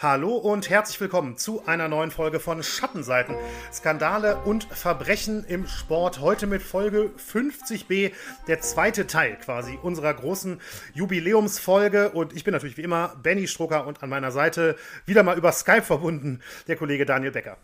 Hallo 0.00 0.36
und 0.36 0.70
herzlich 0.70 1.00
willkommen 1.00 1.36
zu 1.36 1.66
einer 1.66 1.88
neuen 1.88 2.12
Folge 2.12 2.38
von 2.38 2.62
Schattenseiten. 2.62 3.34
Skandale 3.72 4.36
und 4.44 4.62
Verbrechen 4.62 5.44
im 5.48 5.66
Sport. 5.66 6.20
Heute 6.20 6.46
mit 6.46 6.62
Folge 6.62 7.10
50b, 7.18 8.12
der 8.46 8.60
zweite 8.60 9.08
Teil 9.08 9.36
quasi 9.38 9.76
unserer 9.82 10.14
großen 10.14 10.60
Jubiläumsfolge. 10.94 12.10
Und 12.10 12.32
ich 12.32 12.44
bin 12.44 12.52
natürlich 12.54 12.76
wie 12.76 12.82
immer 12.82 13.16
Benny 13.24 13.48
Strucker 13.48 13.88
und 13.88 14.04
an 14.04 14.08
meiner 14.08 14.30
Seite 14.30 14.76
wieder 15.04 15.24
mal 15.24 15.36
über 15.36 15.50
Skype 15.50 15.82
verbunden 15.82 16.42
der 16.68 16.76
Kollege 16.76 17.04
Daniel 17.04 17.32
Becker. 17.32 17.56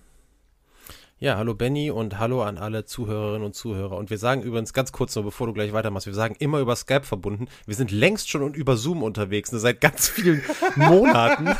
Ja, 1.20 1.36
hallo 1.36 1.54
Benny 1.54 1.92
und 1.92 2.18
hallo 2.18 2.42
an 2.42 2.58
alle 2.58 2.84
Zuhörerinnen 2.84 3.46
und 3.46 3.54
Zuhörer. 3.54 3.96
Und 3.96 4.10
wir 4.10 4.18
sagen 4.18 4.42
übrigens 4.42 4.72
ganz 4.72 4.90
kurz 4.90 5.14
nur, 5.14 5.24
bevor 5.24 5.46
du 5.46 5.52
gleich 5.52 5.72
weitermachst, 5.72 6.08
wir 6.08 6.14
sagen 6.14 6.34
immer 6.40 6.58
über 6.58 6.74
Skype 6.74 7.04
verbunden. 7.04 7.46
Wir 7.64 7.76
sind 7.76 7.92
längst 7.92 8.28
schon 8.28 8.52
über 8.54 8.76
Zoom 8.76 9.04
unterwegs, 9.04 9.52
ne, 9.52 9.60
seit 9.60 9.80
ganz 9.80 10.08
vielen 10.08 10.42
Monaten. 10.74 11.56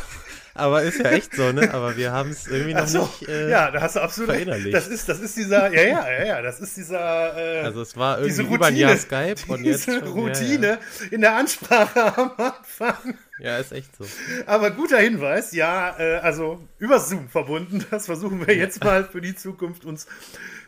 Aber 0.57 0.83
ist 0.83 0.99
ja 0.99 1.11
echt 1.11 1.35
so, 1.35 1.51
ne? 1.51 1.73
Aber 1.73 1.97
wir 1.97 2.13
haben 2.13 2.29
es 2.29 2.47
irgendwie 2.47 2.73
noch 2.73 2.87
so, 2.87 3.01
nicht. 3.01 3.27
Äh, 3.27 3.49
ja, 3.49 3.71
da 3.71 3.81
hast 3.81 3.97
du 3.97 3.99
absolut 3.99 4.31
verinnerlicht. 4.31 4.73
Das 4.73 4.87
ist, 4.87 5.09
das 5.09 5.19
ist 5.19 5.35
dieser, 5.35 5.71
ja, 5.73 5.81
ja, 5.81 6.11
ja, 6.11 6.25
ja, 6.25 6.41
das 6.41 6.61
ist 6.61 6.77
dieser. 6.77 7.37
Äh, 7.37 7.59
also 7.59 7.81
es 7.81 7.97
war 7.97 8.19
irgendwie 8.19 8.41
Routine, 8.41 8.55
über 8.55 8.65
ein 8.67 8.75
Jahr 8.77 8.97
Skype 8.97 9.35
und 9.49 9.65
jetzt 9.65 9.83
schon, 9.83 10.01
Routine 10.03 10.67
ja, 10.67 10.73
ja. 10.73 10.79
in 11.11 11.21
der 11.21 11.35
Ansprache 11.35 12.17
am 12.17 12.31
Anfang. 12.37 13.17
Ja, 13.39 13.57
ist 13.57 13.73
echt 13.73 13.93
so. 13.97 14.05
Aber 14.45 14.71
guter 14.71 14.97
Hinweis, 14.99 15.51
ja, 15.51 15.99
äh, 15.99 16.19
also 16.19 16.65
über 16.79 16.99
Zoom 17.01 17.27
verbunden. 17.27 17.85
Das 17.91 18.05
versuchen 18.05 18.47
wir 18.47 18.55
jetzt 18.55 18.81
mal 18.81 19.03
für 19.03 19.19
die 19.19 19.35
Zukunft 19.35 19.83
uns 19.83 20.07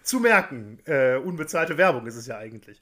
zu 0.03 0.19
merken. 0.19 0.79
Äh, 0.85 1.15
unbezahlte 1.15 1.77
Werbung 1.77 2.07
ist 2.07 2.17
es 2.17 2.27
ja 2.27 2.37
eigentlich. 2.37 2.81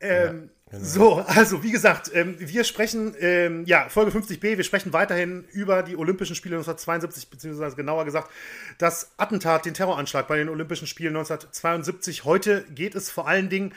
Ähm, 0.00 0.48
Genau. 0.74 0.84
So, 0.84 1.14
also 1.14 1.62
wie 1.62 1.70
gesagt, 1.70 2.10
ähm, 2.14 2.36
wir 2.38 2.64
sprechen, 2.64 3.14
ähm, 3.20 3.64
ja, 3.66 3.88
Folge 3.88 4.10
50b, 4.10 4.56
wir 4.56 4.64
sprechen 4.64 4.92
weiterhin 4.92 5.44
über 5.52 5.82
die 5.82 5.96
Olympischen 5.96 6.34
Spiele 6.34 6.56
1972, 6.56 7.30
beziehungsweise 7.30 7.76
genauer 7.76 8.04
gesagt, 8.04 8.30
das 8.78 9.12
Attentat, 9.16 9.66
den 9.66 9.74
Terroranschlag 9.74 10.26
bei 10.26 10.36
den 10.36 10.48
Olympischen 10.48 10.86
Spielen 10.86 11.16
1972. 11.16 12.24
Heute 12.24 12.64
geht 12.74 12.94
es 12.94 13.10
vor 13.10 13.28
allen 13.28 13.48
Dingen 13.48 13.72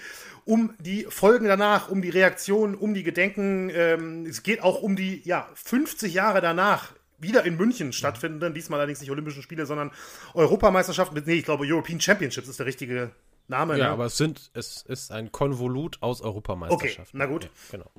um 0.46 0.74
die 0.80 1.06
Folgen 1.10 1.46
danach, 1.46 1.90
um 1.90 2.02
die 2.02 2.10
Reaktionen, 2.10 2.74
um 2.74 2.94
die 2.94 3.04
Gedenken. 3.04 3.70
Ähm, 3.74 4.26
es 4.26 4.44
geht 4.44 4.64
auch 4.64 4.82
um 4.82 4.96
die, 4.96 5.22
ja, 5.24 5.48
50 5.56 6.14
Jahre 6.14 6.42
danach 6.42 6.94
wieder 7.20 7.46
in 7.46 7.58
München 7.58 7.94
stattfinden. 7.94 8.54
Diesmal 8.54 8.80
allerdings 8.80 9.02
nicht 9.02 9.12
Olympischen 9.12 9.44
Spiele, 9.44 9.66
sondern 9.66 9.92
Europameisterschaften 10.34 11.22
nee, 11.26 11.34
ich 11.34 11.46
glaube, 11.46 11.66
European 11.68 12.00
Championships 12.00 12.48
ist 12.48 12.60
der 12.60 12.66
richtige 12.66 13.12
Name. 13.48 13.78
Ja, 13.78 13.86
ne? 13.86 13.90
aber 13.92 14.06
es 14.06 14.18
sind, 14.18 14.52
es 14.54 14.84
ist 14.84 15.12
ein 15.12 15.32
Konvolut 15.32 15.98
aus 16.02 16.22
Europameisterschaften. 16.22 17.02
Okay, 17.02 17.10
na 17.14 17.26
gut. 17.26 17.44
Ja, 17.46 17.50
genau. 17.72 17.92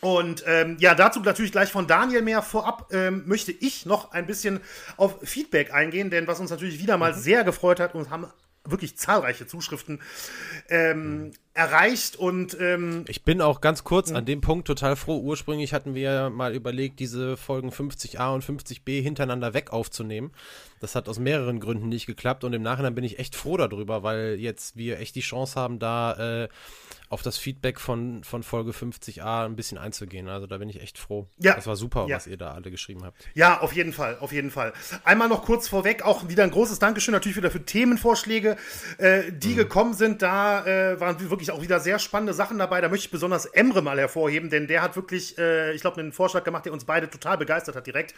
Und 0.00 0.44
ähm, 0.46 0.76
ja, 0.78 0.94
dazu 0.94 1.20
natürlich 1.20 1.50
gleich 1.50 1.70
von 1.70 1.86
Daniel 1.88 2.22
mehr. 2.22 2.42
Vorab 2.42 2.92
ähm, 2.92 3.24
möchte 3.26 3.50
ich 3.50 3.84
noch 3.84 4.12
ein 4.12 4.26
bisschen 4.26 4.60
auf 4.96 5.16
Feedback 5.22 5.74
eingehen, 5.74 6.10
denn 6.10 6.26
was 6.26 6.38
uns 6.38 6.50
natürlich 6.50 6.78
wieder 6.78 6.96
mal 6.96 7.12
mhm. 7.12 7.18
sehr 7.18 7.42
gefreut 7.44 7.80
hat 7.80 7.94
und 7.94 8.08
haben 8.10 8.28
wirklich 8.64 8.96
zahlreiche 8.96 9.46
Zuschriften 9.46 10.00
ähm, 10.68 11.24
mhm. 11.24 11.32
Erreicht 11.58 12.14
und 12.14 12.56
ähm, 12.60 13.04
ich 13.08 13.24
bin 13.24 13.42
auch 13.42 13.60
ganz 13.60 13.82
kurz 13.82 14.12
an 14.12 14.24
dem 14.24 14.40
Punkt 14.40 14.68
total 14.68 14.94
froh. 14.94 15.18
Ursprünglich 15.18 15.74
hatten 15.74 15.96
wir 15.96 16.30
mal 16.30 16.54
überlegt, 16.54 17.00
diese 17.00 17.36
Folgen 17.36 17.70
50a 17.70 18.32
und 18.32 18.44
50b 18.44 19.02
hintereinander 19.02 19.54
weg 19.54 19.72
aufzunehmen. 19.72 20.30
Das 20.78 20.94
hat 20.94 21.08
aus 21.08 21.18
mehreren 21.18 21.58
Gründen 21.58 21.88
nicht 21.88 22.06
geklappt 22.06 22.44
und 22.44 22.52
im 22.52 22.62
Nachhinein 22.62 22.94
bin 22.94 23.02
ich 23.02 23.18
echt 23.18 23.34
froh 23.34 23.56
darüber, 23.56 24.04
weil 24.04 24.36
jetzt 24.38 24.76
wir 24.76 25.00
echt 25.00 25.16
die 25.16 25.20
Chance 25.20 25.60
haben, 25.60 25.80
da 25.80 26.44
äh, 26.44 26.48
auf 27.10 27.22
das 27.22 27.38
Feedback 27.38 27.80
von, 27.80 28.22
von 28.22 28.42
Folge 28.42 28.72
50a 28.72 29.46
ein 29.46 29.56
bisschen 29.56 29.78
einzugehen. 29.78 30.28
Also 30.28 30.46
da 30.46 30.58
bin 30.58 30.68
ich 30.68 30.80
echt 30.80 30.98
froh. 30.98 31.26
Ja. 31.38 31.54
Das 31.54 31.66
war 31.66 31.74
super, 31.74 32.06
ja. 32.08 32.16
was 32.16 32.26
ihr 32.26 32.36
da 32.36 32.52
alle 32.52 32.70
geschrieben 32.70 33.02
habt. 33.04 33.16
Ja, 33.34 33.60
auf 33.60 33.72
jeden 33.72 33.92
Fall, 33.92 34.18
auf 34.20 34.32
jeden 34.32 34.50
Fall. 34.50 34.72
Einmal 35.04 35.28
noch 35.28 35.44
kurz 35.44 35.68
vorweg, 35.68 36.02
auch 36.02 36.28
wieder 36.28 36.44
ein 36.44 36.50
großes 36.50 36.78
Dankeschön 36.78 37.12
natürlich 37.12 37.36
wieder 37.36 37.50
für 37.50 37.64
Themenvorschläge, 37.64 38.56
äh, 38.98 39.32
die 39.32 39.50
mhm. 39.50 39.56
gekommen 39.56 39.94
sind. 39.94 40.20
Da 40.20 40.66
äh, 40.66 41.00
waren 41.00 41.18
wirklich 41.30 41.47
auch 41.50 41.62
wieder 41.62 41.80
sehr 41.80 41.98
spannende 41.98 42.34
Sachen 42.34 42.58
dabei. 42.58 42.80
Da 42.80 42.88
möchte 42.88 43.06
ich 43.06 43.10
besonders 43.10 43.46
Emre 43.46 43.82
mal 43.82 43.98
hervorheben, 43.98 44.50
denn 44.50 44.66
der 44.66 44.82
hat 44.82 44.96
wirklich, 44.96 45.38
äh, 45.38 45.72
ich 45.74 45.80
glaube, 45.80 46.00
einen 46.00 46.12
Vorschlag 46.12 46.44
gemacht, 46.44 46.64
der 46.64 46.72
uns 46.72 46.84
beide 46.84 47.10
total 47.10 47.38
begeistert 47.38 47.76
hat 47.76 47.86
direkt. 47.86 48.14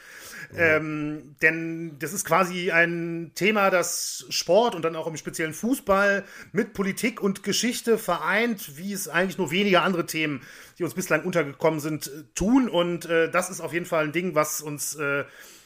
Mhm. 0.52 0.58
Ähm, 0.58 1.36
denn 1.42 1.98
das 1.98 2.12
ist 2.12 2.24
quasi 2.24 2.70
ein 2.70 3.32
Thema, 3.34 3.70
das 3.70 4.26
Sport 4.30 4.74
und 4.74 4.84
dann 4.84 4.96
auch 4.96 5.06
im 5.06 5.16
speziellen 5.16 5.54
Fußball 5.54 6.24
mit 6.52 6.72
Politik 6.72 7.20
und 7.20 7.42
Geschichte 7.42 7.98
vereint, 7.98 8.76
wie 8.76 8.92
es 8.92 9.08
eigentlich 9.08 9.38
nur 9.38 9.50
wenige 9.50 9.82
andere 9.82 10.06
Themen, 10.06 10.42
die 10.78 10.84
uns 10.84 10.94
bislang 10.94 11.24
untergekommen 11.24 11.80
sind, 11.80 12.08
äh, 12.08 12.24
tun. 12.34 12.68
Und 12.68 13.06
äh, 13.06 13.30
das 13.30 13.50
ist 13.50 13.60
auf 13.60 13.72
jeden 13.72 13.86
Fall 13.86 14.04
ein 14.04 14.12
Ding, 14.12 14.34
was 14.34 14.60
uns 14.60 14.94
äh, 14.96 15.24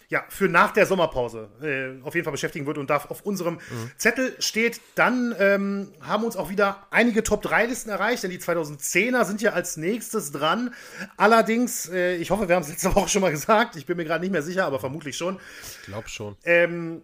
ja, 0.09 0.25
für 0.28 0.48
nach 0.48 0.72
der 0.72 0.87
Sommerpause 0.87 1.48
äh, 1.62 2.04
auf 2.04 2.15
jeden 2.15 2.25
Fall 2.25 2.32
beschäftigen 2.32 2.66
wird 2.66 2.78
und 2.78 2.91
da 2.91 2.97
auf 2.97 3.22
unserem 3.22 3.54
mhm. 3.54 3.91
Zettel 3.97 4.37
steht. 4.38 4.81
Dann 4.94 5.34
ähm, 5.38 5.92
haben 6.00 6.25
uns 6.25 6.37
auch 6.37 6.50
wieder 6.50 6.87
einige 6.91 7.22
Top-3-Listen 7.22 7.91
erreicht, 7.91 8.22
denn 8.22 8.31
die 8.31 8.38
2010er 8.38 9.25
sind 9.25 9.42
ja 9.42 9.53
als 9.53 9.76
nächstes 9.76 10.32
dran. 10.32 10.75
Allerdings, 11.16 11.88
äh, 11.88 12.16
ich 12.16 12.31
hoffe, 12.31 12.48
wir 12.48 12.56
haben 12.56 12.62
es 12.62 12.69
letzte 12.69 12.94
Woche 12.94 13.09
schon 13.09 13.22
mal 13.22 13.31
gesagt, 13.31 13.76
ich 13.76 13.87
bin 13.87 13.97
mir 13.97 14.04
gerade 14.04 14.20
nicht 14.20 14.32
mehr 14.32 14.42
sicher, 14.42 14.66
aber 14.66 14.81
vermutlich 14.81 15.16
schon. 15.16 15.38
Ich 15.81 15.87
glaube 15.87 16.09
schon. 16.09 16.36
Ähm, 16.44 17.03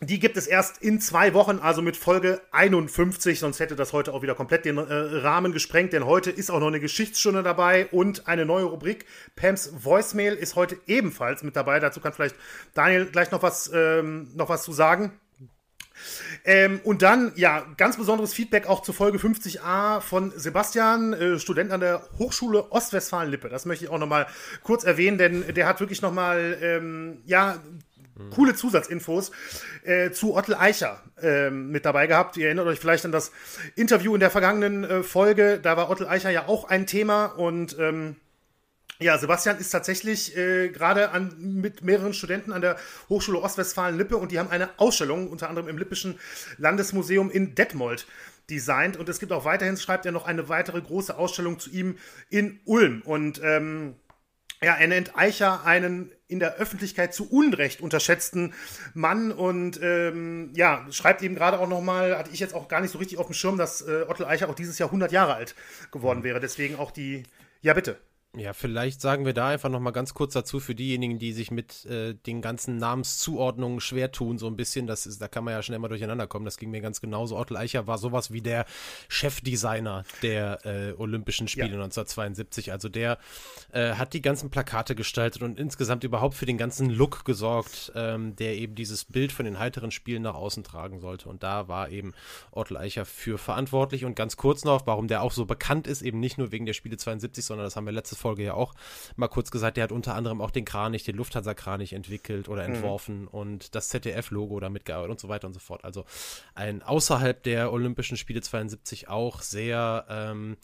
die 0.00 0.18
gibt 0.18 0.36
es 0.36 0.46
erst 0.46 0.82
in 0.82 1.00
zwei 1.00 1.34
Wochen, 1.34 1.58
also 1.58 1.80
mit 1.80 1.96
Folge 1.96 2.40
51, 2.52 3.38
sonst 3.38 3.60
hätte 3.60 3.76
das 3.76 3.92
heute 3.92 4.12
auch 4.12 4.22
wieder 4.22 4.34
komplett 4.34 4.64
den 4.64 4.78
äh, 4.78 4.82
Rahmen 4.82 5.52
gesprengt, 5.52 5.92
denn 5.92 6.04
heute 6.04 6.30
ist 6.30 6.50
auch 6.50 6.60
noch 6.60 6.66
eine 6.66 6.80
Geschichtsstunde 6.80 7.42
dabei 7.42 7.86
und 7.86 8.26
eine 8.28 8.44
neue 8.44 8.64
Rubrik. 8.64 9.06
Pams 9.36 9.72
Voicemail 9.84 10.34
ist 10.34 10.56
heute 10.56 10.76
ebenfalls 10.86 11.42
mit 11.42 11.56
dabei. 11.56 11.80
Dazu 11.80 12.00
kann 12.00 12.12
vielleicht 12.12 12.36
Daniel 12.74 13.06
gleich 13.06 13.30
noch 13.30 13.42
was, 13.42 13.70
ähm, 13.72 14.30
noch 14.34 14.48
was 14.48 14.64
zu 14.64 14.72
sagen. 14.72 15.12
Ähm, 16.44 16.80
und 16.84 17.02
dann, 17.02 17.32
ja, 17.36 17.64
ganz 17.76 17.96
besonderes 17.96 18.34
Feedback 18.34 18.66
auch 18.66 18.82
zur 18.82 18.94
Folge 18.94 19.18
50a 19.18 20.00
von 20.00 20.32
Sebastian, 20.36 21.12
äh, 21.12 21.38
Student 21.38 21.70
an 21.70 21.80
der 21.80 22.02
Hochschule 22.18 22.72
Ostwestfalen-Lippe. 22.72 23.48
Das 23.48 23.64
möchte 23.64 23.84
ich 23.84 23.90
auch 23.90 23.98
nochmal 23.98 24.26
kurz 24.62 24.84
erwähnen, 24.84 25.18
denn 25.18 25.54
der 25.54 25.66
hat 25.66 25.80
wirklich 25.80 26.02
nochmal, 26.02 26.58
ähm, 26.60 27.22
ja, 27.24 27.60
coole 28.30 28.54
Zusatzinfos 28.54 29.32
äh, 29.84 30.10
zu 30.10 30.34
Ottel 30.34 30.54
Eicher 30.54 31.02
äh, 31.20 31.50
mit 31.50 31.84
dabei 31.84 32.06
gehabt. 32.06 32.36
Ihr 32.36 32.46
erinnert 32.46 32.66
euch 32.66 32.78
vielleicht 32.78 33.04
an 33.04 33.12
das 33.12 33.32
Interview 33.74 34.14
in 34.14 34.20
der 34.20 34.30
vergangenen 34.30 34.84
äh, 34.84 35.02
Folge. 35.02 35.58
Da 35.60 35.76
war 35.76 35.90
Ottel 35.90 36.06
Eicher 36.06 36.30
ja 36.30 36.46
auch 36.46 36.68
ein 36.68 36.86
Thema 36.86 37.26
und 37.26 37.76
ähm, 37.78 38.16
ja, 39.00 39.18
Sebastian 39.18 39.58
ist 39.58 39.70
tatsächlich 39.70 40.36
äh, 40.36 40.68
gerade 40.68 41.10
mit 41.36 41.82
mehreren 41.82 42.14
Studenten 42.14 42.52
an 42.52 42.62
der 42.62 42.76
Hochschule 43.08 43.40
Ostwestfalen-Lippe 43.40 44.16
und 44.16 44.30
die 44.30 44.38
haben 44.38 44.50
eine 44.50 44.70
Ausstellung 44.76 45.28
unter 45.28 45.48
anderem 45.48 45.68
im 45.68 45.78
Lippischen 45.78 46.18
Landesmuseum 46.58 47.30
in 47.30 47.56
Detmold 47.56 48.06
designt 48.48 48.96
und 48.96 49.08
es 49.08 49.18
gibt 49.18 49.32
auch 49.32 49.44
weiterhin, 49.44 49.76
schreibt 49.76 50.06
er 50.06 50.12
noch 50.12 50.26
eine 50.26 50.48
weitere 50.48 50.80
große 50.80 51.16
Ausstellung 51.16 51.58
zu 51.58 51.70
ihm 51.70 51.98
in 52.30 52.60
Ulm 52.66 53.02
und 53.04 53.40
ähm, 53.42 53.96
ja, 54.62 54.74
er 54.74 54.86
nennt 54.86 55.16
Eicher 55.16 55.64
einen 55.64 56.12
in 56.34 56.40
der 56.40 56.56
Öffentlichkeit 56.56 57.14
zu 57.14 57.30
Unrecht 57.30 57.80
unterschätzten 57.80 58.54
Mann 58.92 59.30
und 59.30 59.78
ähm, 59.80 60.50
ja, 60.54 60.84
schreibt 60.90 61.22
eben 61.22 61.36
gerade 61.36 61.60
auch 61.60 61.68
nochmal, 61.68 62.18
hatte 62.18 62.30
ich 62.32 62.40
jetzt 62.40 62.54
auch 62.54 62.66
gar 62.66 62.80
nicht 62.80 62.90
so 62.90 62.98
richtig 62.98 63.18
auf 63.18 63.26
dem 63.26 63.34
Schirm, 63.34 63.56
dass 63.56 63.82
äh, 63.82 64.04
Otto 64.08 64.24
Eicher 64.24 64.48
auch 64.48 64.56
dieses 64.56 64.76
Jahr 64.80 64.88
100 64.88 65.12
Jahre 65.12 65.34
alt 65.34 65.54
geworden 65.92 66.24
wäre. 66.24 66.40
Deswegen 66.40 66.74
auch 66.74 66.90
die, 66.90 67.22
ja 67.62 67.72
bitte. 67.72 67.98
Ja, 68.36 68.52
vielleicht 68.52 69.00
sagen 69.00 69.26
wir 69.26 69.32
da 69.32 69.48
einfach 69.48 69.68
noch 69.68 69.78
mal 69.78 69.92
ganz 69.92 70.12
kurz 70.12 70.32
dazu 70.32 70.58
für 70.58 70.74
diejenigen, 70.74 71.20
die 71.20 71.32
sich 71.32 71.52
mit 71.52 71.86
äh, 71.86 72.14
den 72.14 72.42
ganzen 72.42 72.78
Namenszuordnungen 72.78 73.78
schwer 73.80 74.10
tun, 74.10 74.38
so 74.38 74.48
ein 74.48 74.56
bisschen. 74.56 74.88
Das 74.88 75.06
ist, 75.06 75.22
da 75.22 75.28
kann 75.28 75.44
man 75.44 75.54
ja 75.54 75.62
schnell 75.62 75.78
mal 75.78 75.86
durcheinander 75.86 76.26
kommen. 76.26 76.44
Das 76.44 76.56
ging 76.56 76.70
mir 76.70 76.80
ganz 76.80 77.00
genauso. 77.00 77.36
Otto 77.36 77.54
Eicher 77.54 77.86
war 77.86 77.96
sowas 77.96 78.32
wie 78.32 78.40
der 78.40 78.66
Chefdesigner 79.08 80.02
der 80.22 80.66
äh, 80.66 80.92
Olympischen 80.98 81.46
Spiele 81.46 81.68
ja. 81.68 81.74
1972. 81.74 82.72
Also 82.72 82.88
der 82.88 83.18
äh, 83.72 83.92
hat 83.92 84.14
die 84.14 84.22
ganzen 84.22 84.50
Plakate 84.50 84.96
gestaltet 84.96 85.42
und 85.42 85.60
insgesamt 85.60 86.02
überhaupt 86.02 86.34
für 86.34 86.46
den 86.46 86.58
ganzen 86.58 86.90
Look 86.90 87.24
gesorgt, 87.24 87.92
ähm, 87.94 88.34
der 88.34 88.56
eben 88.56 88.74
dieses 88.74 89.04
Bild 89.04 89.30
von 89.30 89.44
den 89.44 89.60
heiteren 89.60 89.92
Spielen 89.92 90.22
nach 90.22 90.34
außen 90.34 90.64
tragen 90.64 90.98
sollte. 90.98 91.28
Und 91.28 91.44
da 91.44 91.68
war 91.68 91.88
eben 91.88 92.14
Otto 92.50 92.74
Eicher 92.74 93.04
für 93.04 93.38
verantwortlich. 93.38 94.04
Und 94.04 94.16
ganz 94.16 94.36
kurz 94.36 94.64
noch, 94.64 94.88
warum 94.88 95.06
der 95.06 95.22
auch 95.22 95.32
so 95.32 95.46
bekannt 95.46 95.86
ist, 95.86 96.02
eben 96.02 96.18
nicht 96.18 96.36
nur 96.36 96.50
wegen 96.50 96.66
der 96.66 96.72
Spiele 96.72 96.96
72, 96.96 97.44
sondern 97.44 97.64
das 97.64 97.76
haben 97.76 97.86
wir 97.86 97.92
letztes 97.92 98.23
Folge 98.24 98.42
ja 98.42 98.54
auch 98.54 98.74
mal 99.16 99.28
kurz 99.28 99.50
gesagt, 99.50 99.76
der 99.76 99.84
hat 99.84 99.92
unter 99.92 100.14
anderem 100.14 100.40
auch 100.40 100.50
den 100.50 100.64
Kranich, 100.64 101.04
den 101.04 101.16
Lufthansa-Kranich 101.16 101.92
entwickelt 101.92 102.48
oder 102.48 102.66
mhm. 102.66 102.74
entworfen 102.74 103.20
mhm. 103.22 103.28
und 103.28 103.74
das 103.74 103.90
ZDF-Logo 103.90 104.60
damit 104.60 104.86
gearbeitet 104.86 105.10
und 105.10 105.20
so 105.20 105.28
weiter 105.28 105.46
und 105.46 105.52
so 105.52 105.60
fort. 105.60 105.84
Also 105.84 106.06
ein 106.54 106.82
außerhalb 106.82 107.42
der 107.42 107.70
Olympischen 107.70 108.16
Spiele 108.16 108.40
72 108.40 109.08
auch 109.08 109.42
sehr 109.42 110.06
ähm, 110.08 110.56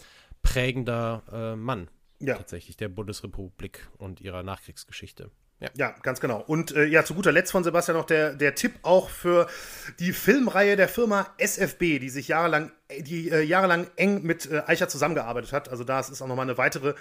prägender 0.43 1.23
äh, 1.31 1.57
Mann. 1.57 1.89
Ja. 2.19 2.37
Tatsächlich 2.37 2.77
der 2.77 2.89
Bundesrepublik 2.89 3.89
und 3.99 4.21
ihrer 4.21 4.43
Nachkriegsgeschichte. 4.43 5.31
Ja. 5.61 5.69
ja, 5.75 5.95
ganz 6.03 6.21
genau. 6.21 6.43
Und 6.47 6.75
äh, 6.75 6.87
ja, 6.87 7.05
zu 7.05 7.15
guter 7.15 7.33
Letzt 7.33 7.53
von 7.53 7.63
Sebastian 7.63 7.99
noch 7.99 8.07
der, 8.07 8.33
der 8.33 8.55
Tipp 8.55 8.73
auch 8.81 9.11
für 9.11 9.47
die 9.99 10.15
Filmreihe 10.15 10.75
der 10.75 10.89
Firma 10.89 11.27
SFB, 11.37 11.99
die 11.99 12.09
sich 12.09 12.29
jahrelang, 12.29 12.73
die 12.99 13.31
äh, 13.31 13.43
jahrelang 13.43 13.87
eng 13.97 14.23
mit 14.23 14.51
äh, 14.51 14.63
Eicher 14.67 14.89
zusammengearbeitet 14.89 15.53
hat. 15.53 15.69
Also 15.69 15.85
das 15.85 16.09
ist 16.09 16.23
auch 16.23 16.29
nochmal 16.29 16.47
eine 16.47 16.57
weitere 16.57 16.95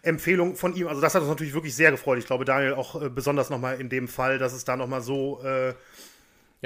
Empfehlung 0.00 0.56
von 0.56 0.74
ihm. 0.74 0.88
Also 0.88 1.02
das 1.02 1.14
hat 1.14 1.20
uns 1.20 1.28
natürlich 1.28 1.52
wirklich 1.52 1.76
sehr 1.76 1.90
gefreut. 1.90 2.18
Ich 2.18 2.26
glaube, 2.26 2.46
Daniel 2.46 2.72
auch 2.72 3.00
äh, 3.00 3.10
besonders 3.10 3.50
nochmal 3.50 3.78
in 3.78 3.90
dem 3.90 4.08
Fall, 4.08 4.38
dass 4.38 4.54
es 4.54 4.64
da 4.64 4.76
nochmal 4.76 5.02
so 5.02 5.42
äh, 5.44 5.74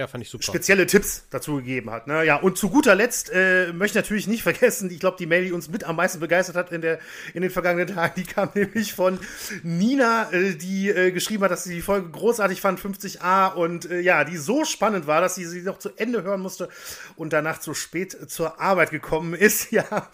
ja, 0.01 0.07
fand 0.07 0.25
ich 0.25 0.31
super. 0.31 0.45
Spezielle 0.45 0.87
Tipps 0.87 1.25
dazu 1.29 1.57
gegeben 1.57 1.91
hat. 1.91 2.07
Ne? 2.07 2.25
Ja, 2.25 2.37
und 2.37 2.57
zu 2.57 2.71
guter 2.71 2.95
Letzt 2.95 3.31
äh, 3.31 3.71
möchte 3.73 3.99
ich 3.99 4.03
natürlich 4.03 4.27
nicht 4.27 4.43
vergessen, 4.51 4.91
ich 4.91 4.99
glaube, 4.99 5.19
die 5.19 5.27
Mail, 5.27 5.45
die 5.45 5.53
uns 5.53 5.69
mit 5.69 5.85
am 5.85 5.97
meisten 5.97 6.21
begeistert 6.21 6.57
hat 6.57 6.73
in, 6.73 6.81
der, 6.81 6.99
in 7.35 7.43
den 7.43 7.51
vergangenen 7.51 7.95
Tagen, 7.95 8.15
die 8.17 8.25
kam 8.25 8.49
nämlich 8.55 8.95
von 8.95 9.21
Nina, 9.63 10.33
äh, 10.33 10.55
die 10.55 10.89
äh, 10.89 11.13
geschrieben 11.13 11.45
hat, 11.45 11.51
dass 11.51 11.65
sie 11.65 11.75
die 11.75 11.83
Folge 11.83 12.09
großartig 12.09 12.61
fand, 12.61 12.81
50a, 12.81 13.53
und 13.53 13.91
äh, 13.91 14.01
ja, 14.01 14.25
die 14.25 14.39
so 14.39 14.65
spannend 14.65 15.07
war, 15.07 15.21
dass 15.21 15.35
sie 15.35 15.45
sie 15.45 15.61
noch 15.61 15.79
zu 15.79 15.91
Ende 15.97 16.23
hören 16.23 16.41
musste 16.41 16.71
und 17.17 17.35
danach 17.35 17.59
zu 17.59 17.75
spät 17.75 18.17
zur 18.31 18.61
Arbeit 18.61 18.91
gekommen 18.91 19.35
ist. 19.35 19.61
Ja, 19.71 20.09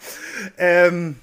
ähm, 0.57 1.15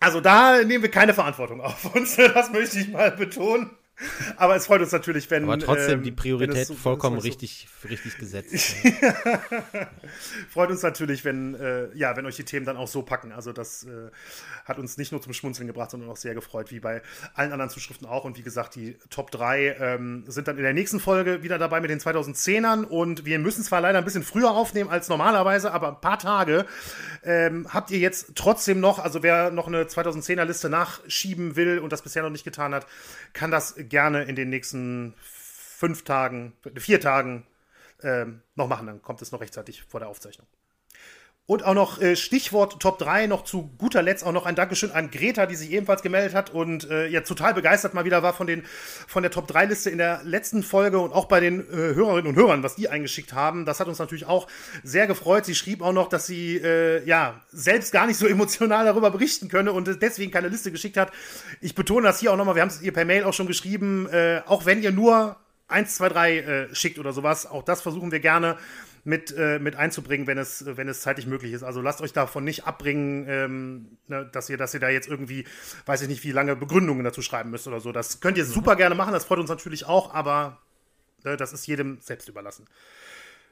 also 0.00 0.20
da 0.20 0.62
nehmen 0.64 0.82
wir 0.82 0.90
keine 0.90 1.12
Verantwortung 1.12 1.60
auf 1.60 1.94
uns, 1.94 2.16
das 2.16 2.50
möchte 2.50 2.78
ich 2.78 2.88
mal 2.88 3.10
betonen. 3.10 3.70
Aber 4.36 4.56
es 4.56 4.66
freut 4.66 4.80
uns 4.80 4.92
natürlich, 4.92 5.30
wenn. 5.30 5.44
Aber 5.44 5.58
trotzdem 5.58 5.98
ähm, 5.98 6.04
die 6.04 6.12
Priorität 6.12 6.66
so, 6.66 6.74
vollkommen 6.74 7.20
so, 7.20 7.22
richtig, 7.22 7.68
richtig 7.88 8.18
gesetzt. 8.18 8.76
freut 10.50 10.70
uns 10.70 10.82
natürlich, 10.82 11.24
wenn, 11.24 11.54
äh, 11.54 11.94
ja, 11.94 12.16
wenn 12.16 12.26
euch 12.26 12.36
die 12.36 12.44
Themen 12.44 12.66
dann 12.66 12.76
auch 12.76 12.88
so 12.88 13.02
packen. 13.02 13.32
Also, 13.32 13.52
das 13.52 13.84
äh, 13.84 14.10
hat 14.64 14.78
uns 14.78 14.96
nicht 14.98 15.12
nur 15.12 15.20
zum 15.20 15.32
Schmunzeln 15.32 15.66
gebracht, 15.66 15.90
sondern 15.90 16.10
auch 16.10 16.16
sehr 16.16 16.34
gefreut, 16.34 16.70
wie 16.70 16.80
bei 16.80 17.02
allen 17.34 17.52
anderen 17.52 17.70
Zuschriften 17.70 18.06
auch. 18.06 18.24
Und 18.24 18.38
wie 18.38 18.42
gesagt, 18.42 18.74
die 18.74 18.96
Top 19.10 19.30
3 19.30 19.76
ähm, 19.78 20.24
sind 20.26 20.48
dann 20.48 20.56
in 20.56 20.62
der 20.62 20.74
nächsten 20.74 21.00
Folge 21.00 21.42
wieder 21.42 21.58
dabei 21.58 21.80
mit 21.80 21.90
den 21.90 22.00
2010ern. 22.00 22.84
Und 22.84 23.24
wir 23.24 23.38
müssen 23.38 23.62
zwar 23.62 23.80
leider 23.80 23.98
ein 23.98 24.04
bisschen 24.04 24.22
früher 24.22 24.50
aufnehmen 24.50 24.90
als 24.90 25.08
normalerweise, 25.08 25.72
aber 25.72 25.88
ein 25.88 26.00
paar 26.00 26.18
Tage 26.18 26.66
ähm, 27.24 27.66
habt 27.68 27.90
ihr 27.90 27.98
jetzt 27.98 28.32
trotzdem 28.34 28.80
noch, 28.80 28.98
also 28.98 29.22
wer 29.22 29.50
noch 29.50 29.66
eine 29.66 29.84
2010er 29.84 30.44
Liste 30.44 30.68
nachschieben 30.68 31.56
will 31.56 31.78
und 31.78 31.92
das 31.92 32.02
bisher 32.02 32.22
noch 32.22 32.30
nicht 32.30 32.44
getan 32.44 32.74
hat, 32.74 32.86
kann 33.32 33.50
das 33.50 33.74
gerne 33.92 34.24
in 34.24 34.34
den 34.36 34.48
nächsten 34.48 35.14
fünf 35.20 36.02
Tagen, 36.02 36.54
vier 36.76 36.98
Tagen 36.98 37.46
ähm, 38.02 38.42
noch 38.54 38.66
machen. 38.66 38.86
Dann 38.86 39.02
kommt 39.02 39.20
es 39.20 39.32
noch 39.32 39.42
rechtzeitig 39.42 39.82
vor 39.82 40.00
der 40.00 40.08
Aufzeichnung. 40.08 40.46
Und 41.44 41.64
auch 41.64 41.74
noch 41.74 42.00
äh, 42.00 42.14
Stichwort 42.14 42.80
Top 42.80 42.98
3, 42.98 43.26
noch 43.26 43.42
zu 43.42 43.68
guter 43.76 44.00
Letzt 44.00 44.24
auch 44.24 44.30
noch 44.30 44.46
ein 44.46 44.54
Dankeschön 44.54 44.92
an 44.92 45.10
Greta, 45.10 45.46
die 45.46 45.56
sich 45.56 45.72
ebenfalls 45.72 46.00
gemeldet 46.00 46.34
hat 46.34 46.50
und 46.50 46.88
äh, 46.88 47.08
ja 47.08 47.22
total 47.22 47.52
begeistert 47.52 47.94
mal 47.94 48.04
wieder 48.04 48.22
war 48.22 48.32
von, 48.32 48.46
den, 48.46 48.62
von 49.08 49.24
der 49.24 49.32
Top 49.32 49.48
3 49.48 49.64
Liste 49.64 49.90
in 49.90 49.98
der 49.98 50.20
letzten 50.22 50.62
Folge 50.62 51.00
und 51.00 51.12
auch 51.12 51.24
bei 51.24 51.40
den 51.40 51.60
äh, 51.60 51.94
Hörerinnen 51.94 52.28
und 52.28 52.36
Hörern, 52.36 52.62
was 52.62 52.76
die 52.76 52.88
eingeschickt 52.88 53.32
haben. 53.32 53.66
Das 53.66 53.80
hat 53.80 53.88
uns 53.88 53.98
natürlich 53.98 54.26
auch 54.26 54.46
sehr 54.84 55.08
gefreut. 55.08 55.44
Sie 55.44 55.56
schrieb 55.56 55.82
auch 55.82 55.92
noch, 55.92 56.08
dass 56.08 56.28
sie 56.28 56.58
äh, 56.58 57.04
ja 57.06 57.40
selbst 57.50 57.90
gar 57.90 58.06
nicht 58.06 58.18
so 58.18 58.26
emotional 58.28 58.84
darüber 58.84 59.10
berichten 59.10 59.48
könne 59.48 59.72
und 59.72 60.00
deswegen 60.00 60.30
keine 60.30 60.46
Liste 60.46 60.70
geschickt 60.70 60.96
hat. 60.96 61.10
Ich 61.60 61.74
betone 61.74 62.06
das 62.06 62.20
hier 62.20 62.32
auch 62.32 62.36
nochmal, 62.36 62.54
wir 62.54 62.62
haben 62.62 62.68
es 62.68 62.80
ihr 62.80 62.92
per 62.92 63.04
Mail 63.04 63.24
auch 63.24 63.34
schon 63.34 63.48
geschrieben, 63.48 64.08
äh, 64.12 64.42
auch 64.46 64.64
wenn 64.64 64.80
ihr 64.80 64.92
nur 64.92 65.36
1, 65.66 65.96
2, 65.96 66.08
3 66.08 66.38
äh, 66.38 66.74
schickt 66.74 67.00
oder 67.00 67.12
sowas, 67.12 67.46
auch 67.46 67.64
das 67.64 67.82
versuchen 67.82 68.12
wir 68.12 68.20
gerne 68.20 68.58
mit, 69.04 69.34
äh, 69.36 69.58
mit 69.58 69.76
einzubringen, 69.76 70.26
wenn 70.26 70.38
es, 70.38 70.64
wenn 70.64 70.88
es 70.88 71.00
zeitlich 71.00 71.26
möglich 71.26 71.52
ist. 71.52 71.62
Also 71.62 71.80
lasst 71.80 72.00
euch 72.00 72.12
davon 72.12 72.44
nicht 72.44 72.66
abbringen, 72.66 73.26
ähm, 73.28 73.98
ne, 74.06 74.28
dass, 74.32 74.48
ihr, 74.48 74.56
dass 74.56 74.74
ihr 74.74 74.80
da 74.80 74.88
jetzt 74.88 75.08
irgendwie, 75.08 75.44
weiß 75.86 76.02
ich 76.02 76.08
nicht, 76.08 76.22
wie 76.24 76.30
lange 76.30 76.54
Begründungen 76.54 77.02
dazu 77.02 77.22
schreiben 77.22 77.50
müsst 77.50 77.66
oder 77.66 77.80
so. 77.80 77.90
Das 77.90 78.20
könnt 78.20 78.38
ihr 78.38 78.44
mhm. 78.44 78.50
super 78.50 78.76
gerne 78.76 78.94
machen, 78.94 79.12
das 79.12 79.24
freut 79.24 79.40
uns 79.40 79.50
natürlich 79.50 79.86
auch, 79.86 80.14
aber 80.14 80.60
äh, 81.24 81.36
das 81.36 81.52
ist 81.52 81.66
jedem 81.66 81.98
selbst 82.00 82.28
überlassen. 82.28 82.66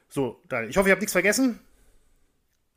So, 0.07 0.41
Daniel, 0.47 0.69
ich 0.69 0.77
hoffe, 0.77 0.89
ihr 0.89 0.93
habt 0.93 1.01
nichts 1.01 1.13
vergessen. 1.13 1.59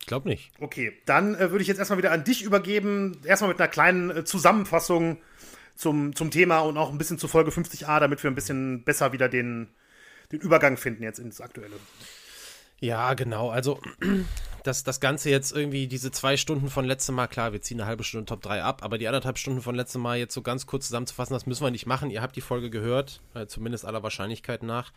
Ich 0.01 0.07
glaube 0.07 0.29
nicht. 0.29 0.51
Okay, 0.61 0.93
dann 1.07 1.35
äh, 1.35 1.51
würde 1.51 1.63
ich 1.63 1.69
jetzt 1.69 1.79
erstmal 1.79 1.99
wieder 1.99 2.13
an 2.13 2.25
dich 2.25 2.43
übergeben. 2.43 3.21
Erstmal 3.25 3.49
mit 3.49 3.61
einer 3.61 3.69
kleinen 3.69 4.11
äh, 4.11 4.25
Zusammenfassung 4.25 5.19
zum, 5.77 6.15
zum 6.15 6.31
Thema 6.31 6.59
und 6.61 6.77
auch 6.77 6.91
ein 6.91 6.99
bisschen 6.99 7.19
zur 7.19 7.29
Folge 7.29 7.51
50a, 7.51 8.01
damit 8.01 8.23
wir 8.23 8.31
ein 8.31 8.35
bisschen 8.35 8.85
besser 8.85 9.13
wieder 9.13 9.29
den, 9.29 9.69
den 10.33 10.41
Übergang 10.41 10.77
finden 10.77 11.03
jetzt 11.05 11.21
ins 11.21 11.41
Aktuelle. 11.41 11.77
Ja, 12.85 13.15
genau. 13.15 13.49
Also, 13.49 13.81
das, 14.63 14.85
das 14.85 15.01
Ganze 15.01 15.31
jetzt 15.31 15.53
irgendwie, 15.53 15.87
diese 15.87 16.11
zwei 16.11 16.37
Stunden 16.37 16.69
von 16.69 16.85
letztem 16.85 17.15
Mal, 17.15 17.29
klar, 17.29 17.55
wir 17.55 17.63
ziehen 17.63 17.81
eine 17.81 17.89
halbe 17.89 18.05
Stunde 18.05 18.27
Top 18.27 18.43
3 18.43 18.63
ab, 18.63 18.85
aber 18.85 18.99
die 18.99 19.09
anderthalb 19.09 19.39
Stunden 19.39 19.63
von 19.63 19.75
letztem 19.75 20.03
Mal 20.03 20.19
jetzt 20.19 20.35
so 20.35 20.43
ganz 20.43 20.67
kurz 20.67 20.89
zusammenzufassen, 20.89 21.33
das 21.33 21.47
müssen 21.47 21.65
wir 21.65 21.71
nicht 21.71 21.87
machen. 21.87 22.11
Ihr 22.11 22.21
habt 22.21 22.37
die 22.37 22.43
Folge 22.43 22.69
gehört, 22.69 23.23
äh, 23.33 23.47
zumindest 23.47 23.87
aller 23.87 24.03
Wahrscheinlichkeit 24.03 24.63
nach. 24.63 24.93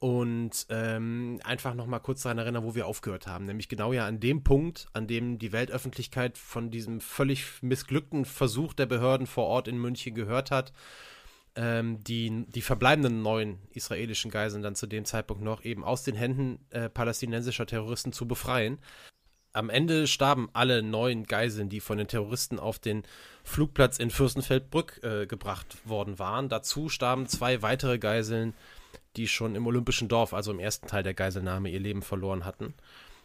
Und 0.00 0.66
ähm, 0.70 1.40
einfach 1.44 1.74
nochmal 1.74 2.00
kurz 2.00 2.22
daran 2.22 2.38
erinnern, 2.38 2.64
wo 2.64 2.74
wir 2.74 2.88
aufgehört 2.88 3.28
haben. 3.28 3.44
Nämlich 3.44 3.68
genau 3.68 3.92
ja 3.92 4.06
an 4.06 4.18
dem 4.18 4.42
Punkt, 4.42 4.88
an 4.92 5.06
dem 5.06 5.38
die 5.38 5.52
Weltöffentlichkeit 5.52 6.36
von 6.36 6.70
diesem 6.72 7.00
völlig 7.00 7.62
missglückten 7.62 8.24
Versuch 8.24 8.74
der 8.74 8.86
Behörden 8.86 9.28
vor 9.28 9.46
Ort 9.46 9.68
in 9.68 9.78
München 9.78 10.14
gehört 10.14 10.50
hat 10.50 10.72
ähm, 11.58 12.02
die, 12.04 12.46
die 12.46 12.62
verbleibenden 12.62 13.20
neun 13.20 13.58
israelischen 13.72 14.30
Geiseln 14.30 14.62
dann 14.62 14.76
zu 14.76 14.86
dem 14.86 15.04
Zeitpunkt 15.04 15.42
noch 15.42 15.64
eben 15.64 15.82
aus 15.82 16.04
den 16.04 16.14
Händen 16.14 16.60
äh, 16.70 16.88
palästinensischer 16.88 17.66
Terroristen 17.66 18.12
zu 18.12 18.28
befreien. 18.28 18.78
Am 19.52 19.68
Ende 19.68 20.06
starben 20.06 20.48
alle 20.52 20.84
neun 20.84 21.24
Geiseln, 21.24 21.68
die 21.68 21.80
von 21.80 21.98
den 21.98 22.06
Terroristen 22.06 22.60
auf 22.60 22.78
den 22.78 23.02
Flugplatz 23.42 23.98
in 23.98 24.10
Fürstenfeldbrück 24.10 25.00
äh, 25.02 25.26
gebracht 25.26 25.78
worden 25.84 26.20
waren. 26.20 26.48
Dazu 26.48 26.88
starben 26.88 27.26
zwei 27.26 27.60
weitere 27.60 27.98
Geiseln, 27.98 28.54
die 29.16 29.26
schon 29.26 29.56
im 29.56 29.66
Olympischen 29.66 30.06
Dorf, 30.06 30.34
also 30.34 30.52
im 30.52 30.60
ersten 30.60 30.86
Teil 30.86 31.02
der 31.02 31.14
Geiselnahme, 31.14 31.70
ihr 31.70 31.80
Leben 31.80 32.02
verloren 32.02 32.44
hatten. 32.44 32.74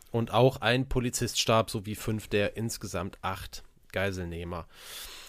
Und 0.10 0.34
auch 0.34 0.62
ein 0.62 0.90
Polizist 0.90 1.40
starb, 1.40 1.70
sowie 1.70 1.94
fünf 1.94 2.30
der 2.30 2.58
insgesamt 2.58 3.20
acht 3.22 3.64
Geiselnehmer. 3.92 4.66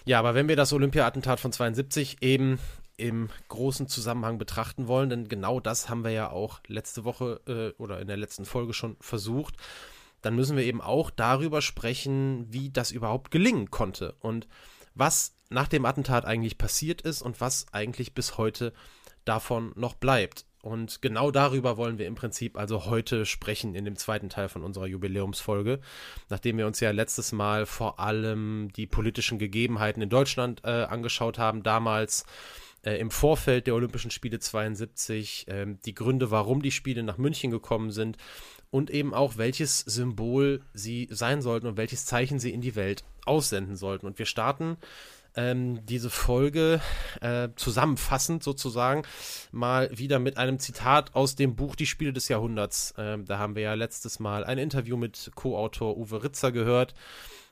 Ja, 0.06 0.20
aber 0.20 0.34
wenn 0.34 0.48
wir 0.48 0.56
das 0.56 0.72
Olympia-Attentat 0.72 1.40
von 1.40 1.52
72 1.52 2.22
eben 2.22 2.58
im 2.96 3.28
großen 3.48 3.88
Zusammenhang 3.88 4.38
betrachten 4.38 4.86
wollen, 4.86 5.10
denn 5.10 5.28
genau 5.28 5.60
das 5.60 5.88
haben 5.88 6.04
wir 6.04 6.10
ja 6.10 6.30
auch 6.30 6.60
letzte 6.66 7.04
Woche 7.04 7.40
äh, 7.46 7.82
oder 7.82 8.00
in 8.00 8.06
der 8.06 8.16
letzten 8.16 8.44
Folge 8.44 8.72
schon 8.72 8.96
versucht, 9.00 9.56
dann 10.22 10.36
müssen 10.36 10.56
wir 10.56 10.64
eben 10.64 10.80
auch 10.80 11.10
darüber 11.10 11.60
sprechen, 11.60 12.46
wie 12.50 12.70
das 12.70 12.92
überhaupt 12.92 13.30
gelingen 13.30 13.70
konnte 13.70 14.14
und 14.20 14.48
was 14.94 15.34
nach 15.50 15.68
dem 15.68 15.84
Attentat 15.84 16.24
eigentlich 16.24 16.56
passiert 16.56 17.02
ist 17.02 17.20
und 17.20 17.40
was 17.40 17.66
eigentlich 17.72 18.14
bis 18.14 18.38
heute 18.38 18.72
davon 19.24 19.72
noch 19.76 19.94
bleibt. 19.94 20.46
Und 20.62 21.02
genau 21.02 21.30
darüber 21.30 21.76
wollen 21.76 21.98
wir 21.98 22.06
im 22.06 22.14
Prinzip 22.14 22.56
also 22.56 22.86
heute 22.86 23.26
sprechen 23.26 23.74
in 23.74 23.84
dem 23.84 23.96
zweiten 23.96 24.30
Teil 24.30 24.48
von 24.48 24.62
unserer 24.62 24.86
Jubiläumsfolge, 24.86 25.78
nachdem 26.30 26.56
wir 26.56 26.66
uns 26.66 26.80
ja 26.80 26.90
letztes 26.90 27.32
Mal 27.32 27.66
vor 27.66 28.00
allem 28.00 28.70
die 28.74 28.86
politischen 28.86 29.38
Gegebenheiten 29.38 30.00
in 30.00 30.08
Deutschland 30.08 30.62
äh, 30.64 30.84
angeschaut 30.84 31.38
haben, 31.38 31.62
damals 31.62 32.24
äh, 32.84 32.96
im 32.96 33.10
Vorfeld 33.10 33.66
der 33.66 33.74
Olympischen 33.74 34.10
Spiele 34.10 34.38
72, 34.38 35.48
äh, 35.48 35.66
die 35.84 35.94
Gründe, 35.94 36.30
warum 36.30 36.62
die 36.62 36.70
Spiele 36.70 37.02
nach 37.02 37.18
München 37.18 37.50
gekommen 37.50 37.90
sind 37.90 38.16
und 38.70 38.90
eben 38.90 39.14
auch, 39.14 39.36
welches 39.36 39.80
Symbol 39.80 40.62
sie 40.72 41.08
sein 41.10 41.42
sollten 41.42 41.66
und 41.66 41.76
welches 41.76 42.06
Zeichen 42.06 42.38
sie 42.38 42.52
in 42.52 42.60
die 42.60 42.76
Welt 42.76 43.04
aussenden 43.24 43.76
sollten. 43.76 44.06
Und 44.06 44.18
wir 44.18 44.26
starten 44.26 44.76
ähm, 45.36 45.84
diese 45.86 46.10
Folge 46.10 46.80
äh, 47.20 47.48
zusammenfassend 47.56 48.42
sozusagen 48.42 49.02
mal 49.50 49.90
wieder 49.96 50.18
mit 50.18 50.38
einem 50.38 50.58
Zitat 50.58 51.14
aus 51.14 51.36
dem 51.36 51.56
Buch 51.56 51.76
Die 51.76 51.86
Spiele 51.86 52.12
des 52.12 52.28
Jahrhunderts. 52.28 52.94
Ähm, 52.98 53.24
da 53.24 53.38
haben 53.38 53.54
wir 53.54 53.62
ja 53.62 53.74
letztes 53.74 54.20
Mal 54.20 54.44
ein 54.44 54.58
Interview 54.58 54.96
mit 54.96 55.30
Co-Autor 55.34 55.96
Uwe 55.96 56.22
Ritzer 56.22 56.52
gehört 56.52 56.94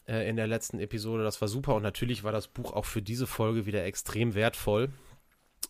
äh, 0.06 0.28
in 0.28 0.36
der 0.36 0.46
letzten 0.46 0.78
Episode. 0.78 1.24
Das 1.24 1.40
war 1.40 1.48
super 1.48 1.74
und 1.74 1.82
natürlich 1.82 2.24
war 2.24 2.32
das 2.32 2.48
Buch 2.48 2.72
auch 2.72 2.84
für 2.84 3.02
diese 3.02 3.26
Folge 3.26 3.66
wieder 3.66 3.84
extrem 3.84 4.34
wertvoll. 4.34 4.90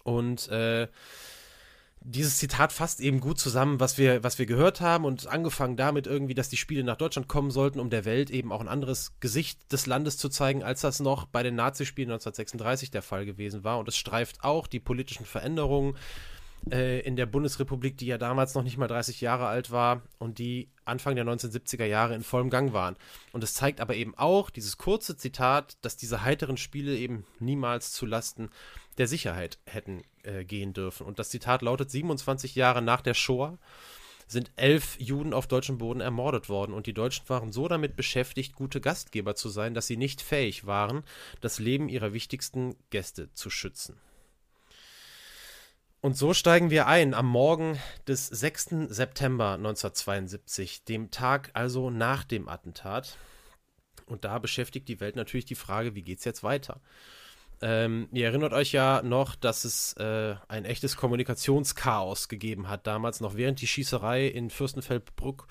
Und 0.02 0.48
äh, 0.48 0.88
dieses 2.04 2.38
Zitat 2.38 2.72
fasst 2.72 3.00
eben 3.00 3.20
gut 3.20 3.38
zusammen, 3.38 3.78
was 3.78 3.96
wir, 3.96 4.24
was 4.24 4.38
wir 4.38 4.46
gehört 4.46 4.80
haben 4.80 5.04
und 5.04 5.28
angefangen 5.28 5.76
damit 5.76 6.06
irgendwie, 6.06 6.34
dass 6.34 6.48
die 6.48 6.56
Spiele 6.56 6.82
nach 6.82 6.96
Deutschland 6.96 7.28
kommen 7.28 7.50
sollten, 7.50 7.78
um 7.78 7.90
der 7.90 8.04
Welt 8.04 8.30
eben 8.30 8.50
auch 8.50 8.60
ein 8.60 8.68
anderes 8.68 9.12
Gesicht 9.20 9.72
des 9.72 9.86
Landes 9.86 10.18
zu 10.18 10.28
zeigen, 10.28 10.62
als 10.64 10.80
das 10.80 11.00
noch 11.00 11.26
bei 11.26 11.42
den 11.42 11.54
Nazispielen 11.54 12.10
1936 12.10 12.90
der 12.90 13.02
Fall 13.02 13.24
gewesen 13.24 13.62
war. 13.62 13.78
Und 13.78 13.88
es 13.88 13.96
streift 13.96 14.42
auch 14.42 14.66
die 14.66 14.80
politischen 14.80 15.26
Veränderungen 15.26 15.96
äh, 16.70 17.00
in 17.00 17.16
der 17.16 17.26
Bundesrepublik, 17.26 17.96
die 17.98 18.06
ja 18.06 18.18
damals 18.18 18.54
noch 18.54 18.62
nicht 18.62 18.78
mal 18.78 18.88
30 18.88 19.20
Jahre 19.20 19.46
alt 19.46 19.70
war 19.70 20.02
und 20.18 20.38
die 20.38 20.70
Anfang 20.84 21.14
der 21.14 21.24
1970er 21.24 21.84
Jahre 21.84 22.14
in 22.14 22.22
vollem 22.22 22.50
Gang 22.50 22.72
waren. 22.72 22.96
Und 23.32 23.44
es 23.44 23.54
zeigt 23.54 23.80
aber 23.80 23.94
eben 23.94 24.14
auch 24.16 24.50
dieses 24.50 24.76
kurze 24.76 25.16
Zitat, 25.16 25.76
dass 25.82 25.96
diese 25.96 26.22
heiteren 26.22 26.56
Spiele 26.56 26.96
eben 26.96 27.24
niemals 27.38 27.92
zu 27.92 28.06
Lasten 28.06 28.50
der 28.98 29.06
Sicherheit 29.06 29.58
hätten 29.66 30.02
äh, 30.22 30.44
gehen 30.44 30.72
dürfen. 30.72 31.06
Und 31.06 31.18
das 31.18 31.30
Zitat 31.30 31.62
lautet: 31.62 31.90
27 31.90 32.54
Jahre 32.54 32.82
nach 32.82 33.00
der 33.00 33.14
Shoah 33.14 33.58
sind 34.26 34.50
elf 34.56 34.96
Juden 34.98 35.34
auf 35.34 35.46
deutschem 35.46 35.78
Boden 35.78 36.00
ermordet 36.00 36.48
worden 36.48 36.72
und 36.72 36.86
die 36.86 36.94
Deutschen 36.94 37.28
waren 37.28 37.52
so 37.52 37.68
damit 37.68 37.96
beschäftigt, 37.96 38.54
gute 38.54 38.80
Gastgeber 38.80 39.34
zu 39.34 39.48
sein, 39.48 39.74
dass 39.74 39.86
sie 39.86 39.96
nicht 39.96 40.22
fähig 40.22 40.66
waren, 40.66 41.04
das 41.40 41.58
Leben 41.58 41.88
ihrer 41.88 42.12
wichtigsten 42.12 42.74
Gäste 42.90 43.32
zu 43.34 43.50
schützen. 43.50 44.00
Und 46.00 46.16
so 46.16 46.34
steigen 46.34 46.70
wir 46.70 46.88
ein 46.88 47.14
am 47.14 47.26
Morgen 47.26 47.78
des 48.08 48.26
6. 48.26 48.88
September 48.88 49.52
1972, 49.52 50.84
dem 50.84 51.12
Tag 51.12 51.50
also 51.52 51.90
nach 51.90 52.24
dem 52.24 52.48
Attentat. 52.48 53.16
Und 54.06 54.24
da 54.24 54.40
beschäftigt 54.40 54.88
die 54.88 54.98
Welt 54.98 55.14
natürlich 55.14 55.44
die 55.44 55.54
Frage, 55.54 55.94
wie 55.94 56.02
geht 56.02 56.18
es 56.18 56.24
jetzt 56.24 56.42
weiter? 56.42 56.80
Ähm, 57.62 58.08
ihr 58.12 58.26
erinnert 58.26 58.52
euch 58.52 58.72
ja 58.72 59.02
noch, 59.02 59.36
dass 59.36 59.64
es 59.64 59.92
äh, 59.94 60.34
ein 60.48 60.64
echtes 60.64 60.96
Kommunikationschaos 60.96 62.28
gegeben 62.28 62.68
hat. 62.68 62.88
Damals 62.88 63.20
noch 63.20 63.36
während 63.36 63.60
die 63.60 63.68
Schießerei 63.68 64.26
in 64.26 64.50
Fürstenfeldbruck 64.50 65.46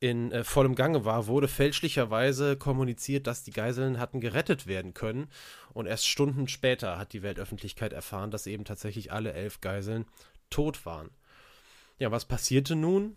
in 0.00 0.32
äh, 0.32 0.44
vollem 0.44 0.74
Gange 0.74 1.04
war, 1.04 1.26
wurde 1.26 1.48
fälschlicherweise 1.48 2.56
kommuniziert, 2.56 3.26
dass 3.26 3.44
die 3.44 3.52
Geiseln 3.52 4.00
hatten 4.00 4.20
gerettet 4.20 4.66
werden 4.66 4.94
können. 4.94 5.28
Und 5.74 5.86
erst 5.86 6.08
Stunden 6.08 6.48
später 6.48 6.98
hat 6.98 7.12
die 7.12 7.22
Weltöffentlichkeit 7.22 7.92
erfahren, 7.92 8.30
dass 8.30 8.46
eben 8.46 8.64
tatsächlich 8.64 9.12
alle 9.12 9.34
elf 9.34 9.60
Geiseln 9.60 10.06
tot 10.48 10.86
waren. 10.86 11.10
Ja, 11.98 12.10
was 12.10 12.24
passierte 12.24 12.74
nun? 12.74 13.16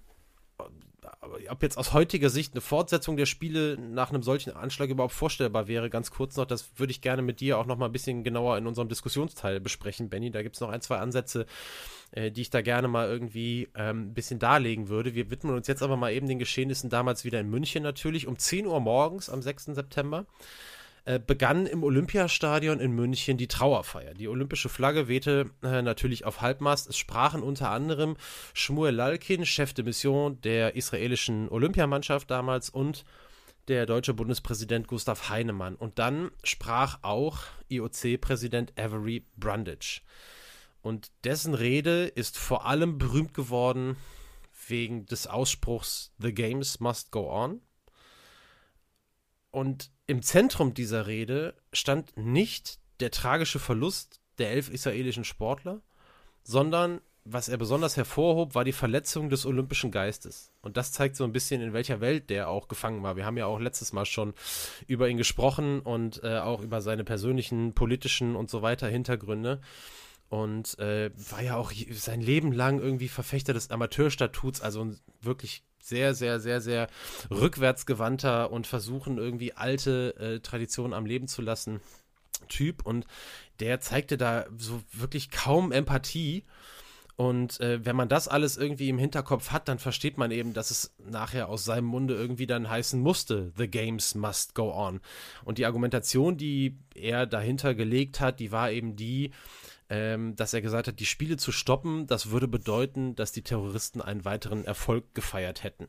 Ob 1.49 1.63
jetzt 1.63 1.77
aus 1.77 1.93
heutiger 1.93 2.29
Sicht 2.29 2.53
eine 2.53 2.61
Fortsetzung 2.61 3.17
der 3.17 3.25
Spiele 3.25 3.77
nach 3.77 4.09
einem 4.09 4.23
solchen 4.23 4.51
Anschlag 4.51 4.89
überhaupt 4.89 5.13
vorstellbar 5.13 5.67
wäre, 5.67 5.89
ganz 5.89 6.11
kurz 6.11 6.35
noch, 6.35 6.45
das 6.45 6.71
würde 6.77 6.91
ich 6.91 7.01
gerne 7.01 7.21
mit 7.21 7.39
dir 7.39 7.57
auch 7.57 7.65
noch 7.65 7.77
mal 7.77 7.87
ein 7.87 7.91
bisschen 7.91 8.23
genauer 8.23 8.57
in 8.57 8.67
unserem 8.67 8.89
Diskussionsteil 8.89 9.59
besprechen, 9.59 10.09
Benny. 10.09 10.31
Da 10.31 10.43
gibt 10.43 10.55
es 10.55 10.61
noch 10.61 10.69
ein, 10.69 10.81
zwei 10.81 10.97
Ansätze, 10.97 11.45
äh, 12.11 12.31
die 12.31 12.41
ich 12.41 12.49
da 12.49 12.61
gerne 12.61 12.87
mal 12.87 13.07
irgendwie 13.07 13.69
ähm, 13.75 14.09
ein 14.09 14.13
bisschen 14.13 14.39
darlegen 14.39 14.89
würde. 14.89 15.15
Wir 15.15 15.29
widmen 15.29 15.55
uns 15.55 15.67
jetzt 15.67 15.83
aber 15.83 15.97
mal 15.97 16.11
eben 16.13 16.27
den 16.27 16.39
Geschehnissen 16.39 16.89
damals 16.89 17.25
wieder 17.25 17.39
in 17.39 17.49
München 17.49 17.83
natürlich 17.83 18.27
um 18.27 18.37
10 18.37 18.67
Uhr 18.67 18.79
morgens 18.79 19.29
am 19.29 19.41
6. 19.41 19.65
September. 19.65 20.25
Äh, 21.05 21.19
begann 21.19 21.67
im 21.67 21.83
Olympiastadion 21.83 22.79
in 22.79 22.91
München 22.91 23.37
die 23.37 23.47
Trauerfeier. 23.47 24.15
Die 24.15 24.27
olympische 24.27 24.69
Flagge 24.69 25.07
wehte 25.07 25.51
äh, 25.61 25.83
natürlich 25.83 26.25
auf 26.25 26.41
Halbmast. 26.41 26.89
Es 26.89 26.97
sprachen 26.97 27.43
unter 27.43 27.69
anderem 27.69 28.17
Shmuel 28.55 28.95
Lalkin, 28.95 29.45
Chef 29.45 29.71
de 29.73 29.85
Mission 29.85 30.41
der 30.41 30.75
israelischen 30.75 31.47
Olympiamannschaft 31.49 32.31
damals 32.31 32.71
und 32.71 33.05
der 33.67 33.85
deutsche 33.85 34.15
Bundespräsident 34.15 34.87
Gustav 34.87 35.29
Heinemann. 35.29 35.75
Und 35.75 35.99
dann 35.99 36.31
sprach 36.43 36.97
auch 37.03 37.43
IOC-Präsident 37.69 38.73
Avery 38.75 39.27
Brundage. 39.37 40.01
Und 40.81 41.11
dessen 41.23 41.53
Rede 41.53 42.05
ist 42.05 42.35
vor 42.35 42.65
allem 42.65 42.97
berühmt 42.97 43.35
geworden 43.35 43.95
wegen 44.67 45.05
des 45.05 45.27
Ausspruchs 45.27 46.15
The 46.17 46.33
Games 46.33 46.79
must 46.79 47.11
go 47.11 47.29
on. 47.31 47.61
Und 49.51 49.91
im 50.07 50.21
Zentrum 50.21 50.73
dieser 50.73 51.07
Rede 51.07 51.55
stand 51.73 52.15
nicht 52.15 52.79
der 52.99 53.11
tragische 53.11 53.59
Verlust 53.59 54.19
der 54.37 54.51
elf 54.51 54.69
israelischen 54.69 55.23
Sportler, 55.23 55.81
sondern 56.43 57.01
was 57.27 57.49
er 57.49 57.57
besonders 57.57 57.97
hervorhob, 57.97 58.53
war 58.53 58.63
die 58.63 58.71
Verletzung 58.71 59.29
des 59.31 59.47
olympischen 59.47 59.89
Geistes. 59.89 60.51
Und 60.61 60.77
das 60.77 60.91
zeigt 60.91 61.15
so 61.15 61.23
ein 61.23 61.31
bisschen, 61.31 61.59
in 61.59 61.73
welcher 61.73 61.99
Welt 61.99 62.29
der 62.29 62.49
auch 62.49 62.67
gefangen 62.67 63.01
war. 63.01 63.15
Wir 63.15 63.25
haben 63.25 63.37
ja 63.37 63.47
auch 63.47 63.59
letztes 63.59 63.93
Mal 63.93 64.05
schon 64.05 64.35
über 64.85 65.09
ihn 65.09 65.17
gesprochen 65.17 65.79
und 65.79 66.23
äh, 66.23 66.37
auch 66.37 66.61
über 66.61 66.81
seine 66.81 67.03
persönlichen, 67.03 67.73
politischen 67.73 68.35
und 68.35 68.51
so 68.51 68.61
weiter 68.61 68.87
Hintergründe. 68.87 69.59
Und 70.29 70.77
äh, 70.79 71.11
war 71.29 71.41
ja 71.41 71.55
auch 71.55 71.71
sein 71.91 72.21
Leben 72.21 72.51
lang 72.51 72.79
irgendwie 72.79 73.07
Verfechter 73.07 73.53
des 73.53 73.69
Amateurstatuts, 73.69 74.61
also 74.61 74.83
ein 74.83 74.99
wirklich 75.21 75.63
sehr, 75.81 76.15
sehr, 76.15 76.39
sehr, 76.39 76.61
sehr 76.61 76.87
rückwärtsgewandter 77.29 78.51
und 78.51 78.65
versuchen 78.65 79.17
irgendwie 79.17 79.53
alte 79.53 80.15
äh, 80.17 80.39
Traditionen 80.39 80.93
am 80.93 81.05
Leben 81.05 81.27
zu 81.27 81.41
lassen 81.41 81.79
Typ 82.47 82.85
und 82.85 83.05
der 83.59 83.79
zeigte 83.79 84.17
da 84.17 84.45
so 84.57 84.81
wirklich 84.91 85.31
kaum 85.31 85.71
Empathie. 85.71 86.43
Und 87.17 87.61
äh, 87.61 87.85
wenn 87.85 87.95
man 87.95 88.09
das 88.09 88.27
alles 88.27 88.57
irgendwie 88.57 88.89
im 88.89 88.97
Hinterkopf 88.97 89.51
hat, 89.51 89.69
dann 89.69 89.79
versteht 89.79 90.17
man 90.17 90.31
eben, 90.31 90.53
dass 90.53 90.69
es 90.69 90.93
nachher 90.97 91.47
aus 91.47 91.63
seinem 91.63 91.85
Munde 91.85 92.13
irgendwie 92.13 92.45
dann 92.45 92.69
heißen 92.69 92.99
musste, 92.99 93.53
The 93.55 93.69
Games 93.69 94.15
must 94.15 94.53
go 94.53 94.73
on. 94.73 94.99
Und 95.45 95.57
die 95.57 95.65
Argumentation, 95.65 96.35
die 96.35 96.77
er 96.93 97.25
dahinter 97.25 97.73
gelegt 97.73 98.19
hat, 98.19 98.41
die 98.41 98.51
war 98.51 98.69
eben 98.69 98.97
die, 98.97 99.31
ähm, 99.89 100.35
dass 100.35 100.53
er 100.53 100.61
gesagt 100.61 100.87
hat, 100.87 100.99
die 100.99 101.05
Spiele 101.05 101.37
zu 101.37 101.51
stoppen, 101.51 102.07
das 102.07 102.31
würde 102.31 102.47
bedeuten, 102.47 103.15
dass 103.15 103.31
die 103.31 103.43
Terroristen 103.43 104.01
einen 104.01 104.25
weiteren 104.25 104.65
Erfolg 104.65 105.13
gefeiert 105.13 105.63
hätten. 105.63 105.87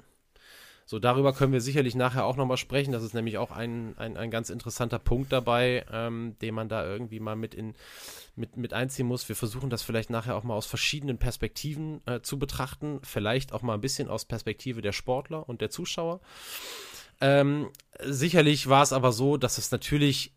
So, 0.89 1.01
darüber 1.01 1.33
können 1.33 1.53
wir 1.53 1.61
sicherlich 1.61 1.97
nachher 1.97 2.25
auch 2.25 2.37
nochmal 2.37 2.59
sprechen. 2.59 2.93
Das 2.93 3.03
ist 3.03 3.13
nämlich 3.13 3.39
auch 3.39 3.51
ein, 3.51 3.99
ein, 3.99 4.17
ein 4.17 4.31
ganz 4.31 4.51
interessanter 4.51 5.01
Punkt 5.01 5.33
dabei, 5.33 5.85
ähm, 5.93 6.37
den 6.41 6.55
man 6.55 6.69
da 6.69 6.87
irgendwie 6.87 7.19
mal 7.19 7.35
mit, 7.35 7.55
in, 7.55 7.75
mit, 8.37 8.57
mit 8.57 8.73
einziehen 8.73 9.09
muss. 9.09 9.29
Wir 9.29 9.35
versuchen 9.35 9.69
das 9.69 9.83
vielleicht 9.83 10.11
nachher 10.11 10.37
auch 10.37 10.45
mal 10.45 10.55
aus 10.55 10.67
verschiedenen 10.67 11.19
Perspektiven 11.19 12.03
äh, 12.07 12.21
zu 12.21 12.39
betrachten. 12.39 13.01
Vielleicht 13.03 13.53
auch 13.53 13.63
mal 13.63 13.75
ein 13.75 13.81
bisschen 13.81 14.09
aus 14.09 14.27
Perspektive 14.27 14.81
der 14.81 14.93
Sportler 14.93 15.49
und 15.49 15.61
der 15.61 15.71
Zuschauer. 15.71 16.21
Ähm, 17.21 17.69
sicherlich 18.01 18.69
war 18.69 18.85
es 18.85 18.93
aber 18.93 19.11
so, 19.11 19.39
dass 19.39 19.59
es 19.59 19.73
natürlich 19.73 20.36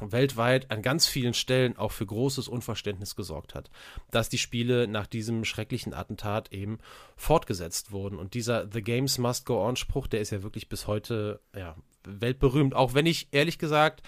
weltweit 0.00 0.70
an 0.70 0.82
ganz 0.82 1.06
vielen 1.06 1.34
Stellen 1.34 1.76
auch 1.76 1.92
für 1.92 2.06
großes 2.06 2.48
Unverständnis 2.48 3.16
gesorgt 3.16 3.54
hat, 3.54 3.70
dass 4.10 4.28
die 4.28 4.38
Spiele 4.38 4.88
nach 4.88 5.06
diesem 5.06 5.44
schrecklichen 5.44 5.94
Attentat 5.94 6.52
eben 6.52 6.78
fortgesetzt 7.16 7.92
wurden. 7.92 8.18
Und 8.18 8.34
dieser 8.34 8.68
The 8.70 8.82
Games 8.82 9.18
Must 9.18 9.46
Go 9.46 9.64
On 9.64 9.76
Spruch, 9.76 10.06
der 10.06 10.20
ist 10.20 10.30
ja 10.30 10.42
wirklich 10.42 10.68
bis 10.68 10.86
heute 10.86 11.40
ja, 11.54 11.76
weltberühmt. 12.04 12.74
Auch 12.74 12.94
wenn 12.94 13.06
ich 13.06 13.28
ehrlich 13.30 13.58
gesagt 13.58 14.02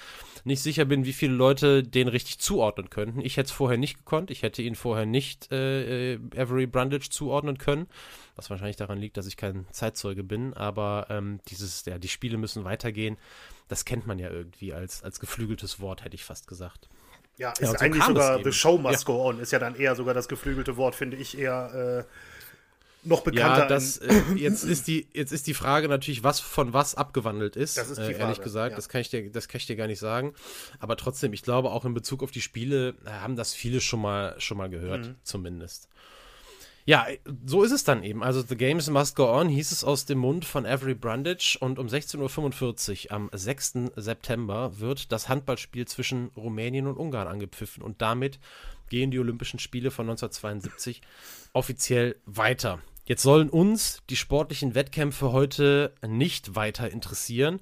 nicht 0.44 0.62
sicher 0.62 0.84
bin, 0.84 1.04
wie 1.04 1.12
viele 1.12 1.34
Leute 1.34 1.82
den 1.82 2.08
richtig 2.08 2.38
zuordnen 2.38 2.90
könnten. 2.90 3.20
Ich 3.20 3.36
hätte 3.36 3.46
es 3.46 3.52
vorher 3.52 3.78
nicht 3.78 3.98
gekonnt. 3.98 4.30
Ich 4.30 4.42
hätte 4.42 4.62
ihn 4.62 4.74
vorher 4.74 5.06
nicht 5.06 5.52
äh, 5.52 6.14
äh, 6.14 6.20
Avery 6.36 6.66
Brundage 6.66 7.10
zuordnen 7.10 7.58
können. 7.58 7.86
Was 8.34 8.50
wahrscheinlich 8.50 8.76
daran 8.76 8.98
liegt, 8.98 9.16
dass 9.16 9.26
ich 9.26 9.36
kein 9.36 9.66
Zeitzeuge 9.70 10.24
bin. 10.24 10.54
Aber 10.54 11.06
ähm, 11.10 11.40
dieses, 11.48 11.84
ja, 11.84 11.98
die 11.98 12.08
Spiele 12.08 12.38
müssen 12.38 12.64
weitergehen 12.64 13.18
das 13.72 13.86
kennt 13.86 14.06
man 14.06 14.18
ja 14.18 14.28
irgendwie 14.28 14.74
als, 14.74 15.02
als 15.02 15.18
geflügeltes 15.18 15.80
Wort, 15.80 16.04
hätte 16.04 16.14
ich 16.14 16.24
fast 16.24 16.46
gesagt. 16.46 16.90
Ja, 17.38 17.52
ist 17.52 17.62
ja, 17.62 17.68
so 17.68 17.78
eigentlich 17.78 18.04
sogar 18.04 18.44
The 18.44 18.52
Show 18.52 18.76
Must 18.76 19.00
ja. 19.00 19.04
Go 19.06 19.26
On, 19.26 19.40
ist 19.40 19.50
ja 19.50 19.58
dann 19.58 19.74
eher 19.74 19.96
sogar 19.96 20.12
das 20.12 20.28
geflügelte 20.28 20.76
Wort, 20.76 20.94
finde 20.94 21.16
ich 21.16 21.38
eher 21.38 22.04
äh, 22.06 23.08
noch 23.08 23.22
bekannter. 23.22 23.60
Ja, 23.60 23.66
das, 23.66 23.96
äh, 23.96 24.12
jetzt, 24.36 24.62
ist 24.64 24.88
die, 24.88 25.08
jetzt 25.14 25.32
ist 25.32 25.46
die 25.46 25.54
Frage 25.54 25.88
natürlich, 25.88 26.22
was 26.22 26.38
von 26.38 26.74
was 26.74 26.94
abgewandelt 26.96 27.56
ist. 27.56 27.78
Das 27.78 27.88
ist 27.88 27.96
die 27.96 28.02
Frage, 28.02 28.16
äh, 28.16 28.20
ehrlich 28.20 28.42
gesagt, 28.42 28.72
ja. 28.72 28.76
das, 28.76 28.90
kann 28.90 29.00
ich 29.00 29.08
dir, 29.08 29.30
das 29.30 29.48
kann 29.48 29.56
ich 29.56 29.66
dir 29.66 29.76
gar 29.76 29.86
nicht 29.86 30.00
sagen. 30.00 30.34
Aber 30.78 30.98
trotzdem, 30.98 31.32
ich 31.32 31.42
glaube, 31.42 31.70
auch 31.70 31.86
in 31.86 31.94
Bezug 31.94 32.22
auf 32.22 32.30
die 32.30 32.42
Spiele 32.42 32.94
äh, 33.06 33.10
haben 33.10 33.36
das 33.36 33.54
viele 33.54 33.80
schon 33.80 34.02
mal, 34.02 34.38
schon 34.38 34.58
mal 34.58 34.68
gehört, 34.68 35.06
mhm. 35.06 35.16
zumindest. 35.22 35.88
Ja, 36.84 37.06
so 37.46 37.62
ist 37.62 37.70
es 37.70 37.84
dann 37.84 38.02
eben. 38.02 38.24
Also 38.24 38.42
The 38.42 38.56
Games 38.56 38.90
Must 38.90 39.14
Go 39.14 39.32
On 39.32 39.48
hieß 39.48 39.70
es 39.70 39.84
aus 39.84 40.04
dem 40.04 40.18
Mund 40.18 40.44
von 40.44 40.66
Avery 40.66 40.94
Brundage 40.94 41.56
und 41.60 41.78
um 41.78 41.86
16.45 41.86 43.06
Uhr 43.06 43.12
am 43.12 43.30
6. 43.32 43.74
September 43.96 44.80
wird 44.80 45.12
das 45.12 45.28
Handballspiel 45.28 45.86
zwischen 45.86 46.30
Rumänien 46.36 46.88
und 46.88 46.96
Ungarn 46.96 47.28
angepfiffen 47.28 47.82
und 47.84 48.02
damit 48.02 48.40
gehen 48.88 49.12
die 49.12 49.20
Olympischen 49.20 49.60
Spiele 49.60 49.90
von 49.90 50.06
1972 50.06 51.02
offiziell 51.52 52.16
weiter. 52.26 52.80
Jetzt 53.04 53.22
sollen 53.22 53.48
uns 53.48 54.02
die 54.10 54.16
sportlichen 54.16 54.74
Wettkämpfe 54.74 55.32
heute 55.32 55.92
nicht 56.06 56.54
weiter 56.54 56.90
interessieren. 56.90 57.60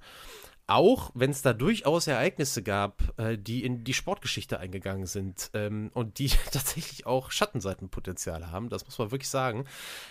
Auch 0.71 1.11
wenn 1.15 1.31
es 1.31 1.43
da 1.43 1.53
durchaus 1.53 2.07
Ereignisse 2.07 2.63
gab, 2.63 3.03
äh, 3.19 3.37
die 3.37 3.65
in 3.65 3.83
die 3.83 3.93
Sportgeschichte 3.93 4.61
eingegangen 4.61 5.07
sind 5.07 5.51
ähm, 5.53 5.91
und 5.95 6.21
die 6.21 6.29
tatsächlich 6.53 7.07
auch 7.07 7.33
Schattenseitenpotenzial 7.33 8.53
haben, 8.53 8.69
das 8.69 8.85
muss 8.85 8.97
man 8.97 9.11
wirklich 9.11 9.29
sagen. 9.29 9.65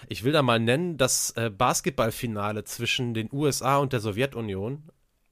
Ich 0.09 0.25
will 0.25 0.33
da 0.33 0.41
mal 0.41 0.59
nennen 0.59 0.97
das 0.97 1.31
äh, 1.37 1.49
Basketballfinale 1.49 2.65
zwischen 2.65 3.13
den 3.13 3.29
USA 3.31 3.77
und 3.77 3.93
der 3.93 4.01
Sowjetunion 4.01 4.83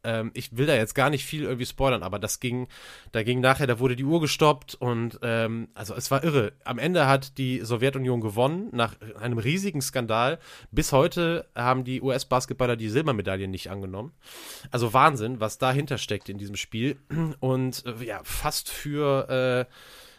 ähm, 0.07 0.31
ich 0.33 0.55
will 0.55 0.65
da 0.65 0.75
jetzt 0.75 0.95
gar 0.95 1.09
nicht 1.09 1.25
viel 1.25 1.43
irgendwie 1.43 1.65
spoilern, 1.65 2.01
aber 2.01 2.17
das 2.17 2.39
ging, 2.39 2.67
da 3.11 3.23
ging 3.23 3.41
nachher, 3.41 3.67
da 3.67 3.79
wurde 3.79 3.97
die 3.97 4.05
Uhr 4.05 4.21
gestoppt 4.21 4.75
und 4.75 5.19
ähm, 5.21 5.67
also 5.73 5.93
es 5.93 6.09
war 6.09 6.23
irre. 6.23 6.53
Am 6.63 6.79
Ende 6.79 7.07
hat 7.07 7.37
die 7.37 7.59
Sowjetunion 7.59 8.21
gewonnen 8.21 8.69
nach 8.71 8.95
einem 9.19 9.37
riesigen 9.37 9.81
Skandal. 9.81 10.39
Bis 10.71 10.93
heute 10.93 11.45
haben 11.55 11.83
die 11.83 12.01
US-Basketballer 12.01 12.77
die 12.77 12.89
Silbermedaille 12.89 13.49
nicht 13.49 13.69
angenommen. 13.69 14.13
Also 14.71 14.93
Wahnsinn, 14.93 15.41
was 15.41 15.57
dahinter 15.57 15.97
steckt 15.97 16.29
in 16.29 16.37
diesem 16.37 16.55
Spiel 16.55 16.95
und 17.41 17.83
äh, 17.85 18.05
ja, 18.05 18.21
fast 18.23 18.69
für 18.69 19.67
äh, 19.67 19.71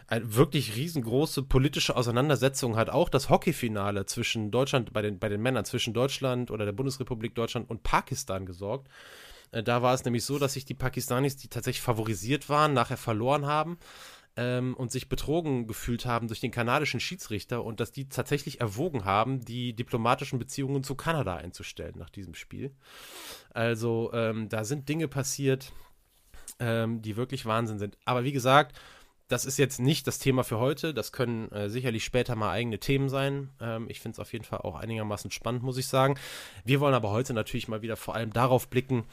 eine 0.09 0.35
wirklich 0.35 0.77
riesengroße 0.77 1.43
politische 1.43 1.97
Auseinandersetzung 1.97 2.77
hat 2.77 2.91
auch 2.91 3.09
das 3.09 3.29
Hockeyfinale 3.31 4.07
zwischen 4.07 4.51
Deutschland, 4.51 4.93
bei 4.93 5.03
den, 5.03 5.19
bei 5.19 5.29
den 5.29 5.43
Männern, 5.43 5.65
zwischen 5.65 5.93
Deutschland 5.95 6.51
oder 6.51 6.65
der 6.65 6.73
Bundesrepublik 6.73 7.35
Deutschland 7.35 7.69
und 7.69 7.83
Pakistan 7.83 8.47
gesorgt. 8.47 8.89
Äh, 9.53 9.63
da 9.63 9.83
war 9.83 9.95
es 9.95 10.05
nämlich 10.05 10.25
so, 10.25 10.39
dass 10.39 10.55
sich 10.55 10.65
die 10.65 10.75
Pakistanis, 10.75 11.37
die 11.37 11.49
tatsächlich 11.49 11.83
favorisiert 11.83 12.49
waren, 12.49 12.73
nachher 12.73 12.97
verloren 12.97 13.47
haben 13.47 13.79
ähm, 14.37 14.75
und 14.75 14.93
sich 14.93 15.09
betrogen 15.09 15.67
gefühlt 15.67 16.07
haben 16.07 16.29
durch 16.29 16.41
den 16.41 16.51
kanadischen 16.51 17.01
Schiedsrichter 17.01 17.65
und 17.65 17.81
dass 17.81 17.91
die 17.91 18.09
tatsächlich 18.09 18.61
erwogen 18.61 19.05
haben, 19.05 19.45
die 19.45 19.75
diplomatischen 19.75 20.39
Beziehungen 20.39 20.85
zu 20.85 20.95
Kanada 20.95 21.37
einzustellen 21.37 21.95
nach 21.99 22.11
diesem 22.11 22.35
Spiel. 22.35 22.73
Also 23.51 24.11
ähm, 24.13 24.49
da 24.49 24.65
sind 24.65 24.89
Dinge 24.89 25.09
passiert, 25.09 25.73
ähm, 26.61 27.03
die 27.03 27.17
wirklich 27.17 27.47
Wahnsinn 27.47 27.79
sind. 27.79 27.99
Aber 28.05 28.25
wie 28.25 28.33
gesagt, 28.33 28.79
das 29.29 29.45
ist 29.45 29.59
jetzt 29.59 29.79
nicht 29.79 30.07
das 30.07 30.19
Thema 30.19 30.43
für 30.43 30.59
heute. 30.59 30.95
Das 30.95 31.13
können 31.13 31.53
äh, 31.53 31.69
sicherlich 31.69 32.05
später 32.05 32.35
mal 32.35 32.51
eigene 32.51 32.79
Themen 32.79 33.11
sein. 33.11 33.51
Ähm, 33.61 33.87
ich 33.89 34.01
finde 34.01 34.17
es 34.17 34.19
auf 34.19 34.33
jeden 34.33 34.45
Fall 34.45 34.61
auch 34.61 34.75
einigermaßen 34.75 35.31
spannend, 35.31 35.63
muss 35.63 35.77
ich 35.77 35.87
sagen. 35.87 36.19
Wir 36.65 36.81
wollen 36.81 36.95
aber 36.95 37.11
heute 37.11 37.35
natürlich 37.35 37.69
mal 37.69 37.83
wieder 37.83 37.97
vor 37.97 38.15
allem 38.15 38.33
darauf 38.33 38.69
blicken, 38.69 39.05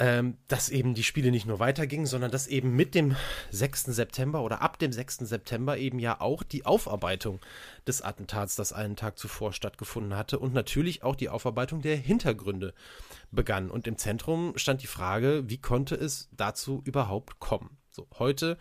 ähm, 0.00 0.38
dass 0.48 0.70
eben 0.70 0.94
die 0.94 1.04
Spiele 1.04 1.30
nicht 1.30 1.46
nur 1.46 1.60
weitergingen, 1.60 2.06
sondern 2.06 2.32
dass 2.32 2.48
eben 2.48 2.74
mit 2.74 2.96
dem 2.96 3.14
6. 3.50 3.84
September 3.84 4.42
oder 4.42 4.60
ab 4.60 4.80
dem 4.80 4.90
6. 4.90 5.18
September 5.18 5.78
eben 5.78 6.00
ja 6.00 6.20
auch 6.20 6.42
die 6.42 6.66
Aufarbeitung 6.66 7.38
des 7.86 8.02
Attentats, 8.02 8.56
das 8.56 8.72
einen 8.72 8.96
Tag 8.96 9.18
zuvor 9.18 9.52
stattgefunden 9.52 10.16
hatte 10.16 10.40
und 10.40 10.52
natürlich 10.52 11.04
auch 11.04 11.14
die 11.14 11.28
Aufarbeitung 11.28 11.80
der 11.80 11.96
Hintergründe 11.96 12.74
begann. 13.30 13.70
Und 13.70 13.86
im 13.86 13.98
Zentrum 13.98 14.54
stand 14.56 14.82
die 14.82 14.88
Frage, 14.88 15.44
wie 15.46 15.58
konnte 15.58 15.94
es 15.94 16.28
dazu 16.32 16.82
überhaupt 16.84 17.38
kommen? 17.38 17.76
So, 17.90 18.08
heute 18.18 18.58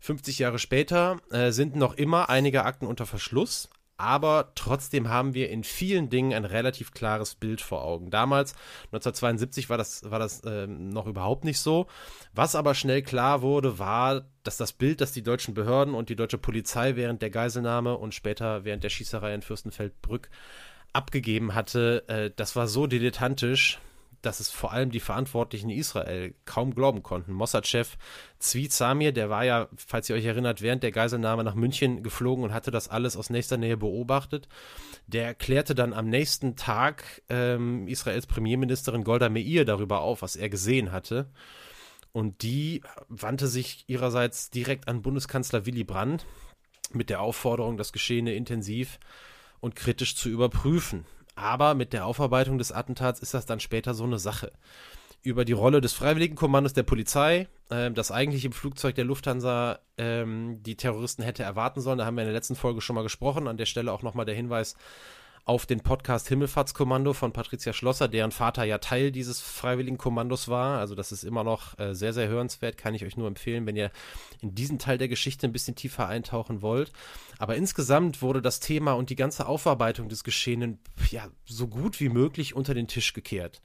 50 0.00 0.38
Jahre 0.38 0.58
später 0.58 1.18
äh, 1.30 1.50
sind 1.50 1.76
noch 1.76 1.94
immer 1.94 2.28
einige 2.28 2.64
Akten 2.64 2.86
unter 2.86 3.06
Verschluss, 3.06 3.68
aber 3.98 4.52
trotzdem 4.54 5.08
haben 5.08 5.34
wir 5.34 5.50
in 5.50 5.64
vielen 5.64 6.08
Dingen 6.08 6.32
ein 6.32 6.44
relativ 6.44 6.92
klares 6.92 7.34
Bild 7.34 7.60
vor 7.60 7.82
Augen. 7.82 8.10
Damals, 8.10 8.52
1972, 8.92 9.68
war 9.68 9.76
das, 9.76 10.08
war 10.08 10.20
das 10.20 10.40
äh, 10.44 10.68
noch 10.68 11.06
überhaupt 11.06 11.44
nicht 11.44 11.58
so. 11.58 11.88
Was 12.32 12.54
aber 12.54 12.74
schnell 12.74 13.02
klar 13.02 13.42
wurde, 13.42 13.80
war, 13.80 14.26
dass 14.44 14.56
das 14.56 14.72
Bild, 14.72 15.00
das 15.00 15.10
die 15.10 15.24
deutschen 15.24 15.52
Behörden 15.52 15.94
und 15.94 16.10
die 16.10 16.16
deutsche 16.16 16.38
Polizei 16.38 16.94
während 16.94 17.22
der 17.22 17.30
Geiselnahme 17.30 17.98
und 17.98 18.14
später 18.14 18.64
während 18.64 18.84
der 18.84 18.90
Schießerei 18.90 19.34
in 19.34 19.42
Fürstenfeldbrück 19.42 20.30
abgegeben 20.92 21.56
hatte, 21.56 22.04
äh, 22.06 22.30
das 22.34 22.54
war 22.54 22.68
so 22.68 22.86
dilettantisch, 22.86 23.80
dass 24.22 24.40
es 24.40 24.50
vor 24.50 24.72
allem 24.72 24.90
die 24.90 25.00
Verantwortlichen 25.00 25.70
in 25.70 25.78
Israel 25.78 26.34
kaum 26.44 26.74
glauben 26.74 27.02
konnten. 27.02 27.32
Mossad-Chef 27.32 27.96
Zvi 28.38 28.68
Zamir, 28.68 29.12
der 29.12 29.30
war 29.30 29.44
ja, 29.44 29.68
falls 29.76 30.08
ihr 30.10 30.16
euch 30.16 30.24
erinnert, 30.24 30.62
während 30.62 30.82
der 30.82 30.92
Geiselnahme 30.92 31.44
nach 31.44 31.54
München 31.54 32.02
geflogen 32.02 32.44
und 32.44 32.52
hatte 32.52 32.70
das 32.70 32.88
alles 32.88 33.16
aus 33.16 33.30
nächster 33.30 33.56
Nähe 33.56 33.76
beobachtet. 33.76 34.48
Der 35.06 35.24
erklärte 35.24 35.74
dann 35.74 35.92
am 35.92 36.08
nächsten 36.08 36.56
Tag 36.56 37.22
ähm, 37.28 37.86
Israels 37.88 38.26
Premierministerin 38.26 39.04
Golda 39.04 39.28
Meir 39.28 39.64
darüber 39.64 40.00
auf, 40.00 40.22
was 40.22 40.36
er 40.36 40.48
gesehen 40.48 40.92
hatte. 40.92 41.30
Und 42.12 42.42
die 42.42 42.82
wandte 43.08 43.46
sich 43.46 43.84
ihrerseits 43.86 44.50
direkt 44.50 44.88
an 44.88 45.02
Bundeskanzler 45.02 45.66
Willy 45.66 45.84
Brandt 45.84 46.26
mit 46.92 47.10
der 47.10 47.20
Aufforderung, 47.20 47.76
das 47.76 47.92
Geschehene 47.92 48.34
intensiv 48.34 48.98
und 49.60 49.76
kritisch 49.76 50.16
zu 50.16 50.28
überprüfen. 50.28 51.04
Aber 51.38 51.74
mit 51.74 51.92
der 51.92 52.04
Aufarbeitung 52.04 52.58
des 52.58 52.72
Attentats 52.72 53.20
ist 53.20 53.32
das 53.32 53.46
dann 53.46 53.60
später 53.60 53.94
so 53.94 54.04
eine 54.04 54.18
Sache. 54.18 54.52
Über 55.22 55.44
die 55.44 55.52
Rolle 55.52 55.80
des 55.80 55.92
Freiwilligenkommandos 55.92 56.72
der 56.72 56.82
Polizei, 56.82 57.48
äh, 57.70 57.90
das 57.92 58.10
eigentlich 58.10 58.44
im 58.44 58.52
Flugzeug 58.52 58.96
der 58.96 59.04
Lufthansa 59.04 59.78
ähm, 59.98 60.62
die 60.62 60.76
Terroristen 60.76 61.22
hätte 61.22 61.44
erwarten 61.44 61.80
sollen, 61.80 61.98
da 61.98 62.06
haben 62.06 62.16
wir 62.16 62.22
in 62.22 62.28
der 62.28 62.34
letzten 62.34 62.56
Folge 62.56 62.80
schon 62.80 62.96
mal 62.96 63.02
gesprochen. 63.02 63.46
An 63.46 63.56
der 63.56 63.66
Stelle 63.66 63.92
auch 63.92 64.02
nochmal 64.02 64.26
der 64.26 64.34
Hinweis 64.34 64.74
auf 65.48 65.64
den 65.64 65.80
Podcast 65.80 66.28
Himmelfahrtskommando 66.28 67.14
von 67.14 67.32
Patricia 67.32 67.72
Schlosser, 67.72 68.06
deren 68.06 68.32
Vater 68.32 68.64
ja 68.64 68.76
Teil 68.76 69.10
dieses 69.10 69.40
Freiwilligenkommandos 69.40 70.48
war. 70.48 70.78
Also 70.78 70.94
das 70.94 71.10
ist 71.10 71.24
immer 71.24 71.42
noch 71.42 71.78
äh, 71.78 71.94
sehr, 71.94 72.12
sehr 72.12 72.28
hörenswert, 72.28 72.76
kann 72.76 72.92
ich 72.92 73.02
euch 73.02 73.16
nur 73.16 73.26
empfehlen, 73.26 73.64
wenn 73.64 73.74
ihr 73.74 73.90
in 74.42 74.54
diesen 74.54 74.78
Teil 74.78 74.98
der 74.98 75.08
Geschichte 75.08 75.46
ein 75.46 75.52
bisschen 75.52 75.74
tiefer 75.74 76.06
eintauchen 76.06 76.60
wollt. 76.60 76.92
Aber 77.38 77.56
insgesamt 77.56 78.20
wurde 78.20 78.42
das 78.42 78.60
Thema 78.60 78.92
und 78.92 79.08
die 79.08 79.16
ganze 79.16 79.46
Aufarbeitung 79.46 80.10
des 80.10 80.22
Geschehenen 80.22 80.80
ja 81.10 81.28
so 81.46 81.66
gut 81.66 81.98
wie 81.98 82.10
möglich 82.10 82.54
unter 82.54 82.74
den 82.74 82.86
Tisch 82.86 83.14
gekehrt. 83.14 83.62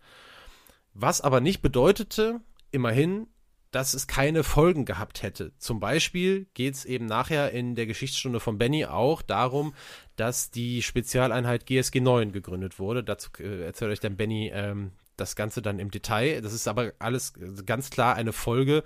Was 0.94 1.20
aber 1.20 1.42
nicht 1.42 1.62
bedeutete, 1.62 2.40
immerhin, 2.72 3.28
dass 3.74 3.96
es 3.96 4.06
keine 4.06 4.44
Folgen 4.44 4.86
gehabt 4.86 5.24
hätte. 5.24 5.52
Zum 5.58 5.80
Beispiel 5.80 6.46
geht 6.54 6.76
es 6.76 6.86
eben 6.86 7.08
nachher 7.08 7.52
in 7.52 7.74
der 7.74 7.88
Geschichtsstunde 7.88 8.40
von 8.40 8.60
Benny 8.60 8.86
auch 8.86 9.24
darum, 9.24 9.74
dass 10.16 10.52
die 10.52 10.84
Spezialeinheit 10.84 11.66
GSG 11.66 12.00
9 12.00 12.32
gegründet 12.32 12.78
wurde. 12.78 13.04
Dazu 13.04 13.32
äh, 13.40 13.66
erzählt 13.66 13.92
euch 13.92 14.00
dann 14.00 14.16
Benny 14.16 14.52
ähm, 14.54 14.92
das 15.18 15.36
Ganze 15.36 15.64
dann 15.64 15.80
im 15.80 15.90
Detail. 15.90 16.42
Das 16.42 16.54
ist 16.54 16.68
aber 16.68 16.94
alles 17.00 17.34
ganz 17.66 17.90
klar 17.90 18.16
eine 18.16 18.32
Folge 18.32 18.84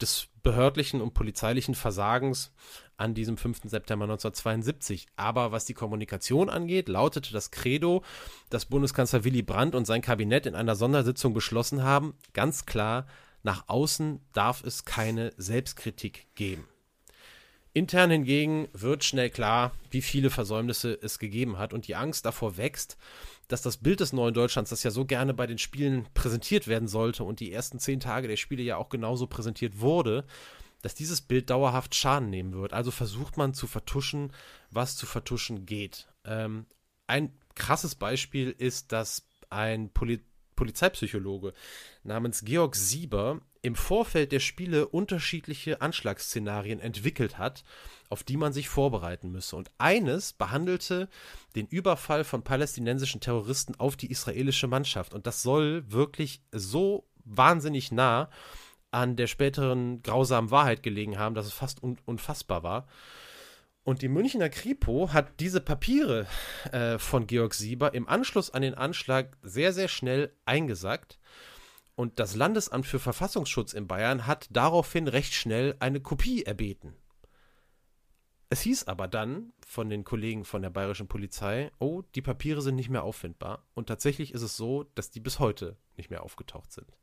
des 0.00 0.28
behördlichen 0.44 1.00
und 1.00 1.14
polizeilichen 1.14 1.74
Versagens 1.74 2.52
an 2.96 3.14
diesem 3.14 3.36
5. 3.36 3.62
September 3.64 4.04
1972. 4.04 5.06
Aber 5.16 5.50
was 5.50 5.64
die 5.64 5.74
Kommunikation 5.74 6.48
angeht, 6.48 6.88
lautete 6.88 7.32
das 7.32 7.50
Credo, 7.50 8.04
das 8.50 8.66
Bundeskanzler 8.66 9.24
Willy 9.24 9.42
Brandt 9.42 9.74
und 9.74 9.84
sein 9.84 10.00
Kabinett 10.02 10.46
in 10.46 10.54
einer 10.54 10.76
Sondersitzung 10.76 11.34
beschlossen 11.34 11.82
haben, 11.82 12.14
ganz 12.34 12.66
klar, 12.66 13.06
nach 13.42 13.68
außen 13.68 14.20
darf 14.32 14.62
es 14.64 14.84
keine 14.84 15.32
Selbstkritik 15.36 16.26
geben. 16.34 16.66
Intern 17.74 18.10
hingegen 18.10 18.68
wird 18.72 19.04
schnell 19.04 19.30
klar, 19.30 19.72
wie 19.90 20.02
viele 20.02 20.30
Versäumnisse 20.30 20.98
es 21.00 21.18
gegeben 21.18 21.58
hat 21.58 21.72
und 21.72 21.86
die 21.86 21.94
Angst 21.94 22.24
davor 22.24 22.56
wächst, 22.56 22.96
dass 23.46 23.62
das 23.62 23.76
Bild 23.76 24.00
des 24.00 24.12
neuen 24.12 24.34
Deutschlands, 24.34 24.70
das 24.70 24.82
ja 24.82 24.90
so 24.90 25.04
gerne 25.04 25.32
bei 25.32 25.46
den 25.46 25.58
Spielen 25.58 26.06
präsentiert 26.12 26.66
werden 26.66 26.88
sollte 26.88 27.24
und 27.24 27.40
die 27.40 27.52
ersten 27.52 27.78
zehn 27.78 28.00
Tage 28.00 28.28
der 28.28 28.36
Spiele 28.36 28.62
ja 28.62 28.76
auch 28.76 28.88
genauso 28.88 29.26
präsentiert 29.26 29.80
wurde, 29.80 30.24
dass 30.82 30.94
dieses 30.94 31.20
Bild 31.20 31.50
dauerhaft 31.50 31.94
Schaden 31.94 32.30
nehmen 32.30 32.52
wird. 32.52 32.72
Also 32.72 32.90
versucht 32.90 33.36
man 33.36 33.54
zu 33.54 33.66
vertuschen, 33.66 34.32
was 34.70 34.96
zu 34.96 35.06
vertuschen 35.06 35.66
geht. 35.66 36.08
Ähm, 36.24 36.66
ein 37.06 37.32
krasses 37.54 37.94
Beispiel 37.94 38.54
ist, 38.56 38.92
dass 38.92 39.26
ein 39.50 39.90
Poli 39.90 40.20
Polizeipsychologe 40.58 41.52
namens 42.02 42.44
Georg 42.44 42.74
Sieber 42.74 43.40
im 43.62 43.76
Vorfeld 43.76 44.32
der 44.32 44.40
Spiele 44.40 44.88
unterschiedliche 44.88 45.80
Anschlagsszenarien 45.80 46.80
entwickelt 46.80 47.38
hat, 47.38 47.62
auf 48.08 48.24
die 48.24 48.36
man 48.36 48.52
sich 48.52 48.68
vorbereiten 48.68 49.30
müsse. 49.30 49.54
Und 49.54 49.70
eines 49.78 50.32
behandelte 50.32 51.08
den 51.54 51.68
Überfall 51.68 52.24
von 52.24 52.42
palästinensischen 52.42 53.20
Terroristen 53.20 53.76
auf 53.76 53.96
die 53.96 54.10
israelische 54.10 54.66
Mannschaft. 54.66 55.14
Und 55.14 55.28
das 55.28 55.42
soll 55.42 55.84
wirklich 55.92 56.42
so 56.50 57.06
wahnsinnig 57.24 57.92
nah 57.92 58.28
an 58.90 59.14
der 59.14 59.28
späteren 59.28 60.02
grausamen 60.02 60.50
Wahrheit 60.50 60.82
gelegen 60.82 61.18
haben, 61.18 61.36
dass 61.36 61.46
es 61.46 61.52
fast 61.52 61.84
un 61.84 61.98
unfassbar 62.04 62.64
war. 62.64 62.88
Und 63.88 64.02
die 64.02 64.08
Münchner 64.08 64.50
Kripo 64.50 65.14
hat 65.14 65.40
diese 65.40 65.62
Papiere 65.62 66.26
äh, 66.72 66.98
von 66.98 67.26
Georg 67.26 67.54
Sieber 67.54 67.94
im 67.94 68.06
Anschluss 68.06 68.50
an 68.50 68.60
den 68.60 68.74
Anschlag 68.74 69.38
sehr, 69.40 69.72
sehr 69.72 69.88
schnell 69.88 70.30
eingesackt. 70.44 71.18
Und 71.94 72.20
das 72.20 72.36
Landesamt 72.36 72.84
für 72.84 72.98
Verfassungsschutz 72.98 73.72
in 73.72 73.86
Bayern 73.86 74.26
hat 74.26 74.46
daraufhin 74.50 75.08
recht 75.08 75.32
schnell 75.32 75.74
eine 75.80 76.00
Kopie 76.00 76.42
erbeten. 76.42 76.96
Es 78.50 78.60
hieß 78.60 78.88
aber 78.88 79.08
dann 79.08 79.54
von 79.66 79.88
den 79.88 80.04
Kollegen 80.04 80.44
von 80.44 80.60
der 80.60 80.68
bayerischen 80.68 81.08
Polizei, 81.08 81.70
oh, 81.78 82.02
die 82.14 82.20
Papiere 82.20 82.60
sind 82.60 82.74
nicht 82.74 82.90
mehr 82.90 83.04
auffindbar. 83.04 83.64
Und 83.72 83.86
tatsächlich 83.86 84.34
ist 84.34 84.42
es 84.42 84.54
so, 84.54 84.84
dass 84.96 85.10
die 85.10 85.20
bis 85.20 85.38
heute 85.38 85.78
nicht 85.96 86.10
mehr 86.10 86.24
aufgetaucht 86.24 86.72
sind. 86.72 86.98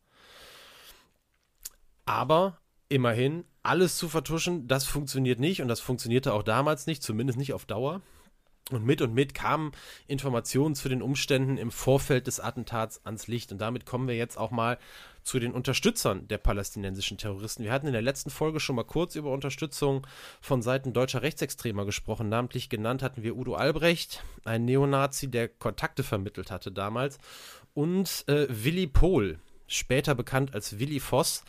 Aber 2.06 2.60
immerhin, 2.90 3.44
alles 3.66 3.98
zu 3.98 4.10
vertuschen, 4.10 4.68
das 4.68 4.86
funktioniert 4.86 5.40
nicht 5.40 5.62
und 5.62 5.68
das 5.68 5.80
funktionierte 5.80 6.34
auch 6.34 6.44
damals 6.44 6.88
nicht, 6.88 7.04
zumindest 7.04 7.38
nicht 7.38 7.54
auf 7.54 7.66
Dauer. 7.66 8.02
Und 8.72 8.84
mit 8.84 9.00
und 9.04 9.14
mit 9.14 9.36
kamen 9.36 9.74
Informationen 10.08 10.74
zu 10.74 10.90
den 10.90 11.04
Umständen 11.04 11.58
im 11.58 11.70
Vorfeld 11.70 12.26
des 12.26 12.40
Attentats 12.40 13.00
ans 13.06 13.28
Licht. 13.28 13.52
Und 13.52 13.60
damit 13.60 13.86
kommen 13.86 14.08
wir 14.08 14.16
jetzt 14.16 14.40
auch 14.40 14.50
mal 14.50 14.80
zu 15.22 15.38
den 15.38 15.52
Unterstützern 15.52 16.28
der 16.28 16.40
palästinensischen 16.40 17.20
Terroristen. 17.20 17.64
Wir 17.64 17.72
hatten 17.72 17.86
in 17.86 17.94
der 17.94 18.02
letzten 18.02 18.32
Folge 18.32 18.60
schon 18.60 18.76
mal 18.76 18.84
kurz 18.84 19.16
über 19.16 19.32
Unterstützung 19.32 20.08
von 20.42 20.64
Seiten 20.64 20.94
deutscher 20.94 21.22
Rechtsextremer 21.22 21.86
gesprochen. 21.86 22.28
Namentlich 22.28 22.68
genannt 22.68 23.04
hatten 23.04 23.22
wir 23.22 23.36
Udo 23.36 23.54
Albrecht, 23.54 24.24
ein 24.46 24.66
Neonazi, 24.66 25.30
der 25.30 25.48
Kontakte 25.48 26.02
vermittelt 26.02 26.50
hatte 26.50 26.72
damals, 26.72 27.20
und 27.76 28.24
äh, 28.28 28.48
Willi 28.50 28.88
Pohl, 28.88 29.38
später 29.68 30.16
bekannt 30.16 30.56
als 30.56 30.80
Willi 30.80 31.00
Voss, 31.00 31.44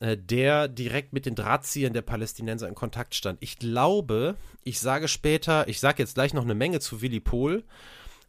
der 0.00 0.68
direkt 0.68 1.12
mit 1.12 1.26
den 1.26 1.34
Drahtziehern 1.34 1.92
der 1.92 2.02
Palästinenser 2.02 2.68
in 2.68 2.74
Kontakt 2.74 3.14
stand. 3.14 3.38
Ich 3.42 3.58
glaube, 3.58 4.36
ich 4.62 4.80
sage 4.80 5.08
später, 5.08 5.66
ich 5.68 5.80
sage 5.80 6.02
jetzt 6.02 6.14
gleich 6.14 6.34
noch 6.34 6.44
eine 6.44 6.54
Menge 6.54 6.80
zu 6.80 7.02
Willy 7.02 7.20
Pohl, 7.20 7.64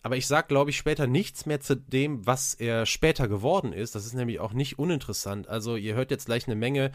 aber 0.02 0.16
ich 0.16 0.28
sage, 0.28 0.48
glaube 0.48 0.70
ich, 0.70 0.78
später 0.78 1.08
nichts 1.08 1.46
mehr 1.46 1.60
zu 1.60 1.76
dem, 1.76 2.26
was 2.26 2.54
er 2.54 2.86
später 2.86 3.28
geworden 3.28 3.74
ist. 3.74 3.96
Das 3.96 4.06
ist 4.06 4.14
nämlich 4.14 4.40
auch 4.40 4.54
nicht 4.54 4.80
uninteressant. 4.80 5.50
Also 5.50 5.76
ihr 5.76 5.94
hört 5.94 6.10
jetzt 6.10 6.26
gleich 6.26 6.48
eine 6.48 6.56
Menge 6.56 6.92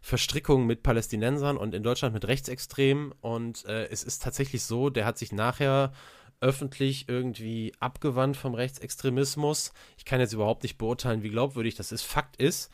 Verstrickungen 0.00 0.66
mit 0.66 0.82
Palästinensern 0.82 1.56
und 1.56 1.74
in 1.74 1.82
Deutschland 1.82 2.14
mit 2.14 2.28
Rechtsextremen. 2.28 3.12
Und 3.20 3.64
äh, 3.66 3.88
es 3.88 4.04
ist 4.04 4.22
tatsächlich 4.22 4.62
so, 4.62 4.88
der 4.88 5.04
hat 5.04 5.18
sich 5.18 5.32
nachher 5.32 5.92
öffentlich 6.40 7.08
irgendwie 7.08 7.72
abgewandt 7.80 8.36
vom 8.36 8.54
Rechtsextremismus. 8.54 9.72
Ich 9.96 10.04
kann 10.04 10.20
jetzt 10.20 10.32
überhaupt 10.32 10.62
nicht 10.62 10.78
beurteilen, 10.78 11.22
wie 11.22 11.30
glaubwürdig 11.30 11.74
das 11.74 11.92
ist. 11.92 12.02
Fakt 12.02 12.36
ist, 12.36 12.70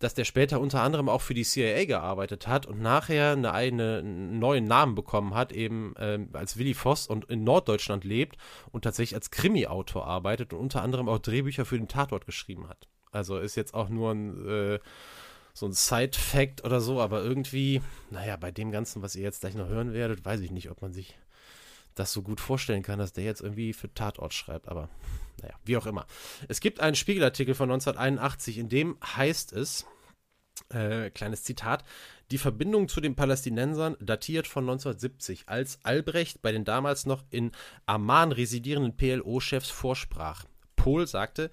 dass 0.00 0.14
der 0.14 0.24
später 0.24 0.60
unter 0.60 0.82
anderem 0.82 1.08
auch 1.08 1.20
für 1.20 1.34
die 1.34 1.44
CIA 1.44 1.84
gearbeitet 1.84 2.46
hat 2.46 2.66
und 2.66 2.80
nachher 2.80 3.32
eine 3.32 3.52
eigene, 3.52 3.98
einen 3.98 4.38
neuen 4.38 4.64
Namen 4.64 4.94
bekommen 4.94 5.34
hat, 5.34 5.52
eben 5.52 5.94
ähm, 5.98 6.28
als 6.32 6.58
Willy 6.58 6.74
Voss 6.74 7.06
und 7.06 7.24
in 7.26 7.44
Norddeutschland 7.44 8.04
lebt 8.04 8.36
und 8.70 8.82
tatsächlich 8.82 9.14
als 9.14 9.30
Krimi-Autor 9.30 10.06
arbeitet 10.06 10.52
und 10.52 10.60
unter 10.60 10.82
anderem 10.82 11.08
auch 11.08 11.18
Drehbücher 11.18 11.64
für 11.64 11.78
den 11.78 11.88
Tatort 11.88 12.26
geschrieben 12.26 12.68
hat. 12.68 12.88
Also 13.12 13.38
ist 13.38 13.54
jetzt 13.54 13.74
auch 13.74 13.88
nur 13.88 14.10
ein, 14.10 14.48
äh, 14.48 14.78
so 15.54 15.66
ein 15.66 15.72
Side-Fact 15.72 16.64
oder 16.64 16.80
so, 16.80 17.00
aber 17.00 17.22
irgendwie, 17.22 17.80
naja, 18.10 18.36
bei 18.36 18.50
dem 18.50 18.72
Ganzen, 18.72 19.02
was 19.02 19.14
ihr 19.14 19.22
jetzt 19.22 19.40
gleich 19.40 19.54
noch 19.54 19.68
hören 19.68 19.92
werdet, 19.92 20.24
weiß 20.24 20.40
ich 20.40 20.50
nicht, 20.50 20.70
ob 20.70 20.82
man 20.82 20.92
sich 20.92 21.16
das 21.94 22.12
so 22.12 22.22
gut 22.22 22.40
vorstellen 22.40 22.82
kann, 22.82 22.98
dass 22.98 23.12
der 23.12 23.24
jetzt 23.24 23.40
irgendwie 23.40 23.72
für 23.72 23.92
Tatort 23.92 24.34
schreibt, 24.34 24.68
aber 24.68 24.88
naja, 25.42 25.54
wie 25.64 25.76
auch 25.76 25.86
immer. 25.86 26.06
Es 26.48 26.60
gibt 26.60 26.80
einen 26.80 26.96
Spiegelartikel 26.96 27.54
von 27.54 27.70
1981, 27.70 28.58
in 28.58 28.68
dem 28.68 28.96
heißt 29.16 29.52
es, 29.52 29.86
äh, 30.70 31.10
kleines 31.10 31.42
Zitat, 31.42 31.84
die 32.30 32.38
Verbindung 32.38 32.88
zu 32.88 33.00
den 33.00 33.16
Palästinensern 33.16 33.96
datiert 34.00 34.46
von 34.46 34.64
1970, 34.64 35.48
als 35.48 35.84
Albrecht 35.84 36.42
bei 36.42 36.52
den 36.52 36.64
damals 36.64 37.06
noch 37.06 37.24
in 37.30 37.52
Amman 37.86 38.32
residierenden 38.32 38.96
PLO-Chefs 38.96 39.70
vorsprach. 39.70 40.44
Pohl 40.76 41.06
sagte, 41.06 41.50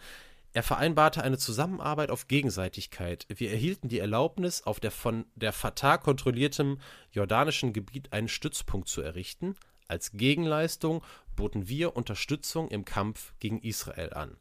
er 0.53 0.63
vereinbarte 0.63 1.23
eine 1.23 1.37
Zusammenarbeit 1.37 2.11
auf 2.11 2.27
Gegenseitigkeit. 2.27 3.25
Wir 3.29 3.51
erhielten 3.51 3.87
die 3.87 3.99
Erlaubnis, 3.99 4.63
auf 4.63 4.81
der 4.81 4.91
von 4.91 5.25
der 5.35 5.53
Fatah 5.53 5.97
kontrolliertem 5.97 6.79
jordanischen 7.11 7.71
Gebiet 7.71 8.11
einen 8.11 8.27
Stützpunkt 8.27 8.89
zu 8.89 9.01
errichten. 9.01 9.55
Als 9.91 10.13
Gegenleistung 10.13 11.03
boten 11.35 11.67
wir 11.67 11.97
Unterstützung 11.97 12.69
im 12.69 12.85
Kampf 12.85 13.33
gegen 13.39 13.59
Israel 13.59 14.13
an. 14.13 14.37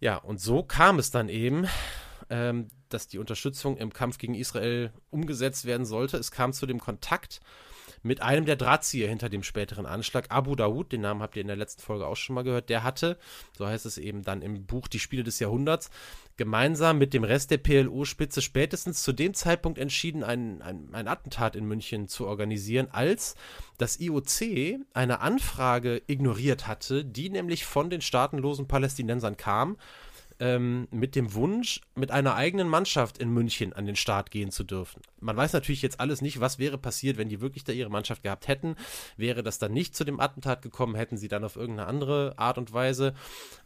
Ja, 0.00 0.16
und 0.16 0.40
so 0.40 0.62
kam 0.62 0.98
es 0.98 1.10
dann 1.10 1.28
eben, 1.28 1.68
ähm, 2.30 2.68
dass 2.88 3.08
die 3.08 3.18
Unterstützung 3.18 3.76
im 3.76 3.92
Kampf 3.92 4.16
gegen 4.16 4.34
Israel 4.34 4.90
umgesetzt 5.10 5.66
werden 5.66 5.84
sollte. 5.84 6.16
Es 6.16 6.30
kam 6.30 6.54
zu 6.54 6.64
dem 6.64 6.80
Kontakt 6.80 7.40
mit 8.02 8.22
einem 8.22 8.46
der 8.46 8.56
Drahtzieher 8.56 9.08
hinter 9.08 9.28
dem 9.28 9.42
späteren 9.42 9.86
Anschlag, 9.86 10.26
Abu 10.30 10.54
Daoud, 10.54 10.92
den 10.92 11.02
Namen 11.02 11.22
habt 11.22 11.36
ihr 11.36 11.42
in 11.42 11.48
der 11.48 11.56
letzten 11.56 11.82
Folge 11.82 12.06
auch 12.06 12.16
schon 12.16 12.34
mal 12.34 12.42
gehört, 12.42 12.68
der 12.68 12.82
hatte, 12.82 13.18
so 13.56 13.66
heißt 13.66 13.86
es 13.86 13.98
eben 13.98 14.22
dann 14.22 14.42
im 14.42 14.66
Buch 14.66 14.88
Die 14.88 14.98
Spiele 14.98 15.22
des 15.22 15.38
Jahrhunderts, 15.38 15.90
gemeinsam 16.36 16.98
mit 16.98 17.14
dem 17.14 17.24
Rest 17.24 17.50
der 17.50 17.58
PLO-Spitze 17.58 18.42
spätestens 18.42 19.02
zu 19.02 19.12
dem 19.12 19.34
Zeitpunkt 19.34 19.78
entschieden, 19.78 20.24
ein, 20.24 20.62
ein, 20.62 20.88
ein 20.92 21.08
Attentat 21.08 21.56
in 21.56 21.64
München 21.64 22.08
zu 22.08 22.26
organisieren, 22.26 22.88
als 22.90 23.36
das 23.78 24.00
IOC 24.00 24.80
eine 24.94 25.20
Anfrage 25.20 26.02
ignoriert 26.06 26.66
hatte, 26.66 27.04
die 27.04 27.30
nämlich 27.30 27.64
von 27.64 27.90
den 27.90 28.00
staatenlosen 28.00 28.66
Palästinensern 28.66 29.36
kam 29.36 29.76
ähm, 30.42 30.88
mit 30.90 31.14
dem 31.14 31.34
Wunsch, 31.34 31.80
mit 31.94 32.10
einer 32.10 32.34
eigenen 32.34 32.66
Mannschaft 32.66 33.18
in 33.18 33.30
München 33.30 33.72
an 33.72 33.86
den 33.86 33.94
Start 33.94 34.32
gehen 34.32 34.50
zu 34.50 34.64
dürfen. 34.64 35.00
Man 35.20 35.36
weiß 35.36 35.52
natürlich 35.52 35.82
jetzt 35.82 36.00
alles 36.00 36.20
nicht, 36.20 36.40
was 36.40 36.58
wäre 36.58 36.78
passiert, 36.78 37.16
wenn 37.16 37.28
die 37.28 37.40
wirklich 37.40 37.62
da 37.62 37.72
ihre 37.72 37.90
Mannschaft 37.90 38.24
gehabt 38.24 38.48
hätten. 38.48 38.74
Wäre 39.16 39.44
das 39.44 39.60
dann 39.60 39.72
nicht 39.72 39.94
zu 39.94 40.02
dem 40.02 40.18
Attentat 40.18 40.60
gekommen, 40.60 40.96
hätten 40.96 41.16
sie 41.16 41.28
dann 41.28 41.44
auf 41.44 41.54
irgendeine 41.54 41.86
andere 41.86 42.34
Art 42.38 42.58
und 42.58 42.72
Weise 42.72 43.14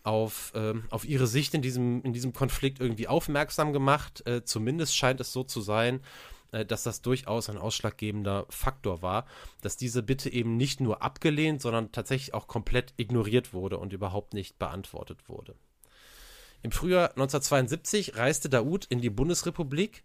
auf, 0.02 0.52
ähm, 0.54 0.84
auf 0.90 1.06
ihre 1.06 1.26
Sicht 1.26 1.54
in 1.54 1.62
diesem, 1.62 2.02
in 2.02 2.12
diesem 2.12 2.34
Konflikt 2.34 2.78
irgendwie 2.78 3.08
aufmerksam 3.08 3.72
gemacht. 3.72 4.22
Äh, 4.26 4.44
zumindest 4.44 4.94
scheint 4.94 5.18
es 5.20 5.32
so 5.32 5.44
zu 5.44 5.62
sein 5.62 6.00
äh, 6.52 6.66
dass 6.66 6.82
das 6.82 7.00
durchaus 7.00 7.48
ein 7.48 7.56
ausschlaggebender 7.56 8.44
Faktor 8.50 9.00
war, 9.00 9.24
dass 9.62 9.78
diese 9.78 10.02
Bitte 10.02 10.30
eben 10.30 10.58
nicht 10.58 10.82
nur 10.82 11.00
abgelehnt, 11.00 11.62
sondern 11.62 11.90
tatsächlich 11.90 12.34
auch 12.34 12.48
komplett 12.48 12.92
ignoriert 12.98 13.54
wurde 13.54 13.78
und 13.78 13.94
überhaupt 13.94 14.34
nicht 14.34 14.58
beantwortet 14.58 15.26
wurde. 15.26 15.54
Im 16.62 16.73
Frühjahr 16.73 17.11
1972 17.11 18.16
reiste 18.16 18.49
Daoud 18.49 18.87
in 18.87 19.01
die 19.01 19.11
Bundesrepublik 19.11 20.03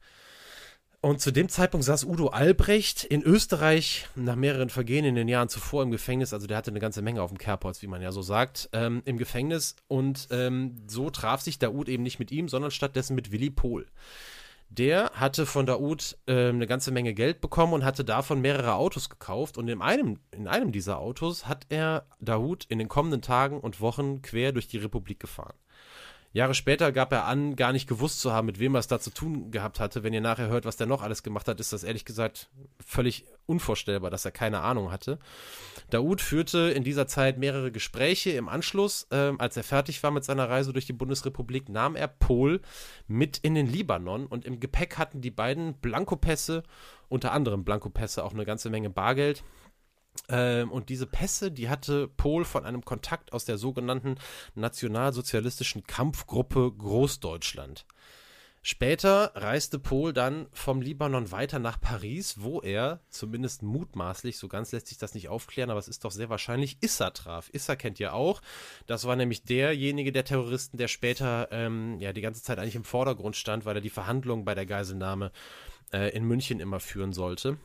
und 1.04 1.20
zu 1.20 1.32
dem 1.32 1.50
Zeitpunkt 1.50 1.84
saß 1.84 2.04
Udo 2.04 2.28
Albrecht 2.28 3.04
in 3.04 3.24
Österreich 3.24 4.08
nach 4.14 4.36
mehreren 4.36 4.70
Vergehen 4.70 5.04
in 5.04 5.16
den 5.16 5.28
Jahren 5.28 5.50
zuvor 5.50 5.82
im 5.82 5.90
Gefängnis. 5.90 6.32
Also 6.32 6.46
der 6.46 6.58
hatte 6.58 6.70
eine 6.70 6.80
ganze 6.80 7.02
Menge 7.02 7.24
auf 7.24 7.32
dem 7.32 7.40
Kerbholz, 7.40 7.82
wie 7.82 7.88
man 7.88 8.04
ja 8.04 8.12
so 8.12 8.22
sagt, 8.22 8.70
ähm, 8.72 9.02
im 9.06 9.18
Gefängnis. 9.18 9.76
Und 9.88 10.28
ähm, 10.30 10.78
so 10.88 11.10
traf 11.10 11.42
sich 11.42 11.58
Daoud 11.58 11.90
eben 11.90 12.04
nicht 12.04 12.20
mit 12.20 12.32
ihm, 12.32 12.48
sondern 12.48 12.70
stattdessen 12.70 13.16
mit 13.16 13.32
Willi 13.32 13.50
Pohl. 13.50 13.88
Der 14.70 15.10
hatte 15.16 15.48
von 15.48 15.66
Daoud 15.66 16.20
äh, 16.28 16.50
eine 16.50 16.68
ganze 16.68 16.92
Menge 16.92 17.16
Geld 17.16 17.42
bekommen 17.42 17.74
und 17.74 17.84
hatte 17.84 18.06
davon 18.06 18.40
mehrere 18.40 18.76
Autos 18.76 19.10
gekauft. 19.10 19.58
Und 19.58 19.70
in 19.70 19.82
einem, 19.82 20.20
in 20.30 20.48
einem 20.48 20.72
dieser 20.72 21.00
Autos 21.00 21.48
hat 21.48 21.66
er 21.70 22.06
Daoud 22.20 22.66
in 22.66 22.78
den 22.78 22.90
kommenden 22.90 23.24
Tagen 23.24 23.60
und 23.60 23.82
Wochen 23.82 24.22
quer 24.22 24.52
durch 24.52 24.68
die 24.68 24.78
Republik 24.78 25.20
gefahren. 25.20 25.56
Jahre 26.34 26.54
später 26.54 26.94
gab 26.94 27.12
er 27.12 27.26
an, 27.26 27.58
gar 27.58 27.74
nicht 27.74 27.88
gewusst 27.88 28.22
zu 28.22 28.32
haben, 28.32 28.46
mit 28.46 28.58
wem 28.58 28.76
er 28.76 28.80
es 28.80 28.88
da 28.88 29.00
zu 29.00 29.10
tun 29.10 29.52
gehabt 29.52 29.82
hatte. 29.82 30.04
Wenn 30.04 30.13
ihr 30.13 30.22
nachher 30.22 30.48
hört, 30.48 30.63
was 30.63 30.78
der 30.78 30.88
noch 30.88 31.02
alles 31.02 31.24
gemacht 31.24 31.48
hat, 31.50 31.60
ist 31.60 31.74
das 31.74 31.84
ehrlich 31.84 32.06
gesagt 32.06 32.50
völlig 32.86 33.26
unvorstellbar, 33.48 34.10
dass 34.10 34.24
er 34.24 34.32
keine 34.32 34.62
Ahnung 34.62 34.91
hatte. 34.91 35.20
Daoud 35.89 36.22
führte 36.22 36.72
in 36.72 36.86
dieser 36.86 37.06
Zeit 37.06 37.38
mehrere 37.38 37.70
Gespräche. 37.70 38.32
Im 38.32 38.48
Anschluss, 38.48 39.08
äh, 39.12 39.34
als 39.38 39.58
er 39.58 39.63
fertig 39.63 40.02
war 40.04 40.12
mit 40.12 40.24
seiner 40.24 40.50
Reise 40.50 40.72
durch 40.72 40.86
die 40.86 40.94
Bundesrepublik, 40.94 41.67
nahm 41.67 41.98
er 41.98 42.08
Pol 42.08 42.62
mit 43.08 43.38
in 43.39 43.54
den 43.54 43.67
Libanon 43.67 44.26
und 44.26 44.46
im 44.46 44.62
Gepäck 44.62 44.98
hatten 44.98 45.20
die 45.20 45.32
beiden 45.32 45.74
Blankopässe, 45.74 46.63
unter 47.10 47.34
anderem 47.34 47.65
Blankopässe, 47.65 48.24
auch 48.24 48.34
eine 48.34 48.46
ganze 48.46 48.70
Menge 48.70 48.89
Bargeld 48.89 49.44
ähm, 50.30 50.71
und 50.71 50.89
diese 50.89 51.08
Pässe, 51.08 51.52
die 51.52 51.69
hatte 51.69 52.08
Pohl 52.08 52.45
von 52.45 52.65
einem 52.65 52.84
Kontakt 52.86 53.34
aus 53.34 53.45
der 53.45 53.58
sogenannten 53.58 54.15
nationalsozialistischen 54.56 55.84
Kampfgruppe 55.84 56.71
Großdeutschland. 56.78 57.86
Später 58.63 59.32
reiste 59.34 59.80
Pohl 59.80 60.13
dann 60.13 60.45
vom 60.54 60.84
Libanon 60.84 61.32
weiter 61.32 61.58
nach 61.58 61.82
Paris, 61.82 62.36
wo 62.41 62.62
er, 62.62 63.00
zumindest 63.10 63.63
mutmaßlich, 63.63 64.38
so 64.38 64.47
ganz 64.47 64.71
lässt 64.71 64.86
sich 64.86 65.00
das 65.00 65.15
nicht 65.15 65.30
aufklären, 65.30 65.71
aber 65.71 65.80
es 65.80 65.88
ist 65.88 66.06
doch 66.06 66.12
sehr 66.12 66.30
wahrscheinlich, 66.30 66.78
Issa 66.82 67.10
traf. 67.10 67.50
Issa 67.54 67.76
kennt 67.76 68.00
ihr 68.00 68.13
auch. 68.13 68.39
Das 68.86 69.06
war 69.06 69.15
nämlich 69.15 69.45
derjenige 69.45 70.12
der 70.12 70.26
Terroristen, 70.26 70.78
der 70.78 70.89
später 70.89 71.47
ähm, 71.50 72.00
ja 72.00 72.13
die 72.13 72.21
ganze 72.21 72.43
Zeit 72.43 72.60
eigentlich 72.60 72.76
im 72.76 72.84
Vordergrund 72.84 73.36
stand, 73.36 73.65
weil 73.65 73.78
er 73.78 73.82
die 73.82 73.89
Verhandlungen 73.89 74.45
bei 74.45 74.54
der 74.54 74.67
Geiselnahme 74.67 75.32
äh, 75.91 76.15
in 76.15 76.24
München 76.24 76.60
immer 76.60 76.80
führen 76.80 77.13
sollte. 77.13 77.58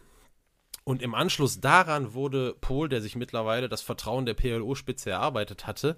Und 0.89 1.03
im 1.03 1.17
Anschluss 1.17 1.61
daran 1.61 2.15
wurde 2.15 2.55
Pohl, 2.61 2.89
der 2.89 3.03
sich 3.03 3.17
mittlerweile 3.17 3.69
das 3.69 3.83
Vertrauen 3.83 4.25
der 4.25 4.35
PLO-Spitze 4.35 5.11
erarbeitet 5.11 5.67
hatte, 5.67 5.97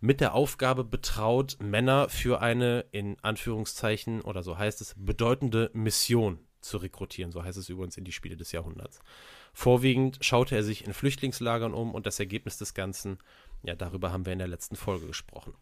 mit 0.00 0.20
der 0.20 0.34
Aufgabe 0.34 0.84
betraut, 0.84 1.56
Männer 1.60 2.08
für 2.08 2.40
eine, 2.40 2.86
in 2.92 3.16
Anführungszeichen, 3.22 4.20
oder 4.20 4.44
so 4.44 4.56
heißt 4.56 4.80
es, 4.82 4.94
bedeutende 4.96 5.70
Mission 5.74 6.38
zu 6.60 6.76
rekrutieren. 6.76 7.32
So 7.32 7.42
heißt 7.42 7.58
es 7.58 7.68
übrigens 7.68 7.96
in 7.96 8.04
die 8.04 8.12
Spiele 8.12 8.36
des 8.36 8.52
Jahrhunderts. 8.52 9.00
Vorwiegend 9.52 10.18
schaute 10.20 10.54
er 10.54 10.62
sich 10.62 10.86
in 10.86 10.94
Flüchtlingslagern 10.94 11.74
um 11.74 11.92
und 11.92 12.06
das 12.06 12.20
Ergebnis 12.20 12.56
des 12.56 12.72
Ganzen, 12.72 13.18
ja, 13.64 13.74
darüber 13.74 14.12
haben 14.12 14.26
wir 14.26 14.32
in 14.32 14.38
der 14.38 14.46
letzten 14.46 14.76
Folge 14.76 15.08
gesprochen. 15.08 15.54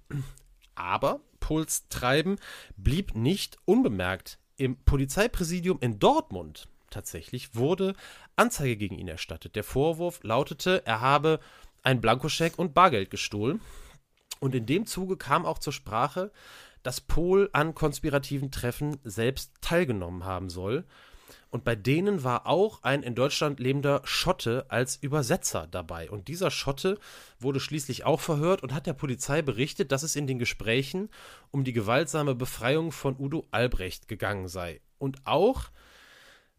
Aber 0.75 1.21
Pohls 1.41 1.89
Treiben 1.89 2.37
blieb 2.77 3.15
nicht 3.15 3.57
unbemerkt. 3.65 4.39
Im 4.57 4.77
Polizeipräsidium 4.77 5.79
in 5.81 5.99
Dortmund 5.99 6.69
tatsächlich 6.91 7.55
wurde 7.55 7.95
Anzeige 8.37 8.77
gegen 8.77 8.99
ihn 8.99 9.09
erstattet. 9.09 9.57
Der 9.57 9.65
Vorwurf 9.65 10.21
lautete, 10.23 10.87
er 10.87 11.01
habe 11.01 11.41
ein 11.83 12.01
Blankoscheck 12.01 12.59
und 12.59 12.75
Bargeld 12.75 13.11
gestohlen. 13.11 13.61
Und 14.41 14.55
in 14.55 14.67
dem 14.67 14.87
Zuge 14.87 15.17
kam 15.17 15.47
auch 15.47 15.59
zur 15.59 15.73
Sprache, 15.73 16.31
dass 16.83 17.01
Pohl 17.01 17.51
an 17.53 17.75
konspirativen 17.75 18.51
Treffen 18.51 18.99
selbst 19.05 19.53
teilgenommen 19.61 20.25
haben 20.25 20.49
soll. 20.49 20.85
Und 21.51 21.65
bei 21.65 21.75
denen 21.75 22.25
war 22.25 22.47
auch 22.47 22.83
ein 22.83 23.03
in 23.03 23.15
Deutschland 23.15 23.59
lebender 23.59 24.03
Schotte 24.05 24.67
als 24.69 24.97
Übersetzer 24.97 25.67
dabei. 25.67 26.11
Und 26.11 26.29
dieser 26.29 26.51
Schotte 26.51 26.99
wurde 27.41 27.59
schließlich 27.59 28.05
auch 28.05 28.21
verhört 28.21 28.63
und 28.63 28.75
hat 28.75 28.87
der 28.87 28.93
Polizei 28.93 29.41
berichtet, 29.41 29.91
dass 29.91 30.03
es 30.03 30.15
in 30.15 30.27
den 30.27 30.39
Gesprächen 30.39 31.09
um 31.51 31.65
die 31.65 31.73
gewaltsame 31.73 32.35
Befreiung 32.35 32.93
von 32.93 33.17
Udo 33.19 33.47
Albrecht 33.51 34.09
gegangen 34.09 34.49
sei. 34.49 34.81
Und 34.99 35.27
auch 35.27 35.71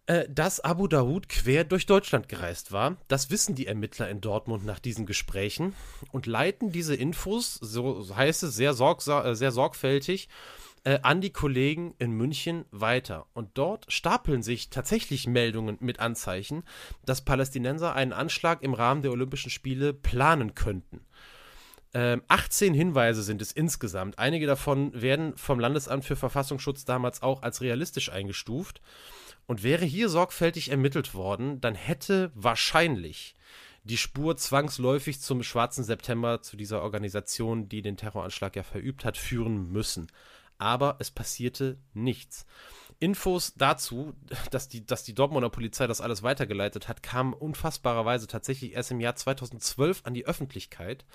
äh, 0.10 0.28
dass 0.28 0.60
Abu 0.60 0.88
Daoud 0.88 1.30
quer 1.30 1.64
durch 1.64 1.86
Deutschland 1.86 2.30
gereist 2.30 2.72
war. 2.72 2.98
Das 3.08 3.30
wissen 3.30 3.54
die 3.54 3.68
Ermittler 3.68 4.10
in 4.10 4.22
Dortmund 4.22 4.66
nach 4.66 4.80
diesen 4.80 5.06
Gesprächen 5.06 5.76
und 6.12 6.26
leiten 6.26 6.72
diese 6.72 6.96
Infos, 6.96 7.54
so 7.62 8.16
heißt 8.16 8.42
es, 8.42 8.56
sehr, 8.56 8.74
sorg 8.74 9.06
äh, 9.06 9.36
sehr 9.36 9.52
sorgfältig 9.52 10.28
äh, 10.84 10.98
an 11.04 11.22
die 11.22 11.30
Kollegen 11.30 11.94
in 12.00 12.12
München 12.14 12.66
weiter. 12.72 13.28
Und 13.34 13.52
dort 13.54 13.86
stapeln 13.88 14.42
sich 14.42 14.72
tatsächlich 14.72 15.28
Meldungen 15.28 15.78
mit 15.80 16.00
Anzeichen, 16.00 16.64
dass 17.06 17.24
Palästinenser 17.24 17.94
einen 17.94 18.14
Anschlag 18.14 18.64
im 18.64 18.74
Rahmen 18.74 19.04
der 19.04 19.12
Olympischen 19.12 19.52
Spiele 19.52 19.94
planen 19.94 20.56
könnten. 20.56 21.02
Ähm, 21.94 22.24
18 22.30 22.74
Hinweise 22.74 23.22
sind 23.22 23.44
es 23.44 23.52
insgesamt. 23.52 24.18
Einige 24.18 24.48
davon 24.48 24.92
werden 25.00 25.38
vom 25.38 25.60
Landesamt 25.60 26.04
für 26.04 26.16
Verfassungsschutz 26.16 26.84
damals 26.84 27.22
auch 27.22 27.44
als 27.44 27.62
realistisch 27.62 28.12
eingestuft. 28.12 28.82
Und 29.50 29.64
wäre 29.64 29.84
hier 29.84 30.10
sorgfältig 30.10 30.70
ermittelt 30.70 31.16
worden, 31.16 31.60
dann 31.60 31.74
hätte 31.74 32.32
wahrscheinlich 32.36 33.34
die 33.84 33.98
Spur 33.98 34.38
zwangsläufig 34.38 35.22
zum 35.22 35.42
schwarzen 35.42 35.84
September, 35.84 36.44
zu 36.44 36.56
dieser 36.56 36.84
Organisation, 36.84 37.68
die 37.68 37.82
den 37.82 37.98
Terroranschlag 37.98 38.56
ja 38.56 38.62
verübt 38.62 39.06
hat, 39.06 39.18
führen 39.18 39.72
müssen. 39.72 40.12
Aber 40.60 40.98
es 41.00 41.10
passierte 41.10 41.80
nichts. 41.96 42.46
Infos 43.02 43.54
dazu, 43.56 44.14
dass 44.52 44.68
die, 44.68 44.86
dass 44.86 45.04
die 45.04 45.16
Dortmunder 45.16 45.50
Polizei 45.50 45.88
das 45.88 46.02
alles 46.02 46.22
weitergeleitet 46.22 46.90
hat, 46.90 47.02
kamen 47.02 47.34
unfassbarerweise 47.34 48.28
tatsächlich 48.28 48.74
erst 48.74 48.92
im 48.92 49.00
Jahr 49.00 49.16
2012 49.16 50.02
an 50.04 50.14
die 50.14 50.26
Öffentlichkeit, 50.26 51.06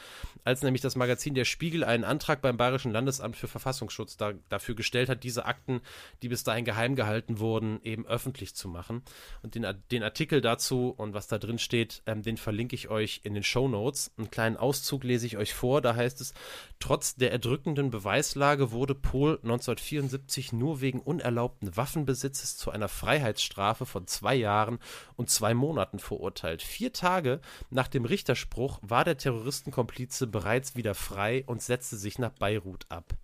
als 0.45 0.63
nämlich 0.63 0.81
das 0.81 0.97
Magazin 0.97 1.35
Der 1.35 1.45
Spiegel 1.45 1.85
einen 1.85 2.05
Antrag 2.05 2.41
beim 2.41 2.57
Bayerischen 2.57 2.91
Landesamt 2.91 3.37
für 3.37 3.49
Verfassungsschutz 3.49 4.17
da, 4.17 4.33
dafür 4.49 4.75
gestellt 4.75 5.11
hat, 5.11 5.25
diese 5.25 5.45
Akten, 5.45 5.83
die 6.23 6.29
bis 6.29 6.43
dahin 6.43 6.65
geheim 6.65 6.97
gehalten 6.97 7.39
wurden, 7.39 7.81
eben 7.83 8.07
öffentlich 8.07 8.55
zu 8.55 8.69
machen. 8.69 9.03
Und 9.43 9.55
den, 9.55 9.67
den 9.91 10.03
Artikel 10.03 10.41
dazu 10.41 10.89
und 10.97 11.13
was 11.13 11.29
da 11.29 11.39
drin 11.39 11.59
steht, 11.59 12.03
ähm, 12.07 12.23
den 12.23 12.39
verlinke 12.39 12.75
ich 12.75 12.89
euch 12.89 13.21
in 13.25 13.35
den 13.35 13.43
Show 13.43 13.69
Notes. 13.69 14.11
Einen 14.17 14.31
kleinen 14.31 14.57
Auszug 14.57 15.05
lese 15.05 15.27
ich 15.27 15.37
euch 15.37 15.53
vor. 15.53 15.83
Da 15.83 15.95
heißt 15.95 16.23
es, 16.23 16.33
trotz 16.81 17.17
der 17.17 17.31
erdrückenden 17.31 17.91
Beweislage 17.91 18.73
wurde 18.73 18.95
Pohl 18.95 19.39
1974 19.43 20.55
nur 20.55 20.81
wegen 20.81 21.01
unerlaubten 21.01 21.74
Waffenbesitzes 21.77 22.57
zu 22.57 22.71
einer 22.71 22.89
Freiheitsstrafe 22.89 23.87
von 23.87 24.07
zwei 24.07 24.35
Jahren 24.35 24.79
und 25.17 25.31
zwei 25.31 25.55
Monaten 25.55 25.99
verurteilt. 25.99 26.63
Vier 26.63 26.93
Tage 26.93 27.41
nach 27.71 27.89
dem 27.89 28.05
Richterspruch 28.05 28.79
war 28.83 29.05
der 29.05 29.19
Terroristenkomplize 29.19 30.27
bereits 30.27 30.77
wieder 30.77 30.95
frei 30.95 31.45
und 31.47 31.63
setzte 31.63 31.97
sich 31.97 32.19
nach 32.19 32.33
Beirut 32.33 32.87
ab. 32.89 33.15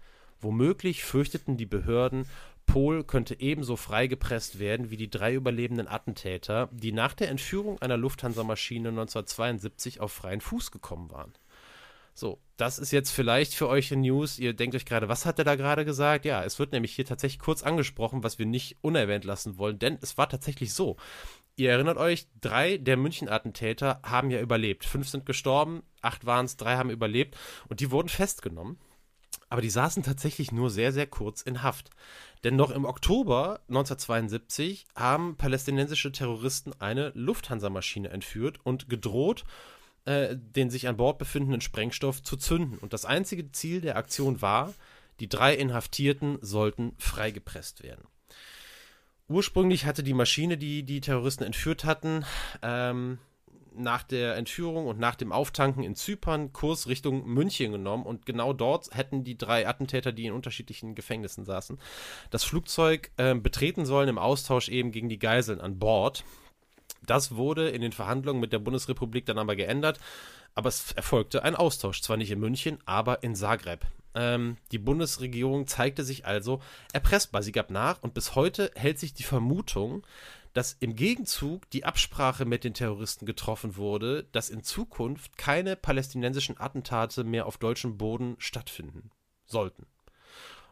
Womöglich 0.40 1.04
fürchteten 1.04 1.56
die 1.56 1.66
Behörden, 1.66 2.26
Pohl 2.66 3.02
könnte 3.02 3.40
ebenso 3.40 3.76
freigepresst 3.76 4.60
werden 4.60 4.90
wie 4.90 4.96
die 4.96 5.10
drei 5.10 5.34
überlebenden 5.34 5.88
Attentäter, 5.88 6.68
die 6.72 6.92
nach 6.92 7.14
der 7.14 7.28
Entführung 7.28 7.82
einer 7.82 7.96
Lufthansa-Maschine 7.96 8.90
1972 8.90 10.00
auf 10.00 10.12
freien 10.12 10.40
Fuß 10.40 10.70
gekommen 10.70 11.10
waren. 11.10 11.32
So, 12.20 12.38
das 12.58 12.78
ist 12.78 12.90
jetzt 12.90 13.12
vielleicht 13.12 13.54
für 13.54 13.66
euch 13.66 13.90
eine 13.90 14.02
News. 14.02 14.38
Ihr 14.38 14.52
denkt 14.52 14.76
euch 14.76 14.84
gerade, 14.84 15.08
was 15.08 15.24
hat 15.24 15.38
er 15.38 15.46
da 15.46 15.54
gerade 15.54 15.86
gesagt? 15.86 16.26
Ja, 16.26 16.44
es 16.44 16.58
wird 16.58 16.70
nämlich 16.70 16.94
hier 16.94 17.06
tatsächlich 17.06 17.38
kurz 17.38 17.62
angesprochen, 17.62 18.22
was 18.22 18.38
wir 18.38 18.44
nicht 18.44 18.76
unerwähnt 18.82 19.24
lassen 19.24 19.56
wollen, 19.56 19.78
denn 19.78 19.96
es 20.02 20.18
war 20.18 20.28
tatsächlich 20.28 20.74
so. 20.74 20.98
Ihr 21.56 21.70
erinnert 21.70 21.96
euch, 21.96 22.28
drei 22.38 22.76
der 22.76 22.98
München-Attentäter 22.98 24.02
haben 24.02 24.30
ja 24.30 24.38
überlebt. 24.38 24.84
Fünf 24.84 25.08
sind 25.08 25.24
gestorben, 25.24 25.82
acht 26.02 26.26
waren 26.26 26.44
es, 26.44 26.58
drei 26.58 26.76
haben 26.76 26.90
überlebt 26.90 27.38
und 27.70 27.80
die 27.80 27.90
wurden 27.90 28.10
festgenommen. 28.10 28.78
Aber 29.48 29.62
die 29.62 29.70
saßen 29.70 30.02
tatsächlich 30.02 30.52
nur 30.52 30.68
sehr, 30.68 30.92
sehr 30.92 31.06
kurz 31.06 31.40
in 31.40 31.62
Haft. 31.62 31.88
Denn 32.44 32.54
noch 32.54 32.70
im 32.70 32.84
Oktober 32.84 33.60
1972 33.68 34.84
haben 34.94 35.36
palästinensische 35.36 36.12
Terroristen 36.12 36.74
eine 36.80 37.12
Lufthansa-Maschine 37.14 38.10
entführt 38.10 38.58
und 38.62 38.90
gedroht, 38.90 39.44
äh, 40.04 40.36
den 40.36 40.70
sich 40.70 40.88
an 40.88 40.96
Bord 40.96 41.18
befindenden 41.18 41.60
Sprengstoff 41.60 42.22
zu 42.22 42.36
zünden. 42.36 42.78
Und 42.78 42.92
das 42.92 43.04
einzige 43.04 43.52
Ziel 43.52 43.80
der 43.80 43.96
Aktion 43.96 44.40
war, 44.42 44.74
die 45.20 45.28
drei 45.28 45.54
Inhaftierten 45.54 46.38
sollten 46.40 46.94
freigepresst 46.98 47.82
werden. 47.82 48.06
Ursprünglich 49.28 49.84
hatte 49.84 50.02
die 50.02 50.14
Maschine, 50.14 50.58
die 50.58 50.82
die 50.82 51.00
Terroristen 51.00 51.44
entführt 51.44 51.84
hatten, 51.84 52.24
ähm, 52.62 53.18
nach 53.72 54.02
der 54.02 54.36
Entführung 54.36 54.86
und 54.86 54.98
nach 54.98 55.14
dem 55.14 55.30
Auftanken 55.30 55.84
in 55.84 55.94
Zypern 55.94 56.52
Kurs 56.52 56.88
Richtung 56.88 57.26
München 57.26 57.72
genommen 57.72 58.04
und 58.04 58.26
genau 58.26 58.52
dort 58.52 58.90
hätten 58.92 59.22
die 59.22 59.38
drei 59.38 59.68
Attentäter, 59.68 60.12
die 60.12 60.26
in 60.26 60.32
unterschiedlichen 60.32 60.94
Gefängnissen 60.94 61.44
saßen, 61.44 61.78
das 62.30 62.44
Flugzeug 62.44 63.10
äh, 63.16 63.34
betreten 63.34 63.86
sollen 63.86 64.08
im 64.08 64.18
Austausch 64.18 64.68
eben 64.68 64.90
gegen 64.90 65.08
die 65.08 65.18
Geiseln 65.18 65.60
an 65.60 65.78
Bord. 65.78 66.24
Das 67.02 67.34
wurde 67.34 67.70
in 67.70 67.82
den 67.82 67.92
Verhandlungen 67.92 68.40
mit 68.40 68.52
der 68.52 68.58
Bundesrepublik 68.58 69.26
dann 69.26 69.38
aber 69.38 69.56
geändert, 69.56 69.98
aber 70.54 70.68
es 70.68 70.92
erfolgte 70.92 71.42
ein 71.42 71.56
Austausch, 71.56 72.02
zwar 72.02 72.16
nicht 72.16 72.30
in 72.30 72.40
München, 72.40 72.78
aber 72.84 73.22
in 73.22 73.34
Zagreb. 73.34 73.86
Ähm, 74.14 74.56
die 74.72 74.78
Bundesregierung 74.78 75.66
zeigte 75.66 76.04
sich 76.04 76.26
also 76.26 76.60
erpressbar. 76.92 77.42
Sie 77.42 77.52
gab 77.52 77.70
nach 77.70 78.02
und 78.02 78.14
bis 78.14 78.34
heute 78.34 78.70
hält 78.74 78.98
sich 78.98 79.14
die 79.14 79.22
Vermutung, 79.22 80.04
dass 80.52 80.76
im 80.80 80.96
Gegenzug 80.96 81.70
die 81.70 81.84
Absprache 81.84 82.44
mit 82.44 82.64
den 82.64 82.74
Terroristen 82.74 83.24
getroffen 83.24 83.76
wurde, 83.76 84.24
dass 84.32 84.50
in 84.50 84.64
Zukunft 84.64 85.38
keine 85.38 85.76
palästinensischen 85.76 86.58
Attentate 86.58 87.22
mehr 87.22 87.46
auf 87.46 87.58
deutschem 87.58 87.98
Boden 87.98 88.34
stattfinden 88.38 89.10
sollten. 89.46 89.86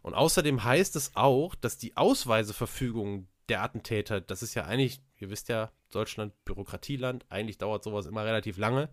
Und 0.03 0.15
außerdem 0.15 0.65
heißt 0.65 0.97
es 0.97 1.13
auch, 1.15 1.55
dass 1.55 1.79
die 1.79 1.97
Ausweiseverfügung 1.97 3.29
der 3.49 3.63
Attentäter, 3.63 4.21
das 4.21 4.43
ist 4.43 4.55
ja 4.55 4.65
eigentlich, 4.65 5.01
ihr 5.19 5.31
wisst 5.31 5.49
ja, 5.49 5.71
Deutschland 5.91 6.33
Bürokratieland, 6.45 7.25
eigentlich 7.29 7.59
dauert 7.59 7.83
sowas 7.83 8.07
immer 8.07 8.25
relativ 8.25 8.59
lange. 8.59 8.89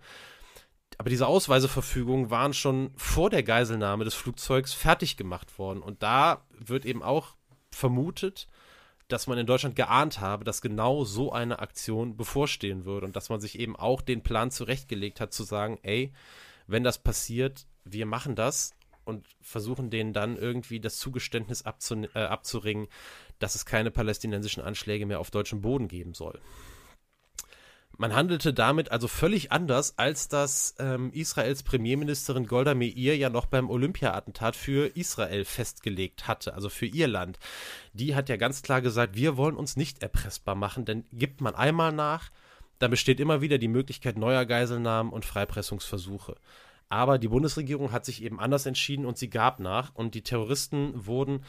Aber 0.97 1.09
diese 1.09 1.27
Ausweiseverfügungen 1.27 2.29
waren 2.29 2.53
schon 2.53 2.91
vor 2.95 3.29
der 3.29 3.43
Geiselnahme 3.43 4.05
des 4.05 4.13
Flugzeugs 4.13 4.73
fertig 4.73 5.17
gemacht 5.17 5.59
worden. 5.59 5.81
Und 5.81 6.03
da 6.03 6.45
wird 6.51 6.85
eben 6.85 7.03
auch 7.03 7.35
vermutet, 7.69 8.47
dass 9.07 9.27
man 9.27 9.37
in 9.37 9.45
Deutschland 9.45 9.75
geahnt 9.75 10.19
habe, 10.19 10.45
dass 10.45 10.61
genau 10.61 11.03
so 11.03 11.31
eine 11.31 11.59
Aktion 11.59 12.17
bevorstehen 12.17 12.85
würde 12.85 13.05
und 13.05 13.15
dass 13.15 13.29
man 13.29 13.39
sich 13.39 13.59
eben 13.59 13.75
auch 13.75 14.01
den 14.01 14.23
Plan 14.23 14.51
zurechtgelegt 14.51 15.19
hat, 15.19 15.33
zu 15.33 15.43
sagen, 15.43 15.79
ey, 15.83 16.13
wenn 16.65 16.83
das 16.83 16.97
passiert, 16.97 17.67
wir 17.83 18.05
machen 18.05 18.35
das 18.35 18.73
und 19.03 19.27
versuchen 19.41 19.91
denen 19.91 20.13
dann 20.13 20.37
irgendwie 20.37 20.79
das 20.79 20.97
Zugeständnis 20.97 21.61
abzu 21.61 22.07
äh, 22.15 22.19
abzuringen, 22.19 22.87
dass 23.39 23.55
es 23.55 23.65
keine 23.65 23.91
palästinensischen 23.91 24.63
Anschläge 24.63 25.05
mehr 25.05 25.19
auf 25.19 25.31
deutschem 25.31 25.61
Boden 25.61 25.87
geben 25.87 26.13
soll. 26.13 26.39
Man 27.97 28.13
handelte 28.13 28.53
damit 28.53 28.91
also 28.91 29.07
völlig 29.07 29.53
anders, 29.53 29.97
als 29.97 30.27
das 30.27 30.75
ähm, 30.79 31.11
Israels 31.13 31.63
Premierministerin 31.63 32.45
Golda 32.45 32.75
Meir 32.75 33.15
ja 33.15 33.29
noch 33.29 33.45
beim 33.45 33.69
Olympia-Attentat 33.69 34.57
für 34.57 34.87
Israel 34.97 35.45
festgelegt 35.45 36.27
hatte, 36.27 36.55
also 36.55 36.67
für 36.67 36.87
ihr 36.87 37.07
Land. 37.07 37.39
Die 37.93 38.13
hat 38.13 38.27
ja 38.27 38.35
ganz 38.35 38.63
klar 38.63 38.81
gesagt, 38.81 39.15
wir 39.15 39.37
wollen 39.37 39.55
uns 39.55 39.77
nicht 39.77 40.01
erpressbar 40.01 40.55
machen, 40.55 40.83
denn 40.83 41.05
gibt 41.13 41.39
man 41.39 41.55
einmal 41.55 41.93
nach, 41.93 42.31
dann 42.79 42.91
besteht 42.91 43.21
immer 43.21 43.39
wieder 43.39 43.57
die 43.59 43.69
Möglichkeit 43.69 44.17
neuer 44.17 44.45
Geiselnahmen 44.45 45.13
und 45.13 45.23
Freipressungsversuche. 45.23 46.35
Aber 46.89 47.17
die 47.17 47.29
Bundesregierung 47.29 47.93
hat 47.93 48.05
sich 48.05 48.21
eben 48.21 48.41
anders 48.41 48.65
entschieden 48.65 49.05
und 49.05 49.17
sie 49.17 49.29
gab 49.29 49.61
nach 49.61 49.95
und 49.95 50.15
die 50.15 50.21
Terroristen 50.21 51.05
wurden 51.05 51.45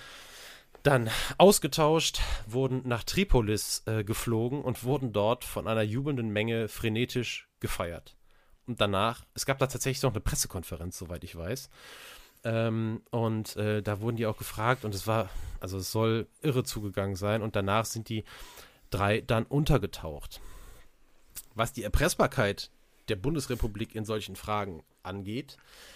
dann 0.86 1.10
ausgetauscht, 1.36 2.20
wurden 2.46 2.82
nach 2.84 3.02
Tripolis 3.02 3.82
äh, 3.86 4.04
geflogen 4.04 4.62
und 4.62 4.84
wurden 4.84 5.12
dort 5.12 5.44
von 5.44 5.66
einer 5.66 5.82
jubelnden 5.82 6.28
Menge 6.28 6.68
frenetisch 6.68 7.48
gefeiert. 7.58 8.16
Und 8.66 8.80
danach, 8.80 9.24
es 9.34 9.46
gab 9.46 9.58
da 9.58 9.66
tatsächlich 9.66 10.02
noch 10.02 10.12
eine 10.12 10.20
Pressekonferenz, 10.20 10.96
soweit 10.96 11.24
ich 11.24 11.36
weiß. 11.36 11.70
Ähm, 12.44 13.02
und 13.10 13.56
äh, 13.56 13.82
da 13.82 14.00
wurden 14.00 14.16
die 14.16 14.26
auch 14.26 14.38
gefragt 14.38 14.84
und 14.84 14.94
es 14.94 15.06
war, 15.06 15.28
also 15.60 15.78
es 15.78 15.90
soll 15.90 16.28
irre 16.40 16.62
zugegangen 16.62 17.16
sein 17.16 17.42
und 17.42 17.56
danach 17.56 17.84
sind 17.84 18.08
die 18.08 18.24
drei 18.90 19.20
dann 19.20 19.44
untergetaucht. 19.44 20.40
Was 21.54 21.72
die 21.72 21.82
Erpressbarkeit 21.82 22.70
der 23.08 23.16
Bundesrepublik 23.16 23.94
in 23.94 24.04
solchen 24.04 24.36
Fragen 24.36 24.84
angeht, 25.02 25.56
äh, 25.56 25.95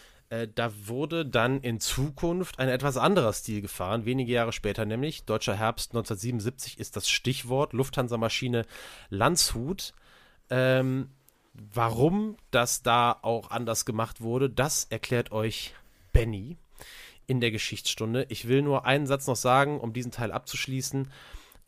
da 0.54 0.72
wurde 0.86 1.26
dann 1.26 1.60
in 1.60 1.80
Zukunft 1.80 2.60
ein 2.60 2.68
etwas 2.68 2.96
anderer 2.96 3.32
Stil 3.32 3.62
gefahren, 3.62 4.04
wenige 4.04 4.32
Jahre 4.32 4.52
später 4.52 4.84
nämlich. 4.84 5.24
Deutscher 5.24 5.56
Herbst 5.56 5.90
1977 5.90 6.78
ist 6.78 6.96
das 6.96 7.08
Stichwort. 7.08 7.72
Lufthansa-Maschine 7.72 8.64
Landshut. 9.08 9.92
Ähm, 10.48 11.10
warum 11.74 12.36
das 12.52 12.82
da 12.82 13.16
auch 13.22 13.50
anders 13.50 13.84
gemacht 13.84 14.20
wurde, 14.20 14.48
das 14.48 14.84
erklärt 14.84 15.32
euch 15.32 15.74
Benny 16.12 16.56
in 17.26 17.40
der 17.40 17.50
Geschichtsstunde. 17.50 18.26
Ich 18.28 18.46
will 18.46 18.62
nur 18.62 18.86
einen 18.86 19.06
Satz 19.06 19.26
noch 19.26 19.36
sagen, 19.36 19.80
um 19.80 19.92
diesen 19.92 20.12
Teil 20.12 20.30
abzuschließen 20.30 21.08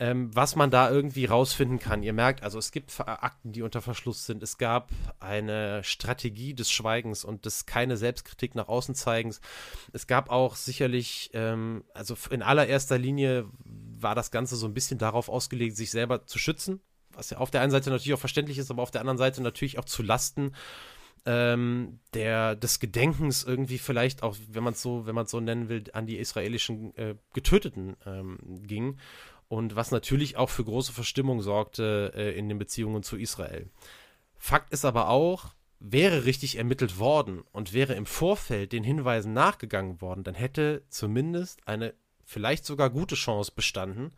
ähm, 0.03 0.35
was 0.35 0.57
man 0.57 0.73
da 0.73 0.91
irgendwie 0.91 1.27
rausfinden 1.27 1.79
kann. 1.79 2.03
Ihr 2.03 2.13
merkt, 2.13 2.43
also 2.43 2.59
es 2.59 2.73
gibt 2.73 2.93
Akten, 2.99 3.53
die 3.53 3.63
unter 3.63 3.81
Verschluss 3.81 4.27
sind. 4.27 4.43
Es 4.43 4.59
gab 4.59 4.91
eine 5.21 5.85
Strategie 5.85 6.55
des 6.55 6.73
Schweigens 6.73 7.25
und 7.25 7.45
des 7.45 7.67
keine 7.67 7.97
Selbstkritik 7.97 8.57
nach 8.57 8.67
außen 8.67 8.97
zeigens. 8.97 9.41
Es 9.93 10.09
gab 10.09 10.29
auch 10.29 10.57
sicherlich, 10.57 11.31
ähm, 11.35 11.85
also 11.95 12.17
in 12.31 12.43
allererster 12.43 12.99
Linie 12.99 13.47
war 13.65 14.17
das 14.17 14.33
Ganze 14.33 14.57
so 14.57 14.67
ein 14.67 14.75
bisschen 14.75 14.99
darauf 14.99 15.29
ausgelegt, 15.29 15.77
sich 15.77 15.93
selber 15.93 16.27
zu 16.27 16.41
schützen, 16.41 16.81
was 17.13 17.31
ja 17.31 17.39
auf 17.39 17.53
der 17.53 17.61
einen 17.61 17.71
Seite 17.71 17.91
natürlich 17.91 18.15
auch 18.15 18.19
verständlich 18.19 18.59
ist, 18.59 18.73
aber 18.73 18.83
auf 18.83 18.91
der 18.91 19.03
anderen 19.03 19.19
Seite 19.19 19.41
natürlich 19.41 19.79
auch 19.79 19.85
zu 19.85 20.03
Lasten 20.03 20.51
ähm, 21.25 22.01
der 22.15 22.57
des 22.57 22.81
Gedenkens 22.81 23.45
irgendwie 23.45 23.79
vielleicht 23.79 24.25
auch, 24.25 24.37
wenn 24.49 24.65
man 24.65 24.73
es 24.73 24.83
so, 24.83 25.07
wenn 25.07 25.15
man 25.15 25.27
so 25.27 25.39
nennen 25.39 25.69
will, 25.69 25.85
an 25.93 26.07
die 26.07 26.19
israelischen 26.19 26.93
äh, 26.97 27.15
Getöteten 27.33 27.97
ähm, 28.05 28.39
ging 28.67 28.99
und 29.53 29.77
was 29.77 29.91
natürlich 29.91 30.39
auch 30.39 30.49
für 30.49 30.65
große 30.65 30.95
Verstimmung 30.95 31.43
sorgte 31.43 32.15
äh, 32.17 32.39
in 32.39 32.49
den 32.49 32.59
Beziehungen 32.59 33.03
zu 33.03 33.19
Israel. 33.19 33.69
Fakt 34.39 34.73
ist 34.73 34.87
aber 34.87 35.11
auch, 35.11 35.53
wäre 35.79 36.25
richtig 36.25 36.57
ermittelt 36.57 36.99
worden 36.99 37.43
und 37.53 37.75
wäre 37.75 37.93
im 37.93 38.07
Vorfeld 38.07 38.73
den 38.73 38.83
Hinweisen 38.83 39.35
nachgegangen 39.35 40.01
worden, 40.01 40.25
dann 40.25 40.35
hätte 40.35 40.85
zumindest 40.89 41.69
eine 41.69 41.93
vielleicht 42.25 42.65
sogar 42.65 42.89
gute 42.89 43.15
Chance 43.15 43.53
bestanden, 43.55 44.13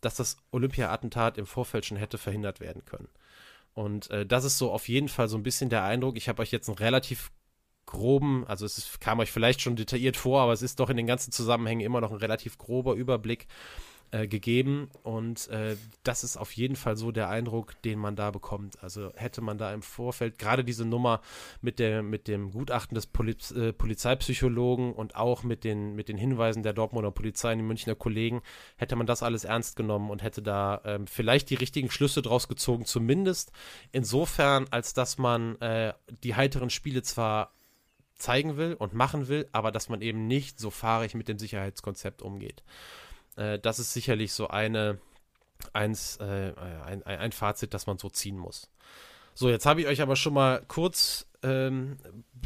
dass 0.00 0.14
das 0.14 0.38
Olympia-Attentat 0.52 1.36
im 1.36 1.44
Vorfeld 1.44 1.84
schon 1.84 1.98
hätte 1.98 2.16
verhindert 2.16 2.60
werden 2.60 2.86
können. 2.86 3.10
Und 3.74 4.08
äh, 4.08 4.24
das 4.24 4.44
ist 4.44 4.56
so 4.56 4.72
auf 4.72 4.88
jeden 4.88 5.10
Fall 5.10 5.28
so 5.28 5.36
ein 5.36 5.42
bisschen 5.42 5.68
der 5.68 5.84
Eindruck. 5.84 6.16
Ich 6.16 6.30
habe 6.30 6.40
euch 6.40 6.50
jetzt 6.50 6.70
einen 6.70 6.78
relativ 6.78 7.30
groben, 7.84 8.46
also 8.46 8.64
es 8.64 8.78
ist, 8.78 9.02
kam 9.02 9.18
euch 9.18 9.32
vielleicht 9.32 9.60
schon 9.60 9.76
detailliert 9.76 10.16
vor, 10.16 10.40
aber 10.40 10.54
es 10.54 10.62
ist 10.62 10.80
doch 10.80 10.88
in 10.88 10.96
den 10.96 11.06
ganzen 11.06 11.30
Zusammenhängen 11.30 11.82
immer 11.82 12.00
noch 12.00 12.10
ein 12.10 12.16
relativ 12.16 12.56
grober 12.56 12.94
Überblick 12.94 13.48
äh, 14.12 14.28
gegeben. 14.28 14.90
Und 15.02 15.48
äh, 15.48 15.76
das 16.02 16.22
ist 16.22 16.36
auf 16.36 16.52
jeden 16.52 16.76
Fall 16.76 16.96
so 16.96 17.12
der 17.12 17.28
Eindruck, 17.28 17.80
den 17.82 17.98
man 17.98 18.14
da 18.14 18.30
bekommt. 18.30 18.82
Also 18.82 19.10
hätte 19.14 19.40
man 19.40 19.58
da 19.58 19.72
im 19.72 19.82
Vorfeld 19.82 20.38
gerade 20.38 20.64
diese 20.64 20.84
Nummer 20.84 21.22
mit, 21.62 21.78
der, 21.78 22.02
mit 22.02 22.28
dem 22.28 22.50
Gutachten 22.50 22.94
des 22.94 23.06
Poliz 23.06 23.50
äh, 23.52 23.72
Polizeipsychologen 23.72 24.92
und 24.92 25.16
auch 25.16 25.42
mit 25.42 25.64
den, 25.64 25.94
mit 25.94 26.08
den 26.08 26.18
Hinweisen 26.18 26.62
der 26.62 26.74
Dortmunder 26.74 27.10
Polizei 27.10 27.52
und 27.52 27.58
den 27.58 27.66
Münchner 27.66 27.94
Kollegen, 27.94 28.42
hätte 28.76 28.96
man 28.96 29.06
das 29.06 29.22
alles 29.22 29.44
ernst 29.44 29.76
genommen 29.76 30.10
und 30.10 30.22
hätte 30.22 30.42
da 30.42 30.82
ähm, 30.84 31.06
vielleicht 31.06 31.50
die 31.50 31.54
richtigen 31.54 31.90
Schlüsse 31.90 32.22
draus 32.22 32.48
gezogen, 32.48 32.84
zumindest 32.84 33.50
insofern, 33.92 34.66
als 34.70 34.92
dass 34.92 35.18
man 35.18 35.58
äh, 35.62 35.94
die 36.22 36.34
heiteren 36.34 36.70
Spiele 36.70 37.02
zwar 37.02 37.54
zeigen 38.14 38.56
will 38.56 38.74
und 38.74 38.94
machen 38.94 39.28
will, 39.28 39.48
aber 39.52 39.72
dass 39.72 39.88
man 39.88 40.00
eben 40.00 40.26
nicht 40.26 40.60
so 40.60 40.70
fahrig 40.70 41.14
mit 41.14 41.28
dem 41.28 41.38
Sicherheitskonzept 41.38 42.22
umgeht. 42.22 42.62
Äh, 43.36 43.58
das 43.58 43.78
ist 43.78 43.92
sicherlich 43.92 44.32
so 44.32 44.48
eine, 44.48 44.98
eins, 45.72 46.16
äh, 46.18 46.52
ein, 46.84 47.02
ein 47.04 47.32
Fazit, 47.32 47.74
das 47.74 47.86
man 47.86 47.98
so 47.98 48.10
ziehen 48.10 48.38
muss. 48.38 48.70
So, 49.34 49.48
jetzt 49.48 49.66
habe 49.66 49.80
ich 49.80 49.86
euch 49.86 50.02
aber 50.02 50.16
schon 50.16 50.34
mal 50.34 50.62
kurz 50.68 51.26
ähm, 51.42 51.96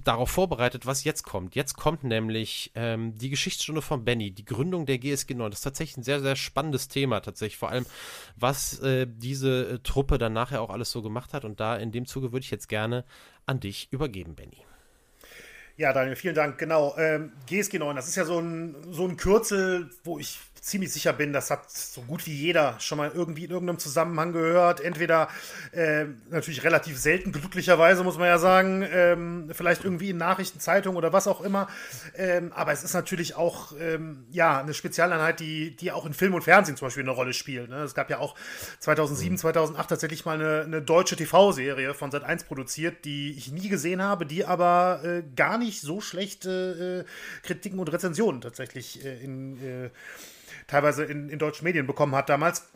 darauf 0.05 0.31
vorbereitet, 0.31 0.87
was 0.87 1.05
jetzt 1.05 1.25
kommt. 1.25 1.55
Jetzt 1.55 1.77
kommt 1.77 2.05
nämlich 2.05 2.71
ähm, 2.75 3.15
die 3.17 3.29
Geschichtsstunde 3.29 3.83
von 3.83 4.05
Benny, 4.05 4.31
die 4.31 4.45
Gründung 4.45 4.87
der 4.87 4.99
GSG 4.99 5.35
9. 5.35 5.51
Das 5.51 5.61
ist 5.61 5.65
tatsächlich 5.65 5.99
ein 5.99 6.03
sehr, 6.05 6.21
sehr 6.21 6.37
spannendes 6.37 6.89
Thema, 6.89 7.21
tatsächlich. 7.21 7.59
Vor 7.59 7.71
allem, 7.71 7.87
was 8.37 8.79
äh, 8.81 9.07
diese 9.09 9.69
äh, 9.69 9.79
Truppe 9.81 10.19
dann 10.19 10.33
nachher 10.33 10.63
auch 10.63 10.71
alles 10.71 10.91
so 10.91 11.03
gemacht 11.03 11.35
hat. 11.35 11.45
Und 11.45 11.61
da 11.61 11.77
in 11.77 11.93
dem 11.93 12.07
Zuge 12.07 12.33
würde 12.33 12.45
ich 12.45 12.51
jetzt 12.51 12.69
gerne 12.69 13.05
an 13.47 13.61
dich 13.61 13.89
übergeben, 13.91 14.35
Benny. 14.35 14.65
Ja, 15.77 15.93
Daniel, 15.93 16.17
vielen 16.17 16.35
Dank. 16.35 16.57
Genau, 16.57 16.97
ähm, 16.97 17.33
GSG 17.47 17.79
9, 17.79 17.97
das 17.97 18.09
ist 18.09 18.17
ja 18.17 18.25
so 18.25 18.39
ein, 18.39 18.77
so 18.93 19.07
ein 19.07 19.19
Kürzel, 19.19 19.91
wo 20.05 20.19
ich 20.19 20.39
ziemlich 20.67 20.93
sicher 20.93 21.13
bin, 21.13 21.33
das 21.33 21.51
hat 21.53 21.71
so 21.71 22.03
gut 22.03 22.27
wie 22.27 22.35
jeder 22.35 22.75
schon 22.81 22.99
mal 22.99 23.13
irgendwie 23.15 23.45
in 23.45 23.51
irgendeinem 23.53 23.79
Zusammenhang 23.79 24.33
gehört. 24.33 24.81
Entweder 24.81 25.29
äh, 25.71 26.07
natürlich 26.29 26.65
relativ 26.65 26.99
selten, 26.99 27.31
glücklicherweise 27.31 28.03
muss 28.03 28.19
man 28.19 28.27
ja 28.27 28.39
sagen, 28.39 28.85
ähm, 28.91 29.49
vielleicht 29.53 29.85
irgendwie 29.85 30.11
in 30.11 30.17
Nachrichten, 30.17 30.59
Zeitungen 30.59 30.97
oder 30.97 31.13
was 31.13 31.29
auch 31.29 31.41
immer. 31.41 31.69
Ähm, 32.17 32.53
aber 32.53 32.73
es 32.73 32.83
ist 32.83 32.95
natürlich 32.95 33.37
auch 33.37 33.75
ähm, 33.79 34.27
ja 34.33 34.59
eine 34.59 34.75
Spezialeinheit, 34.75 35.39
die, 35.39 35.77
die 35.77 35.93
auch 35.93 36.05
in 36.05 36.15
Film 36.15 36.35
und 36.35 36.43
Fernsehen 36.43 36.77
zum 36.77 36.87
Beispiel 36.87 37.05
eine 37.05 37.13
Rolle 37.13 37.33
spielt. 37.33 37.71
Ne? 37.71 37.77
Es 37.85 37.95
gab 37.95 38.11
ja 38.11 38.19
auch 38.19 38.35
2007, 38.81 39.39
2008 39.39 39.89
tatsächlich 39.89 40.25
mal 40.25 40.35
eine, 40.35 40.63
eine 40.63 40.83
deutsche 40.83 41.15
TV-Serie 41.15 41.95
von 41.95 42.11
Sat1 42.11 42.45
produziert, 42.45 43.05
die 43.05 43.31
ich 43.39 43.53
nie 43.53 43.69
gesehen 43.69 44.03
habe, 44.03 44.27
die 44.27 44.45
aber 44.45 45.01
äh, 45.05 45.23
gar 45.37 45.59
nicht 45.59 45.81
so 45.81 46.01
schlechte 46.01 47.07
äh, 47.07 47.47
Kritiken 47.47 47.79
und 47.79 47.93
Rezensionen 47.93 48.41
tatsächlich 48.41 49.05
äh, 49.05 49.23
in 49.23 49.63
äh, 49.63 49.91
teilweise 50.67 51.05
in, 51.05 51.29
in 51.29 51.39
deutschen 51.39 51.65
Medien 51.65 51.87
bekommen 51.87 52.15
hat 52.15 52.29
damals. 52.29 52.69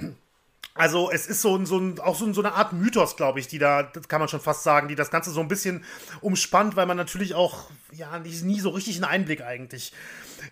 Also 0.74 1.11
es 1.11 1.26
ist 1.26 1.42
so, 1.42 1.57
ein, 1.57 1.66
so 1.66 1.79
ein, 1.79 1.98
auch 1.98 2.14
so, 2.14 2.33
so 2.33 2.40
eine 2.40 2.53
Art 2.53 2.72
Mythos, 2.72 3.16
glaube 3.16 3.40
ich, 3.40 3.48
die 3.48 3.59
da, 3.59 3.83
das 3.83 4.09
kann 4.09 4.20
man 4.20 4.29
schon 4.29 4.40
fast 4.40 4.62
sagen, 4.62 4.87
die 4.88 4.94
das 4.94 5.11
Ganze 5.11 5.31
so 5.31 5.40
ein 5.40 5.48
bisschen 5.48 5.85
umspannt, 6.20 6.76
weil 6.76 6.87
man 6.87 6.96
natürlich 6.96 7.35
auch 7.35 7.70
ja 7.92 8.18
nicht, 8.20 8.44
nie 8.44 8.61
so 8.61 8.70
richtig 8.70 8.96
einen 8.96 9.05
Einblick 9.05 9.42
eigentlich 9.42 9.92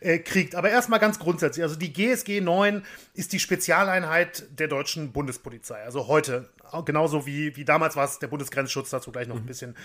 äh, 0.01 0.18
kriegt. 0.18 0.57
Aber 0.57 0.70
erstmal 0.70 0.98
ganz 0.98 1.20
grundsätzlich, 1.20 1.62
also 1.62 1.77
die 1.77 1.92
GSG 1.92 2.40
9 2.40 2.85
ist 3.14 3.33
die 3.33 3.38
Spezialeinheit 3.38 4.44
der 4.59 4.66
deutschen 4.66 5.12
Bundespolizei. 5.12 5.83
Also 5.83 6.09
heute 6.09 6.48
genauso 6.85 7.26
wie, 7.26 7.57
wie 7.57 7.64
damals 7.64 7.96
war 7.96 8.04
es 8.04 8.18
der 8.18 8.28
Bundesgrenzschutz, 8.28 8.90
dazu 8.90 9.12
gleich 9.12 9.28
noch 9.28 9.37
ein 9.37 9.42
mhm. 9.42 9.46
bisschen, 9.46 9.76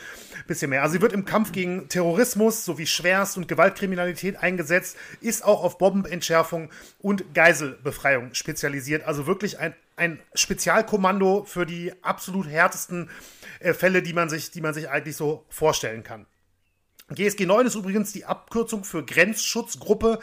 bisschen 0.48 0.70
mehr. 0.70 0.84
Also 0.84 0.94
sie 0.94 1.02
wird 1.02 1.14
im 1.14 1.26
Kampf 1.26 1.52
gegen 1.52 1.90
Terrorismus 1.90 2.66
sowie 2.66 2.86
Schwerst- 2.86 3.38
und 3.38 3.48
Gewaltkriminalität 3.48 4.38
eingesetzt, 4.38 4.98
ist 5.22 5.44
auch 5.44 5.64
auf 5.64 5.78
Bombenentschärfung 5.78 6.70
und 7.00 7.34
Geiselbefreiung 7.34 8.34
spezialisiert. 8.34 9.04
Also 9.04 9.28
wirklich 9.28 9.60
ein, 9.60 9.74
ein 9.96 10.20
Spezialkommando 10.34 11.44
für 11.46 11.66
die 11.66 11.94
absolut 12.04 12.48
härtesten 12.48 13.10
äh, 13.60 13.74
Fälle, 13.74 14.02
die 14.02 14.14
man, 14.14 14.30
sich, 14.30 14.52
die 14.52 14.62
man 14.62 14.74
sich 14.74 14.90
eigentlich 14.90 15.16
so 15.16 15.46
vorstellen 15.50 16.04
kann. 16.04 16.26
GSG 17.10 17.46
9 17.46 17.68
ist 17.68 17.76
übrigens 17.76 18.12
die 18.12 18.26
Abkürzung 18.26 18.84
für 18.84 19.04
Grenzschutzgruppe 19.04 20.20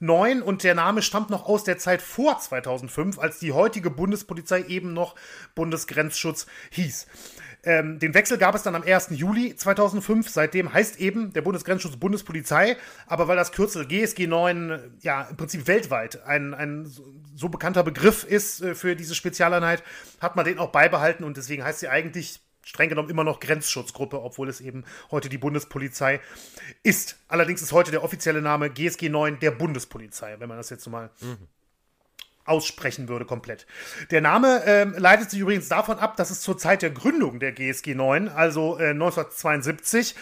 9 0.00 0.42
und 0.42 0.64
der 0.64 0.74
Name 0.74 1.02
stammt 1.02 1.30
noch 1.30 1.46
aus 1.46 1.64
der 1.64 1.78
Zeit 1.78 2.02
vor 2.02 2.38
2005, 2.38 3.18
als 3.18 3.38
die 3.38 3.52
heutige 3.52 3.90
Bundespolizei 3.90 4.64
eben 4.64 4.92
noch 4.92 5.14
Bundesgrenzschutz 5.54 6.46
hieß. 6.70 7.06
Ähm, 7.66 7.98
den 7.98 8.14
Wechsel 8.14 8.36
gab 8.36 8.54
es 8.54 8.62
dann 8.62 8.74
am 8.74 8.82
1. 8.82 9.08
Juli 9.10 9.56
2005. 9.56 10.28
Seitdem 10.28 10.72
heißt 10.72 11.00
eben 11.00 11.32
der 11.32 11.42
Bundesgrenzschutz 11.42 11.96
Bundespolizei. 11.96 12.76
Aber 13.06 13.28
weil 13.28 13.36
das 13.36 13.52
Kürzel 13.52 13.86
GSG 13.86 14.26
9 14.26 14.98
ja 15.00 15.22
im 15.22 15.36
Prinzip 15.36 15.66
weltweit 15.66 16.24
ein, 16.24 16.52
ein 16.54 16.90
so 17.34 17.48
bekannter 17.48 17.82
Begriff 17.82 18.24
ist 18.24 18.60
äh, 18.60 18.74
für 18.74 18.96
diese 18.96 19.14
Spezialeinheit, 19.14 19.82
hat 20.20 20.36
man 20.36 20.44
den 20.44 20.58
auch 20.58 20.72
beibehalten 20.72 21.24
und 21.24 21.36
deswegen 21.36 21.64
heißt 21.64 21.80
sie 21.80 21.88
eigentlich 21.88 22.40
streng 22.64 22.88
genommen 22.88 23.10
immer 23.10 23.24
noch 23.24 23.40
Grenzschutzgruppe, 23.40 24.22
obwohl 24.22 24.48
es 24.48 24.60
eben 24.60 24.84
heute 25.10 25.28
die 25.28 25.38
Bundespolizei 25.38 26.20
ist. 26.82 27.16
Allerdings 27.28 27.62
ist 27.62 27.72
heute 27.72 27.90
der 27.90 28.02
offizielle 28.02 28.42
Name 28.42 28.70
GSG 28.70 29.08
9 29.08 29.38
der 29.40 29.50
Bundespolizei, 29.52 30.36
wenn 30.38 30.48
man 30.48 30.58
das 30.58 30.70
jetzt 30.70 30.86
mal 30.86 31.10
mhm. 31.20 31.48
aussprechen 32.44 33.08
würde 33.08 33.24
komplett. 33.24 33.66
Der 34.10 34.20
Name 34.20 34.62
ähm, 34.66 34.94
leitet 34.96 35.30
sich 35.30 35.40
übrigens 35.40 35.68
davon 35.68 35.98
ab, 35.98 36.16
dass 36.16 36.30
es 36.30 36.40
zur 36.40 36.58
Zeit 36.58 36.82
der 36.82 36.90
Gründung 36.90 37.38
der 37.38 37.52
GSG 37.52 37.94
9, 37.94 38.28
also 38.28 38.78
äh, 38.78 38.90
1972, 38.90 40.14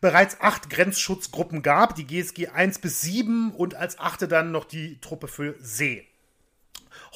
bereits 0.00 0.40
acht 0.40 0.68
Grenzschutzgruppen 0.68 1.62
gab, 1.62 1.94
die 1.94 2.06
GSG 2.06 2.48
1 2.48 2.80
bis 2.80 3.00
7 3.00 3.52
und 3.52 3.74
als 3.74 3.98
achte 3.98 4.28
dann 4.28 4.52
noch 4.52 4.64
die 4.64 5.00
Truppe 5.00 5.28
für 5.28 5.54
See. 5.60 6.06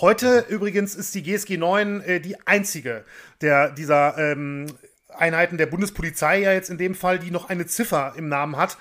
Heute 0.00 0.46
übrigens 0.48 0.94
ist 0.94 1.12
die 1.16 1.24
GSG 1.24 1.56
9 1.56 2.02
äh, 2.02 2.20
die 2.20 2.36
einzige 2.46 3.04
der, 3.40 3.70
dieser 3.70 4.16
ähm, 4.16 4.66
Einheiten 5.08 5.58
der 5.58 5.66
Bundespolizei 5.66 6.38
ja 6.38 6.52
jetzt 6.52 6.70
in 6.70 6.78
dem 6.78 6.94
Fall, 6.94 7.18
die 7.18 7.32
noch 7.32 7.48
eine 7.48 7.66
Ziffer 7.66 8.12
im 8.16 8.28
Namen 8.28 8.56
hat. 8.56 8.78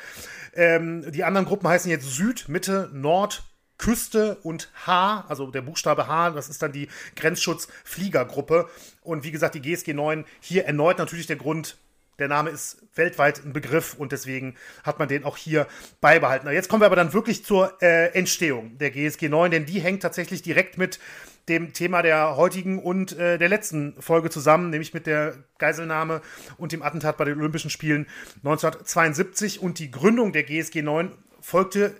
Ähm, 0.53 1.11
die 1.11 1.23
anderen 1.23 1.47
Gruppen 1.47 1.67
heißen 1.67 1.89
jetzt 1.89 2.05
Süd, 2.05 2.49
Mitte, 2.49 2.91
Nord, 2.93 3.45
Küste 3.79 4.37
und 4.43 4.71
H, 4.85 5.25
also 5.27 5.49
der 5.49 5.61
Buchstabe 5.63 6.07
H, 6.07 6.31
das 6.31 6.49
ist 6.49 6.61
dann 6.61 6.71
die 6.71 6.87
Grenzschutz-Fliegergruppe. 7.15 8.69
Und 9.01 9.23
wie 9.23 9.31
gesagt, 9.31 9.55
die 9.55 9.61
GSG 9.61 9.95
9 9.95 10.23
hier 10.39 10.65
erneut 10.65 10.99
natürlich 10.99 11.25
der 11.25 11.37
Grund, 11.37 11.77
der 12.19 12.27
Name 12.27 12.49
ist 12.49 12.81
weltweit 12.95 13.43
ein 13.45 13.53
Begriff 13.53 13.93
und 13.93 14.11
deswegen 14.11 14.55
hat 14.83 14.99
man 14.99 15.07
den 15.07 15.23
auch 15.23 15.37
hier 15.37 15.67
beibehalten. 16.01 16.49
Jetzt 16.51 16.69
kommen 16.69 16.81
wir 16.81 16.87
aber 16.87 16.95
dann 16.95 17.13
wirklich 17.13 17.45
zur 17.45 17.81
äh, 17.81 18.13
Entstehung 18.13 18.77
der 18.77 18.91
GSG 18.91 19.29
9, 19.29 19.51
denn 19.51 19.65
die 19.65 19.79
hängt 19.79 20.01
tatsächlich 20.01 20.41
direkt 20.41 20.77
mit 20.77 20.99
dem 21.47 21.73
Thema 21.73 22.01
der 22.01 22.35
heutigen 22.35 22.79
und 22.79 23.17
äh, 23.17 23.37
der 23.37 23.47
letzten 23.47 23.95
Folge 24.01 24.29
zusammen, 24.29 24.69
nämlich 24.69 24.93
mit 24.93 25.07
der 25.07 25.35
Geiselnahme 25.59 26.21
und 26.57 26.71
dem 26.71 26.81
Attentat 26.81 27.17
bei 27.17 27.25
den 27.25 27.37
Olympischen 27.37 27.69
Spielen 27.69 28.07
1972 28.43 29.61
und 29.61 29.79
die 29.79 29.91
Gründung 29.91 30.33
der 30.33 30.43
GSG 30.43 30.81
9 30.81 31.11
folgte 31.39 31.95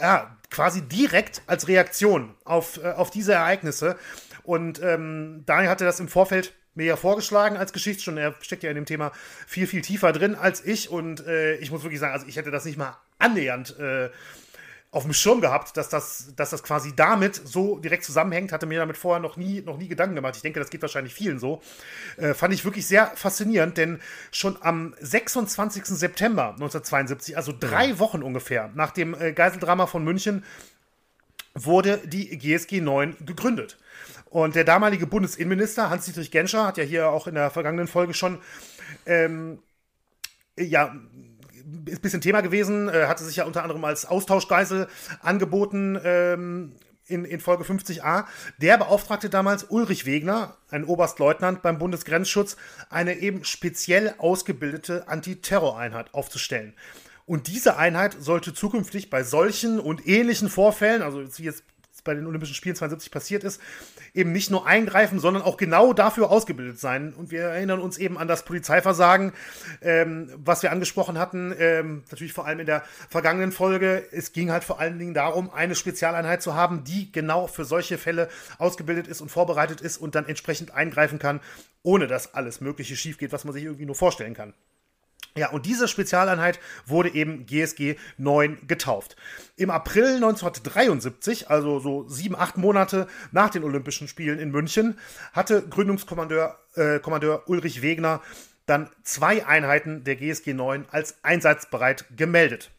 ja, 0.00 0.36
quasi 0.50 0.82
direkt 0.82 1.42
als 1.46 1.68
Reaktion 1.68 2.34
auf, 2.44 2.82
äh, 2.82 2.92
auf 2.92 3.10
diese 3.10 3.34
Ereignisse. 3.34 3.96
Und 4.44 4.80
ähm, 4.82 5.42
Daniel 5.44 5.70
hatte 5.70 5.84
das 5.84 6.00
im 6.00 6.08
Vorfeld 6.08 6.54
mir 6.76 6.86
ja 6.86 6.96
vorgeschlagen 6.96 7.56
als 7.56 7.72
Geschichtsstunde. 7.72 8.22
Er 8.22 8.34
steckt 8.40 8.62
ja 8.62 8.70
in 8.70 8.76
dem 8.76 8.86
Thema 8.86 9.12
viel, 9.46 9.66
viel 9.66 9.82
tiefer 9.82 10.12
drin 10.12 10.34
als 10.34 10.64
ich. 10.64 10.90
Und 10.90 11.26
äh, 11.26 11.56
ich 11.56 11.70
muss 11.70 11.82
wirklich 11.82 12.00
sagen, 12.00 12.12
also 12.12 12.26
ich 12.26 12.36
hätte 12.36 12.50
das 12.50 12.64
nicht 12.64 12.78
mal 12.78 12.96
annähernd 13.18 13.78
äh, 13.78 14.10
auf 14.96 15.02
dem 15.02 15.12
Schirm 15.12 15.40
gehabt, 15.40 15.76
dass 15.76 15.88
das, 15.88 16.32
dass 16.36 16.50
das 16.50 16.62
quasi 16.62 16.94
damit 16.96 17.34
so 17.34 17.78
direkt 17.78 18.04
zusammenhängt. 18.04 18.52
Hatte 18.52 18.66
mir 18.66 18.78
damit 18.78 18.96
vorher 18.96 19.20
noch 19.20 19.36
nie, 19.36 19.60
noch 19.60 19.76
nie 19.76 19.88
Gedanken 19.88 20.14
gemacht. 20.14 20.36
Ich 20.36 20.42
denke, 20.42 20.60
das 20.60 20.70
geht 20.70 20.82
wahrscheinlich 20.82 21.12
vielen 21.12 21.38
so. 21.38 21.60
Äh, 22.16 22.34
fand 22.34 22.54
ich 22.54 22.64
wirklich 22.64 22.86
sehr 22.86 23.08
faszinierend, 23.14 23.76
denn 23.76 24.00
schon 24.30 24.56
am 24.62 24.94
26. 25.00 25.84
September 25.84 26.50
1972, 26.50 27.36
also 27.36 27.52
drei 27.58 27.98
Wochen 27.98 28.22
ungefähr 28.22 28.70
nach 28.74 28.90
dem 28.90 29.14
äh, 29.14 29.32
Geiseldrama 29.32 29.86
von 29.86 30.04
München, 30.04 30.44
wurde 31.54 32.00
die 32.04 32.38
GSG 32.38 32.80
9 32.80 33.16
gegründet. 33.24 33.78
Und 34.30 34.54
der 34.54 34.64
damalige 34.64 35.06
Bundesinnenminister 35.06 35.88
Hans-Dietrich 35.88 36.30
Genscher 36.30 36.66
hat 36.66 36.78
ja 36.78 36.84
hier 36.84 37.08
auch 37.08 37.26
in 37.26 37.34
der 37.34 37.50
vergangenen 37.50 37.86
Folge 37.86 38.12
schon 38.12 38.40
ähm, 39.06 39.60
ja, 40.58 40.94
ist 41.86 41.98
ein 41.98 42.00
bisschen 42.00 42.20
Thema 42.20 42.40
gewesen, 42.40 42.88
äh, 42.88 43.06
hatte 43.06 43.24
sich 43.24 43.36
ja 43.36 43.44
unter 43.44 43.62
anderem 43.62 43.84
als 43.84 44.06
Austauschgeisel 44.06 44.88
angeboten 45.20 45.98
ähm, 46.02 46.72
in, 47.06 47.24
in 47.24 47.40
Folge 47.40 47.64
50a. 47.64 48.24
Der 48.58 48.78
beauftragte 48.78 49.30
damals 49.30 49.64
Ulrich 49.64 50.06
Wegner, 50.06 50.56
ein 50.70 50.84
Oberstleutnant 50.84 51.62
beim 51.62 51.78
Bundesgrenzschutz, 51.78 52.56
eine 52.90 53.14
eben 53.14 53.44
speziell 53.44 54.14
ausgebildete 54.18 55.08
Antiterroreinheit 55.08 56.14
aufzustellen. 56.14 56.74
Und 57.26 57.48
diese 57.48 57.76
Einheit 57.76 58.16
sollte 58.20 58.54
zukünftig 58.54 59.10
bei 59.10 59.24
solchen 59.24 59.80
und 59.80 60.06
ähnlichen 60.06 60.48
Vorfällen, 60.48 61.02
also 61.02 61.24
wie 61.38 61.42
jetzt 61.42 61.64
bei 62.06 62.14
den 62.14 62.26
Olympischen 62.26 62.54
Spielen 62.54 62.74
72 62.74 63.10
passiert 63.10 63.44
ist, 63.44 63.60
eben 64.14 64.32
nicht 64.32 64.50
nur 64.50 64.66
eingreifen, 64.66 65.18
sondern 65.18 65.42
auch 65.42 65.58
genau 65.58 65.92
dafür 65.92 66.30
ausgebildet 66.30 66.78
sein. 66.78 67.12
Und 67.12 67.30
wir 67.30 67.42
erinnern 67.42 67.80
uns 67.80 67.98
eben 67.98 68.16
an 68.16 68.28
das 68.28 68.44
Polizeiversagen, 68.44 69.32
ähm, 69.82 70.32
was 70.36 70.62
wir 70.62 70.72
angesprochen 70.72 71.18
hatten, 71.18 71.54
ähm, 71.58 72.04
natürlich 72.10 72.32
vor 72.32 72.46
allem 72.46 72.60
in 72.60 72.66
der 72.66 72.82
vergangenen 73.10 73.52
Folge. 73.52 74.04
Es 74.12 74.32
ging 74.32 74.50
halt 74.50 74.64
vor 74.64 74.80
allen 74.80 74.98
Dingen 74.98 75.12
darum, 75.12 75.50
eine 75.50 75.74
Spezialeinheit 75.74 76.40
zu 76.40 76.54
haben, 76.54 76.84
die 76.84 77.12
genau 77.12 77.46
für 77.46 77.66
solche 77.66 77.98
Fälle 77.98 78.28
ausgebildet 78.58 79.06
ist 79.06 79.20
und 79.20 79.30
vorbereitet 79.30 79.82
ist 79.82 79.98
und 79.98 80.14
dann 80.14 80.26
entsprechend 80.26 80.72
eingreifen 80.72 81.18
kann, 81.18 81.40
ohne 81.82 82.06
dass 82.06 82.34
alles 82.34 82.60
Mögliche 82.60 82.96
schief 82.96 83.18
geht, 83.18 83.32
was 83.32 83.44
man 83.44 83.52
sich 83.52 83.64
irgendwie 83.64 83.86
nur 83.86 83.94
vorstellen 83.94 84.34
kann. 84.34 84.54
Ja, 85.36 85.50
und 85.50 85.66
diese 85.66 85.86
Spezialeinheit 85.86 86.58
wurde 86.86 87.10
eben 87.14 87.44
GSG 87.46 87.96
9 88.16 88.66
getauft. 88.66 89.16
Im 89.56 89.70
April 89.70 90.16
1973, 90.16 91.50
also 91.50 91.78
so 91.78 92.08
sieben, 92.08 92.34
acht 92.34 92.56
Monate 92.56 93.06
nach 93.32 93.50
den 93.50 93.62
Olympischen 93.62 94.08
Spielen 94.08 94.38
in 94.38 94.50
München, 94.50 94.98
hatte 95.32 95.62
Gründungskommandeur 95.68 96.58
äh, 96.74 96.98
Kommandeur 97.00 97.42
Ulrich 97.48 97.82
Wegner 97.82 98.22
dann 98.64 98.90
zwei 99.04 99.46
Einheiten 99.46 100.04
der 100.04 100.16
GSG 100.16 100.54
9 100.54 100.86
als 100.90 101.16
einsatzbereit 101.22 102.06
gemeldet. 102.16 102.70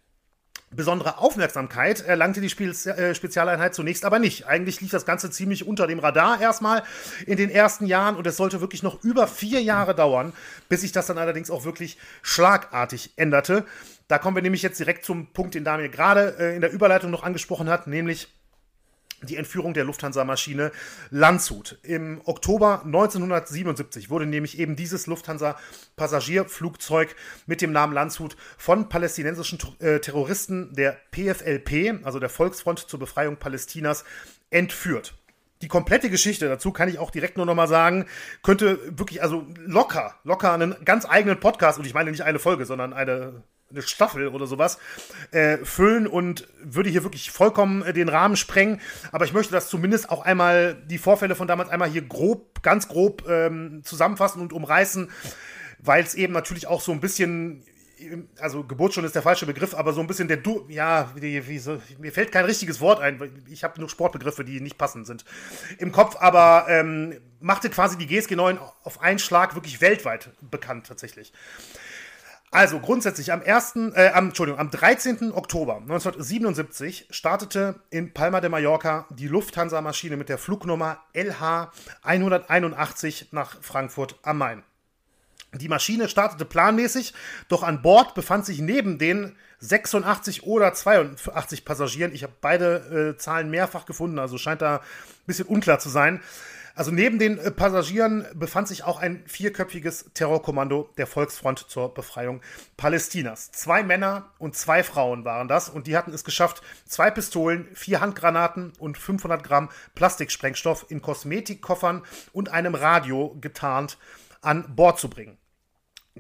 Besondere 0.70 1.20
Aufmerksamkeit 1.20 2.02
erlangte 2.02 2.42
die 2.42 2.50
Spiel 2.50 2.72
äh, 2.72 3.16
Spezialeinheit 3.16 3.74
zunächst 3.74 4.04
aber 4.04 4.20
nicht. 4.20 4.48
Eigentlich 4.48 4.82
lief 4.82 4.92
das 4.92 5.06
Ganze 5.06 5.32
ziemlich 5.32 5.66
unter 5.66 5.88
dem 5.88 6.00
Radar 6.00 6.42
erstmal 6.42 6.84
in 7.26 7.38
den 7.38 7.50
ersten 7.50 7.86
Jahren 7.86 8.18
und 8.18 8.28
es 8.28 8.36
sollte 8.36 8.60
wirklich 8.60 8.84
noch 8.84 9.02
über 9.02 9.28
vier 9.28 9.62
Jahre 9.62 9.96
dauern, 9.96 10.34
bis 10.68 10.82
sich 10.82 10.92
das 10.92 11.08
dann 11.08 11.18
allerdings 11.18 11.50
auch 11.50 11.64
wirklich 11.64 11.98
schlagartig 12.22 13.12
änderte. 13.16 13.66
Da 14.10 14.18
kommen 14.18 14.36
wir 14.36 14.44
nämlich 14.44 14.62
jetzt 14.62 14.78
direkt 14.78 15.06
zum 15.06 15.28
Punkt, 15.28 15.56
den 15.56 15.64
Daniel 15.64 15.90
gerade 15.90 16.36
äh, 16.38 16.56
in 16.56 16.62
der 16.62 16.72
Überleitung 16.74 17.12
noch 17.12 17.24
angesprochen 17.24 17.70
hat, 17.70 17.88
nämlich 17.88 18.28
die 19.24 19.36
Entführung 19.36 19.74
der 19.74 19.84
Lufthansa-Maschine 19.84 20.72
Landshut. 21.10 21.80
Im 21.84 22.22
Oktober 22.26 22.84
1977 22.86 24.10
wurde 24.10 24.26
nämlich 24.26 24.60
eben 24.60 24.76
dieses 24.76 25.08
Lufthansa-Passagierflugzeug 25.08 27.16
mit 27.46 27.62
dem 27.62 27.72
Namen 27.72 27.94
Landshut 27.94 28.36
von 28.58 28.90
palästinensischen 28.90 29.60
äh, 29.80 30.00
Terroristen 30.00 30.74
der 30.74 30.98
PFLP, 31.12 32.06
also 32.06 32.20
der 32.20 32.30
Volksfront 32.30 32.80
zur 32.80 33.00
Befreiung 33.00 33.38
Palästinas, 33.38 34.04
entführt. 34.50 35.14
Die 35.64 35.68
komplette 35.68 36.12
Geschichte 36.12 36.48
dazu 36.48 36.72
kann 36.72 36.88
ich 36.88 37.00
auch 37.00 37.10
direkt 37.10 37.38
nur 37.38 37.48
nochmal 37.48 37.68
sagen, 37.68 38.06
könnte 38.44 38.80
wirklich, 38.98 39.24
also 39.24 39.48
locker, 39.58 40.14
locker 40.24 40.54
einen 40.54 40.76
ganz 40.86 41.08
eigenen 41.08 41.40
Podcast, 41.40 41.80
und 41.80 41.88
ich 41.88 41.96
meine 41.96 42.12
nicht 42.12 42.22
eine 42.22 42.38
Folge, 42.38 42.66
sondern 42.66 42.94
eine 42.94 43.44
eine 43.70 43.82
Staffel 43.82 44.28
oder 44.30 44.48
sowas 44.48 44.78
äh, 45.32 45.58
füllen 45.58 46.08
und 46.08 46.48
würde 46.62 46.90
hier 46.90 47.04
wirklich 47.04 47.32
vollkommen 47.32 47.84
äh, 47.84 47.94
den 47.94 48.10
Rahmen 48.10 48.36
sprengen. 48.36 48.80
Aber 49.12 49.26
ich 49.26 49.34
möchte 49.34 49.52
das 49.52 49.70
zumindest 49.70 50.10
auch 50.10 50.22
einmal, 50.22 50.76
die 50.86 50.98
Vorfälle 50.98 51.36
von 51.36 51.48
damals 51.48 51.70
einmal 51.70 51.90
hier 51.90 52.02
grob, 52.02 52.64
ganz 52.64 52.88
grob 52.88 53.28
ähm, 53.28 53.82
zusammenfassen 53.84 54.42
und 54.42 54.54
umreißen, 54.54 55.10
weil 55.80 56.04
es 56.04 56.16
eben 56.16 56.34
natürlich 56.34 56.68
auch 56.68 56.82
so 56.82 56.92
ein 56.92 57.02
bisschen 57.02 57.64
also 58.40 58.64
Geburtsstunde 58.64 59.08
ist 59.08 59.16
der 59.16 59.22
falsche 59.22 59.46
Begriff, 59.46 59.74
aber 59.74 59.94
so 59.94 60.02
ein 60.02 60.08
bisschen 60.08 60.28
der 60.28 60.38
du 60.38 60.66
ja, 60.70 61.12
wie, 61.16 61.48
wie 61.48 61.58
so, 61.58 61.82
mir 61.98 62.12
fällt 62.12 62.32
kein 62.32 62.46
richtiges 62.46 62.80
Wort 62.80 63.00
ein, 63.00 63.44
ich 63.50 63.64
habe 63.64 63.80
nur 63.80 63.90
Sportbegriffe, 63.90 64.44
die 64.44 64.62
nicht 64.62 64.78
passend 64.78 65.08
sind 65.08 65.26
im 65.80 65.92
Kopf, 65.92 66.16
aber 66.20 66.68
ähm, 66.70 67.20
machte 67.40 67.70
quasi 67.70 67.98
die 67.98 68.08
GSG 68.08 68.36
9 68.36 68.60
auf 68.84 69.02
einen 69.02 69.20
Schlag 69.20 69.56
wirklich 69.56 69.82
weltweit 69.82 70.30
bekannt 70.42 70.88
tatsächlich. 70.88 71.34
Also 72.50 72.80
grundsätzlich 72.80 73.34
am 73.34 73.42
1., 73.42 73.76
äh, 73.94 74.12
am, 74.14 74.28
Entschuldigung, 74.28 74.60
am 74.60 74.72
13. 74.72 75.34
Oktober 75.34 75.78
1977 75.78 77.08
startete 77.10 77.76
in 77.90 78.14
Palma 78.14 78.40
de 78.40 78.50
Mallorca 78.50 79.06
die 79.10 79.28
Lufthansa-Maschine 79.28 80.16
mit 80.16 80.30
der 80.30 80.38
Flugnummer 80.38 81.04
LH 81.14 81.72
181 82.04 83.30
nach 83.32 83.62
Frankfurt 83.62 84.16
am 84.24 84.38
Main. 84.38 84.64
Die 85.56 85.68
Maschine 85.68 86.08
startete 86.08 86.46
planmäßig, 86.46 87.14
doch 87.50 87.64
an 87.64 87.82
Bord 87.82 88.16
befand 88.16 88.46
sich 88.46 88.60
neben 88.60 88.98
den 88.98 89.36
86 89.60 90.44
oder 90.44 90.74
82 90.74 91.66
Passagieren, 91.66 92.14
ich 92.14 92.24
habe 92.24 92.34
beide 92.40 93.16
äh, 93.16 93.18
Zahlen 93.18 93.50
mehrfach 93.50 93.86
gefunden, 93.86 94.20
also 94.20 94.38
scheint 94.38 94.62
da 94.62 94.78
ein 94.78 94.82
bisschen 95.26 95.48
unklar 95.48 95.80
zu 95.80 95.90
sein, 95.90 96.22
also 96.78 96.92
neben 96.92 97.18
den 97.18 97.40
äh, 97.40 97.50
Passagieren 97.50 98.26
befand 98.36 98.68
sich 98.68 98.84
auch 98.84 99.00
ein 99.00 99.24
vierköpfiges 99.26 100.12
Terrorkommando 100.14 100.90
der 100.98 101.08
Volksfront 101.08 101.58
zur 101.58 101.92
Befreiung 101.92 102.42
Palästinas. 102.78 103.52
Zwei 103.52 103.82
Männer 103.82 104.30
und 104.38 104.56
zwei 104.56 104.84
Frauen 104.84 105.26
waren 105.26 105.48
das 105.48 105.70
und 105.70 105.88
die 105.88 105.98
hatten 105.98 106.14
es 106.14 106.24
geschafft, 106.24 106.62
zwei 106.86 107.10
Pistolen, 107.10 107.68
vier 107.74 108.00
Handgranaten 108.00 108.74
und 108.78 108.98
500 108.98 109.44
Gramm 109.44 109.70
Plastiksprengstoff 109.96 110.86
in 110.90 111.02
Kosmetikkoffern 111.02 112.04
und 112.32 112.50
einem 112.50 112.76
Radio 112.76 113.36
getarnt 113.42 113.98
an 114.42 114.76
Bord 114.76 115.00
zu 115.00 115.10
bringen. 115.10 115.38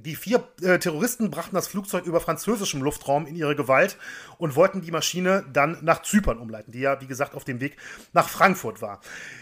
Die 0.03 0.15
vier 0.15 0.47
äh, 0.61 0.79
Terroristen 0.79 1.31
brachten 1.31 1.55
das 1.55 1.67
Flugzeug 1.67 2.05
über 2.05 2.19
französischem 2.19 2.81
Luftraum 2.81 3.25
in 3.25 3.35
ihre 3.35 3.55
Gewalt 3.55 3.97
und 4.37 4.55
wollten 4.55 4.81
die 4.81 4.91
Maschine 4.91 5.45
dann 5.51 5.77
nach 5.81 6.01
Zypern 6.01 6.37
umleiten, 6.37 6.71
die 6.71 6.79
ja, 6.79 7.01
wie 7.01 7.07
gesagt, 7.07 7.35
auf 7.35 7.43
dem 7.43 7.59
Weg 7.59 7.77
nach 8.13 8.29
Frankfurt 8.29 8.81
war. 8.81 9.01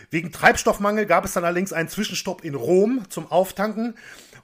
Wegen 0.09 0.31
Treibstoffmangel 0.31 1.05
gab 1.05 1.25
es 1.25 1.33
dann 1.33 1.43
allerdings 1.43 1.73
einen 1.73 1.89
Zwischenstopp 1.89 2.43
in 2.43 2.55
Rom 2.55 3.03
zum 3.09 3.31
Auftanken. 3.31 3.95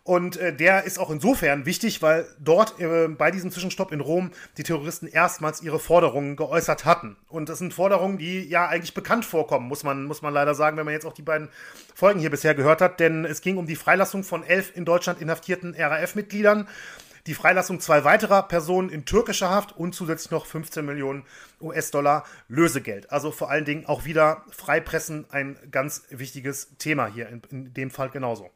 Und 0.03 0.37
äh, 0.37 0.55
der 0.55 0.83
ist 0.83 0.97
auch 0.97 1.11
insofern 1.11 1.65
wichtig, 1.65 2.01
weil 2.01 2.25
dort 2.39 2.79
äh, 2.79 3.07
bei 3.07 3.29
diesem 3.29 3.51
Zwischenstopp 3.51 3.91
in 3.91 3.99
Rom 3.99 4.31
die 4.57 4.63
Terroristen 4.63 5.05
erstmals 5.05 5.61
ihre 5.61 5.79
Forderungen 5.79 6.35
geäußert 6.35 6.85
hatten. 6.85 7.17
Und 7.29 7.49
das 7.49 7.59
sind 7.59 7.73
Forderungen, 7.73 8.17
die 8.17 8.47
ja 8.47 8.67
eigentlich 8.67 8.95
bekannt 8.95 9.25
vorkommen, 9.25 9.67
muss 9.67 9.83
man, 9.83 10.05
muss 10.05 10.23
man 10.23 10.33
leider 10.33 10.55
sagen, 10.55 10.77
wenn 10.77 10.85
man 10.85 10.95
jetzt 10.95 11.05
auch 11.05 11.13
die 11.13 11.21
beiden 11.21 11.49
Folgen 11.93 12.19
hier 12.19 12.31
bisher 12.31 12.55
gehört 12.55 12.81
hat. 12.81 12.99
Denn 12.99 13.25
es 13.25 13.41
ging 13.41 13.57
um 13.57 13.67
die 13.67 13.75
Freilassung 13.75 14.23
von 14.23 14.43
elf 14.43 14.75
in 14.75 14.85
Deutschland 14.85 15.21
inhaftierten 15.21 15.75
RAF-Mitgliedern 15.75 16.67
die 17.27 17.35
Freilassung 17.35 17.79
zwei 17.79 18.03
weiterer 18.03 18.41
Personen 18.43 18.89
in 18.89 19.05
türkischer 19.05 19.49
Haft 19.49 19.77
und 19.77 19.93
zusätzlich 19.93 20.31
noch 20.31 20.47
15 20.47 20.83
Millionen 20.83 21.23
US-Dollar 21.61 22.25
Lösegeld. 22.47 23.11
Also 23.11 23.31
vor 23.31 23.51
allen 23.51 23.65
Dingen 23.65 23.85
auch 23.85 24.05
wieder 24.05 24.43
Freipressen 24.49 25.25
ein 25.29 25.55
ganz 25.69 26.03
wichtiges 26.09 26.75
Thema 26.79 27.05
hier, 27.05 27.29
in, 27.29 27.41
in 27.51 27.73
dem 27.73 27.91
Fall 27.91 28.09
genauso. 28.09 28.49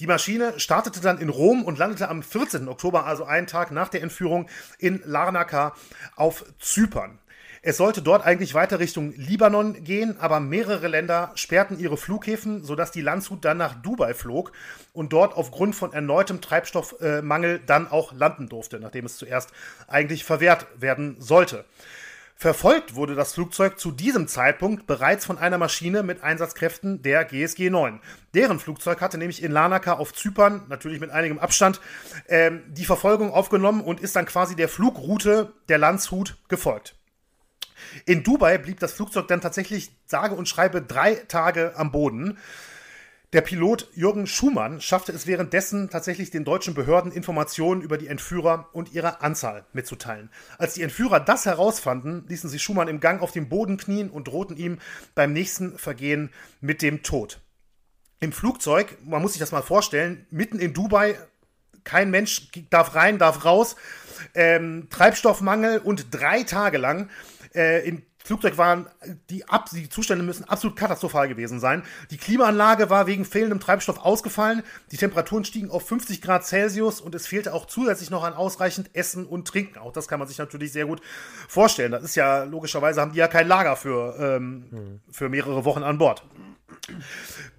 Die 0.00 0.06
Maschine 0.06 0.58
startete 0.58 1.00
dann 1.00 1.18
in 1.18 1.28
Rom 1.28 1.62
und 1.64 1.78
landete 1.78 2.08
am 2.08 2.22
14. 2.22 2.68
Oktober, 2.68 3.06
also 3.06 3.24
einen 3.24 3.46
Tag 3.46 3.70
nach 3.70 3.88
der 3.88 4.02
Entführung, 4.02 4.48
in 4.78 5.02
Larnaca 5.04 5.74
auf 6.16 6.44
Zypern. 6.58 7.18
Es 7.68 7.78
sollte 7.78 8.00
dort 8.00 8.24
eigentlich 8.24 8.54
weiter 8.54 8.78
Richtung 8.78 9.12
Libanon 9.16 9.82
gehen, 9.82 10.20
aber 10.20 10.38
mehrere 10.38 10.86
Länder 10.86 11.32
sperrten 11.34 11.80
ihre 11.80 11.96
Flughäfen, 11.96 12.62
sodass 12.62 12.92
die 12.92 13.00
Landshut 13.00 13.44
dann 13.44 13.56
nach 13.56 13.74
Dubai 13.74 14.14
flog 14.14 14.52
und 14.92 15.12
dort 15.12 15.36
aufgrund 15.36 15.74
von 15.74 15.92
erneutem 15.92 16.40
Treibstoffmangel 16.40 17.60
dann 17.66 17.90
auch 17.90 18.12
landen 18.12 18.48
durfte, 18.48 18.78
nachdem 18.78 19.06
es 19.06 19.16
zuerst 19.16 19.50
eigentlich 19.88 20.24
verwehrt 20.24 20.66
werden 20.78 21.16
sollte. 21.18 21.64
Verfolgt 22.38 22.94
wurde 22.94 23.14
das 23.14 23.32
Flugzeug 23.32 23.78
zu 23.78 23.90
diesem 23.90 24.28
Zeitpunkt 24.28 24.86
bereits 24.86 25.24
von 25.24 25.38
einer 25.38 25.56
Maschine 25.56 26.02
mit 26.02 26.22
Einsatzkräften 26.22 27.00
der 27.00 27.24
GSG 27.24 27.70
9. 27.70 27.98
Deren 28.34 28.60
Flugzeug 28.60 29.00
hatte 29.00 29.16
nämlich 29.16 29.42
in 29.42 29.52
Larnaca 29.52 29.94
auf 29.94 30.12
Zypern, 30.12 30.66
natürlich 30.68 31.00
mit 31.00 31.08
einigem 31.08 31.38
Abstand, 31.38 31.80
ähm, 32.28 32.62
die 32.68 32.84
Verfolgung 32.84 33.32
aufgenommen 33.32 33.80
und 33.80 34.00
ist 34.00 34.16
dann 34.16 34.26
quasi 34.26 34.54
der 34.54 34.68
Flugroute 34.68 35.54
der 35.70 35.78
Landshut 35.78 36.36
gefolgt. 36.48 36.94
In 38.04 38.22
Dubai 38.22 38.58
blieb 38.58 38.80
das 38.80 38.92
Flugzeug 38.92 39.28
dann 39.28 39.40
tatsächlich 39.40 39.90
sage 40.04 40.34
und 40.34 40.46
schreibe 40.46 40.82
drei 40.82 41.14
Tage 41.14 41.72
am 41.76 41.90
Boden. 41.90 42.36
Der 43.36 43.42
Pilot 43.42 43.90
Jürgen 43.92 44.26
Schumann 44.26 44.80
schaffte 44.80 45.12
es 45.12 45.26
währenddessen 45.26 45.90
tatsächlich 45.90 46.30
den 46.30 46.46
deutschen 46.46 46.72
Behörden 46.72 47.12
Informationen 47.12 47.82
über 47.82 47.98
die 47.98 48.06
Entführer 48.06 48.70
und 48.72 48.94
ihre 48.94 49.20
Anzahl 49.20 49.66
mitzuteilen. 49.74 50.30
Als 50.56 50.72
die 50.72 50.82
Entführer 50.82 51.20
das 51.20 51.44
herausfanden, 51.44 52.24
ließen 52.28 52.48
sie 52.48 52.58
Schumann 52.58 52.88
im 52.88 52.98
Gang 52.98 53.20
auf 53.20 53.32
dem 53.32 53.50
Boden 53.50 53.76
knien 53.76 54.08
und 54.08 54.28
drohten 54.28 54.56
ihm 54.56 54.78
beim 55.14 55.34
nächsten 55.34 55.78
Vergehen 55.78 56.30
mit 56.62 56.80
dem 56.80 57.02
Tod. 57.02 57.42
Im 58.20 58.32
Flugzeug, 58.32 58.96
man 59.04 59.20
muss 59.20 59.34
sich 59.34 59.40
das 59.40 59.52
mal 59.52 59.60
vorstellen, 59.60 60.24
mitten 60.30 60.58
in 60.58 60.72
Dubai, 60.72 61.14
kein 61.84 62.10
Mensch 62.10 62.48
darf 62.70 62.94
rein, 62.94 63.18
darf 63.18 63.44
raus, 63.44 63.76
ähm, 64.34 64.88
Treibstoffmangel 64.88 65.80
und 65.80 66.06
drei 66.10 66.42
Tage 66.44 66.78
lang 66.78 67.10
äh, 67.54 67.86
in 67.86 68.02
Flugzeug 68.26 68.58
waren, 68.58 68.86
die, 69.30 69.48
Ab 69.48 69.70
die 69.72 69.88
Zustände 69.88 70.24
müssen 70.24 70.44
absolut 70.44 70.76
katastrophal 70.76 71.28
gewesen 71.28 71.60
sein. 71.60 71.82
Die 72.10 72.16
Klimaanlage 72.16 72.90
war 72.90 73.06
wegen 73.06 73.24
fehlendem 73.24 73.60
Treibstoff 73.60 73.98
ausgefallen. 73.98 74.62
Die 74.90 74.96
Temperaturen 74.96 75.44
stiegen 75.44 75.70
auf 75.70 75.86
50 75.86 76.20
Grad 76.20 76.44
Celsius 76.44 77.00
und 77.00 77.14
es 77.14 77.26
fehlte 77.26 77.54
auch 77.54 77.66
zusätzlich 77.66 78.10
noch 78.10 78.24
an 78.24 78.34
ausreichend 78.34 78.90
Essen 78.94 79.26
und 79.26 79.46
Trinken. 79.46 79.78
Auch 79.78 79.92
das 79.92 80.08
kann 80.08 80.18
man 80.18 80.26
sich 80.26 80.38
natürlich 80.38 80.72
sehr 80.72 80.86
gut 80.86 81.00
vorstellen. 81.48 81.92
Das 81.92 82.02
ist 82.02 82.16
ja, 82.16 82.42
logischerweise 82.42 83.00
haben 83.00 83.12
die 83.12 83.18
ja 83.18 83.28
kein 83.28 83.46
Lager 83.46 83.76
für, 83.76 84.16
ähm, 84.18 84.64
hm. 84.70 85.00
für 85.10 85.28
mehrere 85.28 85.64
Wochen 85.64 85.84
an 85.84 85.98
Bord. 85.98 86.24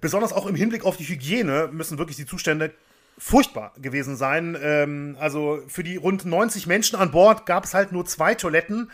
Besonders 0.00 0.32
auch 0.32 0.46
im 0.46 0.54
Hinblick 0.54 0.84
auf 0.84 0.96
die 0.96 1.04
Hygiene 1.04 1.70
müssen 1.72 1.98
wirklich 1.98 2.16
die 2.16 2.26
Zustände 2.26 2.72
furchtbar 3.18 3.72
gewesen 3.78 4.16
sein. 4.16 4.56
Ähm, 4.60 5.16
also 5.18 5.60
für 5.66 5.82
die 5.82 5.96
rund 5.96 6.24
90 6.24 6.66
Menschen 6.66 6.96
an 6.96 7.10
Bord 7.10 7.46
gab 7.46 7.64
es 7.64 7.74
halt 7.74 7.92
nur 7.92 8.06
zwei 8.06 8.34
Toiletten. 8.34 8.90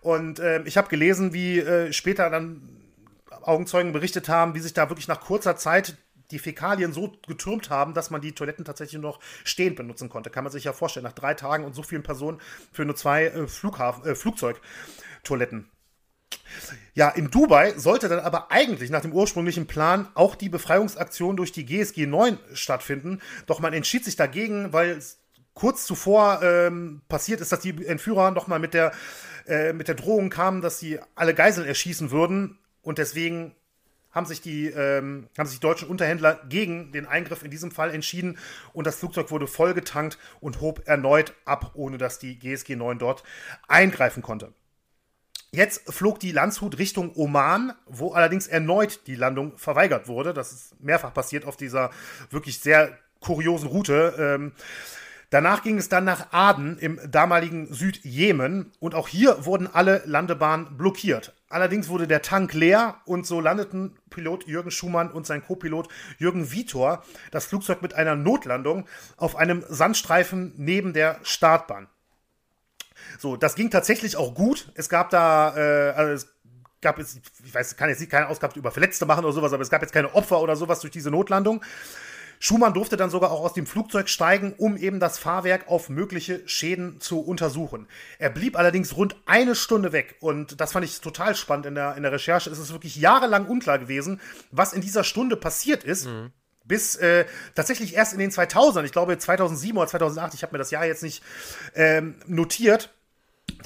Und 0.00 0.38
äh, 0.38 0.62
ich 0.62 0.76
habe 0.76 0.88
gelesen, 0.88 1.32
wie 1.32 1.58
äh, 1.58 1.92
später 1.92 2.30
dann 2.30 2.62
Augenzeugen 3.42 3.92
berichtet 3.92 4.28
haben, 4.28 4.54
wie 4.54 4.60
sich 4.60 4.74
da 4.74 4.88
wirklich 4.88 5.08
nach 5.08 5.20
kurzer 5.20 5.56
Zeit 5.56 5.96
die 6.30 6.38
Fäkalien 6.38 6.92
so 6.92 7.12
getürmt 7.26 7.70
haben, 7.70 7.94
dass 7.94 8.10
man 8.10 8.20
die 8.20 8.32
Toiletten 8.32 8.64
tatsächlich 8.64 9.00
noch 9.00 9.20
stehend 9.44 9.76
benutzen 9.76 10.08
konnte. 10.08 10.30
Kann 10.30 10.44
man 10.44 10.52
sich 10.52 10.64
ja 10.64 10.72
vorstellen, 10.72 11.04
nach 11.04 11.12
drei 11.12 11.34
Tagen 11.34 11.64
und 11.64 11.74
so 11.74 11.82
vielen 11.82 12.02
Personen 12.02 12.40
für 12.72 12.84
nur 12.84 12.96
zwei 12.96 13.26
äh, 13.26 13.46
Flughafen, 13.46 14.04
äh, 14.04 14.14
Flugzeugtoiletten. 14.14 15.70
Ja, 16.94 17.10
in 17.10 17.30
Dubai 17.30 17.74
sollte 17.76 18.08
dann 18.08 18.20
aber 18.20 18.50
eigentlich 18.50 18.90
nach 18.90 19.02
dem 19.02 19.12
ursprünglichen 19.12 19.66
Plan 19.66 20.08
auch 20.14 20.34
die 20.34 20.48
Befreiungsaktion 20.48 21.36
durch 21.36 21.52
die 21.52 21.64
GSG 21.64 22.06
9 22.06 22.38
stattfinden. 22.54 23.20
Doch 23.46 23.60
man 23.60 23.72
entschied 23.72 24.04
sich 24.04 24.16
dagegen, 24.16 24.72
weil 24.72 25.00
kurz 25.56 25.86
zuvor 25.86 26.42
ähm, 26.42 27.00
passiert 27.08 27.40
ist, 27.40 27.50
dass 27.50 27.60
die 27.60 27.84
Entführer 27.84 28.30
nochmal 28.30 28.60
mit 28.60 28.74
der, 28.74 28.92
äh, 29.48 29.72
mit 29.72 29.88
der 29.88 29.96
Drohung 29.96 30.30
kamen, 30.30 30.60
dass 30.60 30.78
sie 30.78 31.00
alle 31.16 31.34
Geiseln 31.34 31.66
erschießen 31.66 32.12
würden. 32.12 32.58
Und 32.82 32.98
deswegen 32.98 33.56
haben 34.12 34.26
sich 34.26 34.40
die, 34.40 34.68
ähm, 34.68 35.28
haben 35.36 35.48
sich 35.48 35.58
deutschen 35.58 35.88
Unterhändler 35.88 36.40
gegen 36.48 36.92
den 36.92 37.06
Eingriff 37.06 37.42
in 37.42 37.50
diesem 37.50 37.70
Fall 37.70 37.92
entschieden 37.92 38.38
und 38.72 38.86
das 38.86 38.96
Flugzeug 38.96 39.30
wurde 39.30 39.46
vollgetankt 39.46 40.18
und 40.40 40.60
hob 40.60 40.86
erneut 40.86 41.34
ab, 41.44 41.72
ohne 41.74 41.98
dass 41.98 42.18
die 42.18 42.38
GSG 42.38 42.76
9 42.76 42.98
dort 42.98 43.24
eingreifen 43.66 44.22
konnte. 44.22 44.52
Jetzt 45.52 45.92
flog 45.92 46.20
die 46.20 46.32
Landshut 46.32 46.78
Richtung 46.78 47.14
Oman, 47.14 47.72
wo 47.86 48.12
allerdings 48.12 48.46
erneut 48.46 49.06
die 49.06 49.14
Landung 49.14 49.56
verweigert 49.56 50.06
wurde. 50.06 50.34
Das 50.34 50.52
ist 50.52 50.80
mehrfach 50.82 51.14
passiert 51.14 51.46
auf 51.46 51.56
dieser 51.56 51.90
wirklich 52.30 52.60
sehr 52.60 52.98
kuriosen 53.20 53.68
Route. 53.68 54.14
Ähm, 54.18 54.52
danach 55.30 55.62
ging 55.62 55.78
es 55.78 55.88
dann 55.88 56.04
nach 56.04 56.32
Aden 56.32 56.78
im 56.78 57.00
damaligen 57.10 57.72
Südjemen 57.72 58.72
und 58.80 58.94
auch 58.94 59.08
hier 59.08 59.44
wurden 59.44 59.66
alle 59.66 60.02
Landebahnen 60.06 60.76
blockiert. 60.76 61.34
Allerdings 61.48 61.88
wurde 61.88 62.08
der 62.08 62.22
Tank 62.22 62.52
leer 62.54 62.96
und 63.04 63.26
so 63.26 63.40
landeten 63.40 63.96
Pilot 64.10 64.46
Jürgen 64.46 64.70
Schumann 64.70 65.10
und 65.12 65.26
sein 65.26 65.44
Co-Pilot 65.44 65.88
Jürgen 66.18 66.50
Vitor 66.50 67.04
das 67.30 67.46
Flugzeug 67.46 67.82
mit 67.82 67.94
einer 67.94 68.16
Notlandung 68.16 68.86
auf 69.16 69.36
einem 69.36 69.64
Sandstreifen 69.68 70.54
neben 70.56 70.92
der 70.92 71.18
Startbahn. 71.22 71.86
So, 73.18 73.36
das 73.36 73.54
ging 73.54 73.70
tatsächlich 73.70 74.16
auch 74.16 74.34
gut. 74.34 74.72
Es 74.74 74.88
gab 74.88 75.10
da, 75.10 75.56
äh, 75.56 75.92
also 75.92 76.12
es 76.12 76.34
gab 76.80 76.98
jetzt, 76.98 77.20
ich 77.44 77.54
weiß, 77.54 77.76
kann 77.76 77.88
jetzt 77.88 78.00
nicht 78.00 78.10
keine 78.10 78.28
Ausgabe 78.28 78.58
über 78.58 78.70
Verletzte 78.70 79.06
machen 79.06 79.24
oder 79.24 79.32
sowas, 79.32 79.52
aber 79.52 79.62
es 79.62 79.70
gab 79.70 79.82
jetzt 79.82 79.92
keine 79.92 80.14
Opfer 80.14 80.40
oder 80.40 80.56
sowas 80.56 80.80
durch 80.80 80.92
diese 80.92 81.10
Notlandung. 81.10 81.62
Schumann 82.38 82.74
durfte 82.74 82.96
dann 82.96 83.10
sogar 83.10 83.30
auch 83.30 83.44
aus 83.44 83.52
dem 83.52 83.66
Flugzeug 83.66 84.08
steigen, 84.08 84.54
um 84.58 84.76
eben 84.76 85.00
das 85.00 85.18
Fahrwerk 85.18 85.68
auf 85.68 85.88
mögliche 85.88 86.46
Schäden 86.46 87.00
zu 87.00 87.20
untersuchen. 87.20 87.86
Er 88.18 88.30
blieb 88.30 88.56
allerdings 88.56 88.96
rund 88.96 89.16
eine 89.26 89.54
Stunde 89.54 89.92
weg 89.92 90.16
und 90.20 90.60
das 90.60 90.72
fand 90.72 90.84
ich 90.84 91.00
total 91.00 91.34
spannend 91.34 91.66
in 91.66 91.74
der, 91.74 91.96
in 91.96 92.02
der 92.02 92.12
Recherche. 92.12 92.50
Es 92.50 92.58
ist 92.58 92.72
wirklich 92.72 92.96
jahrelang 92.96 93.46
unklar 93.46 93.78
gewesen, 93.78 94.20
was 94.50 94.72
in 94.72 94.80
dieser 94.80 95.04
Stunde 95.04 95.36
passiert 95.36 95.84
ist. 95.84 96.06
Mhm 96.06 96.32
bis 96.66 96.96
äh, 96.96 97.26
tatsächlich 97.54 97.94
erst 97.94 98.12
in 98.12 98.18
den 98.18 98.30
2000ern, 98.30 98.84
ich 98.84 98.92
glaube 98.92 99.16
2007 99.16 99.76
oder 99.78 99.86
2008, 99.86 100.34
ich 100.34 100.42
habe 100.42 100.52
mir 100.52 100.58
das 100.58 100.70
Jahr 100.70 100.84
jetzt 100.84 101.02
nicht 101.02 101.22
ähm, 101.74 102.16
notiert, 102.26 102.95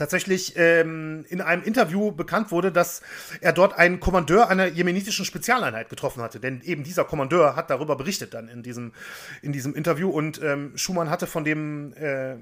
tatsächlich 0.01 0.55
ähm, 0.57 1.27
in 1.29 1.43
einem 1.43 1.63
Interview 1.63 2.11
bekannt 2.11 2.51
wurde, 2.51 2.73
dass 2.73 3.03
er 3.43 3.53
dort 3.53 3.79
einen 3.79 4.01
Kommandeur 4.01 4.49
einer 4.49 4.67
jemenitischen 4.67 5.27
Spezialeinheit 5.27 5.91
getroffen 5.91 6.23
hatte. 6.23 6.41
Denn 6.41 6.63
eben 6.63 6.85
dieser 6.85 7.05
Kommandeur 7.05 7.55
hat 7.55 7.69
darüber 7.69 7.97
berichtet 7.97 8.33
dann 8.33 8.49
in 8.49 8.63
diesem, 8.63 8.93
in 9.43 9.53
diesem 9.53 9.75
Interview. 9.75 10.09
Und 10.09 10.43
ähm, 10.43 10.73
Schumann 10.75 11.11
hatte 11.11 11.27
von 11.27 11.45
dem, 11.45 11.93
äh, 11.93 12.37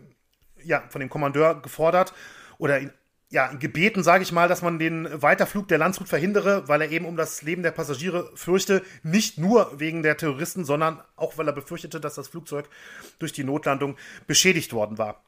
ja, 0.63 0.85
von 0.89 1.01
dem 1.01 1.11
Kommandeur 1.11 1.61
gefordert 1.61 2.15
oder 2.59 2.79
ihn, 2.79 2.93
ja, 3.31 3.49
gebeten, 3.53 4.03
sage 4.05 4.23
ich 4.23 4.33
mal, 4.33 4.49
dass 4.49 4.63
man 4.63 4.79
den 4.79 5.21
Weiterflug 5.21 5.69
der 5.69 5.79
Landshut 5.79 6.09
verhindere, 6.09 6.67
weil 6.69 6.81
er 6.81 6.91
eben 6.91 7.05
um 7.05 7.17
das 7.17 7.43
Leben 7.43 7.63
der 7.63 7.73
Passagiere 7.73 8.31
fürchte, 8.35 8.83
nicht 9.03 9.37
nur 9.37 9.79
wegen 9.79 10.03
der 10.03 10.17
Terroristen, 10.17 10.65
sondern 10.65 11.03
auch 11.17 11.37
weil 11.37 11.47
er 11.47 11.53
befürchtete, 11.53 12.01
dass 12.01 12.15
das 12.15 12.29
Flugzeug 12.29 12.71
durch 13.19 13.33
die 13.33 13.45
Notlandung 13.45 13.97
beschädigt 14.27 14.73
worden 14.73 14.97
war. 14.97 15.23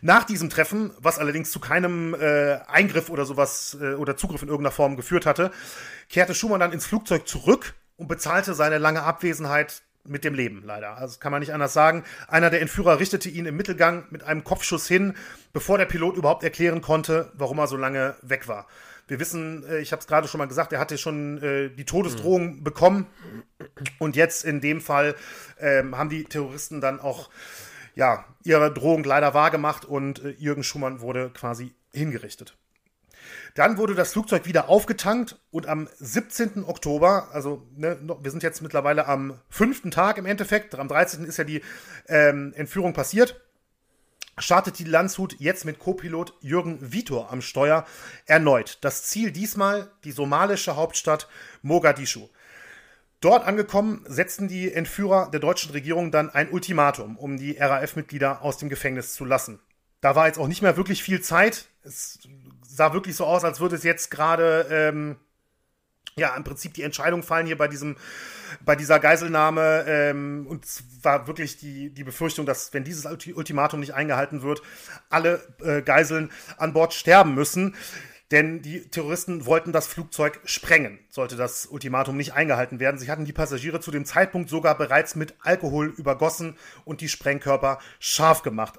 Nach 0.00 0.24
diesem 0.24 0.50
Treffen, 0.50 0.92
was 0.98 1.18
allerdings 1.18 1.50
zu 1.50 1.60
keinem 1.60 2.14
äh, 2.14 2.58
Eingriff 2.66 3.10
oder 3.10 3.24
sowas 3.24 3.76
äh, 3.80 3.94
oder 3.94 4.16
Zugriff 4.16 4.42
in 4.42 4.48
irgendeiner 4.48 4.72
Form 4.72 4.96
geführt 4.96 5.26
hatte, 5.26 5.50
kehrte 6.08 6.34
Schumann 6.34 6.60
dann 6.60 6.72
ins 6.72 6.86
Flugzeug 6.86 7.26
zurück 7.26 7.74
und 7.96 8.08
bezahlte 8.08 8.54
seine 8.54 8.78
lange 8.78 9.02
Abwesenheit 9.02 9.82
mit 10.06 10.24
dem 10.24 10.34
Leben, 10.34 10.62
leider. 10.64 10.98
Also 10.98 11.18
kann 11.18 11.32
man 11.32 11.40
nicht 11.40 11.54
anders 11.54 11.72
sagen. 11.72 12.04
Einer 12.28 12.50
der 12.50 12.60
Entführer 12.60 13.00
richtete 13.00 13.28
ihn 13.28 13.46
im 13.46 13.56
Mittelgang 13.56 14.04
mit 14.10 14.22
einem 14.22 14.44
Kopfschuss 14.44 14.86
hin, 14.86 15.14
bevor 15.52 15.78
der 15.78 15.86
Pilot 15.86 16.16
überhaupt 16.16 16.44
erklären 16.44 16.82
konnte, 16.82 17.32
warum 17.34 17.58
er 17.58 17.66
so 17.66 17.76
lange 17.76 18.14
weg 18.22 18.46
war. 18.46 18.66
Wir 19.06 19.20
wissen, 19.20 19.64
äh, 19.68 19.78
ich 19.78 19.92
habe 19.92 20.00
es 20.00 20.06
gerade 20.06 20.28
schon 20.28 20.38
mal 20.38 20.48
gesagt, 20.48 20.72
er 20.72 20.80
hatte 20.80 20.98
schon 20.98 21.42
äh, 21.42 21.70
die 21.70 21.84
Todesdrohung 21.84 22.56
mhm. 22.56 22.64
bekommen. 22.64 23.06
Und 23.98 24.16
jetzt 24.16 24.44
in 24.44 24.60
dem 24.60 24.80
Fall 24.80 25.14
ähm, 25.58 25.96
haben 25.96 26.10
die 26.10 26.24
Terroristen 26.24 26.80
dann 26.80 27.00
auch 27.00 27.30
ja, 27.94 28.24
ihre 28.42 28.72
Drohung 28.72 29.04
leider 29.04 29.34
wahrgemacht 29.34 29.84
und 29.84 30.24
äh, 30.24 30.30
Jürgen 30.38 30.64
Schumann 30.64 31.00
wurde 31.00 31.30
quasi 31.30 31.74
hingerichtet. 31.92 32.56
Dann 33.54 33.78
wurde 33.78 33.94
das 33.94 34.12
Flugzeug 34.12 34.46
wieder 34.46 34.68
aufgetankt 34.68 35.38
und 35.50 35.66
am 35.66 35.88
17. 35.98 36.64
Oktober, 36.64 37.28
also 37.32 37.66
ne, 37.76 37.98
wir 38.20 38.30
sind 38.30 38.42
jetzt 38.42 38.62
mittlerweile 38.62 39.06
am 39.06 39.40
fünften 39.48 39.90
Tag 39.90 40.18
im 40.18 40.26
Endeffekt, 40.26 40.74
am 40.74 40.88
13. 40.88 41.24
ist 41.24 41.36
ja 41.36 41.44
die 41.44 41.62
ähm, 42.08 42.52
Entführung 42.56 42.92
passiert, 42.92 43.40
startet 44.38 44.78
die 44.78 44.84
Landshut 44.84 45.36
jetzt 45.38 45.64
mit 45.64 45.78
Co-Pilot 45.78 46.34
Jürgen 46.40 46.92
Vitor 46.92 47.30
am 47.30 47.40
Steuer 47.40 47.86
erneut. 48.26 48.78
Das 48.80 49.04
Ziel 49.04 49.30
diesmal 49.30 49.90
die 50.02 50.12
somalische 50.12 50.76
Hauptstadt 50.76 51.28
Mogadischu. 51.62 52.28
Dort 53.24 53.46
angekommen, 53.46 54.04
setzten 54.06 54.48
die 54.48 54.70
Entführer 54.70 55.30
der 55.30 55.40
deutschen 55.40 55.72
Regierung 55.72 56.10
dann 56.10 56.28
ein 56.28 56.50
Ultimatum, 56.50 57.16
um 57.16 57.38
die 57.38 57.56
RAF-Mitglieder 57.56 58.42
aus 58.42 58.58
dem 58.58 58.68
Gefängnis 58.68 59.14
zu 59.14 59.24
lassen. 59.24 59.60
Da 60.02 60.14
war 60.14 60.26
jetzt 60.26 60.38
auch 60.38 60.46
nicht 60.46 60.60
mehr 60.60 60.76
wirklich 60.76 61.02
viel 61.02 61.22
Zeit. 61.22 61.70
Es 61.82 62.18
sah 62.68 62.92
wirklich 62.92 63.16
so 63.16 63.24
aus, 63.24 63.42
als 63.42 63.60
würde 63.60 63.76
es 63.76 63.82
jetzt 63.82 64.10
gerade 64.10 64.66
ähm, 64.70 65.16
ja 66.16 66.36
im 66.36 66.44
Prinzip 66.44 66.74
die 66.74 66.82
Entscheidung 66.82 67.22
fallen 67.22 67.46
hier 67.46 67.56
bei 67.56 67.66
diesem 67.66 67.96
bei 68.62 68.76
dieser 68.76 69.00
Geiselnahme 69.00 69.86
ähm, 69.88 70.46
und 70.46 70.66
es 70.66 70.84
war 71.02 71.26
wirklich 71.26 71.56
die 71.56 71.94
die 71.94 72.04
Befürchtung, 72.04 72.44
dass 72.44 72.74
wenn 72.74 72.84
dieses 72.84 73.06
Ultimatum 73.06 73.80
nicht 73.80 73.94
eingehalten 73.94 74.42
wird, 74.42 74.60
alle 75.08 75.40
äh, 75.62 75.80
Geiseln 75.80 76.30
an 76.58 76.74
Bord 76.74 76.92
sterben 76.92 77.34
müssen 77.34 77.74
denn 78.30 78.62
die 78.62 78.88
Terroristen 78.88 79.46
wollten 79.46 79.72
das 79.72 79.86
Flugzeug 79.86 80.40
sprengen, 80.44 80.98
sollte 81.10 81.36
das 81.36 81.66
Ultimatum 81.66 82.16
nicht 82.16 82.32
eingehalten 82.32 82.80
werden. 82.80 82.98
Sie 82.98 83.10
hatten 83.10 83.24
die 83.24 83.32
Passagiere 83.32 83.80
zu 83.80 83.90
dem 83.90 84.04
Zeitpunkt 84.04 84.48
sogar 84.48 84.76
bereits 84.78 85.14
mit 85.14 85.34
Alkohol 85.40 85.94
übergossen 85.96 86.56
und 86.84 87.00
die 87.00 87.08
Sprengkörper 87.08 87.78
scharf 87.98 88.42
gemacht. 88.42 88.78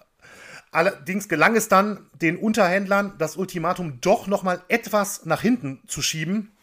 Allerdings 0.72 1.30
gelang 1.30 1.56
es 1.56 1.70
dann 1.70 2.10
den 2.14 2.38
Unterhändlern, 2.38 3.14
das 3.18 3.38
Ultimatum 3.38 4.02
doch 4.02 4.28
noch 4.28 4.44
mal 4.44 4.62
etwas 4.68 5.26
nach 5.26 5.42
hinten 5.42 5.82
zu 5.88 6.02
schieben. 6.02 6.55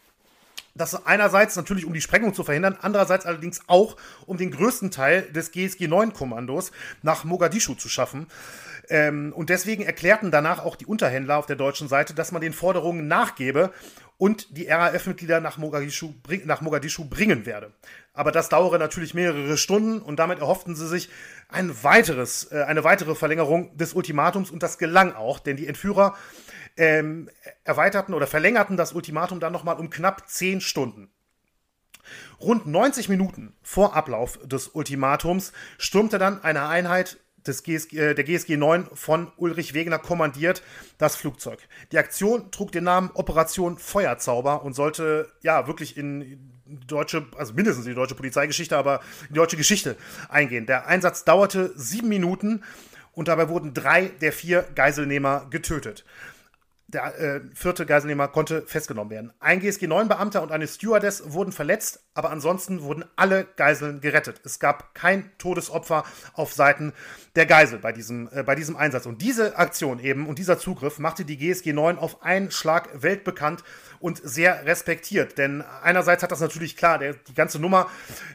Das 0.75 1.05
einerseits 1.05 1.55
natürlich, 1.55 1.85
um 1.85 1.93
die 1.93 2.01
Sprengung 2.01 2.33
zu 2.33 2.43
verhindern, 2.43 2.77
andererseits 2.81 3.27
allerdings 3.27 3.61
auch, 3.67 3.95
um 4.25 4.37
den 4.37 4.49
größten 4.49 4.89
Teil 4.89 5.21
des 5.31 5.53
GSG-9-Kommandos 5.53 6.71
nach 7.03 7.25
Mogadischu 7.25 7.75
zu 7.75 7.89
schaffen. 7.89 8.25
Ähm, 8.89 9.33
und 9.35 9.49
deswegen 9.49 9.83
erklärten 9.83 10.31
danach 10.31 10.65
auch 10.65 10.75
die 10.75 10.87
Unterhändler 10.87 11.37
auf 11.37 11.45
der 11.45 11.57
deutschen 11.57 11.87
Seite, 11.87 12.15
dass 12.15 12.31
man 12.31 12.41
den 12.41 12.53
Forderungen 12.53 13.07
nachgebe 13.07 13.71
und 14.17 14.57
die 14.57 14.67
RAF-Mitglieder 14.67 15.39
nach 15.39 15.57
Mogadischu, 15.57 16.13
nach 16.45 16.61
Mogadischu 16.61 17.05
bringen 17.05 17.45
werde. 17.45 17.71
Aber 18.13 18.31
das 18.31 18.49
dauere 18.49 18.79
natürlich 18.79 19.13
mehrere 19.13 19.57
Stunden 19.57 19.99
und 20.01 20.17
damit 20.17 20.39
erhofften 20.39 20.75
sie 20.75 20.87
sich 20.87 21.09
ein 21.49 21.83
weiteres, 21.83 22.51
äh, 22.51 22.63
eine 22.63 22.83
weitere 22.83 23.13
Verlängerung 23.13 23.77
des 23.77 23.93
Ultimatums 23.93 24.49
und 24.49 24.63
das 24.63 24.77
gelang 24.77 25.13
auch, 25.13 25.39
denn 25.39 25.55
die 25.55 25.67
Entführer 25.67 26.15
ähm, 26.77 27.29
erweiterten 27.63 28.13
oder 28.13 28.27
verlängerten 28.27 28.77
das 28.77 28.93
Ultimatum 28.93 29.39
dann 29.39 29.53
nochmal 29.53 29.77
um 29.77 29.89
knapp 29.89 30.29
zehn 30.29 30.61
Stunden. 30.61 31.09
Rund 32.39 32.65
90 32.65 33.09
Minuten 33.09 33.55
vor 33.61 33.95
Ablauf 33.95 34.39
des 34.43 34.69
Ultimatums 34.69 35.53
stürmte 35.77 36.17
dann 36.17 36.43
eine 36.43 36.67
Einheit 36.67 37.17
des 37.47 37.63
GSG, 37.63 37.97
äh, 37.97 38.15
der 38.15 38.23
GSG 38.23 38.57
9 38.57 38.87
von 38.93 39.31
Ulrich 39.37 39.73
Wegener 39.73 39.99
kommandiert 39.99 40.63
das 40.97 41.15
Flugzeug. 41.15 41.59
Die 41.91 41.97
Aktion 41.97 42.51
trug 42.51 42.71
den 42.71 42.85
Namen 42.85 43.11
Operation 43.13 43.77
Feuerzauber 43.77 44.63
und 44.63 44.73
sollte 44.73 45.31
ja 45.41 45.67
wirklich 45.67 45.97
in 45.97 46.51
deutsche, 46.65 47.25
also 47.37 47.53
mindestens 47.53 47.85
in 47.85 47.91
die 47.91 47.95
deutsche 47.95 48.15
Polizeigeschichte, 48.15 48.77
aber 48.77 49.01
in 49.21 49.29
die 49.29 49.39
deutsche 49.39 49.57
Geschichte 49.57 49.97
eingehen. 50.29 50.65
Der 50.65 50.87
Einsatz 50.87 51.25
dauerte 51.25 51.71
sieben 51.75 52.09
Minuten 52.09 52.63
und 53.11 53.27
dabei 53.27 53.49
wurden 53.49 53.73
drei 53.73 54.07
der 54.21 54.31
vier 54.31 54.65
Geiselnehmer 54.75 55.47
getötet. 55.49 56.05
Der 56.93 57.19
äh, 57.19 57.41
vierte 57.53 57.85
Geiselnehmer 57.85 58.27
konnte 58.27 58.63
festgenommen 58.63 59.11
werden. 59.11 59.33
Ein 59.39 59.59
GSG-9-Beamter 59.59 60.41
und 60.41 60.51
eine 60.51 60.67
Stewardess 60.67 61.33
wurden 61.33 61.51
verletzt, 61.51 62.03
aber 62.13 62.29
ansonsten 62.29 62.81
wurden 62.83 63.05
alle 63.15 63.45
Geiseln 63.55 64.01
gerettet. 64.01 64.41
Es 64.43 64.59
gab 64.59 64.93
kein 64.93 65.31
Todesopfer 65.37 66.03
auf 66.33 66.53
Seiten 66.53 66.93
der 67.35 67.45
Geisel 67.45 67.79
bei 67.79 67.91
diesem, 67.91 68.29
äh, 68.31 68.43
bei 68.43 68.55
diesem 68.55 68.75
Einsatz. 68.75 69.05
Und 69.05 69.21
diese 69.21 69.57
Aktion 69.57 69.99
eben 69.99 70.27
und 70.27 70.39
dieser 70.39 70.59
Zugriff 70.59 70.99
machte 70.99 71.25
die 71.25 71.37
GSG 71.37 71.73
9 71.73 71.97
auf 71.97 72.23
einen 72.23 72.51
Schlag 72.51 72.89
weltbekannt 73.01 73.63
und 74.03 74.19
sehr 74.21 74.65
respektiert. 74.65 75.37
Denn 75.37 75.61
einerseits 75.61 76.23
hat 76.23 76.31
das 76.33 76.41
natürlich 76.41 76.75
klar, 76.75 76.99
der, 76.99 77.13
die 77.13 77.33
ganze 77.33 77.57
Nummer 77.57 77.89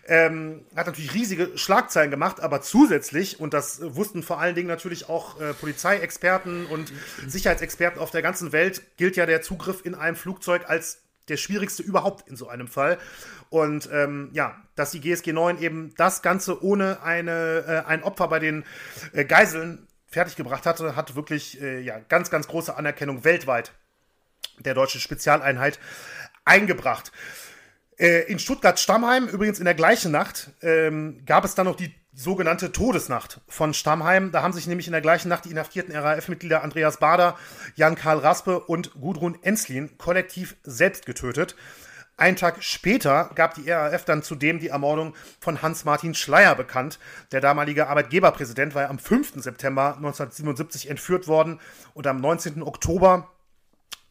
ähm, 0.06 0.64
hat 0.74 0.86
natürlich 0.86 1.12
riesige 1.12 1.58
Schlagzeilen 1.58 2.10
gemacht, 2.10 2.40
aber 2.40 2.62
zusätzlich, 2.62 3.38
und 3.38 3.52
das 3.52 3.80
wussten 3.82 4.22
vor 4.22 4.40
allen 4.40 4.54
Dingen 4.54 4.66
natürlich 4.66 5.10
auch 5.10 5.38
äh, 5.38 5.52
Polizeiexperten 5.52 6.64
und 6.64 6.90
Sicherheitsexperten 7.26 8.00
auf 8.00 8.10
der 8.10 8.22
ganzen 8.22 8.52
Welt, 8.52 8.96
gilt 8.96 9.16
ja 9.16 9.26
der 9.26 9.42
Zugriff 9.42 9.84
in 9.84 9.94
einem 9.94 10.16
Flugzeug 10.16 10.70
als 10.70 11.02
der 11.28 11.36
schwierigste 11.36 11.82
überhaupt 11.82 12.26
in 12.30 12.36
so 12.36 12.48
einem 12.48 12.68
Fall. 12.68 12.96
Und 13.50 13.90
ähm, 13.92 14.30
ja, 14.32 14.56
dass 14.74 14.92
die 14.92 15.00
GSG 15.00 15.34
9 15.34 15.60
eben 15.60 15.92
das 15.98 16.22
Ganze 16.22 16.64
ohne 16.64 17.02
eine, 17.02 17.84
äh, 17.86 17.86
ein 17.86 18.02
Opfer 18.04 18.28
bei 18.28 18.38
den 18.38 18.64
äh, 19.12 19.26
Geiseln 19.26 19.86
fertiggebracht 20.06 20.64
hatte, 20.64 20.96
hat 20.96 21.14
wirklich 21.14 21.60
äh, 21.60 21.80
ja, 21.80 21.98
ganz, 22.08 22.30
ganz 22.30 22.48
große 22.48 22.74
Anerkennung 22.74 23.24
weltweit 23.24 23.72
der 24.60 24.74
deutschen 24.74 25.00
Spezialeinheit 25.00 25.78
eingebracht. 26.44 27.12
Äh, 27.98 28.30
in 28.30 28.38
Stuttgart-Stammheim, 28.38 29.28
übrigens 29.28 29.58
in 29.58 29.64
der 29.64 29.74
gleichen 29.74 30.12
Nacht, 30.12 30.50
ähm, 30.62 31.22
gab 31.26 31.44
es 31.44 31.54
dann 31.54 31.66
noch 31.66 31.76
die 31.76 31.92
sogenannte 32.14 32.72
Todesnacht 32.72 33.40
von 33.48 33.74
Stammheim. 33.74 34.32
Da 34.32 34.42
haben 34.42 34.52
sich 34.52 34.66
nämlich 34.66 34.86
in 34.86 34.92
der 34.92 35.00
gleichen 35.00 35.28
Nacht 35.28 35.44
die 35.44 35.50
inhaftierten 35.50 35.94
RAF-Mitglieder 35.94 36.62
Andreas 36.62 36.98
Bader, 36.98 37.36
Jan-Karl 37.76 38.18
Raspe 38.18 38.60
und 38.60 38.92
Gudrun 39.00 39.38
Enslin 39.42 39.98
kollektiv 39.98 40.56
selbst 40.62 41.06
getötet. 41.06 41.54
Einen 42.16 42.36
Tag 42.36 42.64
später 42.64 43.30
gab 43.36 43.54
die 43.54 43.70
RAF 43.70 44.04
dann 44.04 44.24
zudem 44.24 44.58
die 44.58 44.68
Ermordung 44.68 45.14
von 45.38 45.62
Hans-Martin 45.62 46.14
Schleier 46.14 46.56
bekannt. 46.56 46.98
Der 47.30 47.40
damalige 47.40 47.86
Arbeitgeberpräsident 47.86 48.74
war 48.74 48.82
ja 48.82 48.90
am 48.90 48.98
5. 48.98 49.34
September 49.36 49.94
1977 49.96 50.90
entführt 50.90 51.28
worden 51.28 51.60
und 51.94 52.08
am 52.08 52.20
19. 52.20 52.64
Oktober 52.64 53.30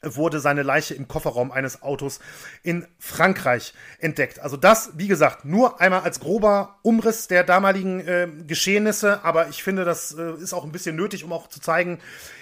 wurde 0.02 0.40
seine 0.40 0.64
Leiche 0.64 0.94
im 0.94 1.08
Kofferraum 1.08 1.52
eines 1.52 1.82
Autos 1.82 2.20
in 2.64 2.88
Frankreich 3.00 3.74
entdeckt. 4.00 4.40
Also 4.40 4.58
das, 4.58 4.92
wie 4.96 5.08
gesagt, 5.08 5.46
nur 5.46 5.82
einmal 5.82 6.02
als 6.02 6.20
grober 6.20 6.78
Umriss 6.84 7.28
der 7.28 7.44
damaligen 7.44 8.00
äh, 8.02 8.28
Geschehnisse, 8.46 9.24
aber 9.24 9.50
ich 9.50 9.64
finde, 9.64 9.86
das 9.86 10.14
äh, 10.14 10.34
ist 10.34 10.54
auch 10.54 10.64
ein 10.64 10.72
bisschen 10.72 10.96
nötig, 10.96 11.24
um 11.24 11.34
auch 11.34 11.48
zu 11.48 11.60
zeigen, 11.60 12.00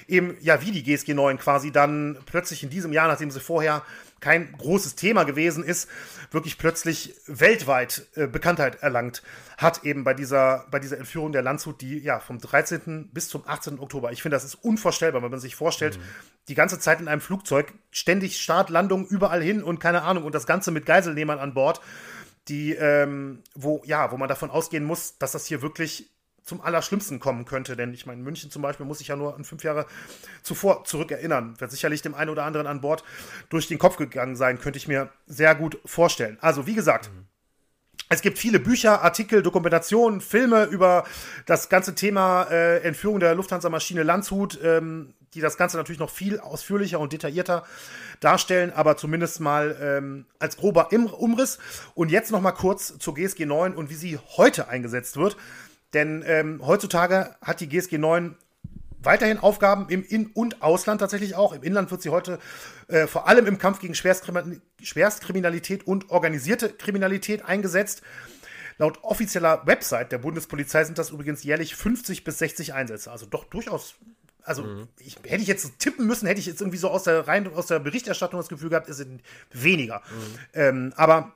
eben, 0.07 0.37
ja, 0.41 0.61
wie 0.61 0.71
die 0.71 0.83
GSG 0.83 1.13
9 1.13 1.39
quasi 1.39 1.71
dann 1.71 2.17
plötzlich 2.25 2.63
in 2.63 2.69
diesem 2.69 2.93
Jahr, 2.93 3.07
nachdem 3.07 3.31
sie 3.31 3.39
vorher 3.39 3.83
kein 4.19 4.53
großes 4.57 4.95
Thema 4.95 5.23
gewesen 5.23 5.63
ist, 5.63 5.89
wirklich 6.31 6.57
plötzlich 6.57 7.15
weltweit 7.27 8.07
äh, 8.15 8.27
Bekanntheit 8.27 8.81
erlangt 8.81 9.21
hat, 9.57 9.83
eben 9.83 10.03
bei 10.03 10.13
dieser, 10.13 10.65
bei 10.71 10.79
dieser 10.79 10.97
Entführung 10.97 11.31
der 11.31 11.41
Landshut, 11.41 11.81
die 11.81 11.99
ja 11.99 12.19
vom 12.19 12.39
13. 12.39 13.09
bis 13.13 13.29
zum 13.29 13.47
18. 13.47 13.79
Oktober. 13.79 14.11
Ich 14.11 14.21
finde, 14.21 14.35
das 14.35 14.43
ist 14.43 14.55
unvorstellbar, 14.55 15.21
wenn 15.23 15.31
man 15.31 15.39
sich 15.39 15.55
vorstellt, 15.55 15.97
mhm. 15.97 16.03
die 16.47 16.55
ganze 16.55 16.79
Zeit 16.79 16.99
in 17.01 17.07
einem 17.07 17.21
Flugzeug, 17.21 17.73
ständig 17.91 18.41
Start, 18.41 18.69
Landung, 18.69 19.07
überall 19.07 19.41
hin 19.41 19.63
und 19.63 19.79
keine 19.79 20.03
Ahnung, 20.03 20.23
und 20.23 20.35
das 20.35 20.47
Ganze 20.47 20.71
mit 20.71 20.85
Geiselnehmern 20.85 21.39
an 21.39 21.53
Bord, 21.53 21.81
die, 22.47 22.73
ähm, 22.73 23.41
wo, 23.55 23.81
ja, 23.85 24.11
wo 24.11 24.17
man 24.17 24.29
davon 24.29 24.51
ausgehen 24.51 24.83
muss, 24.83 25.17
dass 25.17 25.31
das 25.31 25.45
hier 25.45 25.61
wirklich 25.61 26.14
zum 26.45 26.61
Allerschlimmsten 26.61 27.19
kommen 27.19 27.43
könnte. 27.43 27.75
Denn 27.75 27.93
ich 27.93 28.05
meine, 28.05 28.21
München 28.21 28.51
zum 28.51 28.61
Beispiel 28.61 28.85
muss 28.85 29.01
ich 29.01 29.09
ja 29.09 29.15
nur 29.15 29.35
an 29.35 29.43
fünf 29.43 29.63
Jahre 29.63 29.85
zuvor 30.43 30.85
zurückerinnern. 30.85 31.59
Wird 31.59 31.71
sicherlich 31.71 32.01
dem 32.01 32.15
einen 32.15 32.29
oder 32.29 32.45
anderen 32.45 32.67
an 32.67 32.81
Bord 32.81 33.03
durch 33.49 33.67
den 33.67 33.79
Kopf 33.79 33.97
gegangen 33.97 34.35
sein, 34.35 34.59
könnte 34.59 34.77
ich 34.77 34.87
mir 34.87 35.09
sehr 35.25 35.55
gut 35.55 35.79
vorstellen. 35.85 36.37
Also, 36.39 36.65
wie 36.67 36.75
gesagt, 36.75 37.11
mhm. 37.13 37.25
Es 38.07 38.21
gibt 38.21 38.37
viele 38.37 38.59
Bücher, 38.59 39.01
Artikel, 39.01 39.41
Dokumentationen, 39.41 40.21
Filme 40.21 40.65
über 40.65 41.05
das 41.47 41.69
ganze 41.69 41.95
Thema 41.95 42.43
äh, 42.51 42.83
Entführung 42.83 43.19
der 43.19 43.33
Lufthansa-Maschine 43.33 44.03
Landshut, 44.03 44.59
ähm, 44.63 45.15
die 45.33 45.41
das 45.41 45.57
Ganze 45.57 45.77
natürlich 45.77 45.99
noch 45.99 46.11
viel 46.11 46.39
ausführlicher 46.39 46.99
und 46.99 47.13
detaillierter 47.13 47.63
darstellen, 48.19 48.71
aber 48.71 48.95
zumindest 48.95 49.39
mal 49.39 49.75
ähm, 49.81 50.25
als 50.37 50.55
grober 50.57 50.89
Umriss. 50.91 51.57
Und 51.95 52.11
jetzt 52.11 52.31
noch 52.31 52.41
mal 52.41 52.51
kurz 52.51 52.97
zur 52.99 53.15
GSG 53.15 53.45
9 53.45 53.73
und 53.73 53.89
wie 53.89 53.95
sie 53.95 54.19
heute 54.37 54.67
eingesetzt 54.67 55.17
wird. 55.17 55.35
Denn 55.95 56.23
ähm, 56.27 56.61
heutzutage 56.63 57.35
hat 57.41 57.61
die 57.61 57.69
GSG 57.69 57.97
9 57.97 58.35
weiterhin 58.99 59.37
Aufgaben 59.37 59.87
im 59.89 60.03
In- 60.03 60.27
und 60.27 60.61
Ausland 60.61 60.99
tatsächlich 60.99 61.35
auch. 61.35 61.53
Im 61.53 61.63
Inland 61.63 61.89
wird 61.89 62.01
sie 62.01 62.09
heute 62.09 62.37
äh, 62.89 63.07
vor 63.07 63.29
allem 63.29 63.45
im 63.45 63.57
Kampf 63.57 63.79
gegen 63.79 63.95
Schwerstkriminalität 63.95 65.87
und 65.87 66.09
organisierte 66.09 66.69
Kriminalität 66.69 67.45
eingesetzt. 67.45 68.01
Laut 68.77 69.03
offizieller 69.03 69.65
Website 69.65 70.11
der 70.11 70.17
Bundespolizei 70.17 70.83
sind 70.83 70.97
das 70.97 71.11
übrigens 71.11 71.43
jährlich 71.43 71.75
50 71.75 72.25
bis 72.25 72.39
60 72.39 72.73
Einsätze. 72.73 73.09
Also 73.09 73.25
doch 73.25 73.45
durchaus. 73.45 73.95
Also 74.43 74.63
mhm. 74.63 74.89
ich, 74.99 75.15
hätte 75.23 75.41
ich 75.41 75.47
jetzt 75.47 75.79
tippen 75.79 76.05
müssen, 76.07 76.27
hätte 76.27 76.41
ich 76.41 76.45
jetzt 76.45 76.59
irgendwie 76.59 76.77
so 76.77 76.89
aus 76.89 77.03
der 77.03 77.25
rein 77.25 77.51
aus 77.53 77.67
der 77.67 77.79
Berichterstattung 77.79 78.37
das 78.37 78.49
Gefühl 78.49 78.69
gehabt, 78.69 78.89
es 78.89 78.97
sind 78.97 79.21
weniger. 79.53 80.01
Mhm. 80.09 80.39
Ähm, 80.53 80.93
aber 80.97 81.33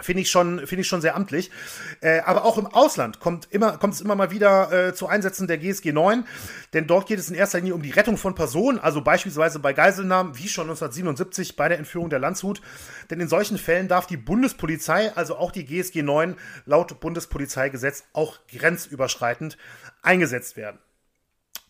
Finde 0.00 0.22
ich 0.22 0.30
schon, 0.30 0.66
finde 0.66 0.80
ich 0.80 0.88
schon 0.88 1.00
sehr 1.00 1.14
amtlich. 1.14 1.52
Äh, 2.00 2.18
aber 2.20 2.44
auch 2.44 2.58
im 2.58 2.66
Ausland 2.66 3.20
kommt 3.20 3.46
immer, 3.52 3.78
kommt 3.78 3.94
es 3.94 4.00
immer 4.00 4.16
mal 4.16 4.32
wieder 4.32 4.88
äh, 4.88 4.92
zu 4.92 5.06
Einsätzen 5.06 5.46
der 5.46 5.58
GSG 5.58 5.92
9, 5.92 6.26
denn 6.72 6.88
dort 6.88 7.06
geht 7.06 7.20
es 7.20 7.30
in 7.30 7.36
erster 7.36 7.58
Linie 7.58 7.76
um 7.76 7.82
die 7.82 7.92
Rettung 7.92 8.16
von 8.16 8.34
Personen, 8.34 8.80
also 8.80 9.02
beispielsweise 9.02 9.60
bei 9.60 9.72
Geiselnahmen, 9.72 10.36
wie 10.36 10.48
schon 10.48 10.64
1977 10.64 11.54
bei 11.54 11.68
der 11.68 11.78
Entführung 11.78 12.10
der 12.10 12.18
Landshut. 12.18 12.60
Denn 13.08 13.20
in 13.20 13.28
solchen 13.28 13.56
Fällen 13.56 13.86
darf 13.86 14.08
die 14.08 14.16
Bundespolizei, 14.16 15.14
also 15.14 15.36
auch 15.36 15.52
die 15.52 15.64
GSG 15.64 16.02
9, 16.02 16.34
laut 16.66 16.98
Bundespolizeigesetz 16.98 18.02
auch 18.12 18.38
grenzüberschreitend 18.48 19.56
eingesetzt 20.02 20.56
werden. 20.56 20.80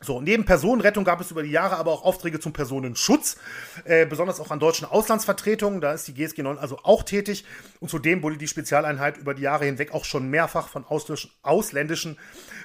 So, 0.04 0.20
neben 0.20 0.44
Personenrettung 0.44 1.02
gab 1.04 1.20
es 1.20 1.30
über 1.30 1.42
die 1.42 1.50
Jahre 1.50 1.76
aber 1.76 1.90
auch 1.90 2.04
Aufträge 2.04 2.38
zum 2.38 2.52
Personenschutz, 2.52 3.36
äh, 3.84 4.04
besonders 4.04 4.38
auch 4.38 4.50
an 4.50 4.60
deutschen 4.60 4.86
Auslandsvertretungen. 4.86 5.80
Da 5.80 5.92
ist 5.92 6.06
die 6.06 6.14
GSG 6.14 6.42
9 6.42 6.58
also 6.58 6.78
auch 6.82 7.02
tätig. 7.02 7.44
Und 7.80 7.88
zudem 7.88 8.22
wurde 8.22 8.36
die 8.36 8.48
Spezialeinheit 8.48 9.16
über 9.16 9.32
die 9.32 9.42
Jahre 9.42 9.64
hinweg 9.64 9.94
auch 9.94 10.04
schon 10.04 10.28
mehrfach 10.28 10.68
von 10.68 10.84
ausländischen 11.42 12.18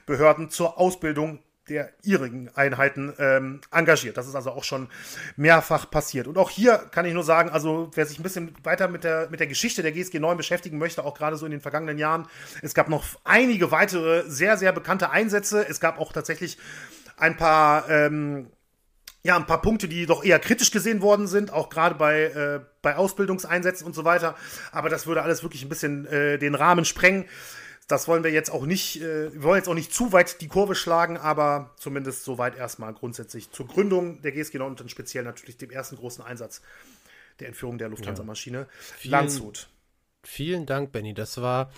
Behörden 0.05 0.49
zur 0.49 0.77
Ausbildung 0.77 1.39
der 1.69 1.91
ihrigen 2.03 2.49
Einheiten 2.55 3.13
ähm, 3.19 3.61
engagiert. 3.71 4.17
Das 4.17 4.27
ist 4.27 4.35
also 4.35 4.51
auch 4.51 4.63
schon 4.63 4.89
mehrfach 5.35 5.89
passiert. 5.89 6.27
Und 6.27 6.37
auch 6.37 6.49
hier 6.49 6.77
kann 6.77 7.05
ich 7.05 7.13
nur 7.13 7.23
sagen, 7.23 7.49
also 7.49 7.91
wer 7.93 8.05
sich 8.05 8.19
ein 8.19 8.23
bisschen 8.23 8.55
weiter 8.63 8.87
mit 8.87 9.03
der, 9.03 9.29
mit 9.29 9.39
der 9.39 9.47
Geschichte 9.47 9.81
der 9.81 9.91
GSG 9.91 10.19
9 10.19 10.35
beschäftigen 10.35 10.77
möchte, 10.77 11.05
auch 11.05 11.13
gerade 11.13 11.37
so 11.37 11.45
in 11.45 11.51
den 11.51 11.61
vergangenen 11.61 11.97
Jahren, 11.97 12.27
es 12.61 12.73
gab 12.73 12.89
noch 12.89 13.05
einige 13.23 13.71
weitere 13.71 14.27
sehr, 14.27 14.57
sehr 14.57 14.71
bekannte 14.71 15.11
Einsätze. 15.11 15.67
Es 15.67 15.79
gab 15.79 15.99
auch 15.99 16.11
tatsächlich 16.11 16.57
ein 17.19 17.37
paar, 17.37 17.89
ähm, 17.89 18.47
ja, 19.23 19.35
ein 19.35 19.45
paar 19.45 19.61
Punkte, 19.61 19.87
die 19.87 20.05
doch 20.05 20.23
eher 20.23 20.39
kritisch 20.39 20.71
gesehen 20.71 21.01
worden 21.01 21.27
sind, 21.27 21.51
auch 21.51 21.69
gerade 21.69 21.95
bei, 21.95 22.23
äh, 22.23 22.59
bei 22.81 22.95
Ausbildungseinsätzen 22.95 23.85
und 23.85 23.93
so 23.93 24.05
weiter. 24.05 24.35
Aber 24.71 24.89
das 24.89 25.07
würde 25.07 25.21
alles 25.21 25.43
wirklich 25.43 25.63
ein 25.63 25.69
bisschen 25.69 26.05
äh, 26.07 26.37
den 26.37 26.55
Rahmen 26.55 26.85
sprengen. 26.85 27.25
Das 27.87 28.07
wollen 28.07 28.23
wir 28.23 28.31
jetzt 28.31 28.51
auch 28.51 28.65
nicht, 28.65 29.01
äh, 29.01 29.33
wir 29.33 29.43
wollen 29.43 29.57
jetzt 29.57 29.67
auch 29.67 29.73
nicht 29.73 29.93
zu 29.93 30.13
weit 30.13 30.41
die 30.41 30.47
Kurve 30.47 30.75
schlagen, 30.75 31.17
aber 31.17 31.71
zumindest 31.77 32.23
soweit 32.23 32.55
erstmal 32.55 32.93
grundsätzlich 32.93 33.51
zur 33.51 33.67
Gründung 33.67 34.21
der 34.21 34.31
GSG 34.31 34.59
9 34.59 34.69
und 34.69 34.79
dann 34.79 34.89
speziell 34.89 35.23
natürlich 35.23 35.57
dem 35.57 35.71
ersten 35.71 35.97
großen 35.97 36.23
Einsatz 36.23 36.61
der 37.39 37.47
Entführung 37.47 37.77
der 37.77 37.89
Lufthansa-Maschine 37.89 38.67
ja. 39.01 39.11
Landshut. 39.11 39.69
Vielen 40.23 40.65
Dank, 40.65 40.91
Benny. 40.91 41.13
Das 41.13 41.41
war 41.41 41.71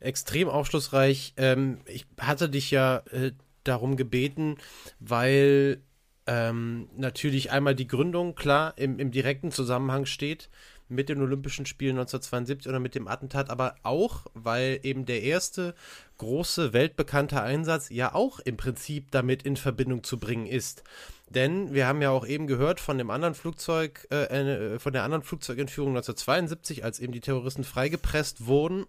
extrem 0.00 0.48
aufschlussreich. 0.48 1.34
Ähm, 1.36 1.80
ich 1.86 2.06
hatte 2.20 2.48
dich 2.48 2.70
ja 2.70 2.98
äh, 3.10 3.32
darum 3.64 3.96
gebeten, 3.96 4.56
weil 5.00 5.82
ähm, 6.26 6.88
natürlich 6.96 7.50
einmal 7.50 7.74
die 7.74 7.86
Gründung 7.86 8.34
klar 8.34 8.74
im, 8.76 8.98
im 8.98 9.10
direkten 9.10 9.50
Zusammenhang 9.50 10.06
steht 10.06 10.48
mit 10.88 11.08
den 11.08 11.20
Olympischen 11.20 11.66
Spielen 11.66 11.96
1972 11.96 12.68
oder 12.68 12.78
mit 12.78 12.94
dem 12.94 13.08
Attentat, 13.08 13.50
aber 13.50 13.74
auch, 13.82 14.26
weil 14.34 14.80
eben 14.82 15.06
der 15.06 15.22
erste 15.22 15.74
große 16.18 16.72
weltbekannte 16.72 17.40
Einsatz 17.42 17.88
ja 17.90 18.14
auch 18.14 18.38
im 18.40 18.56
Prinzip 18.56 19.10
damit 19.10 19.42
in 19.42 19.56
Verbindung 19.56 20.04
zu 20.04 20.18
bringen 20.18 20.46
ist. 20.46 20.84
Denn 21.30 21.72
wir 21.72 21.86
haben 21.86 22.02
ja 22.02 22.10
auch 22.10 22.26
eben 22.26 22.46
gehört 22.46 22.80
von 22.80 22.98
dem 22.98 23.10
anderen 23.10 23.34
Flugzeug, 23.34 24.06
äh, 24.10 24.74
äh 24.74 24.78
von 24.78 24.92
der 24.92 25.04
anderen 25.04 25.24
Flugzeugentführung 25.24 25.90
1972, 25.92 26.84
als 26.84 27.00
eben 27.00 27.12
die 27.12 27.20
Terroristen 27.20 27.64
freigepresst 27.64 28.46
wurden. 28.46 28.86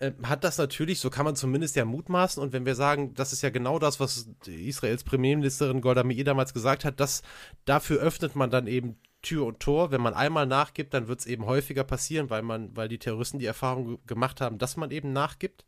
Äh, 0.00 0.12
hat 0.22 0.44
das 0.44 0.58
natürlich, 0.58 0.98
so 0.98 1.10
kann 1.10 1.24
man 1.24 1.36
zumindest 1.36 1.76
ja 1.76 1.84
mutmaßen. 1.84 2.42
Und 2.42 2.52
wenn 2.52 2.66
wir 2.66 2.74
sagen, 2.74 3.14
das 3.14 3.32
ist 3.32 3.42
ja 3.42 3.50
genau 3.50 3.78
das, 3.78 4.00
was 4.00 4.28
Israels 4.46 5.04
Premierministerin 5.04 5.80
Golda 5.80 6.02
Meir 6.02 6.24
damals 6.24 6.52
gesagt 6.52 6.84
hat, 6.84 6.98
dass 6.98 7.22
dafür 7.66 8.00
öffnet 8.00 8.34
man 8.34 8.50
dann 8.50 8.66
eben 8.66 8.98
Tür 9.22 9.44
und 9.46 9.60
Tor. 9.60 9.90
Wenn 9.90 10.00
man 10.00 10.14
einmal 10.14 10.46
nachgibt, 10.46 10.94
dann 10.94 11.06
wird 11.06 11.20
es 11.20 11.26
eben 11.26 11.44
häufiger 11.44 11.84
passieren, 11.84 12.30
weil 12.30 12.42
man, 12.42 12.74
weil 12.74 12.88
die 12.88 12.98
Terroristen 12.98 13.38
die 13.38 13.46
Erfahrung 13.46 13.98
gemacht 14.06 14.40
haben, 14.40 14.58
dass 14.58 14.76
man 14.76 14.90
eben 14.90 15.12
nachgibt. 15.12 15.66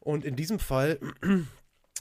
Und 0.00 0.24
in 0.24 0.34
diesem 0.34 0.58
Fall 0.58 0.98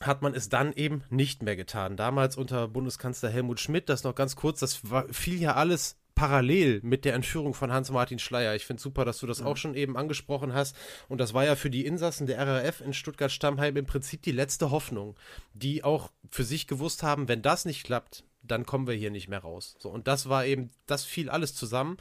hat 0.02 0.24
man 0.24 0.34
es 0.34 0.50
dann 0.50 0.74
eben 0.74 1.04
nicht 1.12 1.44
mehr 1.44 1.56
getan. 1.56 1.96
Damals 1.96 2.38
unter 2.38 2.68
Bundeskanzler 2.68 3.30
Helmut 3.30 3.60
Schmidt, 3.60 3.90
das 3.90 4.04
noch 4.04 4.16
ganz 4.16 4.36
kurz, 4.36 4.62
das 4.62 4.90
war, 4.90 5.08
fiel 5.10 5.40
ja 5.40 5.54
alles 5.54 5.98
parallel 6.20 6.82
mit 6.84 7.06
der 7.06 7.14
Entführung 7.14 7.54
von 7.54 7.72
Hans-Martin 7.72 8.20
Schleier. 8.20 8.54
Ich 8.54 8.66
finde 8.66 8.82
super, 8.82 9.06
dass 9.06 9.20
du 9.20 9.26
das 9.26 9.40
mhm. 9.40 9.48
auch 9.48 9.56
schon 9.56 9.74
eben 9.74 9.96
angesprochen 9.96 10.54
hast. 10.54 10.76
Und 11.08 11.22
das 11.22 11.34
war 11.34 11.46
ja 11.46 11.56
für 11.56 11.70
die 11.70 11.86
Insassen 11.86 12.28
der 12.28 12.46
RAF 12.46 12.82
in 12.82 12.94
Stuttgart-Stammheim 12.94 13.78
im 13.78 13.86
Prinzip 13.86 14.22
die 14.24 14.34
letzte 14.34 14.70
Hoffnung, 14.70 15.16
die 15.54 15.86
auch 15.86 16.12
für 16.30 16.44
sich 16.44 16.68
gewusst 16.68 17.04
haben, 17.04 17.30
wenn 17.30 17.42
das 17.42 17.64
nicht 17.64 17.86
klappt, 17.86 18.26
dann 18.44 18.66
kommen 18.66 18.86
wir 18.86 18.96
hier 18.96 19.12
nicht 19.12 19.30
mehr 19.30 19.40
raus. 19.40 19.78
So, 19.80 19.90
und 19.90 20.10
das 20.10 20.28
war 20.28 20.46
eben, 20.46 20.72
das 20.88 21.06
fiel 21.06 21.30
alles 21.30 21.56
zusammen. 21.56 21.96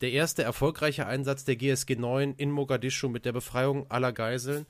Der 0.00 0.12
erste 0.12 0.44
erfolgreiche 0.44 1.08
Einsatz 1.08 1.44
der 1.44 1.56
GSG 1.56 1.96
9 1.96 2.34
in 2.36 2.52
Mogadischu 2.52 3.08
mit 3.08 3.24
der 3.24 3.32
Befreiung 3.32 3.90
aller 3.90 4.12
Geiseln. 4.12 4.66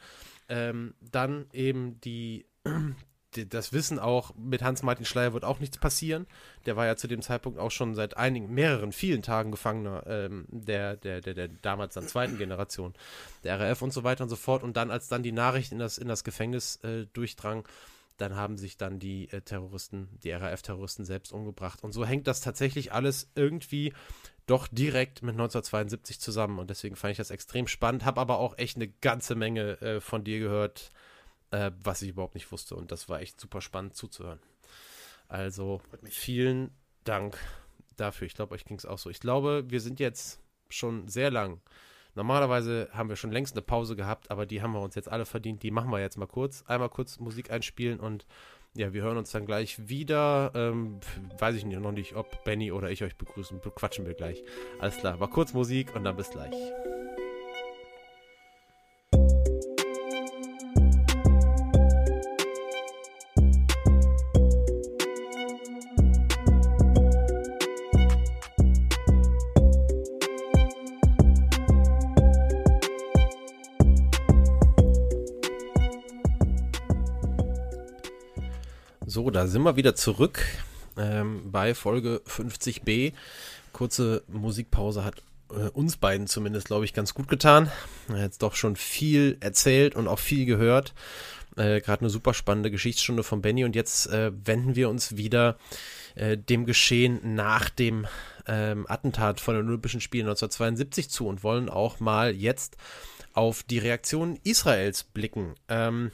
Ähm, 0.49 0.95
dann 1.03 1.45
eben 1.53 2.01
die 2.01 2.47
das 3.37 3.73
Wissen 3.73 3.99
auch, 3.99 4.35
mit 4.37 4.63
Hans-Martin 4.63 5.05
Schleier 5.05 5.33
wird 5.33 5.45
auch 5.45 5.61
nichts 5.61 5.79
passieren. 5.79 6.27
Der 6.67 6.77
war 6.77 6.87
ja 6.87 6.97
zu 6.97 7.09
dem 7.09 7.23
Zeitpunkt 7.23 7.59
auch 7.59 7.71
schon 7.71 7.95
seit 7.95 8.17
einigen, 8.17 8.53
mehreren, 8.53 8.93
vielen 8.93 9.23
Tagen 9.23 9.51
Gefangener 9.51 10.05
ähm, 10.07 10.47
der, 10.49 10.97
der, 10.97 11.21
der, 11.21 11.35
der 11.35 11.49
damals 11.49 11.95
dann 11.95 12.07
zweiten 12.07 12.39
Generation, 12.39 12.95
der 13.43 13.61
RAF 13.61 13.83
und 13.83 13.93
so 13.93 14.05
weiter 14.05 14.25
und 14.25 14.31
so 14.31 14.37
fort. 14.37 14.63
Und 14.63 14.77
dann, 14.77 14.91
als 14.91 15.09
dann 15.09 15.23
die 15.23 15.33
Nachricht 15.33 15.73
in 15.73 15.79
das, 15.79 15.99
in 15.99 16.09
das 16.09 16.25
Gefängnis 16.25 16.77
äh, 16.85 17.07
durchdrang, 17.13 17.67
dann 18.17 18.37
haben 18.37 18.57
sich 18.57 18.77
dann 18.77 18.99
die 18.99 19.29
äh, 19.33 19.41
Terroristen, 19.41 20.09
die 20.23 20.31
RAF-Terroristen 20.31 21.05
selbst 21.05 21.33
umgebracht. 21.33 21.83
Und 21.83 21.93
so 21.93 22.07
hängt 22.07 22.27
das 22.27 22.41
tatsächlich 22.41 22.93
alles 22.93 23.29
irgendwie 23.35 23.93
doch 24.47 24.69
direkt 24.69 25.23
mit 25.23 25.33
1972 25.33 26.21
zusammen. 26.21 26.59
Und 26.59 26.71
deswegen 26.71 26.97
fand 26.97 27.13
ich 27.13 27.19
das 27.19 27.31
extrem 27.31 27.67
spannend, 27.67 28.05
habe 28.05 28.21
aber 28.21 28.39
auch 28.39 28.59
echt 28.59 28.77
eine 28.77 28.89
ganze 28.89 29.35
Menge 29.35 29.81
äh, 29.81 30.01
von 30.01 30.23
dir 30.23 30.39
gehört, 30.39 30.91
äh, 31.55 31.71
was 31.83 32.03
ich 32.03 32.11
überhaupt 32.11 32.35
nicht 32.35 32.51
wusste. 32.51 32.75
Und 32.75 32.91
das 32.91 33.09
war 33.09 33.21
echt 33.21 33.41
super 33.41 33.61
spannend 33.61 33.95
zuzuhören. 33.95 34.41
Also 35.29 35.81
vielen 36.05 36.71
Dank 37.05 37.39
dafür. 37.97 38.27
Ich 38.27 38.35
glaube, 38.35 38.55
euch 38.55 38.65
ging 38.65 38.77
es 38.77 38.87
auch 38.87 38.99
so. 38.99 39.09
Ich 39.09 39.21
glaube, 39.21 39.65
wir 39.69 39.81
sind 39.81 40.01
jetzt 40.01 40.41
schon 40.69 41.09
sehr 41.09 41.31
lang. 41.31 41.61
Normalerweise 42.17 42.89
haben 42.93 43.09
wir 43.09 43.17
schon 43.17 43.33
längst 43.33 43.55
eine 43.55 43.63
Pause 43.63 43.97
gehabt, 43.97 44.31
aber 44.31 44.47
die 44.47 44.63
haben 44.63 44.73
wir 44.73 44.81
uns 44.81 44.95
jetzt 44.95 45.09
alle 45.09 45.25
verdient. 45.25 45.63
Die 45.63 45.71
machen 45.71 45.91
wir 45.91 46.01
jetzt 46.01 46.19
mal 46.19 46.27
kurz. 46.27 46.65
Einmal 46.67 46.89
kurz 46.89 47.19
Musik 47.19 47.51
einspielen 47.51 48.01
und 48.01 48.27
ja, 48.77 48.93
wir 48.93 49.03
hören 49.03 49.17
uns 49.17 49.31
dann 49.31 49.47
gleich 49.47 49.89
wieder. 49.89 50.51
Ähm, 50.55 50.99
weiß 51.39 51.55
ich 51.55 51.65
noch 51.65 51.93
nicht, 51.93 52.17
ob 52.17 52.43
Benny 52.45 52.73
oder 52.73 52.91
ich 52.91 53.05
euch 53.05 53.17
begrüßen. 53.17 53.61
Quatschen 53.61 54.07
wir 54.07 54.15
gleich. 54.15 54.43
Alles 54.81 54.97
klar, 54.97 55.21
war 55.21 55.31
kurz 55.31 55.55
Musik 55.55 55.95
und 55.95 56.03
dann 56.05 56.17
bis 56.17 56.31
gleich. 56.31 56.55
Da 79.31 79.47
sind 79.47 79.63
wir 79.63 79.77
wieder 79.77 79.95
zurück 79.95 80.45
ähm, 80.97 81.51
bei 81.51 81.75
Folge 81.75 82.21
50b. 82.27 83.13
Kurze 83.73 84.23
Musikpause 84.29 85.05
hat 85.05 85.23
äh, 85.51 85.69
uns 85.71 85.97
beiden 85.97 86.27
zumindest, 86.27 86.67
glaube 86.67 86.85
ich, 86.85 86.93
ganz 86.93 87.15
gut 87.15 87.29
getan. 87.29 87.71
Jetzt 88.17 88.43
doch 88.43 88.55
schon 88.55 88.77
viel 88.77 89.37
erzählt 89.41 89.95
und 89.95 90.09
auch 90.09 90.19
viel 90.19 90.47
gehört. 90.47 90.95
Äh, 91.57 91.81
Gerade 91.81 92.03
eine 92.03 92.11
super 92.11 92.35
spannende 92.35 92.71
Geschichtsstunde 92.71 93.23
von 93.23 93.41
Benny 93.41 93.65
und 93.65 93.75
jetzt 93.75 94.07
äh, 94.09 94.33
wenden 94.45 94.77
wir 94.77 94.89
uns 94.89 95.17
wieder 95.17 95.57
äh, 96.15 96.37
dem 96.37 96.67
Geschehen 96.67 97.35
nach 97.35 97.71
dem 97.71 98.07
ähm, 98.47 98.87
Attentat 98.89 99.41
von 99.41 99.55
den 99.55 99.67
Olympischen 99.67 100.01
Spielen 100.01 100.27
1972 100.27 101.09
zu 101.09 101.27
und 101.27 101.43
wollen 101.43 101.69
auch 101.69 102.01
mal 102.01 102.35
jetzt 102.35 102.77
auf 103.33 103.63
die 103.63 103.79
Reaktion 103.79 104.39
Israels 104.45 105.05
blicken. 105.05 105.55
Ähm, 105.69 106.11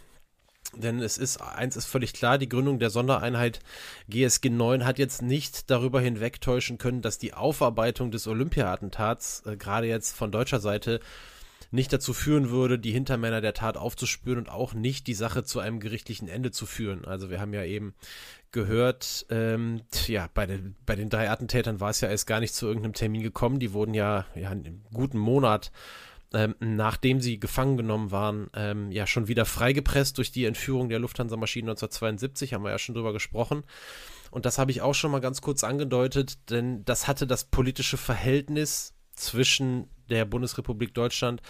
denn 0.76 1.00
es 1.00 1.18
ist, 1.18 1.38
eins 1.38 1.76
ist 1.76 1.86
völlig 1.86 2.12
klar, 2.12 2.38
die 2.38 2.48
Gründung 2.48 2.78
der 2.78 2.90
Sondereinheit 2.90 3.60
GSG 4.08 4.50
9 4.50 4.84
hat 4.84 4.98
jetzt 4.98 5.22
nicht 5.22 5.70
darüber 5.70 6.00
hinwegtäuschen 6.00 6.78
können, 6.78 7.02
dass 7.02 7.18
die 7.18 7.34
Aufarbeitung 7.34 8.10
des 8.10 8.26
Olympia-Attentats 8.26 9.42
äh, 9.46 9.56
gerade 9.56 9.86
jetzt 9.86 10.16
von 10.16 10.30
deutscher 10.30 10.60
Seite 10.60 11.00
nicht 11.72 11.92
dazu 11.92 12.12
führen 12.12 12.50
würde, 12.50 12.78
die 12.78 12.92
Hintermänner 12.92 13.40
der 13.40 13.54
Tat 13.54 13.76
aufzuspüren 13.76 14.38
und 14.38 14.48
auch 14.48 14.74
nicht 14.74 15.06
die 15.06 15.14
Sache 15.14 15.44
zu 15.44 15.60
einem 15.60 15.78
gerichtlichen 15.78 16.28
Ende 16.28 16.50
zu 16.50 16.66
führen. 16.66 17.04
Also 17.04 17.30
wir 17.30 17.40
haben 17.40 17.54
ja 17.54 17.64
eben 17.64 17.94
gehört, 18.52 19.26
ähm, 19.30 19.82
ja, 20.06 20.28
bei 20.34 20.46
den, 20.46 20.74
bei 20.84 20.96
den 20.96 21.10
drei 21.10 21.30
Attentätern 21.30 21.78
war 21.80 21.90
es 21.90 22.00
ja 22.00 22.08
erst 22.08 22.26
gar 22.26 22.40
nicht 22.40 22.54
zu 22.54 22.66
irgendeinem 22.66 22.94
Termin 22.94 23.22
gekommen. 23.22 23.60
Die 23.60 23.72
wurden 23.72 23.94
ja, 23.94 24.26
ja 24.34 24.50
einen 24.50 24.84
guten 24.92 25.18
Monat 25.18 25.70
ähm, 26.32 26.54
nachdem 26.60 27.20
sie 27.20 27.40
gefangen 27.40 27.76
genommen 27.76 28.10
waren, 28.10 28.48
ähm, 28.54 28.92
ja 28.92 29.06
schon 29.06 29.28
wieder 29.28 29.44
freigepresst 29.44 30.16
durch 30.18 30.30
die 30.30 30.44
Entführung 30.44 30.88
der 30.88 31.00
Lufthansa-Maschinen 31.00 31.68
1972, 31.68 32.54
haben 32.54 32.64
wir 32.64 32.70
ja 32.70 32.78
schon 32.78 32.94
drüber 32.94 33.12
gesprochen. 33.12 33.64
Und 34.30 34.46
das 34.46 34.58
habe 34.58 34.70
ich 34.70 34.80
auch 34.80 34.94
schon 34.94 35.10
mal 35.10 35.20
ganz 35.20 35.40
kurz 35.40 35.64
angedeutet, 35.64 36.50
denn 36.50 36.84
das 36.84 37.08
hatte 37.08 37.26
das 37.26 37.44
politische 37.44 37.96
Verhältnis 37.96 38.94
zwischen 39.14 39.88
der 40.08 40.24
Bundesrepublik 40.24 40.94
Deutschland 40.94 41.42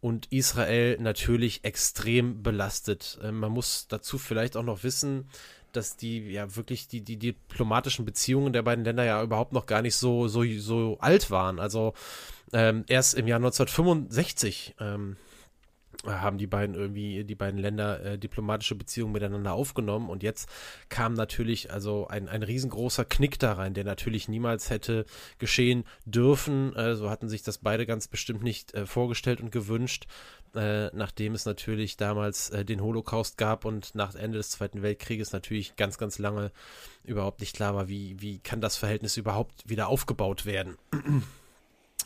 und 0.00 0.30
Israel 0.32 0.98
natürlich 1.00 1.64
extrem 1.64 2.42
belastet. 2.42 3.18
Ähm, 3.22 3.38
man 3.38 3.52
muss 3.52 3.86
dazu 3.88 4.18
vielleicht 4.18 4.56
auch 4.56 4.62
noch 4.62 4.82
wissen, 4.82 5.28
dass 5.76 5.96
die 5.96 6.30
ja 6.30 6.56
wirklich 6.56 6.88
die, 6.88 7.02
die 7.02 7.18
diplomatischen 7.18 8.04
Beziehungen 8.04 8.52
der 8.52 8.62
beiden 8.62 8.84
Länder 8.84 9.04
ja 9.04 9.22
überhaupt 9.22 9.52
noch 9.52 9.66
gar 9.66 9.82
nicht 9.82 9.96
so, 9.96 10.28
so, 10.28 10.44
so 10.58 10.98
alt 11.00 11.30
waren. 11.30 11.58
Also 11.58 11.94
ähm, 12.52 12.84
erst 12.88 13.14
im 13.14 13.26
Jahr 13.26 13.38
1965 13.38 14.76
ähm, 14.80 15.16
haben 16.06 16.38
die 16.38 16.46
beiden 16.46 16.74
irgendwie, 16.74 17.24
die 17.24 17.34
beiden 17.34 17.58
Länder 17.58 18.04
äh, 18.04 18.18
diplomatische 18.18 18.74
Beziehungen 18.74 19.12
miteinander 19.12 19.52
aufgenommen 19.52 20.10
und 20.10 20.22
jetzt 20.22 20.48
kam 20.88 21.14
natürlich 21.14 21.72
also 21.72 22.06
ein, 22.08 22.28
ein 22.28 22.42
riesengroßer 22.42 23.04
Knick 23.04 23.38
da 23.38 23.54
rein, 23.54 23.74
der 23.74 23.84
natürlich 23.84 24.28
niemals 24.28 24.70
hätte 24.70 25.06
geschehen 25.38 25.84
dürfen. 26.04 26.74
Äh, 26.76 26.96
so 26.96 27.10
hatten 27.10 27.28
sich 27.28 27.42
das 27.42 27.58
beide 27.58 27.86
ganz 27.86 28.08
bestimmt 28.08 28.42
nicht 28.42 28.74
äh, 28.74 28.86
vorgestellt 28.86 29.40
und 29.40 29.50
gewünscht, 29.50 30.06
äh, 30.54 30.90
nachdem 30.94 31.34
es 31.34 31.46
natürlich 31.46 31.96
damals 31.96 32.50
äh, 32.50 32.64
den 32.64 32.82
Holocaust 32.82 33.36
gab 33.38 33.64
und 33.64 33.94
nach 33.94 34.14
Ende 34.14 34.38
des 34.38 34.50
Zweiten 34.50 34.82
Weltkrieges 34.82 35.32
natürlich 35.32 35.76
ganz, 35.76 35.98
ganz 35.98 36.18
lange 36.18 36.50
überhaupt 37.04 37.40
nicht 37.40 37.56
klar 37.56 37.74
war, 37.74 37.88
wie, 37.88 38.20
wie 38.20 38.38
kann 38.38 38.60
das 38.60 38.76
Verhältnis 38.76 39.16
überhaupt 39.16 39.68
wieder 39.68 39.88
aufgebaut 39.88 40.46
werden. 40.46 40.76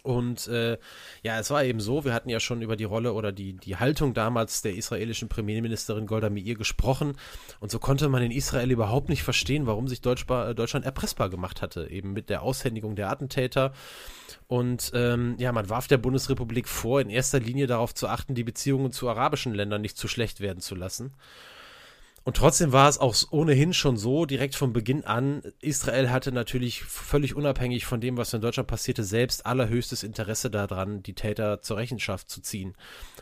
Und 0.09 0.49
äh, 0.49 0.79
ja, 1.23 1.39
es 1.39 1.51
war 1.51 1.65
eben 1.65 1.81
so, 1.81 2.07
wir 2.07 2.15
hatten 2.15 2.31
ja 2.31 2.41
schon 2.41 2.63
über 2.63 2.77
die 2.77 2.85
Rolle 2.85 3.13
oder 3.13 3.31
die, 3.31 3.53
die 3.53 3.77
Haltung 3.77 4.15
damals 4.15 4.63
der 4.63 4.75
israelischen 4.75 5.29
Premierministerin 5.29 6.07
Golda 6.07 6.31
Meir 6.31 6.55
gesprochen. 6.55 7.19
Und 7.61 7.71
so 7.71 7.79
konnte 7.79 8.09
man 8.09 8.23
in 8.23 8.31
Israel 8.31 8.71
überhaupt 8.71 9.11
nicht 9.11 9.23
verstehen, 9.23 9.67
warum 9.67 9.87
sich 9.87 10.01
Deutschbar, 10.01 10.55
Deutschland 10.55 10.87
erpressbar 10.87 11.29
gemacht 11.29 11.61
hatte, 11.61 11.91
eben 11.91 12.15
mit 12.15 12.31
der 12.31 12.41
Aushändigung 12.41 12.97
der 12.97 13.11
Attentäter. 13.11 13.75
Und 14.47 14.93
ähm, 14.95 15.37
ja, 15.39 15.53
man 15.53 15.69
warf 15.69 15.89
der 15.89 15.99
Bundesrepublik 15.99 16.69
vor, 16.69 17.03
in 17.03 17.11
erster 17.11 17.39
Linie 17.39 17.67
darauf 17.67 17.95
zu 17.95 18.09
achten, 18.09 18.35
die 18.35 18.45
Beziehungen 18.45 18.93
zu 18.93 19.11
arabischen 19.11 19.53
Ländern 19.53 19.83
nicht 19.83 19.99
zu 19.99 20.09
schlecht 20.09 20.41
werden 20.41 20.61
zu 20.63 20.75
lassen. 20.75 21.13
Und 22.29 22.37
trotzdem 22.37 22.73
war 22.73 22.91
es 22.91 22.99
auch 22.99 23.17
ohnehin 23.31 23.73
schon 23.73 23.97
so, 23.97 24.27
direkt 24.27 24.55
von 24.55 24.75
Beginn 24.75 25.03
an, 25.03 25.41
Israel 25.63 26.11
hatte 26.11 26.31
natürlich 26.31 26.85
völlig 26.85 27.35
unabhängig 27.35 27.87
von 27.87 28.03
dem, 28.03 28.19
was 28.19 28.35
in 28.35 28.43
Deutschland 28.43 28.69
passierte, 28.69 29.03
selbst 29.03 29.47
allerhöchstes 29.47 30.03
Interesse 30.03 30.51
daran, 30.51 31.03
die 31.03 31.15
Täter 31.15 31.63
zur 31.63 31.79
Rechenschaft 31.79 32.29
zu 32.29 32.43
ziehen 32.43 32.77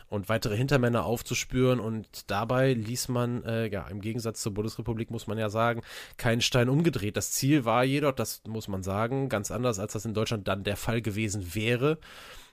und 0.09 0.27
weitere 0.27 0.57
Hintermänner 0.57 1.05
aufzuspüren. 1.05 1.79
Und 1.79 2.29
dabei 2.29 2.73
ließ 2.73 3.07
man, 3.07 3.45
äh, 3.45 3.69
ja, 3.69 3.87
im 3.87 4.01
Gegensatz 4.01 4.41
zur 4.41 4.53
Bundesrepublik 4.53 5.09
muss 5.09 5.25
man 5.25 5.37
ja 5.37 5.49
sagen, 5.49 5.83
keinen 6.17 6.41
Stein 6.41 6.67
umgedreht. 6.67 7.15
Das 7.15 7.31
Ziel 7.31 7.63
war 7.63 7.85
jedoch, 7.85 8.11
das 8.11 8.41
muss 8.45 8.67
man 8.67 8.83
sagen, 8.83 9.29
ganz 9.29 9.51
anders, 9.51 9.79
als 9.79 9.93
das 9.93 10.03
in 10.03 10.15
Deutschland 10.15 10.49
dann 10.49 10.65
der 10.65 10.75
Fall 10.75 11.01
gewesen 11.01 11.55
wäre 11.55 11.97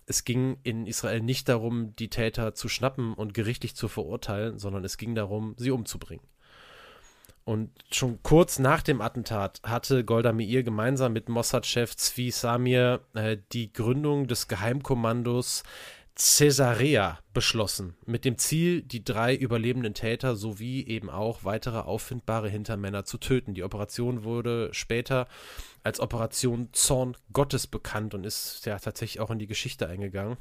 es 0.06 0.24
ging 0.24 0.58
in 0.64 0.86
Israel 0.86 1.20
nicht 1.20 1.48
darum, 1.48 1.96
die 1.96 2.10
Täter 2.10 2.54
zu 2.54 2.68
schnappen 2.68 3.14
und 3.14 3.32
gerichtlich 3.32 3.74
zu 3.74 3.88
verurteilen, 3.88 4.58
sondern 4.58 4.84
es 4.84 4.98
ging 4.98 5.14
darum, 5.14 5.54
sie 5.56 5.70
umzubringen. 5.70 6.22
Und 7.44 7.70
schon 7.90 8.22
kurz 8.22 8.58
nach 8.58 8.80
dem 8.80 9.02
Attentat 9.02 9.60
hatte 9.64 10.04
Golda 10.04 10.32
Meir 10.32 10.62
gemeinsam 10.62 11.12
mit 11.12 11.28
Mossad-Chef 11.28 11.94
Zvi 11.94 12.30
Samir 12.30 13.00
äh, 13.12 13.36
die 13.52 13.72
Gründung 13.72 14.26
des 14.26 14.48
Geheimkommandos 14.48 15.62
Caesarea 16.16 17.18
beschlossen, 17.32 17.96
mit 18.06 18.24
dem 18.24 18.38
Ziel, 18.38 18.82
die 18.82 19.02
drei 19.02 19.34
überlebenden 19.34 19.94
Täter 19.94 20.36
sowie 20.36 20.86
eben 20.86 21.10
auch 21.10 21.42
weitere 21.42 21.78
auffindbare 21.78 22.48
Hintermänner 22.48 23.04
zu 23.04 23.18
töten. 23.18 23.54
Die 23.54 23.64
Operation 23.64 24.22
wurde 24.22 24.72
später 24.72 25.26
als 25.82 25.98
Operation 25.98 26.68
Zorn 26.72 27.16
Gottes 27.32 27.66
bekannt 27.66 28.14
und 28.14 28.24
ist 28.24 28.64
ja 28.64 28.78
tatsächlich 28.78 29.20
auch 29.20 29.30
in 29.30 29.40
die 29.40 29.48
Geschichte 29.48 29.88
eingegangen. 29.88 30.36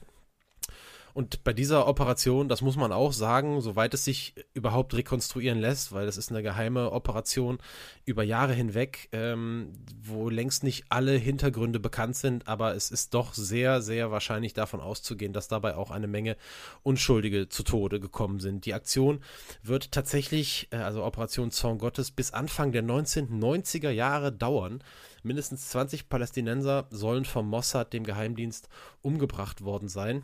Und 1.13 1.43
bei 1.43 1.53
dieser 1.53 1.87
Operation, 1.87 2.49
das 2.49 2.61
muss 2.61 2.75
man 2.75 2.91
auch 2.91 3.13
sagen, 3.13 3.61
soweit 3.61 3.93
es 3.93 4.03
sich 4.03 4.33
überhaupt 4.53 4.95
rekonstruieren 4.95 5.59
lässt, 5.59 5.91
weil 5.91 6.07
das 6.07 6.17
ist 6.17 6.31
eine 6.31 6.41
geheime 6.41 6.91
Operation 6.91 7.59
über 8.05 8.23
Jahre 8.23 8.53
hinweg, 8.53 9.09
ähm, 9.11 9.73
wo 10.01 10.29
längst 10.29 10.63
nicht 10.63 10.85
alle 10.89 11.13
Hintergründe 11.13 11.79
bekannt 11.79 12.15
sind, 12.15 12.47
aber 12.47 12.75
es 12.75 12.89
ist 12.89 13.13
doch 13.13 13.33
sehr, 13.35 13.81
sehr 13.81 14.11
wahrscheinlich 14.11 14.53
davon 14.53 14.81
auszugehen, 14.81 15.33
dass 15.33 15.47
dabei 15.47 15.75
auch 15.75 15.91
eine 15.91 16.07
Menge 16.07 16.35
Unschuldige 16.81 17.47
zu 17.47 17.63
Tode 17.63 17.99
gekommen 17.99 18.39
sind. 18.39 18.65
Die 18.65 18.73
Aktion 18.73 19.19
wird 19.61 19.91
tatsächlich, 19.91 20.67
äh, 20.71 20.77
also 20.77 21.03
Operation 21.03 21.51
Zorn 21.51 21.77
Gottes, 21.77 22.09
bis 22.09 22.31
Anfang 22.31 22.71
der 22.71 22.83
1990er 22.83 23.91
Jahre 23.91 24.31
dauern. 24.31 24.83
Mindestens 25.21 25.69
20 25.69 26.09
Palästinenser 26.09 26.87
sollen 26.89 27.23
vom 27.23 27.47
Mossad, 27.47 27.93
dem 27.93 28.03
Geheimdienst, 28.03 28.67
umgebracht 29.01 29.63
worden 29.63 29.87
sein. 29.87 30.23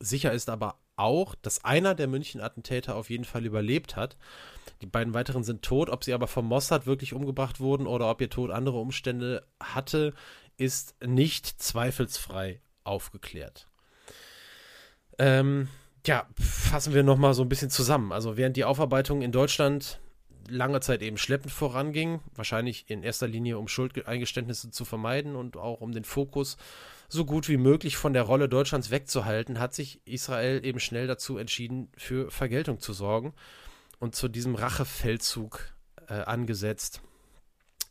Sicher 0.00 0.32
ist 0.32 0.48
aber 0.48 0.76
auch, 0.96 1.34
dass 1.34 1.64
einer 1.64 1.94
der 1.94 2.06
München-Attentäter 2.06 2.94
auf 2.96 3.10
jeden 3.10 3.24
Fall 3.24 3.44
überlebt 3.44 3.96
hat. 3.96 4.16
Die 4.80 4.86
beiden 4.86 5.14
weiteren 5.14 5.44
sind 5.44 5.62
tot. 5.62 5.90
Ob 5.90 6.04
sie 6.04 6.14
aber 6.14 6.26
vom 6.26 6.46
Mossad 6.46 6.86
wirklich 6.86 7.14
umgebracht 7.14 7.60
wurden 7.60 7.86
oder 7.86 8.10
ob 8.10 8.20
ihr 8.20 8.30
Tod 8.30 8.50
andere 8.50 8.78
Umstände 8.78 9.46
hatte, 9.60 10.14
ist 10.56 10.94
nicht 11.04 11.46
zweifelsfrei 11.46 12.60
aufgeklärt. 12.84 13.68
Ähm, 15.18 15.68
ja, 16.06 16.26
fassen 16.38 16.94
wir 16.94 17.02
nochmal 17.02 17.34
so 17.34 17.42
ein 17.42 17.48
bisschen 17.48 17.70
zusammen. 17.70 18.12
Also 18.12 18.36
während 18.36 18.56
die 18.56 18.64
Aufarbeitung 18.64 19.22
in 19.22 19.32
Deutschland 19.32 20.00
lange 20.48 20.80
Zeit 20.80 21.02
eben 21.02 21.16
schleppend 21.16 21.52
voranging, 21.52 22.20
wahrscheinlich 22.34 22.84
in 22.88 23.02
erster 23.02 23.26
Linie 23.26 23.58
um 23.58 23.68
Schuldeingeständnisse 23.68 24.70
zu 24.70 24.84
vermeiden 24.84 25.36
und 25.36 25.56
auch 25.56 25.80
um 25.80 25.92
den 25.92 26.04
Fokus 26.04 26.56
so 27.14 27.24
gut 27.24 27.48
wie 27.48 27.56
möglich 27.56 27.96
von 27.96 28.12
der 28.12 28.24
Rolle 28.24 28.48
Deutschlands 28.48 28.90
wegzuhalten, 28.90 29.60
hat 29.60 29.72
sich 29.72 30.00
Israel 30.04 30.64
eben 30.64 30.80
schnell 30.80 31.06
dazu 31.06 31.38
entschieden, 31.38 31.88
für 31.96 32.30
Vergeltung 32.30 32.80
zu 32.80 32.92
sorgen 32.92 33.32
und 34.00 34.16
zu 34.16 34.28
diesem 34.28 34.56
Rachefeldzug 34.56 35.72
äh, 36.08 36.14
angesetzt, 36.14 37.02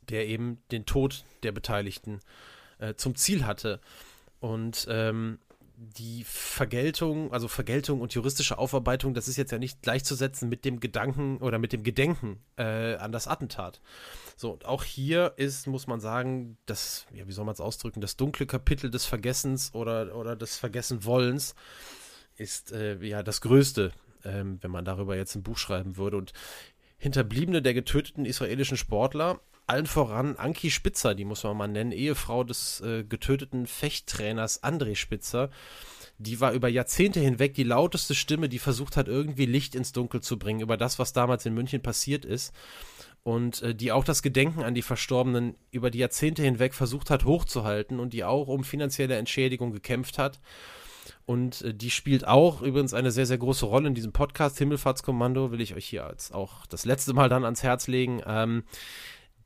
der 0.09 0.27
eben 0.27 0.61
den 0.71 0.85
Tod 0.85 1.23
der 1.43 1.53
Beteiligten 1.53 2.19
äh, 2.79 2.95
zum 2.95 3.15
Ziel 3.15 3.45
hatte. 3.45 3.79
Und 4.41 4.87
ähm, 4.89 5.39
die 5.97 6.23
Vergeltung, 6.23 7.31
also 7.33 7.47
Vergeltung 7.47 8.01
und 8.01 8.13
juristische 8.13 8.57
Aufarbeitung, 8.57 9.13
das 9.13 9.27
ist 9.27 9.37
jetzt 9.37 9.51
ja 9.51 9.57
nicht 9.57 9.81
gleichzusetzen 9.81 10.49
mit 10.49 10.65
dem 10.65 10.79
Gedanken 10.79 11.37
oder 11.37 11.59
mit 11.59 11.73
dem 11.73 11.83
Gedenken 11.83 12.43
äh, 12.57 12.95
an 12.95 13.11
das 13.11 13.27
Attentat. 13.27 13.81
So, 14.35 14.51
und 14.51 14.65
auch 14.65 14.83
hier 14.83 15.33
ist, 15.37 15.67
muss 15.67 15.87
man 15.87 15.99
sagen, 15.99 16.57
das, 16.65 17.05
ja, 17.13 17.27
wie 17.27 17.31
soll 17.31 17.45
man 17.45 17.53
es 17.53 17.61
ausdrücken, 17.61 18.01
das 18.01 18.17
dunkle 18.17 18.45
Kapitel 18.45 18.89
des 18.89 19.05
Vergessens 19.05 19.73
oder, 19.73 20.15
oder 20.15 20.35
des 20.35 20.57
Vergessenwollens 20.57 21.55
ist 22.35 22.71
äh, 22.71 22.97
ja 23.03 23.21
das 23.21 23.41
Größte, 23.41 23.91
ähm, 24.23 24.57
wenn 24.61 24.71
man 24.71 24.85
darüber 24.85 25.15
jetzt 25.15 25.35
ein 25.35 25.43
Buch 25.43 25.57
schreiben 25.57 25.97
würde. 25.97 26.17
Und 26.17 26.33
Hinterbliebene 26.97 27.61
der 27.61 27.73
getöteten 27.73 28.25
israelischen 28.25 28.77
Sportler 28.77 29.41
allen 29.67 29.85
voran 29.85 30.35
Anki 30.35 30.69
Spitzer, 30.71 31.15
die 31.15 31.25
muss 31.25 31.43
man 31.43 31.57
mal 31.57 31.67
nennen, 31.67 31.91
Ehefrau 31.91 32.43
des 32.43 32.81
äh, 32.81 33.03
getöteten 33.03 33.67
Fechttrainers 33.67 34.63
André 34.63 34.95
Spitzer. 34.95 35.49
Die 36.17 36.39
war 36.39 36.53
über 36.53 36.67
Jahrzehnte 36.67 37.19
hinweg 37.19 37.53
die 37.53 37.63
lauteste 37.63 38.15
Stimme, 38.15 38.49
die 38.49 38.59
versucht 38.59 38.97
hat, 38.97 39.07
irgendwie 39.07 39.45
Licht 39.45 39.75
ins 39.75 39.91
Dunkel 39.91 40.21
zu 40.21 40.37
bringen 40.37 40.61
über 40.61 40.77
das, 40.77 40.99
was 40.99 41.13
damals 41.13 41.45
in 41.45 41.53
München 41.53 41.81
passiert 41.81 42.25
ist. 42.25 42.53
Und 43.23 43.61
äh, 43.61 43.73
die 43.73 43.91
auch 43.91 44.03
das 44.03 44.21
Gedenken 44.21 44.63
an 44.63 44.75
die 44.75 44.81
Verstorbenen 44.81 45.55
über 45.71 45.89
die 45.89 45.99
Jahrzehnte 45.99 46.43
hinweg 46.43 46.73
versucht 46.73 47.09
hat 47.09 47.23
hochzuhalten 47.23 47.99
und 47.99 48.13
die 48.13 48.25
auch 48.25 48.47
um 48.47 48.63
finanzielle 48.63 49.15
Entschädigung 49.15 49.71
gekämpft 49.71 50.17
hat. 50.17 50.39
Und 51.25 51.61
äh, 51.61 51.73
die 51.73 51.89
spielt 51.89 52.27
auch 52.27 52.61
übrigens 52.61 52.93
eine 52.93 53.11
sehr, 53.11 53.25
sehr 53.25 53.37
große 53.37 53.65
Rolle 53.65 53.87
in 53.87 53.95
diesem 53.95 54.11
Podcast. 54.11 54.57
Himmelfahrtskommando 54.57 55.51
will 55.51 55.61
ich 55.61 55.75
euch 55.75 55.85
hier 55.85 56.05
als 56.05 56.31
auch 56.31 56.65
das 56.67 56.85
letzte 56.85 57.13
Mal 57.13 57.29
dann 57.29 57.45
ans 57.45 57.63
Herz 57.63 57.87
legen. 57.87 58.21
Ähm, 58.25 58.63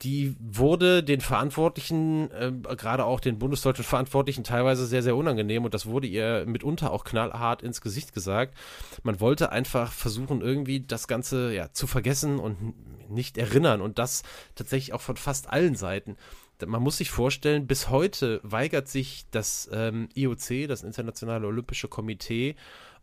die 0.02 0.36
wurde 0.40 1.04
den 1.04 1.22
Verantwortlichen, 1.22 2.30
äh, 2.32 2.52
gerade 2.76 3.06
auch 3.06 3.20
den 3.20 3.40
bundesdeutschen 3.40 3.86
Verantwortlichen, 3.86 4.44
teilweise 4.44 4.86
sehr, 4.86 5.02
sehr 5.02 5.16
unangenehm 5.16 5.66
und 5.66 5.74
das 5.74 5.86
wurde 5.86 6.08
ihr 6.08 6.46
mitunter 6.46 6.92
auch 6.92 7.04
knallhart 7.04 7.64
ins 7.64 7.82
Gesicht 7.82 8.14
gesagt. 8.14 8.56
Man 9.04 9.20
wollte 9.20 9.52
einfach 9.52 9.92
versuchen, 9.92 10.42
irgendwie 10.42 10.82
das 10.82 11.08
Ganze 11.08 11.54
ja, 11.54 11.72
zu 11.72 11.88
vergessen 11.88 12.40
und 12.40 12.74
nicht 13.10 13.38
erinnern 13.38 13.82
und 13.82 14.00
das 14.00 14.24
tatsächlich 14.56 14.94
auch 14.94 15.02
von 15.02 15.18
fast 15.18 15.50
allen 15.50 15.76
Seiten. 15.76 16.16
Man 16.66 16.82
muss 16.82 16.98
sich 16.98 17.12
vorstellen, 17.12 17.68
bis 17.68 17.90
heute 17.90 18.40
weigert 18.44 18.88
sich 18.88 19.26
das 19.30 19.70
ähm, 19.72 20.10
IOC, 20.16 20.68
das 20.68 20.84
Internationale 20.84 21.46
Olympische 21.46 21.88
Komitee, 21.88 22.56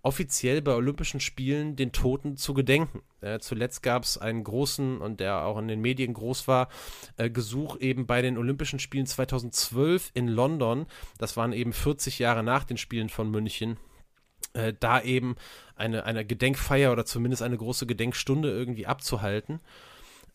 offiziell 0.04 0.62
bei 0.62 0.74
Olympischen 0.74 1.18
Spielen 1.18 1.76
den 1.76 1.90
Toten 1.92 2.36
zu 2.36 2.54
gedenken. 2.54 3.02
Äh, 3.20 3.38
zuletzt 3.40 3.82
gab 3.82 4.04
es 4.04 4.18
einen 4.18 4.44
großen 4.44 4.98
und 4.98 5.18
der 5.18 5.44
auch 5.44 5.58
in 5.58 5.66
den 5.66 5.80
Medien 5.80 6.12
groß 6.12 6.46
war, 6.46 6.68
äh, 7.16 7.30
Gesuch 7.30 7.78
eben 7.80 8.06
bei 8.06 8.20
den 8.20 8.36
Olympischen 8.36 8.78
Spielen 8.78 9.06
2012 9.06 10.10
in 10.14 10.28
London. 10.28 10.86
Das 11.18 11.36
waren 11.36 11.52
eben 11.52 11.72
40 11.72 12.18
Jahre 12.18 12.42
nach 12.42 12.64
den 12.64 12.76
Spielen 12.76 13.08
von 13.08 13.30
München. 13.30 13.78
Äh, 14.52 14.74
da 14.78 15.00
eben 15.00 15.36
eine, 15.74 16.04
eine 16.04 16.24
Gedenkfeier 16.24 16.92
oder 16.92 17.06
zumindest 17.06 17.42
eine 17.42 17.56
große 17.56 17.86
Gedenkstunde 17.86 18.50
irgendwie 18.50 18.86
abzuhalten. 18.86 19.60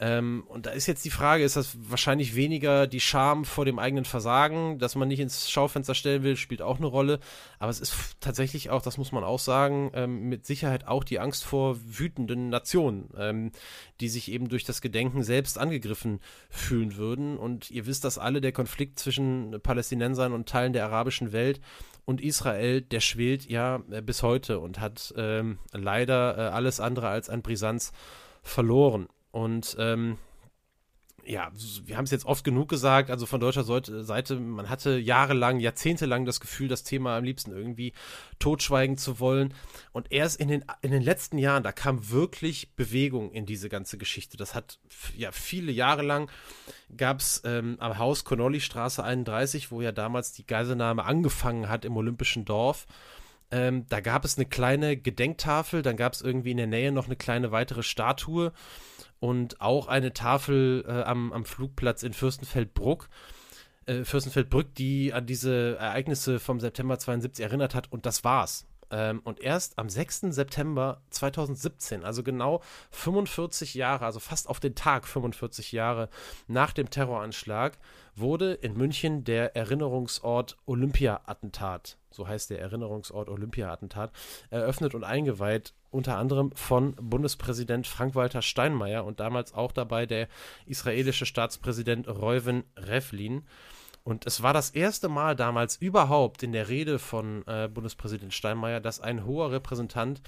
Ähm, 0.01 0.45
und 0.47 0.65
da 0.65 0.71
ist 0.71 0.87
jetzt 0.87 1.03
die 1.03 1.09
Frage, 1.09 1.43
ist 1.43 1.57
das 1.57 1.77
wahrscheinlich 1.89 2.33
weniger 2.33 2.87
die 2.87 3.01
Scham 3.01 3.43
vor 3.43 3.65
dem 3.65 3.79
eigenen 3.79 4.05
Versagen, 4.05 4.79
dass 4.79 4.95
man 4.95 5.09
nicht 5.09 5.19
ins 5.19 5.51
Schaufenster 5.51 5.93
stellen 5.93 6.23
will, 6.23 6.37
spielt 6.37 6.61
auch 6.61 6.77
eine 6.77 6.87
Rolle. 6.87 7.19
Aber 7.59 7.69
es 7.69 7.81
ist 7.81 7.93
tatsächlich 8.21 8.69
auch, 8.69 8.81
das 8.81 8.97
muss 8.97 9.11
man 9.11 9.25
auch 9.25 9.39
sagen, 9.39 9.91
ähm, 9.93 10.29
mit 10.29 10.45
Sicherheit 10.45 10.87
auch 10.87 11.03
die 11.03 11.19
Angst 11.19 11.43
vor 11.43 11.77
wütenden 11.85 12.47
Nationen, 12.47 13.09
ähm, 13.17 13.51
die 13.99 14.07
sich 14.07 14.31
eben 14.31 14.47
durch 14.47 14.63
das 14.63 14.79
Gedenken 14.79 15.23
selbst 15.23 15.57
angegriffen 15.57 16.21
fühlen 16.49 16.95
würden. 16.95 17.37
Und 17.37 17.69
ihr 17.69 17.85
wisst 17.85 18.05
das 18.05 18.17
alle, 18.17 18.39
der 18.39 18.53
Konflikt 18.53 18.99
zwischen 18.99 19.59
Palästinensern 19.61 20.31
und 20.31 20.47
Teilen 20.47 20.71
der 20.71 20.85
arabischen 20.85 21.33
Welt 21.33 21.59
und 22.05 22.21
Israel, 22.21 22.81
der 22.81 23.01
schwelt 23.01 23.49
ja 23.49 23.83
äh, 23.91 24.01
bis 24.01 24.23
heute 24.23 24.59
und 24.59 24.79
hat 24.79 25.13
ähm, 25.17 25.59
leider 25.73 26.37
äh, 26.37 26.41
alles 26.51 26.79
andere 26.79 27.09
als 27.09 27.29
an 27.29 27.41
Brisanz 27.41 27.91
verloren. 28.41 29.09
Und 29.31 29.75
ähm, 29.79 30.17
ja, 31.29 31.51
wir 31.85 31.95
haben 31.95 32.05
es 32.05 32.11
jetzt 32.11 32.25
oft 32.25 32.43
genug 32.43 32.69
gesagt, 32.69 33.11
also 33.11 33.27
von 33.27 33.39
deutscher 33.39 33.63
Seite, 33.63 34.35
man 34.39 34.67
hatte 34.67 34.97
jahrelang, 34.97 35.59
jahrzehntelang 35.59 36.25
das 36.25 36.39
Gefühl, 36.39 36.67
das 36.67 36.83
Thema 36.83 37.17
am 37.17 37.23
liebsten 37.23 37.51
irgendwie 37.51 37.93
totschweigen 38.39 38.97
zu 38.97 39.19
wollen. 39.19 39.53
Und 39.91 40.11
erst 40.11 40.39
in 40.39 40.47
den, 40.47 40.65
in 40.81 40.89
den 40.89 41.03
letzten 41.03 41.37
Jahren, 41.37 41.61
da 41.61 41.71
kam 41.71 42.09
wirklich 42.09 42.73
Bewegung 42.75 43.31
in 43.31 43.45
diese 43.45 43.69
ganze 43.69 43.99
Geschichte. 43.99 44.37
Das 44.37 44.55
hat 44.55 44.79
ja 45.15 45.31
viele 45.31 45.71
Jahre 45.71 46.01
lang 46.01 46.31
gab 46.97 47.19
es 47.19 47.43
ähm, 47.45 47.75
am 47.79 47.99
Haus 47.99 48.23
Connolly 48.23 48.59
Straße 48.59 49.03
31, 49.03 49.71
wo 49.71 49.81
ja 49.81 49.91
damals 49.91 50.31
die 50.33 50.47
Geiselnahme 50.47 51.05
angefangen 51.05 51.69
hat 51.69 51.85
im 51.85 51.95
Olympischen 51.95 52.45
Dorf. 52.45 52.87
Ähm, 53.51 53.85
da 53.89 53.99
gab 53.99 54.25
es 54.25 54.37
eine 54.37 54.47
kleine 54.47 54.97
Gedenktafel, 54.97 55.83
dann 55.83 55.97
gab 55.97 56.13
es 56.13 56.21
irgendwie 56.21 56.51
in 56.51 56.57
der 56.57 56.67
Nähe 56.67 56.91
noch 56.91 57.05
eine 57.05 57.15
kleine 57.15 57.51
weitere 57.51 57.83
Statue 57.83 58.51
und 59.19 59.61
auch 59.61 59.87
eine 59.87 60.13
Tafel 60.13 60.85
äh, 60.87 61.03
am, 61.03 61.33
am 61.33 61.45
Flugplatz 61.45 62.03
in 62.03 62.13
Fürstenfeldbruck. 62.13 63.09
Äh, 63.85 64.03
Fürstenfeldbrück, 64.03 64.75
die 64.75 65.13
an 65.13 65.25
diese 65.25 65.77
Ereignisse 65.77 66.39
vom 66.39 66.59
September 66.59 66.97
72 66.99 67.43
erinnert 67.43 67.75
hat 67.75 67.91
und 67.91 68.05
das 68.05 68.23
war's. 68.23 68.65
Ähm, 68.91 69.21
und 69.23 69.39
erst 69.39 69.77
am 69.77 69.89
6. 69.89 70.21
September 70.29 71.01
2017, 71.09 72.03
also 72.03 72.23
genau 72.23 72.61
45 72.91 73.73
Jahre, 73.75 74.05
also 74.05 74.19
fast 74.19 74.49
auf 74.49 74.59
den 74.59 74.75
Tag 74.75 75.07
45 75.07 75.71
Jahre 75.71 76.09
nach 76.47 76.73
dem 76.73 76.89
Terroranschlag, 76.89 77.77
wurde 78.15 78.53
in 78.53 78.75
München 78.75 79.23
der 79.23 79.55
Erinnerungsort 79.55 80.57
Olympia-Attentat, 80.65 81.97
so 82.11 82.27
heißt 82.27 82.49
der 82.49 82.59
Erinnerungsort 82.59 83.29
Olympia-Attentat, 83.29 84.11
eröffnet 84.49 84.95
und 84.95 85.03
eingeweiht, 85.03 85.73
unter 85.91 86.17
anderem 86.17 86.51
von 86.53 86.95
Bundespräsident 86.95 87.87
Frank-Walter 87.87 88.41
Steinmeier 88.41 89.05
und 89.05 89.19
damals 89.19 89.53
auch 89.53 89.71
dabei 89.71 90.05
der 90.05 90.27
israelische 90.65 91.25
Staatspräsident 91.25 92.07
Reuven 92.07 92.63
Revlin. 92.75 93.43
Und 94.09 94.25
es 94.25 94.41
war 94.41 94.53
das 94.53 94.71
erste 94.71 95.07
Mal 95.07 95.35
damals 95.35 95.75
überhaupt 95.75 96.41
in 96.41 96.51
der 96.51 96.67
Rede 96.67 96.97
von 96.97 97.45
äh, 97.45 97.69
Bundespräsident 97.71 98.33
Steinmeier, 98.33 98.79
dass 98.79 98.99
ein 98.99 99.23
hoher 99.23 99.51
Repräsentant 99.51 100.21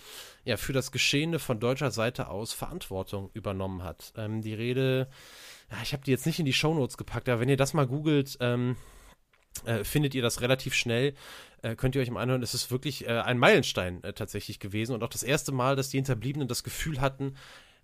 ja 0.46 0.58
für 0.58 0.72
das 0.72 0.92
Geschehene 0.92 1.40
von 1.40 1.60
deutscher 1.60 1.90
Seite 1.90 2.28
aus 2.28 2.54
Verantwortung 2.54 3.32
übernommen 3.34 3.82
hat. 3.84 4.14
Ähm, 4.16 4.44
die 4.44 4.54
Rede, 4.54 5.08
ja, 5.72 5.78
ich 5.82 5.94
habe 5.94 6.04
die 6.04 6.12
jetzt 6.12 6.28
nicht 6.28 6.38
in 6.38 6.46
die 6.46 6.54
Shownotes 6.54 6.96
gepackt, 6.96 7.28
aber 7.28 7.42
wenn 7.42 7.50
ihr 7.50 7.58
das 7.58 7.74
mal 7.74 7.88
googelt, 7.88 8.38
ähm, 8.40 8.76
äh, 9.66 9.84
findet 9.84 10.14
ihr 10.14 10.22
das 10.22 10.42
relativ 10.42 10.76
schnell. 10.76 11.16
Äh, 11.64 11.76
könnt 11.76 11.96
ihr 11.96 12.04
euch 12.04 12.12
mal 12.12 12.22
anhören. 12.22 12.44
Es 12.44 12.54
ist 12.54 12.70
wirklich 12.70 13.08
äh, 13.08 13.20
ein 13.22 13.40
Meilenstein 13.40 14.04
äh, 14.04 14.14
tatsächlich 14.14 14.60
gewesen 14.60 14.94
und 14.94 15.04
auch 15.04 15.10
das 15.10 15.24
erste 15.24 15.52
Mal, 15.52 15.76
dass 15.76 15.90
die 15.90 15.98
Hinterbliebenen 15.98 16.48
das 16.48 16.64
Gefühl 16.64 17.02
hatten, 17.02 17.36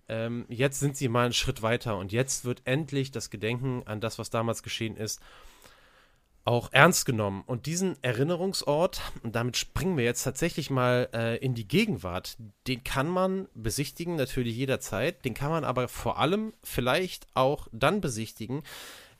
ähm, 0.08 0.46
jetzt 0.48 0.78
sind 0.78 0.96
sie 0.96 1.08
mal 1.08 1.24
einen 1.24 1.34
Schritt 1.34 1.60
weiter 1.60 1.98
und 1.98 2.12
jetzt 2.12 2.44
wird 2.44 2.62
endlich 2.64 3.10
das 3.10 3.30
Gedenken 3.30 3.82
an 3.84 4.00
das, 4.00 4.18
was 4.20 4.30
damals 4.30 4.62
geschehen 4.62 4.96
ist, 4.96 5.20
auch 6.48 6.72
ernst 6.72 7.04
genommen. 7.04 7.42
Und 7.44 7.66
diesen 7.66 8.02
Erinnerungsort, 8.02 9.02
und 9.22 9.36
damit 9.36 9.58
springen 9.58 9.98
wir 9.98 10.04
jetzt 10.04 10.24
tatsächlich 10.24 10.70
mal 10.70 11.10
äh, 11.12 11.36
in 11.36 11.54
die 11.54 11.68
Gegenwart, 11.68 12.38
den 12.66 12.82
kann 12.82 13.06
man 13.06 13.48
besichtigen, 13.54 14.16
natürlich 14.16 14.56
jederzeit. 14.56 15.26
Den 15.26 15.34
kann 15.34 15.50
man 15.50 15.64
aber 15.64 15.88
vor 15.88 16.18
allem 16.18 16.54
vielleicht 16.64 17.26
auch 17.34 17.68
dann 17.70 18.00
besichtigen, 18.00 18.62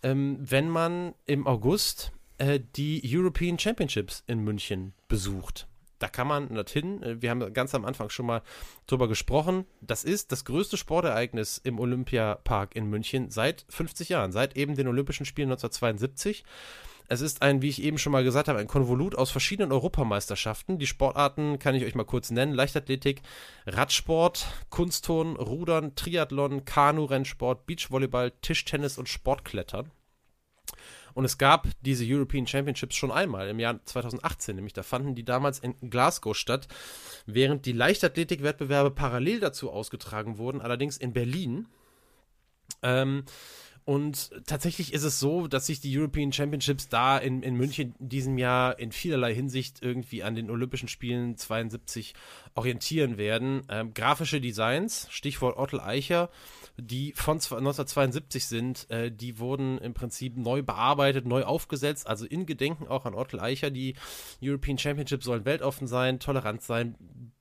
ähm, 0.02 0.38
wenn 0.40 0.70
man 0.70 1.14
im 1.26 1.46
August 1.46 2.12
äh, 2.38 2.60
die 2.76 3.02
European 3.04 3.58
Championships 3.58 4.24
in 4.26 4.38
München 4.38 4.94
besucht. 5.06 5.66
Da 5.98 6.08
kann 6.08 6.28
man 6.28 6.54
dorthin. 6.54 7.02
Äh, 7.02 7.20
wir 7.20 7.28
haben 7.28 7.52
ganz 7.52 7.74
am 7.74 7.84
Anfang 7.84 8.08
schon 8.08 8.24
mal 8.24 8.40
drüber 8.86 9.06
gesprochen. 9.06 9.66
Das 9.82 10.02
ist 10.02 10.32
das 10.32 10.46
größte 10.46 10.78
Sportereignis 10.78 11.60
im 11.62 11.78
Olympiapark 11.78 12.74
in 12.74 12.86
München 12.88 13.30
seit 13.30 13.66
50 13.68 14.08
Jahren, 14.08 14.32
seit 14.32 14.56
eben 14.56 14.76
den 14.76 14.88
Olympischen 14.88 15.26
Spielen 15.26 15.50
1972. 15.50 16.42
Es 17.10 17.22
ist 17.22 17.40
ein, 17.40 17.62
wie 17.62 17.70
ich 17.70 17.82
eben 17.82 17.96
schon 17.96 18.12
mal 18.12 18.22
gesagt 18.22 18.48
habe, 18.48 18.58
ein 18.58 18.66
Konvolut 18.66 19.14
aus 19.14 19.30
verschiedenen 19.30 19.72
Europameisterschaften. 19.72 20.78
Die 20.78 20.86
Sportarten 20.86 21.58
kann 21.58 21.74
ich 21.74 21.84
euch 21.84 21.94
mal 21.94 22.04
kurz 22.04 22.30
nennen: 22.30 22.52
Leichtathletik, 22.52 23.22
Radsport, 23.66 24.46
Kunstturnen, 24.68 25.36
Rudern, 25.36 25.94
Triathlon, 25.94 26.66
Kanu-Rennsport, 26.66 27.64
Beachvolleyball, 27.64 28.32
Tischtennis 28.42 28.98
und 28.98 29.08
Sportklettern. 29.08 29.90
Und 31.14 31.24
es 31.24 31.38
gab 31.38 31.66
diese 31.80 32.04
European 32.06 32.46
Championships 32.46 32.94
schon 32.94 33.10
einmal 33.10 33.48
im 33.48 33.58
Jahr 33.58 33.82
2018, 33.84 34.54
nämlich 34.54 34.74
da 34.74 34.82
fanden 34.82 35.14
die 35.14 35.24
damals 35.24 35.58
in 35.58 35.74
Glasgow 35.88 36.36
statt, 36.36 36.68
während 37.26 37.64
die 37.64 37.72
Leichtathletik-Wettbewerbe 37.72 38.90
parallel 38.90 39.40
dazu 39.40 39.70
ausgetragen 39.70 40.36
wurden, 40.36 40.60
allerdings 40.60 40.98
in 40.98 41.14
Berlin. 41.14 41.66
Ähm, 42.82 43.24
und 43.88 44.32
tatsächlich 44.44 44.92
ist 44.92 45.02
es 45.02 45.18
so, 45.18 45.48
dass 45.48 45.64
sich 45.64 45.80
die 45.80 45.98
European 45.98 46.30
Championships 46.30 46.90
da 46.90 47.16
in, 47.16 47.42
in 47.42 47.54
München 47.54 47.94
in 47.98 48.10
diesem 48.10 48.36
Jahr 48.36 48.78
in 48.78 48.92
vielerlei 48.92 49.34
Hinsicht 49.34 49.78
irgendwie 49.80 50.22
an 50.22 50.34
den 50.34 50.50
Olympischen 50.50 50.88
Spielen 50.88 51.38
72 51.38 52.12
orientieren 52.54 53.16
werden. 53.16 53.62
Ähm, 53.70 53.94
grafische 53.94 54.42
Designs, 54.42 55.06
Stichwort 55.08 55.56
Ottel 55.56 55.80
Eicher, 55.80 56.28
die 56.76 57.14
von 57.14 57.38
1972 57.38 58.44
sind, 58.44 58.90
äh, 58.90 59.10
die 59.10 59.38
wurden 59.38 59.78
im 59.78 59.94
Prinzip 59.94 60.36
neu 60.36 60.62
bearbeitet, 60.62 61.24
neu 61.24 61.44
aufgesetzt, 61.44 62.06
also 62.08 62.26
in 62.26 62.44
Gedenken 62.44 62.88
auch 62.88 63.06
an 63.06 63.14
Ottel 63.14 63.40
Eicher. 63.40 63.70
Die 63.70 63.94
European 64.42 64.76
Championships 64.76 65.24
sollen 65.24 65.46
weltoffen 65.46 65.86
sein, 65.86 66.20
tolerant 66.20 66.60
sein. 66.60 66.94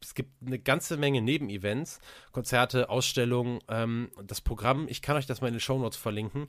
Es 0.07 0.13
gibt 0.13 0.41
eine 0.41 0.57
ganze 0.57 0.95
Menge 0.95 1.21
Nebenevents, 1.21 1.99
Konzerte, 2.31 2.89
Ausstellungen, 2.89 3.59
ähm, 3.67 4.09
das 4.23 4.39
Programm. 4.39 4.87
Ich 4.87 5.01
kann 5.01 5.17
euch 5.17 5.25
das 5.25 5.41
mal 5.41 5.49
in 5.49 5.55
den 5.55 5.59
Show 5.59 5.77
Notes 5.77 5.97
verlinken. 5.97 6.47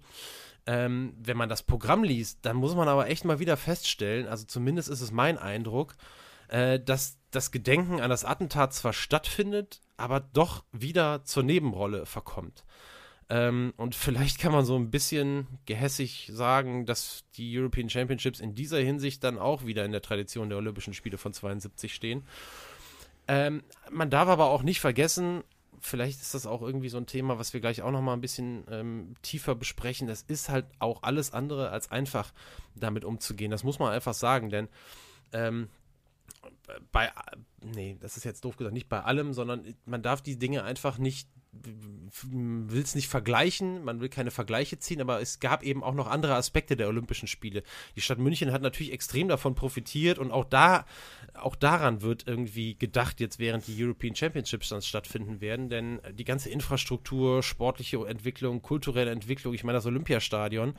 Ähm, 0.64 1.12
wenn 1.18 1.36
man 1.36 1.48
das 1.48 1.64
Programm 1.64 2.04
liest, 2.04 2.38
dann 2.42 2.54
muss 2.54 2.76
man 2.76 2.86
aber 2.86 3.08
echt 3.08 3.24
mal 3.24 3.40
wieder 3.40 3.56
feststellen, 3.56 4.28
also 4.28 4.44
zumindest 4.46 4.88
ist 4.88 5.00
es 5.00 5.10
mein 5.10 5.38
Eindruck, 5.38 5.96
äh, 6.46 6.78
dass 6.78 7.18
das 7.32 7.50
Gedenken 7.50 8.00
an 8.00 8.10
das 8.10 8.24
Attentat 8.24 8.74
zwar 8.74 8.92
stattfindet, 8.92 9.80
aber 9.96 10.20
doch 10.20 10.62
wieder 10.70 11.24
zur 11.24 11.42
Nebenrolle 11.42 12.06
verkommt. 12.06 12.64
Ähm, 13.28 13.74
und 13.76 13.96
vielleicht 13.96 14.38
kann 14.38 14.52
man 14.52 14.64
so 14.64 14.76
ein 14.76 14.90
bisschen 14.90 15.48
gehässig 15.66 16.30
sagen, 16.32 16.86
dass 16.86 17.24
die 17.34 17.58
European 17.58 17.90
Championships 17.90 18.38
in 18.38 18.54
dieser 18.54 18.78
Hinsicht 18.78 19.24
dann 19.24 19.36
auch 19.36 19.66
wieder 19.66 19.84
in 19.84 19.92
der 19.92 20.00
Tradition 20.00 20.48
der 20.48 20.58
Olympischen 20.58 20.94
Spiele 20.94 21.18
von 21.18 21.32
72 21.32 21.92
stehen. 21.92 22.24
Ähm, 23.28 23.62
man 23.90 24.10
darf 24.10 24.28
aber 24.28 24.46
auch 24.46 24.62
nicht 24.62 24.80
vergessen, 24.80 25.44
vielleicht 25.80 26.20
ist 26.20 26.34
das 26.34 26.46
auch 26.46 26.62
irgendwie 26.62 26.88
so 26.88 26.98
ein 26.98 27.06
Thema, 27.06 27.38
was 27.38 27.52
wir 27.52 27.60
gleich 27.60 27.82
auch 27.82 27.90
noch 27.90 28.00
mal 28.00 28.14
ein 28.14 28.20
bisschen 28.20 28.64
ähm, 28.70 29.14
tiefer 29.22 29.54
besprechen. 29.54 30.08
Das 30.08 30.22
ist 30.22 30.48
halt 30.48 30.66
auch 30.78 31.02
alles 31.02 31.32
andere 31.32 31.70
als 31.70 31.90
einfach 31.90 32.32
damit 32.74 33.04
umzugehen. 33.04 33.50
Das 33.50 33.64
muss 33.64 33.78
man 33.78 33.92
einfach 33.92 34.14
sagen, 34.14 34.50
denn 34.50 34.68
ähm, 35.32 35.68
bei, 36.92 37.10
nee, 37.62 37.96
das 38.00 38.16
ist 38.16 38.24
jetzt 38.24 38.44
doof 38.44 38.56
gesagt, 38.56 38.74
nicht 38.74 38.88
bei 38.88 39.02
allem, 39.02 39.32
sondern 39.32 39.74
man 39.84 40.02
darf 40.02 40.22
die 40.22 40.38
Dinge 40.38 40.64
einfach 40.64 40.98
nicht, 40.98 41.28
will 42.22 42.82
es 42.82 42.94
nicht 42.94 43.08
vergleichen, 43.08 43.84
man 43.84 44.00
will 44.00 44.08
keine 44.08 44.30
Vergleiche 44.30 44.78
ziehen, 44.78 45.00
aber 45.00 45.20
es 45.20 45.40
gab 45.40 45.62
eben 45.62 45.82
auch 45.82 45.94
noch 45.94 46.06
andere 46.06 46.34
Aspekte 46.34 46.76
der 46.76 46.88
Olympischen 46.88 47.28
Spiele. 47.28 47.62
Die 47.96 48.00
Stadt 48.00 48.18
München 48.18 48.52
hat 48.52 48.62
natürlich 48.62 48.92
extrem 48.92 49.28
davon 49.28 49.54
profitiert 49.54 50.18
und 50.18 50.30
auch 50.30 50.44
da, 50.44 50.86
auch 51.34 51.56
daran 51.56 52.02
wird 52.02 52.26
irgendwie 52.26 52.76
gedacht, 52.76 53.20
jetzt 53.20 53.38
während 53.38 53.66
die 53.66 53.82
European 53.82 54.14
Championships 54.14 54.68
dann 54.70 54.82
stattfinden 54.82 55.40
werden, 55.40 55.68
denn 55.68 56.00
die 56.12 56.24
ganze 56.24 56.50
Infrastruktur, 56.50 57.42
sportliche 57.42 57.98
Entwicklung, 58.06 58.62
kulturelle 58.62 59.10
Entwicklung, 59.10 59.54
ich 59.54 59.64
meine 59.64 59.78
das 59.78 59.86
Olympiastadion, 59.86 60.74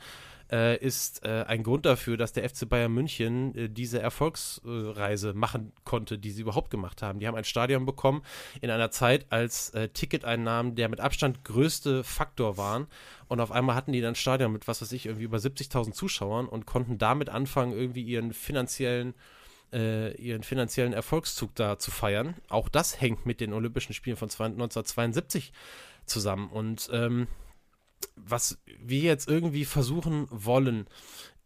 äh, 0.50 0.76
ist 0.78 1.24
äh, 1.24 1.44
ein 1.46 1.62
Grund 1.62 1.86
dafür, 1.86 2.16
dass 2.16 2.32
der 2.32 2.48
FC 2.48 2.68
Bayern 2.68 2.92
München 2.92 3.54
äh, 3.54 3.68
diese 3.68 4.00
Erfolgsreise 4.00 5.34
machen 5.34 5.72
konnte, 5.84 6.18
die 6.18 6.30
sie 6.30 6.42
überhaupt 6.42 6.70
gemacht 6.70 7.02
haben. 7.02 7.20
Die 7.20 7.26
haben 7.26 7.36
ein 7.36 7.44
Stadion 7.44 7.86
bekommen 7.86 8.22
in 8.60 8.70
einer 8.70 8.90
Zeit, 8.90 9.26
als 9.30 9.70
äh, 9.70 9.88
Ticketeinnahmen 9.88 10.74
der 10.74 10.88
mit 10.88 11.00
Abstand 11.00 11.44
größte 11.44 12.04
Faktor 12.04 12.56
waren. 12.56 12.86
Und 13.28 13.40
auf 13.40 13.52
einmal 13.52 13.76
hatten 13.76 13.92
die 13.92 14.00
dann 14.00 14.12
ein 14.12 14.16
Stadion 14.16 14.52
mit, 14.52 14.66
was 14.66 14.82
weiß 14.82 14.92
ich, 14.92 15.06
irgendwie 15.06 15.24
über 15.24 15.38
70.000 15.38 15.92
Zuschauern 15.92 16.46
und 16.46 16.66
konnten 16.66 16.98
damit 16.98 17.28
anfangen, 17.28 17.72
irgendwie 17.72 18.02
ihren 18.02 18.32
finanziellen 18.32 19.14
äh, 19.72 20.16
ihren 20.16 20.42
finanziellen 20.42 20.92
Erfolgszug 20.92 21.54
da 21.54 21.78
zu 21.78 21.92
feiern. 21.92 22.34
Auch 22.48 22.68
das 22.68 23.00
hängt 23.00 23.24
mit 23.24 23.40
den 23.40 23.52
Olympischen 23.52 23.94
Spielen 23.94 24.16
von 24.16 24.28
1972 24.28 25.52
zusammen. 26.06 26.48
Und 26.48 26.90
ähm, 26.92 27.28
was 28.16 28.58
wir 28.78 29.00
jetzt 29.00 29.28
irgendwie 29.28 29.64
versuchen 29.64 30.26
wollen, 30.30 30.86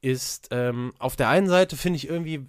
ist 0.05 0.49
ähm, 0.51 0.93
auf 0.99 1.17
der 1.17 1.31
einen 1.31 1.49
Seite 1.49 1.79
finde 1.79 1.97
ich 1.97 2.07
irgendwie, 2.07 2.47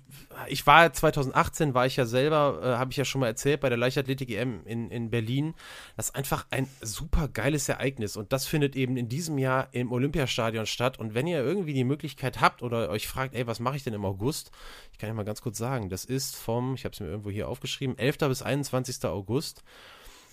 ich 0.47 0.67
war 0.67 0.91
2018, 0.91 1.73
war 1.73 1.85
ich 1.85 1.95
ja 1.95 2.05
selber, 2.05 2.59
äh, 2.61 2.77
habe 2.77 2.91
ich 2.91 2.97
ja 2.97 3.05
schon 3.05 3.21
mal 3.21 3.27
erzählt, 3.27 3.61
bei 3.61 3.69
der 3.69 3.77
Leichtathletik 3.77 4.29
EM 4.29 4.65
in, 4.65 4.91
in 4.91 5.09
Berlin. 5.09 5.53
Das 5.95 6.07
ist 6.07 6.15
einfach 6.15 6.45
ein 6.51 6.67
super 6.81 7.29
geiles 7.29 7.69
Ereignis 7.69 8.17
und 8.17 8.33
das 8.33 8.45
findet 8.45 8.75
eben 8.75 8.97
in 8.97 9.07
diesem 9.07 9.37
Jahr 9.37 9.69
im 9.71 9.93
Olympiastadion 9.93 10.65
statt. 10.65 10.99
Und 10.99 11.13
wenn 11.13 11.27
ihr 11.27 11.41
irgendwie 11.41 11.73
die 11.73 11.85
Möglichkeit 11.85 12.41
habt 12.41 12.61
oder 12.61 12.89
euch 12.89 13.07
fragt, 13.07 13.33
ey, 13.33 13.47
was 13.47 13.61
mache 13.61 13.77
ich 13.77 13.85
denn 13.85 13.93
im 13.93 14.03
August? 14.03 14.51
Ich 14.91 14.97
kann 14.97 15.07
ja 15.07 15.13
mal 15.13 15.23
ganz 15.23 15.41
kurz 15.41 15.57
sagen, 15.57 15.87
das 15.87 16.03
ist 16.03 16.35
vom, 16.35 16.75
ich 16.75 16.83
habe 16.83 16.91
es 16.91 16.99
mir 16.99 17.07
irgendwo 17.07 17.29
hier 17.29 17.47
aufgeschrieben, 17.47 17.97
11. 17.97 18.17
bis 18.17 18.41
21. 18.41 19.05
August. 19.05 19.63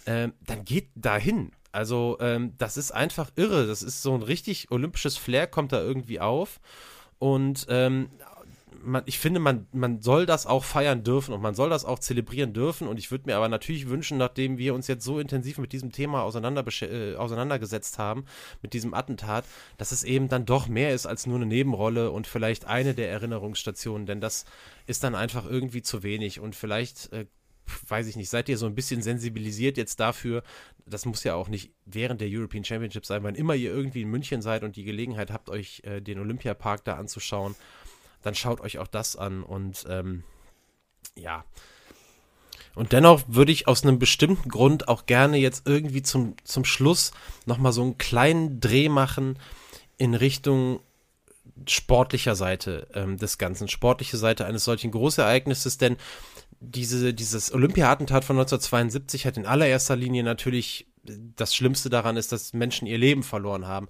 Ähm, 0.06 0.32
dann 0.40 0.64
geht 0.64 0.88
dahin. 0.96 1.52
Also, 1.72 2.18
ähm, 2.20 2.52
das 2.58 2.76
ist 2.76 2.92
einfach 2.92 3.30
irre. 3.36 3.66
Das 3.66 3.82
ist 3.82 4.02
so 4.02 4.14
ein 4.14 4.22
richtig 4.22 4.70
olympisches 4.70 5.16
Flair, 5.16 5.46
kommt 5.46 5.72
da 5.72 5.82
irgendwie 5.82 6.20
auf. 6.20 6.60
Und 7.18 7.66
ähm, 7.68 8.10
man, 8.84 9.02
ich 9.06 9.18
finde, 9.18 9.40
man, 9.40 9.66
man 9.72 10.00
soll 10.00 10.26
das 10.26 10.46
auch 10.46 10.64
feiern 10.64 11.04
dürfen 11.04 11.32
und 11.32 11.40
man 11.40 11.54
soll 11.54 11.70
das 11.70 11.84
auch 11.84 11.98
zelebrieren 11.98 12.52
dürfen. 12.52 12.88
Und 12.88 12.98
ich 12.98 13.10
würde 13.10 13.24
mir 13.26 13.36
aber 13.36 13.48
natürlich 13.48 13.88
wünschen, 13.88 14.18
nachdem 14.18 14.58
wir 14.58 14.74
uns 14.74 14.86
jetzt 14.86 15.04
so 15.04 15.18
intensiv 15.18 15.58
mit 15.58 15.72
diesem 15.72 15.92
Thema 15.92 16.22
auseinander, 16.22 16.64
äh, 16.82 17.16
auseinandergesetzt 17.16 17.98
haben, 17.98 18.24
mit 18.60 18.72
diesem 18.72 18.94
Attentat, 18.94 19.44
dass 19.78 19.92
es 19.92 20.04
eben 20.04 20.28
dann 20.28 20.46
doch 20.46 20.68
mehr 20.68 20.94
ist 20.94 21.06
als 21.06 21.26
nur 21.26 21.36
eine 21.36 21.46
Nebenrolle 21.46 22.10
und 22.10 22.26
vielleicht 22.26 22.66
eine 22.66 22.94
der 22.94 23.10
Erinnerungsstationen. 23.10 24.06
Denn 24.06 24.20
das 24.20 24.44
ist 24.86 25.04
dann 25.04 25.14
einfach 25.14 25.46
irgendwie 25.46 25.82
zu 25.82 26.02
wenig. 26.02 26.40
Und 26.40 26.54
vielleicht 26.56 27.12
äh, 27.12 27.26
weiß 27.88 28.06
ich 28.06 28.16
nicht, 28.16 28.28
seid 28.28 28.48
ihr 28.48 28.58
so 28.58 28.66
ein 28.66 28.74
bisschen 28.74 29.02
sensibilisiert 29.02 29.76
jetzt 29.76 30.00
dafür, 30.00 30.42
das 30.86 31.04
muss 31.04 31.24
ja 31.24 31.34
auch 31.34 31.48
nicht 31.48 31.72
während 31.86 32.20
der 32.20 32.28
European 32.30 32.64
Championship 32.64 33.06
sein, 33.06 33.22
wann 33.22 33.34
immer 33.34 33.54
ihr 33.54 33.72
irgendwie 33.72 34.02
in 34.02 34.10
München 34.10 34.42
seid 34.42 34.64
und 34.64 34.76
die 34.76 34.84
Gelegenheit 34.84 35.30
habt, 35.30 35.48
euch 35.48 35.82
äh, 35.84 36.00
den 36.00 36.18
Olympiapark 36.18 36.84
da 36.84 36.96
anzuschauen, 36.96 37.54
dann 38.22 38.34
schaut 38.34 38.60
euch 38.60 38.78
auch 38.78 38.86
das 38.86 39.16
an 39.16 39.42
und 39.42 39.84
ähm, 39.88 40.24
ja. 41.16 41.44
Und 42.74 42.92
dennoch 42.92 43.22
würde 43.26 43.52
ich 43.52 43.68
aus 43.68 43.82
einem 43.82 43.98
bestimmten 43.98 44.48
Grund 44.48 44.88
auch 44.88 45.04
gerne 45.04 45.36
jetzt 45.36 45.66
irgendwie 45.66 46.02
zum, 46.02 46.36
zum 46.44 46.64
Schluss 46.64 47.12
nochmal 47.44 47.72
so 47.72 47.82
einen 47.82 47.98
kleinen 47.98 48.60
Dreh 48.60 48.88
machen 48.88 49.38
in 49.98 50.14
Richtung 50.14 50.80
sportlicher 51.68 52.34
Seite 52.34 52.88
ähm, 52.94 53.18
des 53.18 53.38
Ganzen, 53.38 53.68
sportliche 53.68 54.16
Seite 54.16 54.46
eines 54.46 54.64
solchen 54.64 54.90
Großereignisses, 54.90 55.76
denn 55.76 55.96
diese, 56.62 57.12
dieses 57.12 57.52
Olympia-Attentat 57.52 58.24
von 58.24 58.36
1972 58.36 59.26
hat 59.26 59.36
in 59.36 59.46
allererster 59.46 59.96
Linie 59.96 60.22
natürlich, 60.22 60.86
das 61.04 61.54
Schlimmste 61.54 61.90
daran 61.90 62.16
ist, 62.16 62.30
dass 62.30 62.52
Menschen 62.52 62.86
ihr 62.86 62.98
Leben 62.98 63.24
verloren 63.24 63.66
haben. 63.66 63.88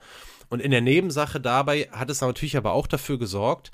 Und 0.48 0.60
in 0.60 0.70
der 0.70 0.80
Nebensache 0.80 1.40
dabei 1.40 1.88
hat 1.92 2.08
es 2.08 2.22
natürlich 2.22 2.56
aber 2.56 2.72
auch 2.72 2.86
dafür 2.86 3.18
gesorgt, 3.18 3.70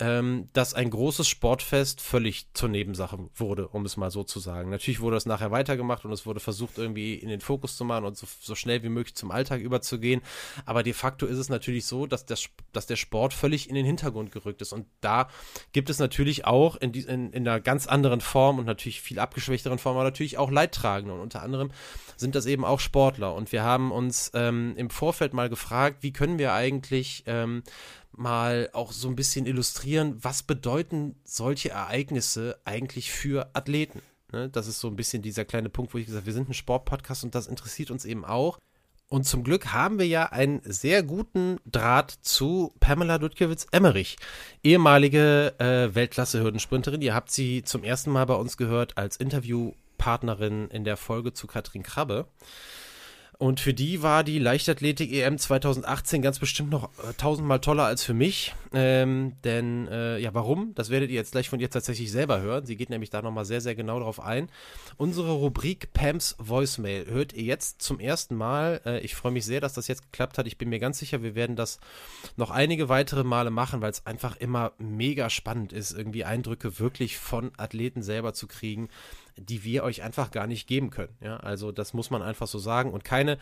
ähm, 0.00 0.48
dass 0.54 0.72
ein 0.72 0.88
großes 0.90 1.28
Sportfest 1.28 2.00
völlig 2.00 2.48
zur 2.54 2.70
Nebensache 2.70 3.18
wurde, 3.36 3.68
um 3.68 3.84
es 3.84 3.98
mal 3.98 4.10
so 4.10 4.24
zu 4.24 4.40
sagen. 4.40 4.70
Natürlich 4.70 5.00
wurde 5.00 5.16
das 5.16 5.26
nachher 5.26 5.50
weitergemacht 5.50 6.04
und 6.06 6.12
es 6.12 6.24
wurde 6.24 6.40
versucht, 6.40 6.78
irgendwie 6.78 7.14
in 7.14 7.28
den 7.28 7.42
Fokus 7.42 7.76
zu 7.76 7.84
machen 7.84 8.06
und 8.06 8.16
so, 8.16 8.26
so 8.40 8.54
schnell 8.54 8.82
wie 8.82 8.88
möglich 8.88 9.14
zum 9.14 9.30
Alltag 9.30 9.60
überzugehen. 9.60 10.22
Aber 10.64 10.82
de 10.82 10.94
facto 10.94 11.26
ist 11.26 11.36
es 11.36 11.50
natürlich 11.50 11.84
so, 11.84 12.06
dass, 12.06 12.24
das, 12.24 12.48
dass 12.72 12.86
der 12.86 12.96
Sport 12.96 13.34
völlig 13.34 13.68
in 13.68 13.74
den 13.74 13.84
Hintergrund 13.84 14.32
gerückt 14.32 14.62
ist. 14.62 14.72
Und 14.72 14.86
da 15.02 15.28
gibt 15.72 15.90
es 15.90 15.98
natürlich 15.98 16.46
auch 16.46 16.76
in, 16.76 16.92
die, 16.92 17.00
in, 17.00 17.32
in 17.32 17.46
einer 17.46 17.60
ganz 17.60 17.86
anderen 17.86 18.22
Form 18.22 18.58
und 18.58 18.64
natürlich 18.64 19.02
viel 19.02 19.18
abgeschwächteren 19.18 19.78
Form, 19.78 19.96
aber 19.96 20.04
natürlich 20.04 20.38
auch 20.38 20.50
Leidtragende. 20.50 21.12
Und 21.12 21.20
unter 21.20 21.42
anderem 21.42 21.70
sind 22.16 22.34
das 22.34 22.46
eben 22.46 22.64
auch 22.64 22.80
Sportler. 22.80 23.34
Und 23.34 23.52
wir 23.52 23.64
haben 23.64 23.92
uns 23.92 24.30
ähm, 24.34 24.74
im 24.76 24.88
Vorfeld 24.88 25.34
mal 25.34 25.50
gefragt, 25.50 25.98
wie 26.00 26.12
können 26.12 26.38
wir 26.38 26.54
eigentlich 26.54 27.24
ähm, 27.26 27.62
mal 28.12 28.68
auch 28.72 28.92
so 28.92 29.08
ein 29.08 29.16
bisschen 29.16 29.46
illustrieren, 29.46 30.16
was 30.22 30.42
bedeuten 30.42 31.16
solche 31.24 31.70
Ereignisse 31.70 32.58
eigentlich 32.64 33.12
für 33.12 33.50
Athleten. 33.54 34.02
Ne? 34.32 34.48
Das 34.48 34.66
ist 34.66 34.80
so 34.80 34.88
ein 34.88 34.96
bisschen 34.96 35.22
dieser 35.22 35.44
kleine 35.44 35.68
Punkt, 35.68 35.94
wo 35.94 35.98
ich 35.98 36.06
gesagt 36.06 36.22
habe, 36.22 36.26
wir 36.26 36.34
sind 36.34 36.48
ein 36.48 36.54
Sportpodcast 36.54 37.24
und 37.24 37.34
das 37.34 37.46
interessiert 37.46 37.90
uns 37.90 38.04
eben 38.04 38.24
auch. 38.24 38.58
Und 39.08 39.24
zum 39.24 39.42
Glück 39.42 39.72
haben 39.72 39.98
wir 39.98 40.06
ja 40.06 40.26
einen 40.26 40.60
sehr 40.64 41.02
guten 41.02 41.58
Draht 41.66 42.12
zu 42.12 42.72
Pamela 42.78 43.18
Dudkiewicz-Emmerich, 43.18 44.16
ehemalige 44.62 45.54
äh, 45.58 45.92
Weltklasse-Hürdensprinterin. 45.96 47.02
Ihr 47.02 47.12
habt 47.12 47.32
sie 47.32 47.64
zum 47.64 47.82
ersten 47.82 48.12
Mal 48.12 48.26
bei 48.26 48.34
uns 48.34 48.56
gehört 48.56 48.98
als 48.98 49.16
Interviewpartnerin 49.16 50.68
in 50.68 50.84
der 50.84 50.96
Folge 50.96 51.32
zu 51.32 51.48
Katrin 51.48 51.82
Krabbe. 51.82 52.28
Und 53.40 53.58
für 53.58 53.72
die 53.72 54.02
war 54.02 54.22
die 54.22 54.38
Leichtathletik-EM 54.38 55.38
2018 55.38 56.20
ganz 56.20 56.38
bestimmt 56.38 56.68
noch 56.68 56.90
äh, 56.98 57.14
tausendmal 57.16 57.58
toller 57.58 57.84
als 57.84 58.04
für 58.04 58.12
mich. 58.12 58.54
Ähm, 58.74 59.32
denn, 59.44 59.88
äh, 59.88 60.18
ja, 60.18 60.34
warum? 60.34 60.74
Das 60.74 60.90
werdet 60.90 61.08
ihr 61.08 61.16
jetzt 61.16 61.32
gleich 61.32 61.48
von 61.48 61.58
ihr 61.58 61.70
tatsächlich 61.70 62.12
selber 62.12 62.42
hören. 62.42 62.66
Sie 62.66 62.76
geht 62.76 62.90
nämlich 62.90 63.08
da 63.08 63.22
nochmal 63.22 63.46
sehr, 63.46 63.62
sehr 63.62 63.74
genau 63.74 63.98
drauf 63.98 64.20
ein. 64.20 64.50
Unsere 64.98 65.32
Rubrik 65.32 65.94
Pams 65.94 66.36
Voicemail 66.38 67.06
hört 67.06 67.32
ihr 67.32 67.44
jetzt 67.44 67.80
zum 67.80 67.98
ersten 67.98 68.34
Mal. 68.34 68.82
Äh, 68.84 69.00
ich 69.00 69.14
freue 69.14 69.32
mich 69.32 69.46
sehr, 69.46 69.62
dass 69.62 69.72
das 69.72 69.88
jetzt 69.88 70.12
geklappt 70.12 70.36
hat. 70.36 70.46
Ich 70.46 70.58
bin 70.58 70.68
mir 70.68 70.78
ganz 70.78 70.98
sicher, 70.98 71.22
wir 71.22 71.34
werden 71.34 71.56
das 71.56 71.80
noch 72.36 72.50
einige 72.50 72.90
weitere 72.90 73.24
Male 73.24 73.50
machen, 73.50 73.80
weil 73.80 73.90
es 73.90 74.04
einfach 74.04 74.36
immer 74.36 74.72
mega 74.76 75.30
spannend 75.30 75.72
ist, 75.72 75.92
irgendwie 75.92 76.26
Eindrücke 76.26 76.78
wirklich 76.78 77.16
von 77.16 77.52
Athleten 77.56 78.02
selber 78.02 78.34
zu 78.34 78.46
kriegen 78.46 78.90
die 79.36 79.64
wir 79.64 79.84
euch 79.84 80.02
einfach 80.02 80.30
gar 80.30 80.46
nicht 80.46 80.66
geben 80.66 80.90
können. 80.90 81.16
Ja, 81.20 81.36
also 81.38 81.72
das 81.72 81.94
muss 81.94 82.10
man 82.10 82.22
einfach 82.22 82.46
so 82.46 82.58
sagen. 82.58 82.92
Und 82.92 83.04
keine 83.04 83.38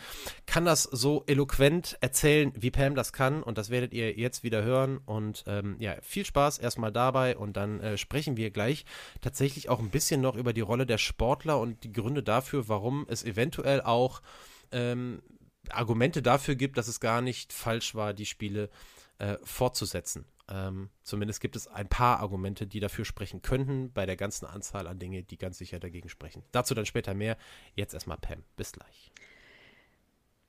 kann 0.46 0.64
das 0.64 0.82
so 0.84 1.24
eloquent 1.26 1.96
erzählen, 2.00 2.52
wie 2.56 2.70
Pam 2.70 2.94
das 2.94 3.12
kann. 3.12 3.42
Und 3.42 3.58
das 3.58 3.70
werdet 3.70 3.92
ihr 3.92 4.16
jetzt 4.16 4.42
wieder 4.42 4.62
hören. 4.62 4.98
Und 4.98 5.44
ähm, 5.46 5.76
ja, 5.78 5.96
viel 6.02 6.24
Spaß 6.24 6.58
erstmal 6.58 6.92
dabei. 6.92 7.36
Und 7.36 7.56
dann 7.56 7.80
äh, 7.80 7.98
sprechen 7.98 8.36
wir 8.36 8.50
gleich 8.50 8.84
tatsächlich 9.20 9.68
auch 9.68 9.80
ein 9.80 9.90
bisschen 9.90 10.20
noch 10.20 10.36
über 10.36 10.52
die 10.52 10.60
Rolle 10.60 10.86
der 10.86 10.98
Sportler 10.98 11.58
und 11.58 11.84
die 11.84 11.92
Gründe 11.92 12.22
dafür, 12.22 12.68
warum 12.68 13.06
es 13.08 13.24
eventuell 13.24 13.80
auch 13.80 14.22
ähm, 14.72 15.22
Argumente 15.70 16.22
dafür 16.22 16.54
gibt, 16.54 16.78
dass 16.78 16.88
es 16.88 17.00
gar 17.00 17.20
nicht 17.20 17.52
falsch 17.52 17.94
war, 17.94 18.14
die 18.14 18.26
Spiele 18.26 18.70
äh, 19.18 19.36
fortzusetzen. 19.44 20.24
Ähm, 20.50 20.88
zumindest 21.02 21.40
gibt 21.40 21.56
es 21.56 21.66
ein 21.66 21.88
paar 21.88 22.20
Argumente, 22.20 22.66
die 22.66 22.80
dafür 22.80 23.04
sprechen 23.04 23.42
könnten, 23.42 23.92
bei 23.92 24.06
der 24.06 24.16
ganzen 24.16 24.46
Anzahl 24.46 24.86
an 24.86 24.98
Dingen, 24.98 25.26
die 25.26 25.38
ganz 25.38 25.58
sicher 25.58 25.78
dagegen 25.78 26.08
sprechen. 26.08 26.42
Dazu 26.52 26.74
dann 26.74 26.86
später 26.86 27.14
mehr. 27.14 27.36
Jetzt 27.74 27.94
erstmal 27.94 28.18
Pam. 28.18 28.42
Bis 28.56 28.72
gleich. 28.72 29.12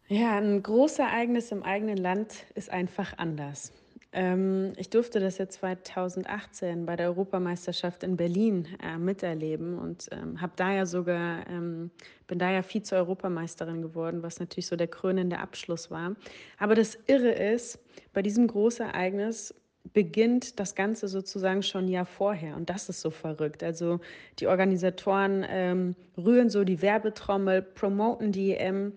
Ja, 0.08 0.38
ein 0.38 0.64
Großereignis 0.64 1.52
im 1.52 1.64
eigenen 1.64 1.98
Land 1.98 2.46
ist 2.56 2.72
einfach 2.72 3.18
anders. 3.18 3.72
Ähm, 4.12 4.74
ich 4.78 4.90
durfte 4.90 5.20
das 5.20 5.38
ja 5.38 5.48
2018 5.48 6.88
bei 6.88 6.96
der 6.96 7.10
Europameisterschaft 7.10 8.04
in 8.04 8.18
Berlin 8.18 8.68
äh, 8.82 8.98
miterleben 8.98 9.78
und 9.78 10.08
ähm, 10.12 10.42
habe 10.42 10.54
da 10.56 10.74
ja 10.74 10.88
sogar, 10.88 11.48
ähm, 11.48 11.92
bin 12.26 12.40
da 12.40 12.50
ja 12.50 12.64
Vize-Europameisterin 12.64 13.84
geworden, 13.84 14.24
was 14.24 14.40
natürlich 14.40 14.66
so 14.66 14.76
der 14.76 14.88
krönende 14.88 15.38
Abschluss 15.38 15.92
war. 15.92 16.16
Aber 16.58 16.74
das 16.74 16.98
Irre 17.06 17.32
ist, 17.32 17.78
bei 18.12 18.24
diesem 18.24 18.48
Großereignis 18.48 19.54
beginnt 19.94 20.60
das 20.60 20.76
Ganze 20.76 21.08
sozusagen 21.08 21.64
schon 21.64 21.86
ein 21.86 21.90
Jahr 21.90 22.06
vorher. 22.06 22.56
Und 22.56 22.70
das 22.70 22.90
ist 22.90 23.02
so 23.02 23.10
verrückt. 23.10 23.64
Also 23.64 24.00
die 24.40 24.48
Organisatoren 24.48 25.46
ähm, 25.48 25.96
rühren 26.18 26.50
so 26.50 26.64
die 26.64 26.82
Werbetrommel, 26.82 27.62
promoten 27.62 28.32
die 28.32 28.56
EM. 28.56 28.94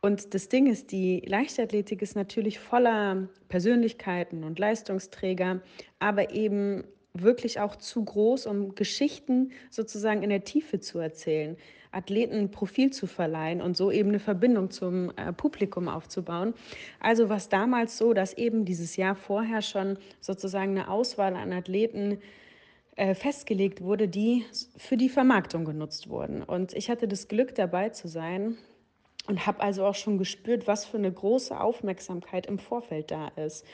Und 0.00 0.34
das 0.34 0.48
Ding 0.48 0.66
ist, 0.66 0.92
die 0.92 1.22
Leichtathletik 1.26 2.02
ist 2.02 2.14
natürlich 2.14 2.58
voller 2.58 3.28
Persönlichkeiten 3.48 4.44
und 4.44 4.58
Leistungsträger, 4.58 5.60
aber 5.98 6.32
eben 6.32 6.84
wirklich 7.22 7.60
auch 7.60 7.76
zu 7.76 8.04
groß, 8.04 8.46
um 8.46 8.74
Geschichten 8.74 9.52
sozusagen 9.70 10.22
in 10.22 10.30
der 10.30 10.44
Tiefe 10.44 10.80
zu 10.80 10.98
erzählen. 10.98 11.56
Athleten 11.92 12.34
ein 12.34 12.50
Profil 12.50 12.92
zu 12.92 13.06
verleihen 13.06 13.62
und 13.62 13.76
so 13.76 13.90
eben 13.90 14.10
eine 14.10 14.18
Verbindung 14.18 14.70
zum 14.70 15.12
äh, 15.16 15.32
Publikum 15.32 15.88
aufzubauen. 15.88 16.54
Also 17.00 17.28
was 17.28 17.48
damals 17.48 17.96
so, 17.96 18.12
dass 18.12 18.34
eben 18.34 18.64
dieses 18.64 18.96
Jahr 18.96 19.14
vorher 19.14 19.62
schon 19.62 19.98
sozusagen 20.20 20.72
eine 20.72 20.90
Auswahl 20.90 21.34
an 21.36 21.52
Athleten 21.52 22.18
äh, 22.96 23.14
festgelegt 23.14 23.82
wurde, 23.82 24.08
die 24.08 24.44
für 24.76 24.96
die 24.96 25.08
Vermarktung 25.08 25.64
genutzt 25.64 26.08
wurden. 26.08 26.42
Und 26.42 26.74
ich 26.74 26.90
hatte 26.90 27.08
das 27.08 27.28
Glück 27.28 27.54
dabei 27.54 27.90
zu 27.90 28.08
sein 28.08 28.58
und 29.26 29.46
habe 29.46 29.60
also 29.60 29.84
auch 29.84 29.94
schon 29.94 30.18
gespürt, 30.18 30.66
was 30.66 30.84
für 30.84 30.98
eine 30.98 31.12
große 31.12 31.58
Aufmerksamkeit 31.58 32.46
im 32.46 32.58
Vorfeld 32.58 33.10
da 33.10 33.28
ist. 33.36 33.66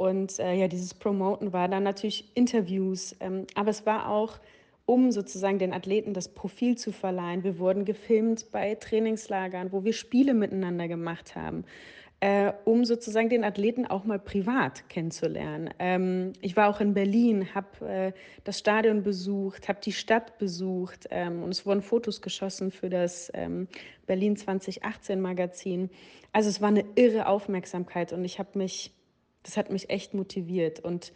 Und 0.00 0.38
äh, 0.38 0.54
ja, 0.54 0.66
dieses 0.66 0.94
Promoten 0.94 1.52
war 1.52 1.68
dann 1.68 1.82
natürlich 1.82 2.34
Interviews, 2.34 3.14
ähm, 3.20 3.46
aber 3.54 3.68
es 3.68 3.84
war 3.84 4.08
auch 4.08 4.38
um 4.86 5.12
sozusagen 5.12 5.58
den 5.58 5.74
Athleten 5.74 6.14
das 6.14 6.28
Profil 6.28 6.78
zu 6.78 6.90
verleihen. 6.90 7.44
Wir 7.44 7.58
wurden 7.58 7.84
gefilmt 7.84 8.50
bei 8.50 8.76
Trainingslagern, 8.76 9.72
wo 9.72 9.84
wir 9.84 9.92
Spiele 9.92 10.32
miteinander 10.32 10.88
gemacht 10.88 11.36
haben. 11.36 11.66
Äh, 12.20 12.54
um 12.64 12.86
sozusagen 12.86 13.28
den 13.28 13.44
Athleten 13.44 13.86
auch 13.86 14.04
mal 14.04 14.18
privat 14.18 14.88
kennenzulernen. 14.88 15.68
Ähm, 15.78 16.32
ich 16.40 16.56
war 16.56 16.70
auch 16.70 16.80
in 16.80 16.94
Berlin, 16.94 17.54
habe 17.54 17.86
äh, 17.86 18.12
das 18.44 18.58
Stadion 18.58 19.02
besucht, 19.02 19.68
habe 19.68 19.80
die 19.82 19.92
Stadt 19.92 20.38
besucht 20.38 21.08
ähm, 21.10 21.42
und 21.42 21.50
es 21.50 21.66
wurden 21.66 21.82
Fotos 21.82 22.22
geschossen 22.22 22.70
für 22.70 22.88
das 22.88 23.30
ähm, 23.34 23.68
Berlin 24.06 24.36
2018 24.36 25.20
Magazin. 25.20 25.90
Also 26.32 26.48
es 26.48 26.62
war 26.62 26.68
eine 26.68 26.84
irre 26.94 27.26
Aufmerksamkeit 27.26 28.12
und 28.14 28.24
ich 28.24 28.38
habe 28.38 28.56
mich, 28.56 28.92
das 29.42 29.56
hat 29.56 29.70
mich 29.70 29.90
echt 29.90 30.14
motiviert 30.14 30.80
und 30.80 31.12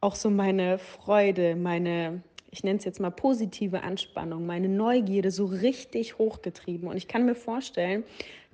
auch 0.00 0.14
so 0.14 0.30
meine 0.30 0.78
Freude, 0.78 1.56
meine 1.56 2.22
ich 2.54 2.62
nenne 2.62 2.78
es 2.78 2.84
jetzt 2.84 3.00
mal 3.00 3.10
positive 3.10 3.82
Anspannung, 3.82 4.46
meine 4.46 4.68
Neugierde 4.68 5.32
so 5.32 5.44
richtig 5.44 6.18
hochgetrieben. 6.18 6.86
Und 6.86 6.96
ich 6.96 7.08
kann 7.08 7.26
mir 7.26 7.34
vorstellen, 7.34 8.04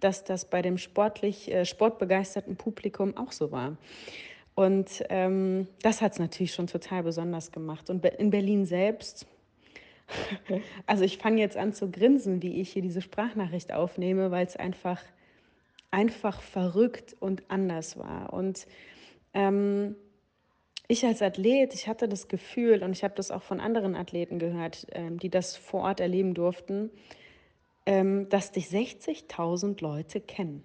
dass 0.01 0.25
das 0.25 0.47
bei 0.47 0.63
dem 0.63 0.79
sportlich, 0.79 1.53
äh, 1.53 1.67
sportbegeisterten 1.67 2.57
Publikum 2.57 3.15
auch 3.19 3.31
so 3.31 3.53
war. 3.53 3.77
Und 4.55 5.05
ähm, 5.11 5.69
das 5.83 6.01
hat 6.01 6.13
es 6.13 6.19
natürlich 6.19 6.55
schon 6.55 6.67
total 6.67 7.03
besonders 7.03 7.53
gemacht. 7.53 7.91
Und 7.91 8.03
in 8.05 8.31
Berlin 8.31 8.65
selbst, 8.65 9.27
also 10.87 11.05
ich 11.05 11.19
fange 11.19 11.43
jetzt 11.43 11.59
an 11.59 11.75
zu 11.75 11.91
grinsen, 11.91 12.43
wie 12.43 12.61
ich 12.61 12.73
hier 12.73 12.83
diese 12.83 13.03
Sprachnachricht 13.03 13.71
aufnehme, 13.71 14.31
weil 14.31 14.47
es 14.47 14.57
einfach, 14.57 15.03
einfach 15.91 16.41
verrückt 16.41 17.17
und 17.21 17.43
anders 17.49 17.99
war. 17.99 18.33
Und 18.33 18.67
ähm, 19.35 19.97
ich 20.91 21.07
als 21.07 21.23
Athlet, 21.23 21.73
ich 21.73 21.87
hatte 21.87 22.09
das 22.09 22.27
Gefühl, 22.27 22.83
und 22.83 22.91
ich 22.91 23.05
habe 23.05 23.15
das 23.15 23.31
auch 23.31 23.45
von 23.45 23.61
anderen 23.61 23.95
Athleten 23.95 24.41
gehört, 24.41 24.89
ähm, 24.91 25.21
die 25.21 25.31
das 25.31 25.57
vor 25.57 25.83
Ort 25.83 26.01
erleben 26.01 26.35
durften, 26.35 26.91
ähm, 27.87 28.29
dass 28.29 28.51
dich 28.51 28.67
60.000 28.67 29.81
Leute 29.81 30.21
kennen. 30.21 30.65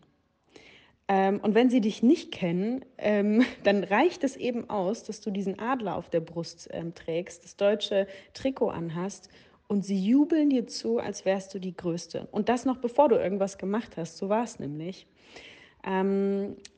Ähm, 1.08 1.40
und 1.42 1.54
wenn 1.54 1.70
sie 1.70 1.80
dich 1.80 2.02
nicht 2.02 2.32
kennen, 2.32 2.84
dann 3.64 3.84
reicht 3.84 4.24
es 4.24 4.36
eben 4.36 4.68
aus, 4.68 5.04
dass 5.04 5.22
du 5.22 5.30
diesen 5.30 5.60
Adler 5.60 5.96
auf 5.96 6.10
der 6.10 6.22
Brust 6.22 6.72
trägst, 6.96 7.44
das 7.44 7.56
deutsche 7.56 8.08
Trikot 8.34 8.70
anhast 8.70 9.30
und 9.68 9.86
sie 9.86 10.04
jubeln 10.04 10.50
dir 10.50 10.66
zu, 10.66 10.98
als 10.98 11.24
wärst 11.24 11.54
du 11.54 11.60
die 11.60 11.76
Größte. 11.76 12.28
Und 12.32 12.50
das 12.50 12.66
noch 12.66 12.78
bevor 12.78 13.10
du 13.10 13.16
irgendwas 13.16 13.60
gemacht 13.60 13.96
hast. 13.96 14.18
So 14.18 14.30
war 14.30 14.44
es 14.44 14.60
nämlich. 14.60 15.06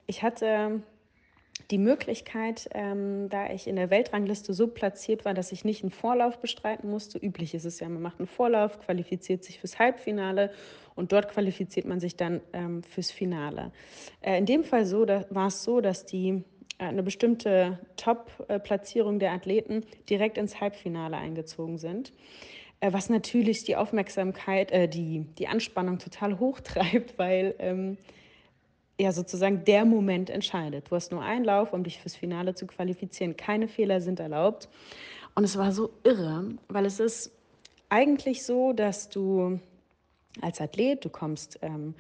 ich 0.08 0.24
hatte 0.24 0.82
die 1.72 1.78
Möglichkeit, 1.78 2.70
ähm, 2.74 3.30
da 3.30 3.51
ich 3.51 3.68
in 3.68 3.76
der 3.76 3.89
Weltrangliste 3.89 4.53
so 4.53 4.68
platziert 4.68 5.26
war, 5.26 5.34
dass 5.34 5.51
ich 5.51 5.66
nicht 5.66 5.84
einen 5.84 5.91
Vorlauf 5.91 6.39
bestreiten 6.39 6.89
musste. 6.89 7.18
Üblich 7.18 7.53
ist 7.53 7.66
es 7.66 7.80
ja, 7.80 7.89
man 7.89 8.01
macht 8.01 8.20
einen 8.20 8.28
Vorlauf, 8.28 8.80
qualifiziert 8.80 9.43
sich 9.43 9.60
fürs 9.60 9.80
Halbfinale 9.80 10.51
und 10.95 11.12
dort 11.12 11.30
qualifiziert 11.30 11.86
man 11.86 11.99
sich 11.99 12.16
dann 12.16 12.41
ähm, 12.53 12.84
fürs 12.84 13.12
Finale. 13.12 13.72
Äh, 14.22 14.38
in 14.38 14.45
dem 14.45 14.64
Fall 14.64 14.86
so, 14.86 15.05
da 15.05 15.26
war 15.30 15.47
es 15.47 15.64
so, 15.64 15.82
dass 15.82 16.05
die 16.05 16.43
äh, 16.78 16.86
eine 16.86 17.03
bestimmte 17.03 17.80
Top-Platzierung 17.97 19.20
der 19.20 19.32
Athleten 19.34 19.84
direkt 20.10 20.38
ins 20.38 20.62
Halbfinale 20.62 21.18
eingezogen 21.18 21.78
sind 21.78 22.14
äh, 22.80 22.93
was 22.93 23.10
natürlich 23.10 23.64
die 23.64 23.76
Aufmerksamkeit, 23.76 24.72
äh, 24.72 24.88
die, 24.88 25.26
die 25.38 25.47
Anspannung 25.47 25.97
total 25.97 26.39
hochtreibt, 26.39 27.14
weil 27.18 27.55
ähm, 27.60 27.97
ja 29.00 29.12
sozusagen 29.12 29.64
der 29.66 29.86
Moment 29.86 30.30
entscheidet. 30.30 30.90
Du 30.90 30.95
hast 30.95 31.11
nur 31.11 31.22
einen 31.22 31.45
Lauf, 31.45 31.74
um 31.74 31.84
dich 31.84 31.99
fürs 31.99 32.15
Finale 32.15 32.56
zu 32.56 32.65
qualifizieren. 32.68 33.38
Keine 33.38 33.68
Fehler 33.68 34.02
sind 34.02 34.19
erlaubt. 34.19 34.69
Und 35.36 35.44
es 35.44 35.57
war 35.57 35.72
so 35.72 35.91
irre, 36.03 36.45
weil 36.68 36.86
es 36.86 36.99
ist 36.99 37.32
eigentlich 37.90 38.44
so, 38.44 38.74
dass 38.74 39.10
du 39.10 39.60
als 40.41 40.61
Athlet, 40.61 41.06
du 41.06 41.10
kommst, 41.10 41.60
ähm, 41.61 41.94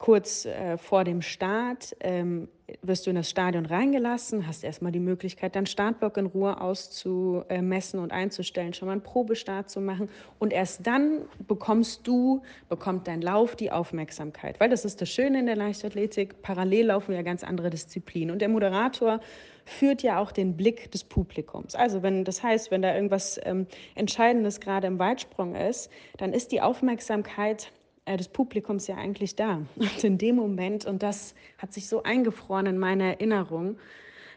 kurz 0.00 0.46
äh, 0.46 0.78
vor 0.78 1.04
dem 1.04 1.20
Start 1.20 1.94
ähm, 2.00 2.48
wirst 2.80 3.04
du 3.04 3.10
in 3.10 3.16
das 3.16 3.28
Stadion 3.28 3.66
reingelassen, 3.66 4.46
hast 4.46 4.64
erstmal 4.64 4.92
die 4.92 4.98
Möglichkeit, 4.98 5.54
deinen 5.54 5.66
Startblock 5.66 6.16
in 6.16 6.24
Ruhe 6.24 6.58
auszumessen 6.58 8.00
und 8.00 8.10
einzustellen, 8.10 8.72
schon 8.72 8.86
mal 8.86 8.92
einen 8.92 9.02
Probestart 9.02 9.68
zu 9.68 9.80
machen. 9.82 10.08
Und 10.38 10.54
erst 10.54 10.86
dann 10.86 11.26
bekommst 11.46 12.06
du, 12.06 12.40
bekommt 12.70 13.08
dein 13.08 13.20
Lauf 13.20 13.56
die 13.56 13.70
Aufmerksamkeit. 13.70 14.58
Weil 14.58 14.70
das 14.70 14.86
ist 14.86 15.02
das 15.02 15.10
Schöne 15.10 15.38
in 15.38 15.46
der 15.46 15.56
Leichtathletik. 15.56 16.40
Parallel 16.40 16.86
laufen 16.86 17.12
ja 17.12 17.20
ganz 17.20 17.44
andere 17.44 17.68
Disziplinen. 17.68 18.30
Und 18.30 18.38
der 18.40 18.48
Moderator 18.48 19.20
führt 19.66 20.02
ja 20.02 20.18
auch 20.18 20.32
den 20.32 20.56
Blick 20.56 20.90
des 20.92 21.04
Publikums. 21.04 21.74
Also 21.74 22.02
wenn 22.02 22.24
das 22.24 22.42
heißt, 22.42 22.70
wenn 22.70 22.80
da 22.80 22.94
irgendwas 22.94 23.38
ähm, 23.44 23.66
Entscheidendes 23.96 24.60
gerade 24.60 24.86
im 24.86 24.98
Weitsprung 24.98 25.56
ist, 25.56 25.90
dann 26.16 26.32
ist 26.32 26.52
die 26.52 26.62
Aufmerksamkeit 26.62 27.70
äh, 28.10 28.16
des 28.16 28.28
Publikums 28.28 28.88
ja 28.88 28.96
eigentlich 28.96 29.36
da. 29.36 29.62
Und 29.76 30.04
in 30.04 30.18
dem 30.18 30.36
Moment, 30.36 30.84
und 30.84 31.02
das 31.02 31.34
hat 31.58 31.72
sich 31.72 31.88
so 31.88 32.02
eingefroren 32.02 32.66
in 32.66 32.78
meiner 32.78 33.04
Erinnerung, 33.04 33.78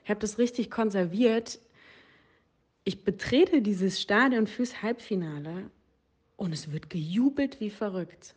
ich 0.04 0.10
habe 0.10 0.20
das 0.20 0.38
richtig 0.38 0.70
konserviert, 0.70 1.60
ich 2.84 3.04
betrete 3.04 3.62
dieses 3.62 4.02
Stadion 4.02 4.46
fürs 4.46 4.84
Halbfinale 4.84 5.70
und 6.36 6.54
es 6.54 6.72
wird 6.72 6.90
gejubelt 6.90 7.62
wie 7.62 7.70
verrückt. 7.70 8.36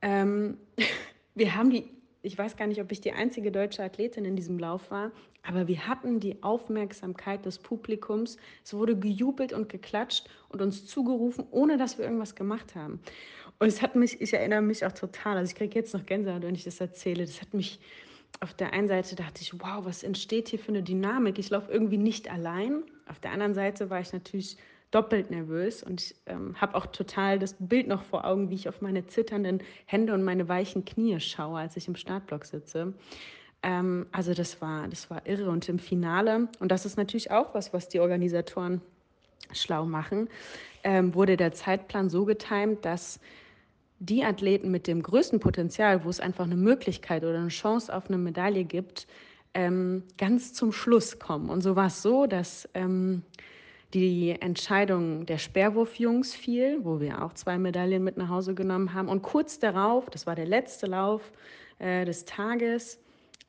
Ähm, 0.00 0.56
wir 1.34 1.54
haben 1.54 1.70
die, 1.70 1.84
ich 2.22 2.36
weiß 2.36 2.56
gar 2.56 2.66
nicht, 2.66 2.80
ob 2.80 2.90
ich 2.90 3.00
die 3.00 3.12
einzige 3.12 3.52
deutsche 3.52 3.84
Athletin 3.84 4.24
in 4.24 4.34
diesem 4.34 4.58
Lauf 4.58 4.90
war, 4.90 5.12
aber 5.42 5.68
wir 5.68 5.86
hatten 5.86 6.20
die 6.20 6.42
Aufmerksamkeit 6.42 7.44
des 7.44 7.58
Publikums. 7.58 8.38
Es 8.64 8.74
wurde 8.74 8.96
gejubelt 8.96 9.52
und 9.52 9.68
geklatscht 9.68 10.28
und 10.48 10.62
uns 10.62 10.86
zugerufen, 10.86 11.44
ohne 11.50 11.76
dass 11.76 11.98
wir 11.98 12.04
irgendwas 12.04 12.34
gemacht 12.34 12.74
haben. 12.74 13.00
Und 13.62 13.68
es 13.68 13.80
hat 13.80 13.94
mich, 13.94 14.20
ich 14.20 14.34
erinnere 14.34 14.60
mich 14.60 14.84
auch 14.84 14.90
total, 14.90 15.36
also 15.36 15.48
ich 15.48 15.54
kriege 15.54 15.78
jetzt 15.78 15.94
noch 15.94 16.04
Gänsehaut, 16.04 16.42
wenn 16.42 16.56
ich 16.56 16.64
das 16.64 16.80
erzähle. 16.80 17.24
Das 17.24 17.40
hat 17.40 17.54
mich 17.54 17.78
auf 18.40 18.54
der 18.54 18.72
einen 18.72 18.88
Seite 18.88 19.14
dachte 19.14 19.40
ich, 19.40 19.54
wow, 19.54 19.84
was 19.84 20.02
entsteht 20.02 20.48
hier 20.48 20.58
für 20.58 20.70
eine 20.70 20.82
Dynamik? 20.82 21.38
Ich 21.38 21.48
laufe 21.48 21.70
irgendwie 21.70 21.96
nicht 21.96 22.28
allein. 22.28 22.82
Auf 23.06 23.20
der 23.20 23.30
anderen 23.30 23.54
Seite 23.54 23.88
war 23.88 24.00
ich 24.00 24.12
natürlich 24.12 24.56
doppelt 24.90 25.30
nervös 25.30 25.84
und 25.84 26.00
ich 26.02 26.16
ähm, 26.26 26.60
habe 26.60 26.74
auch 26.74 26.86
total 26.86 27.38
das 27.38 27.54
Bild 27.60 27.86
noch 27.86 28.02
vor 28.02 28.24
Augen, 28.24 28.50
wie 28.50 28.56
ich 28.56 28.68
auf 28.68 28.80
meine 28.80 29.06
zitternden 29.06 29.62
Hände 29.86 30.12
und 30.12 30.24
meine 30.24 30.48
weichen 30.48 30.84
Knie 30.84 31.20
schaue, 31.20 31.60
als 31.60 31.76
ich 31.76 31.86
im 31.86 31.94
Startblock 31.94 32.44
sitze. 32.46 32.94
Ähm, 33.62 34.06
also 34.10 34.34
das 34.34 34.60
war, 34.60 34.88
das 34.88 35.08
war 35.08 35.24
irre. 35.24 35.48
Und 35.50 35.68
im 35.68 35.78
Finale, 35.78 36.48
und 36.58 36.72
das 36.72 36.84
ist 36.84 36.96
natürlich 36.96 37.30
auch 37.30 37.54
was, 37.54 37.72
was 37.72 37.88
die 37.88 38.00
Organisatoren 38.00 38.82
schlau 39.52 39.86
machen, 39.86 40.28
ähm, 40.82 41.14
wurde 41.14 41.36
der 41.36 41.52
Zeitplan 41.52 42.10
so 42.10 42.24
getimt, 42.24 42.84
dass 42.84 43.20
die 44.02 44.24
Athleten 44.24 44.72
mit 44.72 44.88
dem 44.88 45.00
größten 45.00 45.38
Potenzial, 45.38 46.04
wo 46.04 46.08
es 46.08 46.18
einfach 46.18 46.44
eine 46.44 46.56
Möglichkeit 46.56 47.22
oder 47.22 47.38
eine 47.38 47.48
Chance 47.48 47.94
auf 47.94 48.08
eine 48.08 48.18
Medaille 48.18 48.64
gibt, 48.64 49.06
ähm, 49.54 50.02
ganz 50.18 50.52
zum 50.52 50.72
Schluss 50.72 51.20
kommen. 51.20 51.48
Und 51.48 51.62
so 51.62 51.76
war 51.76 51.86
es 51.86 52.02
so, 52.02 52.26
dass 52.26 52.68
ähm, 52.74 53.22
die 53.94 54.30
Entscheidung 54.40 55.24
der 55.26 55.38
Sperrwurfjungs 55.38 56.34
fiel, 56.34 56.80
wo 56.82 56.98
wir 57.00 57.22
auch 57.22 57.34
zwei 57.34 57.58
Medaillen 57.58 58.02
mit 58.02 58.16
nach 58.16 58.28
Hause 58.28 58.54
genommen 58.54 58.92
haben. 58.92 59.08
Und 59.08 59.22
kurz 59.22 59.60
darauf, 59.60 60.10
das 60.10 60.26
war 60.26 60.34
der 60.34 60.46
letzte 60.46 60.86
Lauf 60.86 61.30
äh, 61.78 62.04
des 62.04 62.24
Tages, 62.24 62.98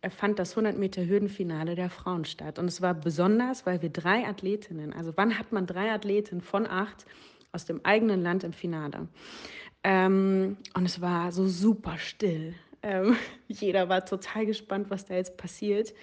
äh, 0.02 0.12
fand 0.12 0.38
das 0.38 0.52
100 0.52 0.78
Meter 0.78 1.04
Hürdenfinale 1.04 1.74
der 1.74 1.90
Frauen 1.90 2.26
statt. 2.26 2.60
Und 2.60 2.66
es 2.66 2.80
war 2.80 2.94
besonders, 2.94 3.66
weil 3.66 3.82
wir 3.82 3.90
drei 3.90 4.28
Athletinnen, 4.28 4.94
also 4.94 5.14
wann 5.16 5.40
hat 5.40 5.52
man 5.52 5.66
drei 5.66 5.92
Athletinnen 5.92 6.42
von 6.42 6.68
acht 6.68 7.08
aus 7.54 7.66
dem 7.66 7.84
eigenen 7.84 8.22
Land 8.22 8.44
im 8.44 8.54
Finale? 8.54 9.08
Ähm, 9.84 10.58
und 10.74 10.86
es 10.86 11.02
war 11.02 11.32
so 11.32 11.48
super 11.48 11.98
still. 11.98 12.56
Ähm, 12.82 13.18
jeder 13.48 13.90
war 13.90 14.06
total 14.06 14.46
gespannt, 14.46 14.90
was 14.90 15.06
da 15.06 15.16
jetzt 15.16 15.38
passiert. 15.38 15.94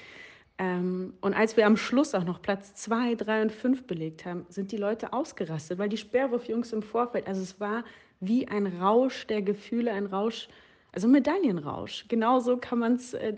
Ähm, 0.59 1.15
und 1.23 1.33
als 1.33 1.57
wir 1.57 1.67
am 1.67 1.79
Schluss 1.79 2.15
auch 2.15 2.25
noch 2.25 2.43
Platz 2.43 2.75
zwei, 2.75 3.15
drei 3.15 3.41
und 3.41 3.51
fünf 3.51 3.87
belegt 3.87 4.27
haben, 4.27 4.45
sind 4.51 4.73
die 4.73 4.77
Leute 4.77 5.15
ausgerastet, 5.15 5.79
weil 5.79 5.89
die 5.89 5.97
Sperrwurfjungs 5.97 6.73
im 6.75 6.83
Vorfeld, 6.83 7.27
also 7.27 7.41
es 7.41 7.59
war 7.61 7.85
wie 8.21 8.47
ein 8.47 8.67
Rausch 8.67 9.27
der 9.27 9.41
Gefühle, 9.41 9.93
ein 9.93 10.05
Rausch, 10.05 10.49
also 10.93 11.09
Medaillenrausch. 11.09 12.07
Genauso 12.09 12.59
kann 12.59 12.79
man 12.79 12.95
es 12.97 13.15
äh, 13.15 13.35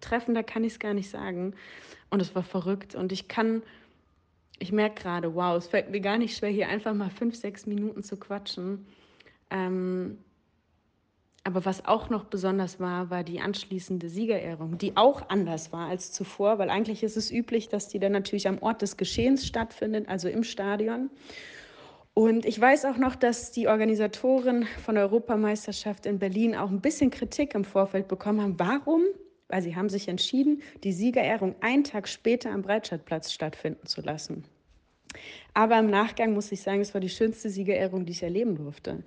treffen, 0.00 0.34
da 0.34 0.42
kann 0.42 0.64
ich 0.64 0.72
es 0.72 0.78
gar 0.80 0.94
nicht 0.94 1.08
sagen. 1.08 1.54
Und 2.10 2.20
es 2.20 2.34
war 2.34 2.42
verrückt. 2.42 2.96
Und 2.96 3.12
ich 3.12 3.28
kann, 3.28 3.62
ich 4.58 4.72
merke 4.72 5.02
gerade, 5.02 5.34
wow, 5.36 5.56
es 5.56 5.68
fällt 5.68 5.90
mir 5.90 6.00
gar 6.00 6.18
nicht 6.18 6.36
schwer, 6.36 6.50
hier 6.50 6.68
einfach 6.68 6.94
mal 6.94 7.10
fünf, 7.10 7.36
sechs 7.36 7.66
Minuten 7.66 8.02
zu 8.02 8.16
quatschen. 8.16 8.84
Ähm, 9.54 10.18
aber 11.44 11.64
was 11.66 11.84
auch 11.84 12.08
noch 12.08 12.24
besonders 12.24 12.80
war, 12.80 13.10
war 13.10 13.22
die 13.22 13.40
anschließende 13.40 14.08
Siegerehrung, 14.08 14.78
die 14.78 14.96
auch 14.96 15.28
anders 15.28 15.72
war 15.72 15.88
als 15.88 16.10
zuvor, 16.10 16.58
weil 16.58 16.70
eigentlich 16.70 17.02
ist 17.02 17.18
es 17.18 17.30
üblich, 17.30 17.68
dass 17.68 17.88
die 17.88 17.98
dann 17.98 18.12
natürlich 18.12 18.48
am 18.48 18.58
Ort 18.60 18.80
des 18.82 18.96
Geschehens 18.96 19.46
stattfindet, 19.46 20.08
also 20.08 20.28
im 20.28 20.42
Stadion. 20.42 21.10
Und 22.14 22.46
ich 22.46 22.58
weiß 22.58 22.86
auch 22.86 22.96
noch, 22.96 23.14
dass 23.14 23.52
die 23.52 23.68
Organisatoren 23.68 24.66
von 24.84 24.94
der 24.94 25.04
Europameisterschaft 25.04 26.06
in 26.06 26.18
Berlin 26.18 26.54
auch 26.54 26.70
ein 26.70 26.80
bisschen 26.80 27.10
Kritik 27.10 27.54
im 27.54 27.64
Vorfeld 27.64 28.08
bekommen 28.08 28.40
haben. 28.40 28.58
Warum? 28.58 29.02
Weil 29.48 29.62
sie 29.62 29.76
haben 29.76 29.90
sich 29.90 30.08
entschieden, 30.08 30.62
die 30.82 30.92
Siegerehrung 30.92 31.56
einen 31.60 31.84
Tag 31.84 32.08
später 32.08 32.50
am 32.50 32.62
Breitscheidplatz 32.62 33.32
stattfinden 33.32 33.86
zu 33.86 34.00
lassen. 34.00 34.44
Aber 35.54 35.78
im 35.78 35.88
Nachgang 35.88 36.34
muss 36.34 36.52
ich 36.52 36.60
sagen, 36.60 36.80
es 36.80 36.92
war 36.92 37.00
die 37.00 37.08
schönste 37.08 37.48
Siegerehrung, 37.48 38.04
die 38.04 38.12
ich 38.12 38.22
erleben 38.22 38.56
durfte. 38.56 39.02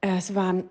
Es 0.00 0.34
waren 0.34 0.68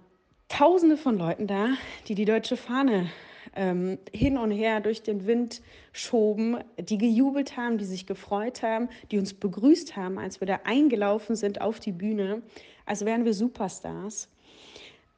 Tausende 0.47 0.95
von 0.95 1.17
Leuten 1.17 1.47
da, 1.47 1.69
die 2.07 2.15
die 2.15 2.25
deutsche 2.25 2.55
Fahne 2.55 3.09
ähm, 3.55 3.97
hin 4.13 4.37
und 4.37 4.51
her 4.51 4.79
durch 4.79 5.01
den 5.01 5.25
Wind 5.25 5.61
schoben, 5.91 6.57
die 6.77 6.97
gejubelt 6.97 7.57
haben, 7.57 7.77
die 7.77 7.85
sich 7.85 8.05
gefreut 8.05 8.61
haben, 8.61 8.87
die 9.11 9.17
uns 9.17 9.33
begrüßt 9.33 9.95
haben, 9.95 10.19
als 10.19 10.39
wir 10.39 10.47
da 10.47 10.59
eingelaufen 10.63 11.35
sind 11.35 11.61
auf 11.61 11.79
die 11.79 11.91
Bühne, 11.91 12.43
als 12.85 13.05
wären 13.05 13.25
wir 13.25 13.33
Superstars. 13.33 14.29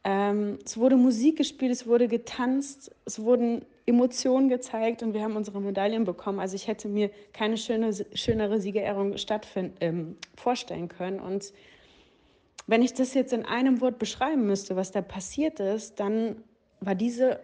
Ähm, 0.06 0.60
es 0.66 0.78
wurde 0.78 0.96
Musik 0.96 1.38
gespielt, 1.38 1.72
es 1.72 1.86
wurde 1.86 2.08
getanzt, 2.08 2.96
es 3.06 3.22
wurden 3.22 3.66
Emotionen 3.88 4.50
gezeigt 4.50 5.02
und 5.02 5.14
wir 5.14 5.24
haben 5.24 5.38
unsere 5.38 5.62
Medaillen 5.62 6.04
bekommen. 6.04 6.40
Also 6.40 6.56
ich 6.56 6.68
hätte 6.68 6.90
mir 6.90 7.10
keine 7.32 7.58
schöne, 7.58 7.94
schönere 8.14 8.60
Siegerehrung 8.60 9.16
ähm, 9.80 10.18
vorstellen 10.36 10.90
können. 10.90 11.22
Und 11.22 11.54
wenn 12.68 12.82
ich 12.82 12.94
das 12.94 13.14
jetzt 13.14 13.32
in 13.32 13.46
einem 13.46 13.80
Wort 13.80 13.98
beschreiben 13.98 14.46
müsste, 14.46 14.76
was 14.76 14.92
da 14.92 15.02
passiert 15.02 15.62
ist, 15.62 16.02
dann 16.02 16.44
war 16.82 16.96
diese, 16.96 17.40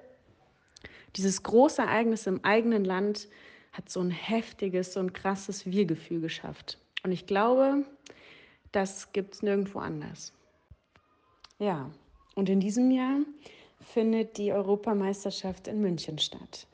dieses 1.16 1.44
große 1.44 1.82
Ereignis 1.82 2.28
im 2.28 2.44
eigenen 2.44 2.84
Land, 2.84 3.30
hat 3.72 3.90
so 3.90 4.02
ein 4.02 4.12
heftiges, 4.12 4.94
so 4.94 5.00
ein 5.00 5.14
krasses 5.14 5.66
Wir-Gefühl 5.66 6.20
geschafft. 6.20 6.78
Und 7.04 7.14
ich 7.14 7.26
glaube, 7.26 7.86
das 8.74 9.14
gibt 9.14 9.36
es 9.36 9.42
nirgendwo 9.42 9.80
anders. 9.80 10.34
Ja, 11.58 11.90
und 12.36 12.50
in 12.50 12.60
diesem 12.60 12.92
Jahr 12.92 13.20
findet 13.84 14.38
die 14.38 14.52
Europameisterschaft 14.52 15.68
in 15.68 15.82
München 15.82 16.20
statt. 16.20 16.68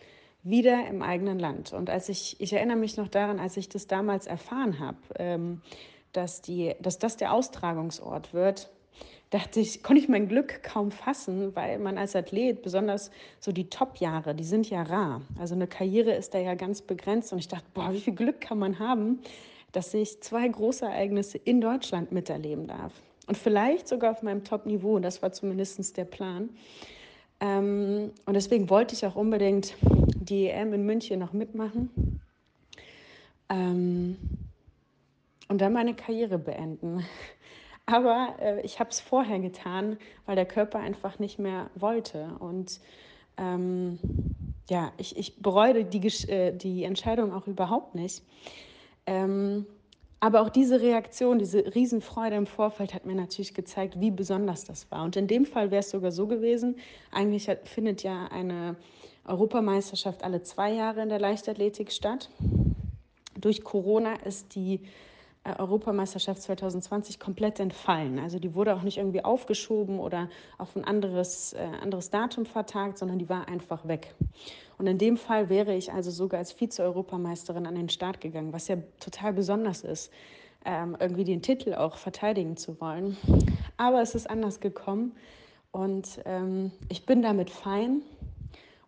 Wieder 0.44 0.88
im 0.88 1.02
eigenen 1.02 1.40
Land. 1.40 1.74
Und 1.74 1.90
als 1.90 2.10
ich, 2.10 2.40
ich 2.40 2.54
erinnere 2.54 2.78
mich 2.78 2.98
noch 2.98 3.10
daran, 3.10 3.40
als 3.40 3.58
ich 3.58 3.68
das 3.70 3.88
damals 3.88 4.26
erfahren 4.26 4.80
habe, 4.80 4.98
ähm, 5.18 5.62
dass, 6.14 6.42
dass 6.80 6.98
das 6.98 7.18
der 7.18 7.34
Austragungsort 7.34 8.34
wird, 8.34 8.70
dachte 9.30 9.60
ich, 9.60 9.84
konnte 9.84 10.02
ich 10.02 10.10
mein 10.10 10.28
Glück 10.28 10.64
kaum 10.64 10.92
fassen, 10.92 11.56
weil 11.56 11.78
man 11.80 11.98
als 11.98 12.16
Athlet, 12.16 12.62
besonders 12.62 13.12
so 13.40 13.52
die 13.52 13.70
Top-Jahre, 13.70 14.34
die 14.34 14.44
sind 14.44 14.70
ja 14.70 14.82
rar. 14.84 15.22
Also 15.38 15.56
eine 15.56 15.68
Karriere 15.68 16.14
ist 16.14 16.34
da 16.34 16.40
ja 16.40 16.56
ganz 16.56 16.82
begrenzt. 16.82 17.32
Und 17.32 17.40
ich 17.40 17.48
dachte, 17.48 17.68
boah, 17.74 17.94
wie 17.94 18.00
viel 18.00 18.16
Glück 18.16 18.42
kann 18.42 18.60
man 18.60 18.80
haben, 18.80 19.20
dass 19.72 19.94
ich 19.94 20.22
zwei 20.22 20.48
große 20.48 20.86
Ereignisse 20.86 21.38
in 21.38 21.62
Deutschland 21.62 22.12
miterleben 22.12 22.68
darf. 22.68 22.94
Und 23.28 23.38
vielleicht 23.38 23.88
sogar 23.88 24.12
auf 24.12 24.24
meinem 24.24 24.44
Top-Niveau. 24.44 24.98
Das 24.98 25.22
war 25.22 25.32
zumindest 25.32 25.96
der 25.98 26.06
Plan. 26.06 26.50
Ähm, 27.42 28.12
und 28.26 28.34
deswegen 28.34 28.70
wollte 28.70 28.96
ich 28.96 29.06
auch 29.06 29.16
unbedingt 29.16 29.76
die 29.82 30.48
EM 30.48 30.74
in 30.74 30.86
München 30.86 31.20
noch 31.20 31.34
mitmachen. 31.34 32.22
Ähm, 33.50 34.18
und 35.48 35.62
dann 35.62 35.74
meine 35.74 35.96
Karriere 35.96 36.38
beenden. 36.38 37.04
Aber 37.86 38.36
äh, 38.40 38.62
ich 38.62 38.80
habe 38.80 38.92
es 38.92 39.00
vorher 39.00 39.40
getan, 39.40 39.98
weil 40.26 40.36
der 40.36 40.46
Körper 40.46 40.80
einfach 40.80 41.18
nicht 41.18 41.40
mehr 41.40 41.72
wollte. 41.76 42.36
Und 42.40 42.80
ähm, 43.38 43.98
ja, 44.70 44.92
ich, 44.98 45.18
ich 45.18 45.42
bereue 45.42 45.86
die, 45.86 46.30
äh, 46.30 46.56
die 46.56 46.84
Entscheidung 46.84 47.34
auch 47.34 47.48
überhaupt 47.48 47.96
nicht. 47.96 48.24
Ähm, 49.08 49.66
aber 50.20 50.42
auch 50.42 50.50
diese 50.50 50.82
Reaktion, 50.82 51.40
diese 51.40 51.74
Riesenfreude 51.74 52.36
im 52.36 52.46
Vorfeld 52.46 52.94
hat 52.94 53.06
mir 53.06 53.16
natürlich 53.16 53.54
gezeigt, 53.54 54.00
wie 54.00 54.12
besonders 54.12 54.66
das 54.66 54.92
war. 54.92 55.04
Und 55.04 55.16
in 55.16 55.28
dem 55.28 55.46
Fall 55.46 55.72
wäre 55.72 55.80
es 55.80 55.90
sogar 55.90 56.12
so 56.12 56.28
gewesen, 56.28 56.76
eigentlich 57.12 57.48
hat, 57.48 57.68
findet 57.68 58.04
ja 58.04 58.28
eine 58.28 58.76
Europameisterschaft 59.26 60.24
alle 60.24 60.42
zwei 60.44 60.74
Jahre 60.74 61.02
in 61.02 61.10
der 61.10 61.20
Leichtathletik 61.20 61.92
statt. 61.92 62.30
Durch 63.40 63.64
Corona 63.64 64.16
ist 64.26 64.56
die 64.56 64.82
Europameisterschaft 65.58 66.42
2020 66.42 67.20
komplett 67.20 67.60
entfallen. 67.60 68.20
Also 68.20 68.40
die 68.40 68.54
wurde 68.54 68.76
auch 68.76 68.84
nicht 68.84 68.98
irgendwie 68.98 69.24
aufgeschoben 69.24 70.00
oder 70.00 70.30
auf 70.58 70.76
ein 70.76 70.84
anderes, 70.84 71.54
äh, 71.54 71.60
anderes 71.82 72.10
Datum 72.10 72.46
vertagt, 72.46 72.98
sondern 72.98 73.20
die 73.20 73.30
war 73.30 73.48
einfach 73.48 73.88
weg. 73.88 74.14
Und 74.78 74.88
in 74.88 74.98
dem 74.98 75.18
Fall 75.18 75.50
wäre 75.50 75.76
ich 75.76 75.92
also 75.92 76.12
sogar 76.12 76.40
als 76.40 76.52
Vize-Europameisterin 76.52 77.66
an 77.66 77.76
den 77.76 77.90
Start 77.90 78.22
gegangen, 78.22 78.54
was 78.54 78.68
ja 78.68 78.78
total 79.00 79.34
besonders 79.34 79.82
ist, 79.84 80.12
ähm, 80.66 80.98
irgendwie 81.00 81.24
den 81.24 81.42
Titel 81.42 81.74
auch 81.74 81.98
verteidigen 81.98 82.58
zu 82.58 82.80
wollen. 82.82 83.18
Aber 83.78 84.02
es 84.02 84.16
ist 84.16 84.30
anders 84.30 84.60
gekommen 84.60 85.16
und 85.72 86.22
ähm, 86.26 86.72
ich 86.90 87.06
bin 87.06 87.22
damit 87.22 87.50
fein. 87.50 88.02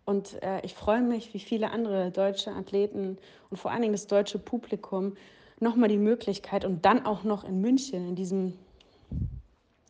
Und 0.04 0.42
äh, 0.42 0.60
ich 0.64 0.74
freue 0.74 1.00
mich, 1.00 1.32
wie 1.32 1.38
viele 1.38 1.70
andere 1.70 2.10
deutsche 2.10 2.50
Athleten 2.50 3.18
und 3.50 3.56
vor 3.56 3.70
allen 3.70 3.82
Dingen 3.82 3.92
das 3.92 4.08
deutsche 4.08 4.38
Publikum 4.38 5.16
nochmal 5.62 5.88
die 5.88 5.96
Möglichkeit 5.96 6.64
und 6.64 6.84
dann 6.84 7.06
auch 7.06 7.24
noch 7.24 7.44
in 7.44 7.60
München, 7.60 8.08
in 8.08 8.14
diesem, 8.14 8.54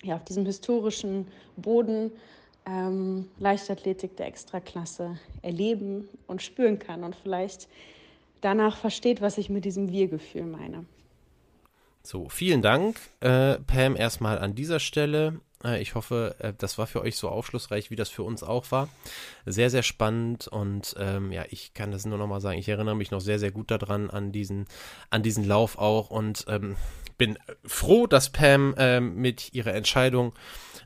ja, 0.03 0.17
auf 0.17 0.25
diesem 0.25 0.47
historischen 0.47 1.27
Boden, 1.57 2.13
ähm, 2.65 3.29
Leichtathletik 3.39 4.17
der 4.17 4.27
Extraklasse 4.27 5.19
erleben 5.43 6.09
und 6.29 6.43
spüren 6.43 6.79
kann 6.79 7.03
und 7.03 7.17
vielleicht 7.17 7.69
danach 8.41 8.77
versteht, 8.77 9.21
was 9.21 9.39
ich 9.39 9.51
mit 9.51 9.65
diesem 9.65 9.91
Wir-Gefühl 9.91 10.45
meine. 10.45 10.85
So, 12.05 12.29
vielen 12.29 12.63
Dank, 12.63 12.97
äh, 13.21 13.59
Pam, 13.61 13.97
erstmal 13.97 14.39
an 14.39 14.55
dieser 14.55 14.81
Stelle. 14.81 15.41
Äh, 15.65 15.81
ich 15.81 15.95
hoffe, 15.95 16.37
äh, 16.39 16.53
das 16.57 16.79
war 16.79 16.87
für 16.87 17.01
euch 17.01 17.17
so 17.17 17.29
aufschlussreich, 17.29 17.91
wie 17.91 17.97
das 17.97 18.09
für 18.09 18.23
uns 18.23 18.43
auch 18.43 18.71
war. 18.71 18.89
Sehr, 19.47 19.71
sehr 19.71 19.83
spannend 19.83 20.49
und 20.49 20.95
ähm, 20.99 21.33
ja, 21.33 21.45
ich 21.51 21.75
kann 21.75 21.91
das 21.91 22.07
nur 22.07 22.19
nochmal 22.19 22.41
sagen. 22.41 22.59
Ich 22.59 22.69
erinnere 22.69 22.97
mich 22.97 23.11
noch 23.11 23.21
sehr, 23.21 23.39
sehr 23.39 23.51
gut 23.51 23.71
daran, 23.71 24.11
an 24.11 24.33
diesen, 24.33 24.67
an 25.11 25.23
diesen 25.23 25.45
Lauf 25.45 25.79
auch 25.79 26.11
und 26.11 26.45
ähm, 26.49 26.77
bin 27.19 27.39
froh, 27.65 28.07
dass 28.07 28.31
Pam 28.31 28.75
ähm, 28.79 29.17
mit 29.17 29.55
ihrer 29.55 29.75
Entscheidung 29.75 30.33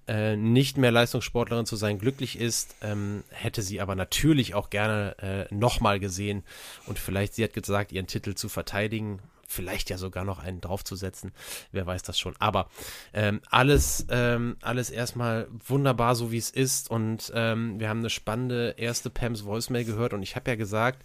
äh, 0.09 0.37
nicht 0.37 0.77
mehr 0.77 0.93
Leistungssportlerin 0.93 1.67
zu 1.67 1.77
sein 1.77 1.99
glücklich 1.99 2.39
ist, 2.39 2.77
ähm, 2.83 3.25
hätte 3.31 3.63
sie 3.63 3.81
aber 3.81 3.95
natürlich 3.95 4.55
auch 4.55 4.71
gerne 4.71 5.17
äh, 5.51 5.55
nochmal 5.55 5.99
gesehen 5.99 6.45
und 6.87 6.99
vielleicht, 6.99 7.35
sie 7.35 7.45
hat 7.45 7.55
gesagt, 7.55 7.93
ihren 7.93 8.07
Titel 8.07 8.35
zu 8.35 8.49
verteidigen 8.49 9.21
vielleicht 9.49 9.91
ja 9.91 9.99
sogar 9.99 10.25
noch 10.25 10.39
einen 10.39 10.61
draufzusetzen. 10.61 11.33
Wer 11.73 11.87
weiß 11.87 12.03
das 12.03 12.19
schon. 12.19 12.35
Aber 12.39 12.69
ähm, 13.13 13.41
alles, 13.51 14.07
ähm, 14.11 14.57
alles 14.63 14.91
erstmal 14.91 15.49
wunderbar, 15.67 16.15
so 16.15 16.33
wie 16.33 16.39
es 16.39 16.51
ist. 16.51 16.91
Und 16.91 17.33
ähm, 17.35 17.79
wir 17.81 17.89
haben 17.89 18.01
eine 18.01 18.11
spannende 18.11 18.75
erste 18.77 19.11
Pams 19.11 19.45
Voicemail 19.45 19.85
gehört. 19.85 20.13
Und 20.13 20.23
ich 20.23 20.37
habe 20.37 20.51
ja 20.51 20.57
gesagt, 20.57 21.05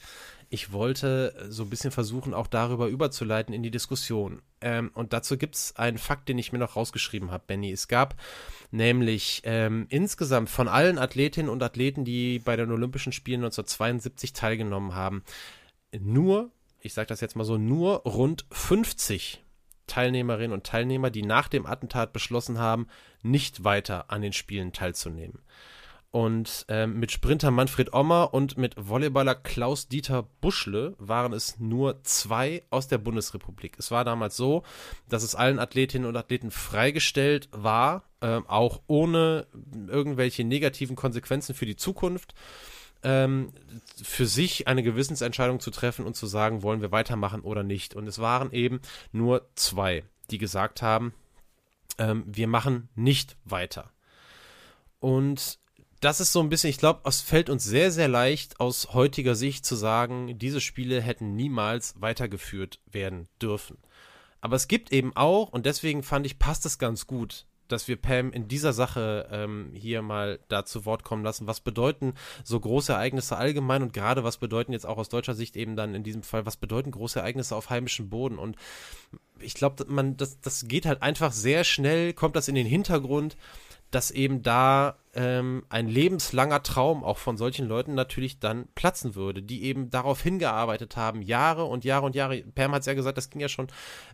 ich 0.53 0.73
wollte 0.73 1.33
so 1.47 1.63
ein 1.63 1.69
bisschen 1.69 1.91
versuchen, 1.91 2.33
auch 2.33 2.47
darüber 2.47 2.87
überzuleiten 2.87 3.55
in 3.55 3.63
die 3.63 3.71
Diskussion. 3.71 4.41
Ähm, 4.59 4.91
und 4.93 5.13
dazu 5.13 5.37
gibt 5.37 5.55
es 5.55 5.75
einen 5.77 5.97
Fakt, 5.97 6.27
den 6.27 6.37
ich 6.37 6.51
mir 6.51 6.59
noch 6.59 6.75
rausgeschrieben 6.75 7.31
habe, 7.31 7.45
Benny. 7.47 7.71
Es 7.71 7.87
gab 7.87 8.15
nämlich 8.69 9.43
ähm, 9.45 9.85
insgesamt 9.87 10.49
von 10.49 10.67
allen 10.67 10.97
Athletinnen 10.97 11.49
und 11.49 11.63
Athleten, 11.63 12.03
die 12.03 12.39
bei 12.39 12.57
den 12.57 12.69
Olympischen 12.69 13.13
Spielen 13.13 13.39
1972 13.39 14.33
teilgenommen 14.33 14.93
haben, 14.93 15.23
nur 15.97 16.51
ich 16.81 16.93
sage 16.93 17.07
das 17.07 17.21
jetzt 17.21 17.35
mal 17.35 17.43
so, 17.43 17.57
nur 17.57 18.01
rund 18.03 18.45
50 18.51 19.43
Teilnehmerinnen 19.87 20.53
und 20.53 20.65
Teilnehmer, 20.65 21.09
die 21.09 21.23
nach 21.23 21.47
dem 21.47 21.65
Attentat 21.65 22.13
beschlossen 22.13 22.59
haben, 22.59 22.87
nicht 23.23 23.63
weiter 23.63 24.09
an 24.09 24.21
den 24.21 24.33
Spielen 24.33 24.73
teilzunehmen. 24.73 25.39
Und 26.11 26.65
ähm, 26.67 26.99
mit 26.99 27.11
Sprinter 27.11 27.51
Manfred 27.51 27.93
Ommer 27.93 28.33
und 28.33 28.57
mit 28.57 28.75
Volleyballer 28.77 29.33
Klaus-Dieter 29.33 30.23
Buschle 30.41 30.93
waren 30.97 31.31
es 31.31 31.57
nur 31.59 32.03
zwei 32.03 32.63
aus 32.69 32.89
der 32.89 32.97
Bundesrepublik. 32.97 33.77
Es 33.79 33.91
war 33.91 34.03
damals 34.03 34.35
so, 34.35 34.63
dass 35.07 35.23
es 35.23 35.35
allen 35.35 35.57
Athletinnen 35.57 36.07
und 36.07 36.17
Athleten 36.17 36.51
freigestellt 36.51 37.47
war, 37.53 38.03
äh, 38.19 38.41
auch 38.47 38.81
ohne 38.87 39.47
irgendwelche 39.87 40.43
negativen 40.43 40.97
Konsequenzen 40.97 41.55
für 41.55 41.65
die 41.65 41.77
Zukunft 41.77 42.33
ähm, 43.03 43.53
für 44.01 44.25
sich 44.25 44.67
eine 44.67 44.83
Gewissensentscheidung 44.83 45.59
zu 45.59 45.71
treffen 45.71 46.05
und 46.05 46.15
zu 46.15 46.27
sagen, 46.27 46.63
wollen 46.63 46.81
wir 46.81 46.91
weitermachen 46.91 47.41
oder 47.41 47.63
nicht. 47.63 47.95
Und 47.95 48.07
es 48.07 48.19
waren 48.19 48.51
eben 48.51 48.81
nur 49.11 49.47
zwei, 49.55 50.03
die 50.29 50.37
gesagt 50.37 50.81
haben, 50.81 51.13
ähm, 51.97 52.23
wir 52.25 52.47
machen 52.47 52.89
nicht 52.95 53.37
weiter. 53.45 53.91
Und 54.99 55.59
das 55.99 56.19
ist 56.19 56.33
so 56.33 56.39
ein 56.39 56.49
bisschen, 56.49 56.69
ich 56.69 56.79
glaube, 56.79 57.01
es 57.05 57.21
fällt 57.21 57.49
uns 57.49 57.63
sehr, 57.63 57.91
sehr 57.91 58.07
leicht 58.07 58.59
aus 58.59 58.93
heutiger 58.93 59.35
Sicht 59.35 59.65
zu 59.65 59.75
sagen, 59.75 60.37
diese 60.39 60.59
Spiele 60.59 60.99
hätten 60.99 61.35
niemals 61.35 61.93
weitergeführt 62.01 62.79
werden 62.87 63.27
dürfen. 63.39 63.77
Aber 64.41 64.55
es 64.55 64.67
gibt 64.67 64.91
eben 64.91 65.15
auch, 65.15 65.49
und 65.49 65.67
deswegen 65.67 66.01
fand 66.01 66.25
ich, 66.25 66.39
passt 66.39 66.65
es 66.65 66.79
ganz 66.79 67.05
gut, 67.05 67.45
dass 67.71 67.87
wir 67.87 67.95
Pam 67.95 68.31
in 68.31 68.47
dieser 68.47 68.73
Sache 68.73 69.27
ähm, 69.31 69.71
hier 69.73 70.01
mal 70.01 70.39
da 70.47 70.65
zu 70.65 70.85
Wort 70.85 71.03
kommen 71.03 71.23
lassen. 71.23 71.47
Was 71.47 71.59
bedeuten 71.59 72.13
so 72.43 72.59
große 72.59 72.93
Ereignisse 72.93 73.37
allgemein 73.37 73.83
und 73.83 73.93
gerade 73.93 74.23
was 74.23 74.37
bedeuten 74.37 74.73
jetzt 74.73 74.85
auch 74.85 74.97
aus 74.97 75.09
deutscher 75.09 75.33
Sicht 75.33 75.55
eben 75.55 75.75
dann 75.75 75.95
in 75.95 76.03
diesem 76.03 76.23
Fall, 76.23 76.45
was 76.45 76.57
bedeuten 76.57 76.91
große 76.91 77.19
Ereignisse 77.19 77.55
auf 77.55 77.69
heimischem 77.69 78.09
Boden? 78.09 78.37
Und 78.37 78.55
ich 79.39 79.53
glaube, 79.53 79.85
man, 79.87 80.17
das, 80.17 80.39
das 80.41 80.67
geht 80.67 80.85
halt 80.85 81.01
einfach 81.01 81.31
sehr 81.31 81.63
schnell, 81.63 82.13
kommt 82.13 82.35
das 82.35 82.47
in 82.47 82.55
den 82.55 82.67
Hintergrund, 82.67 83.37
dass 83.91 84.09
eben 84.09 84.41
da 84.41 84.95
ähm, 85.13 85.65
ein 85.69 85.87
lebenslanger 85.87 86.63
Traum 86.63 87.03
auch 87.03 87.17
von 87.17 87.35
solchen 87.35 87.67
Leuten 87.67 87.93
natürlich 87.93 88.39
dann 88.39 88.67
platzen 88.73 89.15
würde, 89.15 89.43
die 89.43 89.63
eben 89.63 89.89
darauf 89.89 90.21
hingearbeitet 90.21 90.95
haben, 90.95 91.21
Jahre 91.21 91.65
und 91.65 91.83
Jahre 91.83 92.05
und 92.05 92.15
Jahre. 92.15 92.41
Pam 92.55 92.71
hat 92.71 92.81
es 92.81 92.85
ja 92.85 92.93
gesagt, 92.93 93.17
das 93.17 93.29
ging 93.29 93.41
ja 93.41 93.49
schon 93.49 93.67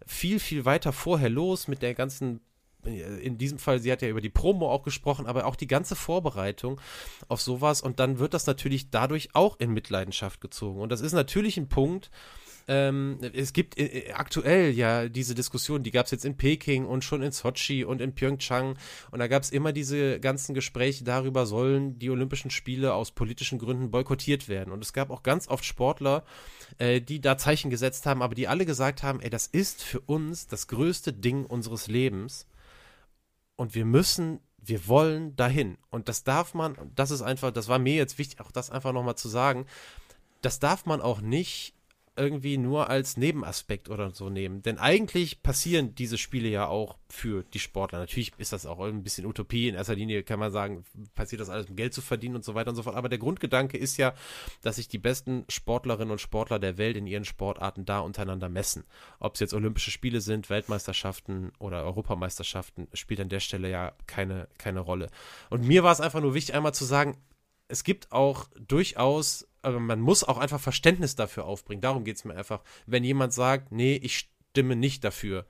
viel, 0.05 0.39
viel 0.39 0.65
weiter 0.65 0.91
vorher 0.91 1.29
los 1.29 1.67
mit 1.67 1.83
der 1.83 1.93
ganzen 1.93 2.41
in 2.87 3.37
diesem 3.37 3.59
Fall, 3.59 3.79
sie 3.79 3.91
hat 3.91 4.01
ja 4.01 4.07
über 4.07 4.21
die 4.21 4.29
Promo 4.29 4.71
auch 4.71 4.83
gesprochen, 4.83 5.27
aber 5.27 5.45
auch 5.45 5.55
die 5.55 5.67
ganze 5.67 5.95
Vorbereitung 5.95 6.79
auf 7.27 7.41
sowas 7.41 7.81
und 7.81 7.99
dann 7.99 8.19
wird 8.19 8.33
das 8.33 8.47
natürlich 8.47 8.89
dadurch 8.89 9.29
auch 9.33 9.59
in 9.59 9.71
Mitleidenschaft 9.71 10.41
gezogen. 10.41 10.79
Und 10.79 10.91
das 10.91 11.01
ist 11.01 11.13
natürlich 11.13 11.57
ein 11.57 11.69
Punkt, 11.69 12.09
ähm, 12.67 13.19
es 13.33 13.53
gibt 13.53 13.77
äh, 13.77 14.11
aktuell 14.13 14.71
ja 14.71 15.07
diese 15.07 15.35
Diskussion, 15.35 15.83
die 15.83 15.91
gab 15.91 16.05
es 16.05 16.11
jetzt 16.11 16.25
in 16.25 16.35
Peking 16.35 16.85
und 16.85 17.03
schon 17.03 17.21
in 17.21 17.31
Sochi 17.31 17.85
und 17.85 18.01
in 18.01 18.13
Pyeongchang 18.13 18.77
und 19.11 19.19
da 19.19 19.27
gab 19.27 19.43
es 19.43 19.51
immer 19.51 19.71
diese 19.71 20.19
ganzen 20.19 20.53
Gespräche 20.53 21.05
darüber, 21.05 21.45
sollen 21.45 21.97
die 21.97 22.09
Olympischen 22.09 22.51
Spiele 22.51 22.93
aus 22.93 23.11
politischen 23.11 23.57
Gründen 23.57 23.89
boykottiert 23.89 24.49
werden. 24.49 24.73
Und 24.73 24.83
es 24.83 24.91
gab 24.91 25.11
auch 25.11 25.23
ganz 25.23 25.47
oft 25.47 25.63
Sportler, 25.63 26.25
äh, 26.77 26.99
die 26.99 27.21
da 27.21 27.37
Zeichen 27.37 27.69
gesetzt 27.69 28.05
haben, 28.05 28.21
aber 28.21 28.35
die 28.35 28.49
alle 28.49 28.65
gesagt 28.65 29.01
haben, 29.01 29.21
ey, 29.21 29.29
das 29.29 29.47
ist 29.47 29.81
für 29.81 30.01
uns 30.01 30.47
das 30.47 30.67
größte 30.67 31.13
Ding 31.13 31.45
unseres 31.45 31.87
Lebens 31.87 32.47
und 33.57 33.75
wir 33.75 33.83
müssen, 33.83 34.39
wir 34.57 34.87
wollen 34.87 35.35
dahin. 35.35 35.77
Und 35.89 36.07
das 36.07 36.23
darf 36.23 36.53
man, 36.53 36.77
das 36.95 37.11
ist 37.11 37.21
einfach, 37.21 37.51
das 37.51 37.67
war 37.67 37.79
mir 37.79 37.95
jetzt 37.95 38.17
wichtig, 38.17 38.39
auch 38.39 38.51
das 38.51 38.69
einfach 38.69 38.93
nochmal 38.93 39.15
zu 39.17 39.27
sagen, 39.27 39.65
das 40.41 40.59
darf 40.59 40.85
man 40.85 41.01
auch 41.01 41.19
nicht 41.19 41.73
irgendwie 42.17 42.57
nur 42.57 42.89
als 42.89 43.17
Nebenaspekt 43.17 43.89
oder 43.89 44.11
so 44.11 44.29
nehmen. 44.29 44.61
Denn 44.61 44.77
eigentlich 44.77 45.43
passieren 45.43 45.95
diese 45.95 46.17
Spiele 46.17 46.49
ja 46.49 46.67
auch 46.67 46.97
für 47.09 47.43
die 47.53 47.59
Sportler. 47.59 47.99
Natürlich 47.99 48.33
ist 48.37 48.53
das 48.53 48.65
auch 48.65 48.79
ein 48.79 49.03
bisschen 49.03 49.25
Utopie. 49.25 49.69
In 49.69 49.75
erster 49.75 49.95
Linie 49.95 50.23
kann 50.23 50.39
man 50.39 50.51
sagen, 50.51 50.83
passiert 51.15 51.41
das 51.41 51.49
alles, 51.49 51.69
um 51.69 51.75
Geld 51.75 51.93
zu 51.93 52.01
verdienen 52.01 52.35
und 52.35 52.43
so 52.43 52.55
weiter 52.55 52.69
und 52.69 52.75
so 52.75 52.83
fort. 52.83 52.95
Aber 52.95 53.09
der 53.09 53.19
Grundgedanke 53.19 53.77
ist 53.77 53.97
ja, 53.97 54.13
dass 54.61 54.77
sich 54.77 54.87
die 54.87 54.97
besten 54.97 55.45
Sportlerinnen 55.49 56.11
und 56.11 56.21
Sportler 56.21 56.59
der 56.59 56.77
Welt 56.77 56.97
in 56.97 57.07
ihren 57.07 57.25
Sportarten 57.25 57.85
da 57.85 57.99
untereinander 57.99 58.49
messen. 58.49 58.83
Ob 59.19 59.35
es 59.35 59.39
jetzt 59.39 59.53
Olympische 59.53 59.91
Spiele 59.91 60.21
sind, 60.21 60.49
Weltmeisterschaften 60.49 61.51
oder 61.59 61.83
Europameisterschaften, 61.83 62.87
spielt 62.93 63.19
an 63.19 63.29
der 63.29 63.39
Stelle 63.39 63.69
ja 63.69 63.93
keine, 64.07 64.47
keine 64.57 64.79
Rolle. 64.79 65.09
Und 65.49 65.65
mir 65.65 65.83
war 65.83 65.91
es 65.91 66.01
einfach 66.01 66.21
nur 66.21 66.33
wichtig, 66.33 66.55
einmal 66.55 66.73
zu 66.73 66.85
sagen, 66.85 67.17
es 67.67 67.83
gibt 67.83 68.11
auch 68.11 68.47
durchaus 68.59 69.47
aber 69.67 69.81
man 69.81 69.99
muss 69.99 70.23
auch 70.23 70.37
einfach 70.37 70.61
Verständnis 70.61 71.15
dafür 71.15 71.43
aufbringen. 71.43 71.81
Darum 71.81 72.05
geht 72.05 72.15
es 72.15 72.23
mir 72.23 72.35
einfach. 72.35 72.61
Wenn 72.85 73.03
jemand 73.03 73.33
sagt, 73.33 73.73
nee, 73.73 73.95
ich 73.95 74.29
stimme 74.51 74.77
nicht 74.77 75.03
dafür, 75.03 75.45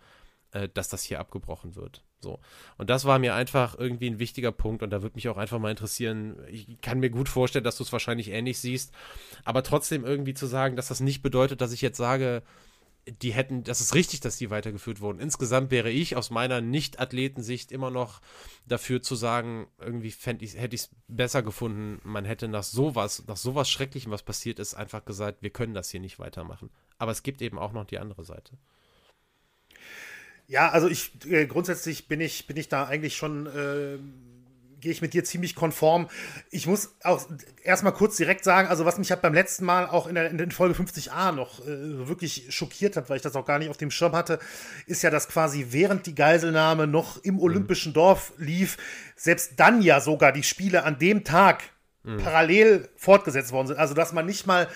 äh, 0.51 0.67
dass 0.73 0.89
das 0.89 1.03
hier 1.03 1.19
abgebrochen 1.19 1.75
wird. 1.75 2.03
So. 2.19 2.39
Und 2.77 2.89
das 2.89 3.05
war 3.05 3.19
mir 3.19 3.35
einfach 3.35 3.77
irgendwie 3.77 4.09
ein 4.09 4.17
wichtiger 4.17 4.51
Punkt 4.51 4.81
und 4.81 4.89
da 4.89 5.03
würde 5.03 5.15
mich 5.15 5.29
auch 5.29 5.37
einfach 5.37 5.59
mal 5.59 5.69
interessieren. 5.69 6.37
Ich 6.49 6.81
kann 6.81 6.99
mir 6.99 7.11
gut 7.11 7.29
vorstellen, 7.29 7.63
dass 7.63 7.77
du 7.77 7.83
es 7.83 7.91
wahrscheinlich 7.91 8.31
ähnlich 8.31 8.57
siehst, 8.57 8.91
aber 9.45 9.61
trotzdem 9.61 10.03
irgendwie 10.03 10.33
zu 10.33 10.47
sagen, 10.47 10.75
dass 10.75 10.87
das 10.87 10.99
nicht 10.99 11.21
bedeutet, 11.21 11.61
dass 11.61 11.71
ich 11.71 11.81
jetzt 11.81 11.97
sage, 11.97 12.41
die 13.07 13.31
hätten, 13.31 13.63
das 13.63 13.81
ist 13.81 13.93
richtig, 13.93 14.19
dass 14.19 14.37
die 14.37 14.49
weitergeführt 14.49 15.01
wurden. 15.01 15.19
Insgesamt 15.19 15.71
wäre 15.71 15.89
ich 15.89 16.15
aus 16.15 16.29
meiner 16.29 16.61
Nicht-Athletensicht 16.61 17.71
immer 17.71 17.89
noch 17.89 18.21
dafür 18.65 19.01
zu 19.01 19.15
sagen, 19.15 19.67
irgendwie 19.79 20.07
ich, 20.07 20.25
hätte 20.25 20.75
ich 20.75 20.81
es 20.81 20.89
besser 21.07 21.43
gefunden, 21.43 21.99
man 22.03 22.25
hätte 22.25 22.47
nach 22.47 22.63
sowas, 22.63 23.23
nach 23.27 23.37
sowas 23.37 23.69
Schrecklichem, 23.69 24.11
was 24.11 24.23
passiert 24.23 24.59
ist, 24.59 24.73
einfach 24.73 25.05
gesagt, 25.05 25.41
wir 25.41 25.49
können 25.49 25.73
das 25.73 25.89
hier 25.89 25.99
nicht 25.99 26.19
weitermachen. 26.19 26.69
Aber 26.97 27.11
es 27.11 27.23
gibt 27.23 27.41
eben 27.41 27.57
auch 27.57 27.71
noch 27.71 27.85
die 27.85 27.99
andere 27.99 28.23
Seite. 28.23 28.57
Ja, 30.47 30.69
also 30.69 30.87
ich 30.87 31.11
äh, 31.25 31.45
grundsätzlich 31.45 32.07
bin 32.07 32.21
ich, 32.21 32.47
bin 32.47 32.57
ich 32.57 32.69
da 32.69 32.85
eigentlich 32.85 33.15
schon. 33.15 33.47
Äh 33.47 33.97
gehe 34.87 34.93
ich 34.93 35.01
mit 35.01 35.13
dir 35.13 35.25
ziemlich 35.25 35.53
konform. 35.53 36.07
Ich 36.49 36.65
muss 36.65 36.95
auch 37.03 37.21
erstmal 37.61 37.91
kurz 37.91 38.15
direkt 38.15 38.45
sagen, 38.45 38.69
also 38.69 38.85
was 38.85 38.97
mich 38.97 39.11
halt 39.11 39.21
beim 39.21 39.33
letzten 39.33 39.65
Mal 39.65 39.85
auch 39.85 40.07
in 40.07 40.15
der, 40.15 40.31
in 40.31 40.51
Folge 40.51 40.81
50a 40.81 41.33
noch 41.33 41.59
äh, 41.59 42.07
wirklich 42.07 42.45
schockiert 42.55 42.95
hat, 42.95 43.09
weil 43.09 43.17
ich 43.17 43.21
das 43.21 43.35
auch 43.35 43.45
gar 43.45 43.59
nicht 43.59 43.69
auf 43.69 43.75
dem 43.75 43.91
Schirm 43.91 44.13
hatte, 44.13 44.39
ist 44.85 45.01
ja, 45.01 45.09
dass 45.09 45.27
quasi 45.27 45.67
während 45.71 46.05
die 46.05 46.15
Geiselnahme 46.15 46.87
noch 46.87 47.21
im 47.21 47.37
Olympischen 47.37 47.89
mhm. 47.89 47.95
Dorf 47.95 48.31
lief, 48.37 48.77
selbst 49.17 49.59
dann 49.59 49.81
ja 49.81 49.99
sogar 49.99 50.31
die 50.31 50.43
Spiele 50.43 50.85
an 50.85 50.97
dem 50.99 51.25
Tag 51.25 51.63
mhm. 52.03 52.19
parallel 52.23 52.87
fortgesetzt 52.95 53.51
worden 53.51 53.67
sind. 53.67 53.77
Also 53.77 53.93
dass 53.93 54.13
man 54.13 54.25
nicht 54.25 54.47
mal 54.47 54.69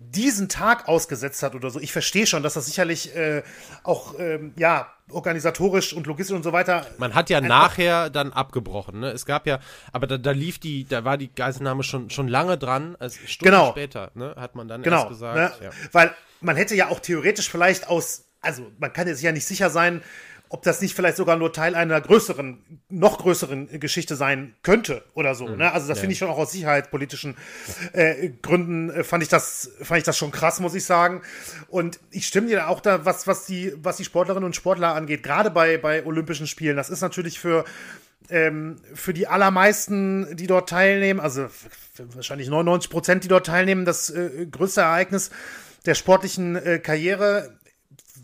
diesen 0.00 0.48
Tag 0.48 0.88
ausgesetzt 0.88 1.42
hat 1.42 1.54
oder 1.54 1.70
so. 1.70 1.78
Ich 1.78 1.92
verstehe 1.92 2.26
schon, 2.26 2.42
dass 2.42 2.54
das 2.54 2.66
sicherlich 2.66 3.14
äh, 3.14 3.42
auch 3.84 4.14
ähm, 4.18 4.54
ja 4.56 4.90
organisatorisch 5.10 5.92
und 5.92 6.06
logistisch 6.06 6.34
und 6.34 6.42
so 6.42 6.52
weiter. 6.52 6.86
Man 6.98 7.14
hat 7.14 7.28
ja 7.30 7.40
nachher 7.40 8.08
dann 8.08 8.32
abgebrochen. 8.32 9.00
Ne? 9.00 9.10
Es 9.10 9.26
gab 9.26 9.46
ja, 9.46 9.60
aber 9.92 10.06
da, 10.06 10.16
da 10.16 10.30
lief 10.30 10.58
die, 10.58 10.84
da 10.84 11.04
war 11.04 11.18
die 11.18 11.32
Geiselnahme 11.32 11.82
schon 11.82 12.08
schon 12.08 12.28
lange 12.28 12.56
dran. 12.56 12.96
Also 12.98 13.18
Stunden 13.26 13.52
genau. 13.52 13.70
später 13.72 14.10
ne, 14.14 14.34
hat 14.38 14.54
man 14.54 14.68
dann 14.68 14.82
genau, 14.82 15.00
erst 15.00 15.08
gesagt. 15.10 15.60
Ne? 15.60 15.66
Ja. 15.66 15.70
Weil 15.92 16.14
man 16.40 16.56
hätte 16.56 16.74
ja 16.74 16.88
auch 16.88 17.00
theoretisch 17.00 17.50
vielleicht 17.50 17.88
aus, 17.88 18.24
also 18.40 18.70
man 18.78 18.92
kann 18.92 19.06
jetzt 19.06 19.22
ja 19.22 19.32
nicht 19.32 19.46
sicher 19.46 19.68
sein, 19.68 20.02
ob 20.52 20.62
das 20.64 20.80
nicht 20.80 20.94
vielleicht 20.94 21.16
sogar 21.16 21.36
nur 21.36 21.52
Teil 21.52 21.76
einer 21.76 22.00
größeren, 22.00 22.58
noch 22.88 23.18
größeren 23.18 23.78
Geschichte 23.78 24.16
sein 24.16 24.54
könnte 24.62 25.04
oder 25.14 25.36
so. 25.36 25.46
Mhm. 25.46 25.58
Ne? 25.58 25.72
Also 25.72 25.86
das 25.86 25.98
ja. 25.98 26.00
finde 26.00 26.12
ich 26.12 26.18
schon 26.18 26.28
auch 26.28 26.38
aus 26.38 26.50
sicherheitspolitischen 26.50 27.36
äh, 27.92 28.30
Gründen 28.42 28.90
äh, 28.90 29.04
fand 29.04 29.22
ich 29.22 29.28
das 29.28 29.70
fand 29.80 29.98
ich 29.98 30.04
das 30.04 30.18
schon 30.18 30.32
krass, 30.32 30.58
muss 30.58 30.74
ich 30.74 30.84
sagen. 30.84 31.22
Und 31.68 32.00
ich 32.10 32.26
stimme 32.26 32.48
dir 32.48 32.68
auch 32.68 32.80
da, 32.80 33.04
was 33.04 33.28
was 33.28 33.46
die 33.46 33.72
was 33.80 33.96
die 33.96 34.04
Sportlerinnen 34.04 34.44
und 34.44 34.56
Sportler 34.56 34.94
angeht, 34.94 35.22
gerade 35.22 35.52
bei 35.52 35.78
bei 35.78 36.04
Olympischen 36.04 36.48
Spielen. 36.48 36.76
Das 36.76 36.90
ist 36.90 37.00
natürlich 37.00 37.38
für 37.38 37.64
ähm, 38.28 38.76
für 38.92 39.14
die 39.14 39.28
allermeisten, 39.28 40.36
die 40.36 40.48
dort 40.48 40.68
teilnehmen, 40.68 41.20
also 41.20 41.46
wahrscheinlich 41.96 42.48
99 42.48 42.90
Prozent, 42.90 43.22
die 43.22 43.28
dort 43.28 43.46
teilnehmen, 43.46 43.84
das 43.84 44.10
äh, 44.10 44.46
größte 44.50 44.80
Ereignis 44.80 45.30
der 45.86 45.94
sportlichen 45.94 46.56
äh, 46.56 46.78
Karriere 46.78 47.56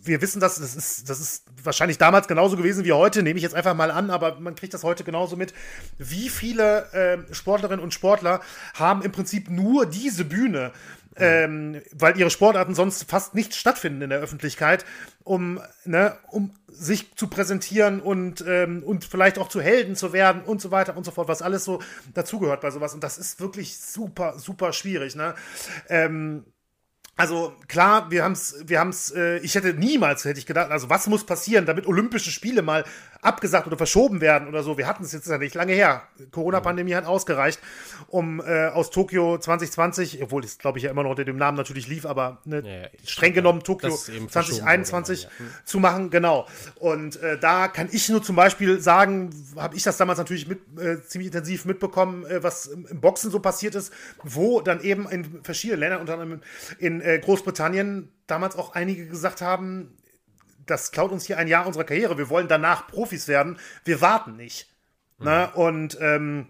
wir 0.07 0.21
wissen 0.23 0.41
das, 0.41 0.57
das 0.57 0.75
ist, 0.75 1.09
das 1.09 1.21
ist 1.21 1.45
wahrscheinlich 1.63 1.99
damals 1.99 2.29
genauso 2.29 2.57
gewesen 2.57 2.85
wie 2.85 2.93
heute, 2.93 3.23
nehme 3.23 3.37
ich 3.37 3.43
jetzt 3.43 3.55
einfach 3.55 3.75
mal 3.75 3.91
an, 3.91 4.11
aber 4.11 4.41
man 4.41 4.55
kriegt 4.55 4.75
das 4.75 4.85
heute 4.85 5.05
genauso 5.05 5.37
mit. 5.37 5.53
Wie 5.99 6.29
viele 6.29 6.93
äh, 6.93 7.35
Sportlerinnen 7.35 7.83
und 7.83 7.95
Sportler 7.95 8.41
haben 8.75 9.03
im 9.03 9.13
Prinzip 9.13 9.51
nur 9.51 9.87
diese 9.87 10.25
Bühne, 10.25 10.73
ähm, 11.19 11.81
weil 11.93 12.19
ihre 12.19 12.31
Sportarten 12.31 12.75
sonst 12.75 13.09
fast 13.09 13.35
nicht 13.35 13.55
stattfinden 13.55 14.03
in 14.03 14.11
der 14.11 14.21
Öffentlichkeit, 14.21 14.85
um, 15.25 15.61
ne, 15.85 16.17
um 16.29 16.53
sich 16.69 17.15
zu 17.17 17.29
präsentieren 17.29 18.01
und, 18.01 18.45
ähm, 18.47 18.83
und 18.83 19.05
vielleicht 19.05 19.39
auch 19.39 19.49
zu 19.49 19.61
Helden 19.61 19.97
zu 19.97 20.13
werden 20.13 20.43
und 20.43 20.61
so 20.61 20.71
weiter 20.71 20.97
und 20.97 21.05
so 21.05 21.11
fort, 21.11 21.29
was 21.29 21.43
alles 21.43 21.65
so 21.65 21.81
dazugehört 22.13 22.61
bei 22.61 22.71
sowas. 22.71 22.93
Und 22.93 23.03
das 23.03 23.17
ist 23.19 23.41
wirklich 23.41 23.79
super, 23.79 24.39
super 24.39 24.73
schwierig. 24.73 25.17
Ne? 25.17 25.35
Ähm, 25.89 26.45
also 27.19 27.55
klar, 27.67 28.11
wir 28.11 28.23
haben 28.23 28.33
es, 28.33 28.63
wir 28.67 28.79
haben 28.79 28.91
es, 28.91 29.11
äh, 29.11 29.39
ich 29.39 29.55
hätte 29.55 29.73
niemals, 29.73 30.27
hätte 30.27 30.39
ich 30.39 30.45
gedacht, 30.45 30.71
also 30.71 30.91
was 30.91 31.07
muss 31.07 31.25
passieren, 31.25 31.65
damit 31.65 31.87
Olympische 31.87 32.31
Spiele 32.31 32.61
mal 32.61 32.85
abgesagt 33.23 33.67
oder 33.67 33.77
verschoben 33.77 34.21
werden 34.21 34.49
oder 34.49 34.63
so. 34.63 34.79
Wir 34.79 34.87
hatten 34.87 35.05
es 35.05 35.13
jetzt 35.13 35.27
ja 35.27 35.39
nicht 35.39 35.55
lange 35.55 35.73
her. 35.73 36.03
Corona-Pandemie 36.31 36.95
hat 36.95 37.07
ausgereicht, 37.07 37.61
um 38.09 38.41
äh, 38.41 38.67
aus 38.69 38.91
Tokio 38.91 39.39
2020, 39.39 40.23
obwohl 40.23 40.45
es 40.45 40.59
glaube 40.59 40.79
ich 40.79 40.85
ja 40.85 40.91
immer 40.91 41.03
noch 41.03 41.11
unter 41.11 41.25
dem 41.25 41.37
Namen 41.37 41.57
natürlich 41.57 41.89
lief, 41.89 42.07
aber 42.07 42.39
ne, 42.45 42.63
ja, 42.65 42.73
ja, 42.83 42.89
streng 43.05 43.33
genommen 43.33 43.63
Tokio 43.63 43.91
2021 43.91 45.25
ja. 45.25 45.29
hm. 45.37 45.47
zu 45.65 45.79
machen, 45.79 46.11
genau. 46.11 46.47
Und 46.77 47.21
äh, 47.23 47.39
da 47.39 47.69
kann 47.69 47.89
ich 47.91 48.09
nur 48.09 48.23
zum 48.23 48.37
Beispiel 48.37 48.81
sagen, 48.81 49.31
habe 49.57 49.77
ich 49.77 49.83
das 49.83 49.97
damals 49.97 50.19
natürlich 50.19 50.49
mit, 50.49 50.61
äh, 50.79 51.03
ziemlich 51.03 51.29
intensiv 51.29 51.65
mitbekommen, 51.65 52.25
äh, 52.27 52.43
was 52.43 52.67
im 52.67 53.01
Boxen 53.01 53.31
so 53.31 53.41
passiert 53.41 53.75
ist, 53.75 53.93
wo 54.23 54.61
dann 54.61 54.83
eben 54.83 55.09
in 55.09 55.43
verschiedenen 55.43 55.81
Ländern, 55.81 56.01
unter 56.01 56.15
anderem 56.15 56.41
in 56.79 57.01
äh, 57.01 57.19
Großbritannien, 57.19 58.11
damals 58.27 58.57
auch 58.57 58.75
einige 58.75 59.07
gesagt 59.07 59.41
haben, 59.41 59.97
das 60.67 60.93
klaut 60.93 61.13
uns 61.13 61.27
hier 61.27 61.39
ein 61.39 61.49
Jahr 61.49 61.67
unserer 61.67 61.85
Karriere. 61.85 62.19
Wir 62.19 62.29
wollen 62.29 62.49
danach 62.49 62.87
Profis 62.89 63.29
werden. 63.29 63.59
Wir 63.85 64.01
warten 64.01 64.37
nicht. 64.37 64.69
Mhm. 65.19 65.25
Ne? 65.25 65.51
Und 65.55 65.99
ähm, 66.01 66.47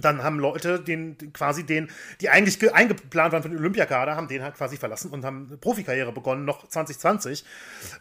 dann 0.00 0.22
haben 0.22 0.38
Leute 0.38 0.80
den 0.80 1.16
quasi 1.32 1.64
den, 1.64 1.88
die 2.20 2.28
eigentlich 2.28 2.72
eingeplant 2.72 3.32
waren 3.32 3.42
für 3.42 3.48
den 3.48 3.58
Olympiakader, 3.58 4.16
haben 4.16 4.28
den 4.28 4.42
halt 4.42 4.54
quasi 4.56 4.76
verlassen 4.76 5.10
und 5.10 5.24
haben 5.24 5.46
eine 5.48 5.56
Profikarriere 5.56 6.12
begonnen, 6.12 6.44
noch 6.44 6.68
2020. 6.68 7.44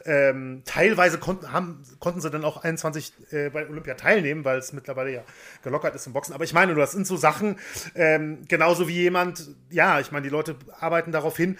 Ähm, 0.05 0.63
teilweise 0.65 1.17
konnten, 1.17 1.51
haben, 1.51 1.83
konnten 1.99 2.21
sie 2.21 2.29
dann 2.29 2.43
auch 2.43 2.63
21 2.63 3.13
äh, 3.31 3.49
bei 3.49 3.67
Olympia 3.67 3.95
teilnehmen, 3.95 4.43
weil 4.45 4.57
es 4.57 4.73
mittlerweile 4.73 5.11
ja 5.11 5.23
gelockert 5.63 5.95
ist 5.95 6.07
im 6.07 6.13
Boxen. 6.13 6.33
Aber 6.33 6.43
ich 6.43 6.53
meine, 6.53 6.75
das 6.75 6.91
sind 6.91 7.07
so 7.07 7.15
Sachen, 7.15 7.57
ähm, 7.95 8.45
genauso 8.47 8.87
wie 8.87 8.93
jemand, 8.93 9.49
ja, 9.69 9.99
ich 9.99 10.11
meine, 10.11 10.23
die 10.23 10.29
Leute 10.29 10.55
arbeiten 10.79 11.11
darauf 11.11 11.37
hin, 11.37 11.57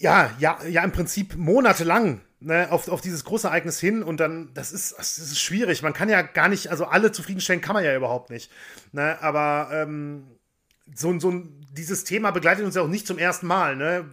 ja, 0.00 0.30
ja, 0.38 0.58
ja, 0.66 0.82
im 0.82 0.92
Prinzip 0.92 1.36
monatelang 1.36 2.22
ne, 2.40 2.68
auf, 2.72 2.88
auf 2.88 3.02
dieses 3.02 3.24
große 3.24 3.48
Ereignis 3.48 3.78
hin 3.78 4.02
und 4.02 4.18
dann, 4.18 4.50
das 4.54 4.72
ist, 4.72 4.94
das 4.98 5.18
ist 5.18 5.38
schwierig. 5.38 5.82
Man 5.82 5.92
kann 5.92 6.08
ja 6.08 6.22
gar 6.22 6.48
nicht, 6.48 6.68
also 6.68 6.86
alle 6.86 7.12
zufriedenstellen 7.12 7.60
kann 7.60 7.74
man 7.74 7.84
ja 7.84 7.94
überhaupt 7.94 8.30
nicht. 8.30 8.50
Ne, 8.92 9.20
aber 9.22 9.68
ähm, 9.72 10.26
so, 10.94 11.18
so 11.20 11.32
dieses 11.72 12.04
Thema 12.04 12.30
begleitet 12.30 12.64
uns 12.64 12.74
ja 12.74 12.82
auch 12.82 12.88
nicht 12.88 13.06
zum 13.06 13.18
ersten 13.18 13.46
Mal. 13.46 13.76
Ne? 13.76 14.10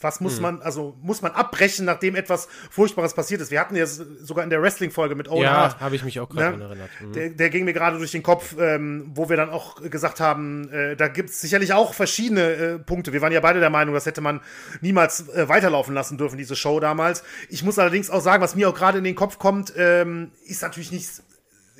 Was 0.00 0.20
muss 0.20 0.36
hm. 0.36 0.42
man, 0.42 0.62
also 0.62 0.96
muss 1.02 1.20
man 1.20 1.32
abbrechen, 1.32 1.84
nachdem 1.84 2.14
etwas 2.14 2.48
Furchtbares 2.70 3.12
passiert 3.12 3.40
ist? 3.40 3.50
Wir 3.50 3.60
hatten 3.60 3.76
ja 3.76 3.86
sogar 3.86 4.44
in 4.44 4.50
der 4.50 4.62
Wrestling-Folge 4.62 5.14
mit 5.14 5.28
Owen 5.28 5.42
Ja, 5.42 5.78
habe 5.78 5.94
ich 5.94 6.04
mich 6.04 6.18
auch 6.20 6.28
gerade 6.28 6.56
ne? 6.56 6.64
erinnert. 6.64 6.90
Mhm. 7.00 7.12
Der, 7.12 7.28
der, 7.30 7.50
ging 7.50 7.64
mir 7.64 7.74
gerade 7.74 7.98
durch 7.98 8.12
den 8.12 8.22
Kopf, 8.22 8.56
ähm, 8.58 9.10
wo 9.14 9.28
wir 9.28 9.36
dann 9.36 9.50
auch 9.50 9.82
gesagt 9.82 10.20
haben, 10.20 10.70
äh, 10.70 10.96
da 10.96 11.08
gibt 11.08 11.30
es 11.30 11.40
sicherlich 11.40 11.74
auch 11.74 11.92
verschiedene 11.92 12.40
äh, 12.40 12.78
Punkte. 12.78 13.12
Wir 13.12 13.20
waren 13.20 13.32
ja 13.32 13.40
beide 13.40 13.60
der 13.60 13.70
Meinung, 13.70 13.94
das 13.94 14.06
hätte 14.06 14.22
man 14.22 14.40
niemals 14.80 15.28
äh, 15.28 15.48
weiterlaufen 15.48 15.94
lassen 15.94 16.16
dürfen, 16.16 16.38
diese 16.38 16.56
Show 16.56 16.80
damals. 16.80 17.22
Ich 17.50 17.62
muss 17.62 17.78
allerdings 17.78 18.08
auch 18.08 18.22
sagen, 18.22 18.42
was 18.42 18.54
mir 18.54 18.70
auch 18.70 18.74
gerade 18.74 18.98
in 18.98 19.04
den 19.04 19.14
Kopf 19.14 19.38
kommt, 19.38 19.74
ähm, 19.76 20.30
ist 20.46 20.62
natürlich 20.62 20.92
nicht 20.92 21.22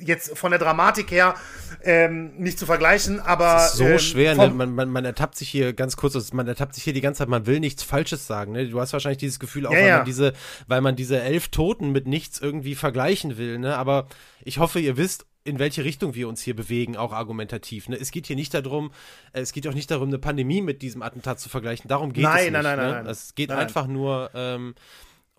jetzt 0.05 0.37
von 0.37 0.51
der 0.51 0.59
Dramatik 0.59 1.11
her 1.11 1.35
ähm, 1.83 2.33
nicht 2.37 2.59
zu 2.59 2.65
vergleichen, 2.65 3.19
aber. 3.19 3.45
Das 3.45 3.73
ist 3.73 3.77
so 3.77 3.85
ähm, 3.85 3.99
schwer, 3.99 4.35
ne? 4.35 4.49
man, 4.49 4.73
man, 4.73 4.89
man 4.89 5.05
ertappt 5.05 5.35
sich 5.35 5.49
hier 5.49 5.73
ganz 5.73 5.97
kurz, 5.97 6.33
man 6.33 6.47
ertappt 6.47 6.75
sich 6.75 6.83
hier 6.83 6.93
die 6.93 7.01
ganze 7.01 7.19
Zeit, 7.19 7.29
man 7.29 7.45
will 7.45 7.59
nichts 7.59 7.83
Falsches 7.83 8.27
sagen. 8.27 8.51
Ne? 8.53 8.67
Du 8.67 8.79
hast 8.79 8.93
wahrscheinlich 8.93 9.19
dieses 9.19 9.39
Gefühl 9.39 9.67
auch, 9.67 9.71
ja, 9.71 9.79
weil, 9.79 9.87
ja. 9.87 9.97
Man 9.97 10.05
diese, 10.05 10.33
weil 10.67 10.81
man 10.81 10.95
diese 10.95 11.21
elf 11.21 11.49
Toten 11.49 11.91
mit 11.91 12.07
nichts 12.07 12.39
irgendwie 12.39 12.75
vergleichen 12.75 13.37
will. 13.37 13.59
Ne? 13.59 13.77
Aber 13.77 14.07
ich 14.43 14.57
hoffe, 14.57 14.79
ihr 14.79 14.97
wisst, 14.97 15.25
in 15.43 15.59
welche 15.59 15.83
Richtung 15.83 16.13
wir 16.13 16.27
uns 16.27 16.41
hier 16.41 16.55
bewegen, 16.55 16.97
auch 16.97 17.13
argumentativ. 17.13 17.89
Ne? 17.89 17.97
Es 17.99 18.11
geht 18.11 18.27
hier 18.27 18.35
nicht 18.35 18.53
darum, 18.53 18.91
äh, 19.33 19.41
es 19.41 19.53
geht 19.53 19.67
auch 19.67 19.73
nicht 19.73 19.89
darum, 19.89 20.09
eine 20.09 20.19
Pandemie 20.19 20.61
mit 20.61 20.81
diesem 20.81 21.01
Attentat 21.01 21.39
zu 21.39 21.49
vergleichen. 21.49 21.87
Darum 21.87 22.13
geht 22.13 22.23
nein, 22.23 22.37
es 22.37 22.43
nicht. 22.43 22.53
Nein, 22.53 22.63
nein, 22.63 22.77
ne? 22.77 22.83
nein, 22.83 23.03
nein. 23.03 23.11
Es 23.11 23.35
geht 23.35 23.49
nein, 23.49 23.59
einfach 23.59 23.87
nur. 23.87 24.29
Ähm, 24.33 24.75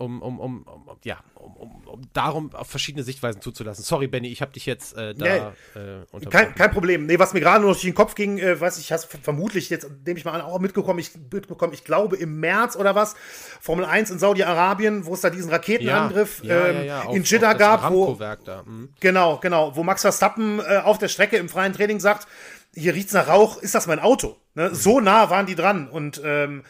um, 0.03 0.23
um, 0.23 0.41
um, 0.41 0.63
um, 0.63 0.97
ja, 1.05 1.19
um, 1.35 1.57
um, 1.57 1.87
um 1.87 2.03
darum 2.13 2.53
auf 2.55 2.69
verschiedene 2.69 3.05
Sichtweisen 3.05 3.41
zuzulassen. 3.41 3.85
Sorry, 3.85 4.07
Benny, 4.09 4.29
ich 4.29 4.43
habe 4.43 4.53
dich 4.53 4.67
jetzt 4.67 4.97
äh, 4.97 5.15
da 5.15 5.55
nee, 5.75 5.81
äh, 5.81 6.27
kein, 6.31 6.55
kein 6.55 6.71
Problem. 6.71 7.07
Nee, 7.07 7.19
was 7.19 7.33
mir 7.33 7.41
gerade 7.41 7.65
noch 7.65 7.73
durch 7.73 7.83
den 7.83 7.95
Kopf 7.95 8.15
ging, 8.15 8.39
äh, 8.39 8.61
weiß 8.61 8.79
ich, 8.79 8.93
hast 8.93 9.07
vermutlich 9.23 9.71
jetzt, 9.71 9.89
nehme 10.05 10.19
ich 10.19 10.25
mal 10.25 10.33
an, 10.33 10.41
auch 10.41 10.59
mitgekommen, 10.59 10.99
ich, 10.99 11.13
mitbekommen, 11.33 11.73
ich 11.73 11.85
glaube 11.85 12.17
im 12.17 12.41
März 12.41 12.77
oder 12.77 12.95
was, 12.95 13.15
Formel 13.61 13.85
1 13.85 14.11
in 14.11 14.19
Saudi-Arabien, 14.19 15.07
wo 15.07 15.15
es 15.15 15.21
da 15.21 15.31
diesen 15.31 15.51
Raketenangriff 15.51 16.43
ja, 16.43 16.67
ähm, 16.67 16.77
ja, 16.77 16.83
ja, 16.83 17.03
auf, 17.03 17.17
in 17.17 17.23
Jeddah 17.23 17.55
gab, 17.55 17.91
wo, 17.91 18.19
mhm. 18.67 18.91
genau, 19.01 19.39
genau, 19.39 19.77
wo 19.77 19.83
Max 19.83 20.03
Verstappen 20.03 20.61
äh, 20.61 20.79
auf 20.79 20.99
der 20.99 21.09
Strecke 21.09 21.37
im 21.37 21.49
freien 21.49 21.73
Training 21.73 22.01
sagt, 22.01 22.27
hier 22.75 22.95
riecht's 22.95 23.13
nach 23.13 23.29
Rauch, 23.29 23.59
ist 23.59 23.75
das 23.75 23.87
mein 23.87 24.01
Auto? 24.01 24.37
Ne? 24.55 24.71
Mhm. 24.71 24.75
So 24.75 25.01
nah 25.01 25.31
waren 25.31 25.47
die 25.47 25.55
dran 25.55 25.89
und 25.89 26.21
ähm, 26.25 26.65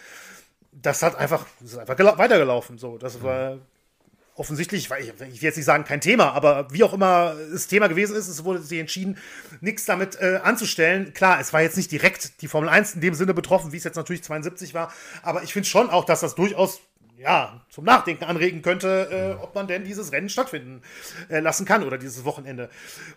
das 0.83 1.03
hat 1.03 1.17
einfach, 1.17 1.47
das 1.61 1.73
ist 1.73 1.79
einfach 1.79 2.19
weitergelaufen. 2.19 2.79
So, 2.79 2.99
das 2.99 3.23
war 3.23 3.59
offensichtlich, 4.35 4.91
ich 4.91 5.21
will 5.21 5.29
jetzt 5.41 5.57
nicht 5.57 5.65
sagen 5.65 5.85
kein 5.85 6.01
Thema, 6.01 6.33
aber 6.33 6.67
wie 6.73 6.83
auch 6.85 6.95
immer 6.95 7.35
das 7.53 7.67
Thema 7.67 7.89
gewesen 7.89 8.17
ist, 8.17 8.29
es 8.29 8.45
wurde 8.45 8.61
sich 8.61 8.79
entschieden, 8.79 9.19
nichts 9.61 9.85
damit 9.85 10.19
äh, 10.21 10.41
anzustellen. 10.43 11.13
Klar, 11.13 11.39
es 11.39 11.53
war 11.53 11.61
jetzt 11.61 11.77
nicht 11.77 11.93
direkt 11.93 12.41
die 12.41 12.49
Formel 12.49 12.71
1 12.71 12.95
in 12.95 13.01
dem 13.03 13.15
Sinne 13.15 13.35
betroffen, 13.35 13.73
wie 13.73 13.77
es 13.77 13.85
jetzt 13.85 13.97
natürlich 13.97 14.25
72 14.25 14.73
war, 14.75 14.93
aber 15.23 15.43
ich 15.43 15.53
finde 15.53 15.69
schon 15.69 15.91
auch, 15.91 16.05
dass 16.05 16.21
das 16.21 16.35
durchaus 16.35 16.81
ja, 17.19 17.61
zum 17.71 17.85
Nachdenken 17.85 18.25
anregen 18.25 18.63
könnte, 18.63 19.37
äh, 19.39 19.43
ob 19.43 19.55
man 19.55 19.69
denn 19.69 19.85
dieses 19.85 20.11
Rennen 20.13 20.29
stattfinden 20.29 20.83
äh, 21.29 21.39
lassen 21.39 21.65
kann 21.67 21.85
oder 21.85 21.97
dieses 21.97 22.25
Wochenende. 22.25 22.69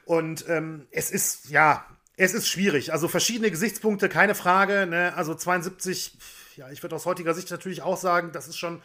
Und 0.06 0.48
ähm, 0.48 0.86
es 0.92 1.10
ist, 1.10 1.50
ja, 1.50 1.86
es 2.16 2.34
ist 2.34 2.48
schwierig. 2.48 2.94
Also 2.94 3.08
verschiedene 3.08 3.50
Gesichtspunkte, 3.50 4.08
keine 4.08 4.36
Frage. 4.36 4.86
Ne? 4.86 5.14
Also 5.16 5.34
72, 5.34 6.18
ja, 6.58 6.70
ich 6.70 6.84
würde 6.84 6.96
aus 6.96 7.06
heutiger 7.06 7.34
Sicht 7.34 7.52
natürlich 7.52 7.82
auch 7.82 7.98
sagen, 7.98 8.32
das 8.32 8.48
ist 8.48 8.58
schon 8.58 8.82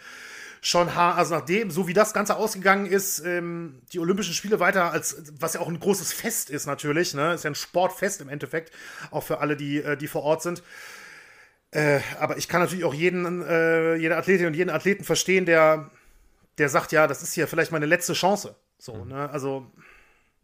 schon 0.62 0.94
hart, 0.94 1.16
also 1.16 1.34
nachdem, 1.34 1.70
so 1.70 1.88
wie 1.88 1.94
das 1.94 2.12
Ganze 2.12 2.36
ausgegangen 2.36 2.86
ist, 2.86 3.20
ähm, 3.20 3.80
die 3.92 3.98
Olympischen 3.98 4.34
Spiele 4.34 4.60
weiter 4.60 4.92
als, 4.92 5.16
was 5.38 5.54
ja 5.54 5.60
auch 5.60 5.68
ein 5.68 5.80
großes 5.80 6.12
Fest 6.12 6.50
ist 6.50 6.66
natürlich, 6.66 7.14
ne, 7.14 7.34
ist 7.34 7.44
ja 7.44 7.50
ein 7.50 7.54
Sportfest 7.54 8.20
im 8.20 8.28
Endeffekt, 8.28 8.72
auch 9.10 9.22
für 9.22 9.38
alle, 9.38 9.56
die, 9.56 9.78
äh, 9.78 9.96
die 9.96 10.06
vor 10.06 10.22
Ort 10.22 10.42
sind. 10.42 10.62
Äh, 11.70 12.00
aber 12.18 12.36
ich 12.36 12.48
kann 12.48 12.60
natürlich 12.60 12.84
auch 12.84 12.92
jeden, 12.92 13.42
äh, 13.42 13.94
jede 13.94 14.16
Athletin 14.16 14.48
und 14.48 14.54
jeden 14.54 14.70
Athleten 14.70 15.04
verstehen, 15.04 15.46
der, 15.46 15.90
der 16.58 16.68
sagt, 16.68 16.92
ja, 16.92 17.06
das 17.06 17.22
ist 17.22 17.32
hier 17.32 17.48
vielleicht 17.48 17.72
meine 17.72 17.86
letzte 17.86 18.12
Chance. 18.12 18.54
So, 18.78 18.94
mhm. 18.94 19.08
ne, 19.08 19.30
also 19.30 19.70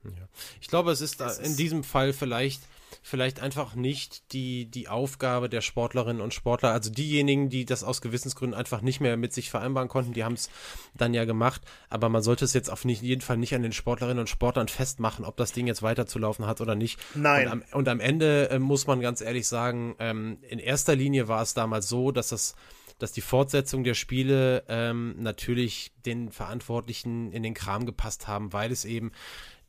Ja. 0.04 0.28
Ich 0.60 0.68
glaube, 0.68 0.92
es 0.92 1.00
ist, 1.00 1.20
es 1.20 1.38
ist 1.38 1.46
in 1.46 1.56
diesem 1.56 1.84
Fall 1.84 2.12
vielleicht 2.12 2.62
vielleicht 3.02 3.40
einfach 3.40 3.74
nicht 3.74 4.32
die, 4.32 4.66
die 4.66 4.88
Aufgabe 4.88 5.48
der 5.48 5.60
Sportlerinnen 5.60 6.22
und 6.22 6.34
Sportler, 6.34 6.72
also 6.72 6.90
diejenigen, 6.90 7.48
die 7.48 7.64
das 7.64 7.84
aus 7.84 8.00
Gewissensgründen 8.00 8.58
einfach 8.58 8.80
nicht 8.80 9.00
mehr 9.00 9.16
mit 9.16 9.32
sich 9.32 9.50
vereinbaren 9.50 9.88
konnten, 9.88 10.12
die 10.12 10.24
haben 10.24 10.34
es 10.34 10.50
dann 10.94 11.14
ja 11.14 11.24
gemacht, 11.24 11.62
aber 11.88 12.08
man 12.08 12.22
sollte 12.22 12.44
es 12.44 12.52
jetzt 12.52 12.70
auf 12.70 12.84
nicht, 12.84 13.02
jeden 13.02 13.20
Fall 13.20 13.36
nicht 13.36 13.54
an 13.54 13.62
den 13.62 13.72
Sportlerinnen 13.72 14.20
und 14.20 14.28
Sportlern 14.28 14.68
festmachen, 14.68 15.24
ob 15.24 15.36
das 15.36 15.52
Ding 15.52 15.66
jetzt 15.66 15.82
weiterzulaufen 15.82 16.46
hat 16.46 16.60
oder 16.60 16.74
nicht. 16.74 16.98
Nein. 17.14 17.46
Und 17.46 17.52
am, 17.52 17.64
und 17.72 17.88
am 17.88 18.00
Ende 18.00 18.50
äh, 18.50 18.58
muss 18.58 18.86
man 18.86 19.00
ganz 19.00 19.20
ehrlich 19.20 19.46
sagen, 19.46 19.94
ähm, 19.98 20.38
in 20.48 20.58
erster 20.58 20.96
Linie 20.96 21.28
war 21.28 21.42
es 21.42 21.54
damals 21.54 21.88
so, 21.88 22.12
dass 22.12 22.28
das 22.28 22.54
dass 22.98 23.12
die 23.12 23.20
Fortsetzung 23.20 23.84
der 23.84 23.94
Spiele 23.94 24.64
ähm, 24.68 25.16
natürlich 25.18 25.92
den 26.06 26.30
Verantwortlichen 26.30 27.30
in 27.30 27.42
den 27.42 27.54
Kram 27.54 27.84
gepasst 27.84 28.26
haben, 28.26 28.52
weil 28.52 28.72
es 28.72 28.84
eben 28.84 29.12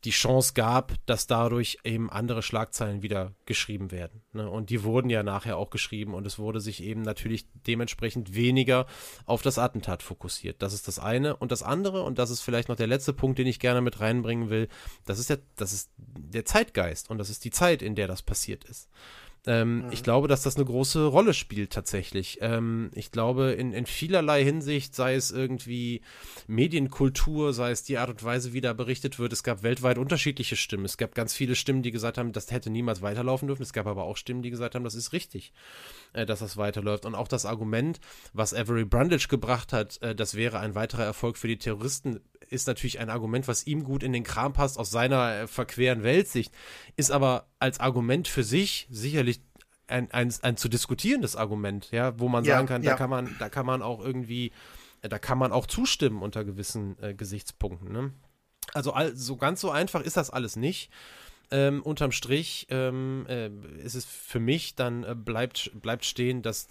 die 0.04 0.10
Chance 0.10 0.52
gab, 0.54 0.94
dass 1.06 1.26
dadurch 1.26 1.78
eben 1.82 2.08
andere 2.10 2.42
Schlagzeilen 2.42 3.02
wieder 3.02 3.34
geschrieben 3.46 3.90
werden. 3.90 4.22
Ne? 4.32 4.48
Und 4.48 4.70
die 4.70 4.84
wurden 4.84 5.10
ja 5.10 5.22
nachher 5.22 5.56
auch 5.56 5.70
geschrieben 5.70 6.14
und 6.14 6.26
es 6.26 6.38
wurde 6.38 6.60
sich 6.60 6.82
eben 6.82 7.02
natürlich 7.02 7.46
dementsprechend 7.66 8.34
weniger 8.34 8.86
auf 9.26 9.42
das 9.42 9.58
Attentat 9.58 10.02
fokussiert. 10.02 10.62
Das 10.62 10.72
ist 10.72 10.86
das 10.86 10.98
eine. 10.98 11.36
Und 11.36 11.50
das 11.50 11.62
andere, 11.62 12.04
und 12.04 12.18
das 12.18 12.30
ist 12.30 12.42
vielleicht 12.42 12.68
noch 12.68 12.76
der 12.76 12.86
letzte 12.86 13.12
Punkt, 13.12 13.38
den 13.38 13.48
ich 13.48 13.58
gerne 13.58 13.80
mit 13.80 14.00
reinbringen 14.00 14.50
will, 14.50 14.68
das 15.04 15.18
ist 15.18 15.30
der, 15.30 15.40
das 15.56 15.72
ist 15.72 15.90
der 15.96 16.44
Zeitgeist 16.44 17.10
und 17.10 17.18
das 17.18 17.30
ist 17.30 17.44
die 17.44 17.50
Zeit, 17.50 17.82
in 17.82 17.96
der 17.96 18.06
das 18.06 18.22
passiert 18.22 18.64
ist. 18.64 18.88
Ähm, 19.48 19.86
mhm. 19.86 19.92
Ich 19.92 20.02
glaube, 20.02 20.28
dass 20.28 20.42
das 20.42 20.56
eine 20.56 20.66
große 20.66 21.06
Rolle 21.06 21.32
spielt 21.32 21.72
tatsächlich. 21.72 22.38
Ähm, 22.42 22.90
ich 22.94 23.10
glaube, 23.10 23.52
in, 23.52 23.72
in 23.72 23.86
vielerlei 23.86 24.44
Hinsicht, 24.44 24.94
sei 24.94 25.14
es 25.14 25.30
irgendwie 25.30 26.02
Medienkultur, 26.46 27.54
sei 27.54 27.70
es 27.70 27.82
die 27.82 27.96
Art 27.96 28.10
und 28.10 28.22
Weise, 28.22 28.52
wie 28.52 28.60
da 28.60 28.74
berichtet 28.74 29.18
wird, 29.18 29.32
es 29.32 29.42
gab 29.42 29.62
weltweit 29.62 29.96
unterschiedliche 29.96 30.54
Stimmen. 30.54 30.84
Es 30.84 30.98
gab 30.98 31.14
ganz 31.14 31.32
viele 31.32 31.54
Stimmen, 31.54 31.82
die 31.82 31.92
gesagt 31.92 32.18
haben, 32.18 32.32
das 32.32 32.50
hätte 32.50 32.68
niemals 32.68 33.00
weiterlaufen 33.00 33.48
dürfen. 33.48 33.62
Es 33.62 33.72
gab 33.72 33.86
aber 33.86 34.04
auch 34.04 34.18
Stimmen, 34.18 34.42
die 34.42 34.50
gesagt 34.50 34.74
haben, 34.74 34.84
das 34.84 34.94
ist 34.94 35.14
richtig, 35.14 35.54
äh, 36.12 36.26
dass 36.26 36.40
das 36.40 36.58
weiterläuft. 36.58 37.06
Und 37.06 37.14
auch 37.14 37.28
das 37.28 37.46
Argument, 37.46 38.00
was 38.34 38.52
Avery 38.52 38.84
Brundage 38.84 39.28
gebracht 39.28 39.72
hat, 39.72 40.02
äh, 40.02 40.14
das 40.14 40.34
wäre 40.34 40.60
ein 40.60 40.74
weiterer 40.74 41.04
Erfolg 41.04 41.38
für 41.38 41.48
die 41.48 41.58
Terroristen, 41.58 42.20
ist 42.50 42.66
natürlich 42.66 42.98
ein 42.98 43.10
Argument, 43.10 43.48
was 43.48 43.66
ihm 43.66 43.84
gut 43.84 44.02
in 44.02 44.12
den 44.12 44.24
Kram 44.24 44.52
passt 44.52 44.78
aus 44.78 44.90
seiner 44.90 45.34
äh, 45.34 45.46
verqueren 45.46 46.02
Weltsicht, 46.02 46.52
ist 46.96 47.10
aber 47.10 47.46
als 47.58 47.80
Argument 47.80 48.28
für 48.28 48.44
sich 48.44 48.86
sicherlich 48.90 49.40
ein, 49.86 50.10
ein, 50.10 50.32
ein 50.42 50.56
zu 50.56 50.68
diskutierendes 50.68 51.36
Argument, 51.36 51.90
ja, 51.90 52.18
wo 52.18 52.28
man 52.28 52.44
ja, 52.44 52.56
sagen 52.56 52.68
kann, 52.68 52.82
ja. 52.82 52.92
da 52.92 52.96
kann 52.96 53.10
man, 53.10 53.34
da 53.38 53.48
kann 53.48 53.66
man 53.66 53.82
auch 53.82 54.04
irgendwie, 54.04 54.52
äh, 55.02 55.08
da 55.08 55.18
kann 55.18 55.38
man 55.38 55.52
auch 55.52 55.66
zustimmen 55.66 56.22
unter 56.22 56.44
gewissen 56.44 56.96
äh, 57.02 57.14
Gesichtspunkten. 57.14 57.92
Ne? 57.92 58.12
Also 58.74 58.92
all, 58.92 59.16
so 59.16 59.36
ganz 59.36 59.60
so 59.60 59.70
einfach 59.70 60.02
ist 60.02 60.16
das 60.16 60.30
alles 60.30 60.56
nicht. 60.56 60.90
Ähm, 61.50 61.82
unterm 61.82 62.12
Strich 62.12 62.66
ähm, 62.68 63.24
äh, 63.26 63.48
ist 63.82 63.94
es 63.94 64.04
für 64.04 64.40
mich 64.40 64.74
dann 64.74 65.04
äh, 65.04 65.14
bleibt, 65.14 65.70
bleibt 65.80 66.04
stehen, 66.04 66.42
dass 66.42 66.68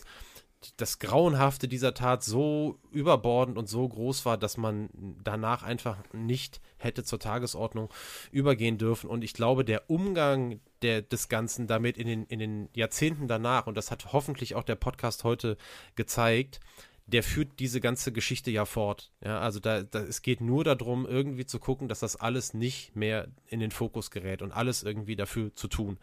das 0.77 0.99
Grauenhafte 0.99 1.67
dieser 1.67 1.93
Tat 1.93 2.23
so 2.23 2.79
überbordend 2.91 3.57
und 3.57 3.69
so 3.69 3.87
groß 3.87 4.25
war, 4.25 4.37
dass 4.37 4.57
man 4.57 4.89
danach 5.23 5.63
einfach 5.63 5.97
nicht 6.13 6.61
hätte 6.77 7.03
zur 7.03 7.19
Tagesordnung 7.19 7.89
übergehen 8.31 8.77
dürfen. 8.77 9.09
Und 9.09 9.23
ich 9.23 9.33
glaube, 9.33 9.63
der 9.63 9.89
Umgang 9.89 10.59
der, 10.81 11.01
des 11.01 11.29
Ganzen 11.29 11.67
damit 11.67 11.97
in 11.97 12.07
den, 12.07 12.25
in 12.25 12.39
den 12.39 12.69
Jahrzehnten 12.73 13.27
danach, 13.27 13.67
und 13.67 13.75
das 13.75 13.91
hat 13.91 14.13
hoffentlich 14.13 14.55
auch 14.55 14.63
der 14.63 14.75
Podcast 14.75 15.23
heute 15.23 15.57
gezeigt, 15.95 16.59
der 17.07 17.23
führt 17.23 17.59
diese 17.59 17.79
ganze 17.79 18.11
Geschichte 18.11 18.51
ja 18.51 18.65
fort. 18.65 19.11
Ja, 19.23 19.39
also 19.39 19.59
da, 19.59 19.83
da, 19.83 19.99
es 19.99 20.21
geht 20.21 20.41
nur 20.41 20.65
darum, 20.65 21.05
irgendwie 21.05 21.45
zu 21.45 21.57
gucken, 21.57 21.87
dass 21.87 22.01
das 22.01 22.17
alles 22.17 22.53
nicht 22.53 22.95
mehr 22.95 23.29
in 23.47 23.61
den 23.61 23.71
Fokus 23.71 24.11
gerät 24.11 24.41
und 24.41 24.51
alles 24.51 24.83
irgendwie 24.83 25.15
dafür 25.15 25.55
zu 25.55 25.69
tun. 25.69 25.99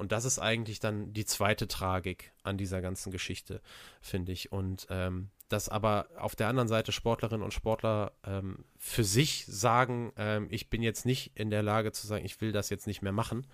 Und 0.00 0.12
das 0.12 0.24
ist 0.24 0.38
eigentlich 0.38 0.80
dann 0.80 1.12
die 1.12 1.26
zweite 1.26 1.68
Tragik 1.68 2.32
an 2.42 2.56
dieser 2.56 2.80
ganzen 2.80 3.12
Geschichte, 3.12 3.60
finde 4.00 4.32
ich. 4.32 4.50
Und 4.50 4.86
ähm, 4.88 5.28
dass 5.50 5.68
aber 5.68 6.06
auf 6.16 6.34
der 6.34 6.48
anderen 6.48 6.68
Seite 6.68 6.90
Sportlerinnen 6.90 7.44
und 7.44 7.52
Sportler 7.52 8.12
ähm, 8.24 8.64
für 8.78 9.04
sich 9.04 9.44
sagen, 9.44 10.10
ähm, 10.16 10.48
ich 10.50 10.70
bin 10.70 10.80
jetzt 10.80 11.04
nicht 11.04 11.32
in 11.34 11.50
der 11.50 11.62
Lage 11.62 11.92
zu 11.92 12.06
sagen, 12.06 12.24
ich 12.24 12.40
will 12.40 12.50
das 12.50 12.70
jetzt 12.70 12.86
nicht 12.86 13.02
mehr 13.02 13.12
machen, 13.12 13.46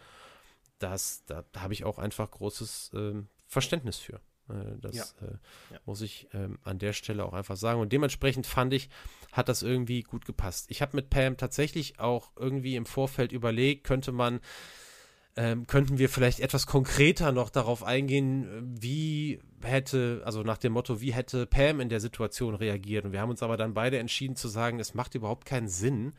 das, 0.78 1.24
da, 1.27 1.43
da 1.51 1.62
habe 1.62 1.73
ich 1.73 1.85
auch 1.85 1.98
einfach 1.98 2.31
großes 2.31 2.93
ähm, 2.94 3.27
Verständnis 3.48 3.98
für. 3.98 4.20
Äh, 4.48 4.78
das 4.81 4.94
ja. 4.94 5.27
Äh, 5.27 5.32
ja. 5.73 5.81
muss 5.85 6.01
ich 6.01 6.28
ähm, 6.32 6.60
an 6.62 6.78
der 6.78 6.93
Stelle 6.93 7.24
auch 7.24 7.32
einfach 7.32 7.56
sagen. 7.56 7.81
Und 7.81 7.93
dementsprechend 7.93 8.47
fand 8.47 8.73
ich, 8.73 8.89
hat 9.32 9.48
das 9.48 9.64
irgendwie 9.64 10.02
gut 10.02 10.27
gepasst. 10.27 10.66
Ich 10.70 10.81
habe 10.81 10.94
mit 10.94 11.10
Pam 11.10 11.36
tatsächlich 11.36 11.98
auch 11.98 12.31
irgendwie 12.36 12.77
im 12.77 12.86
Vorfeld 12.86 13.32
überlegt, 13.32 13.82
könnte 13.82 14.12
man 14.12 14.39
ähm, 15.36 15.66
könnten 15.66 15.98
wir 15.98 16.08
vielleicht 16.08 16.40
etwas 16.40 16.66
konkreter 16.66 17.30
noch 17.30 17.50
darauf 17.50 17.84
eingehen, 17.84 18.74
wie 18.80 19.38
hätte, 19.62 20.22
also 20.24 20.42
nach 20.42 20.56
dem 20.56 20.72
Motto, 20.72 21.02
wie 21.02 21.12
hätte 21.12 21.44
Pam 21.46 21.80
in 21.80 21.90
der 21.90 22.00
Situation 22.00 22.54
reagiert? 22.54 23.04
Und 23.04 23.12
wir 23.12 23.20
haben 23.20 23.30
uns 23.30 23.42
aber 23.42 23.58
dann 23.58 23.74
beide 23.74 23.98
entschieden 23.98 24.36
zu 24.36 24.48
sagen, 24.48 24.80
es 24.80 24.94
macht 24.94 25.14
überhaupt 25.14 25.44
keinen 25.44 25.68
Sinn, 25.68 26.14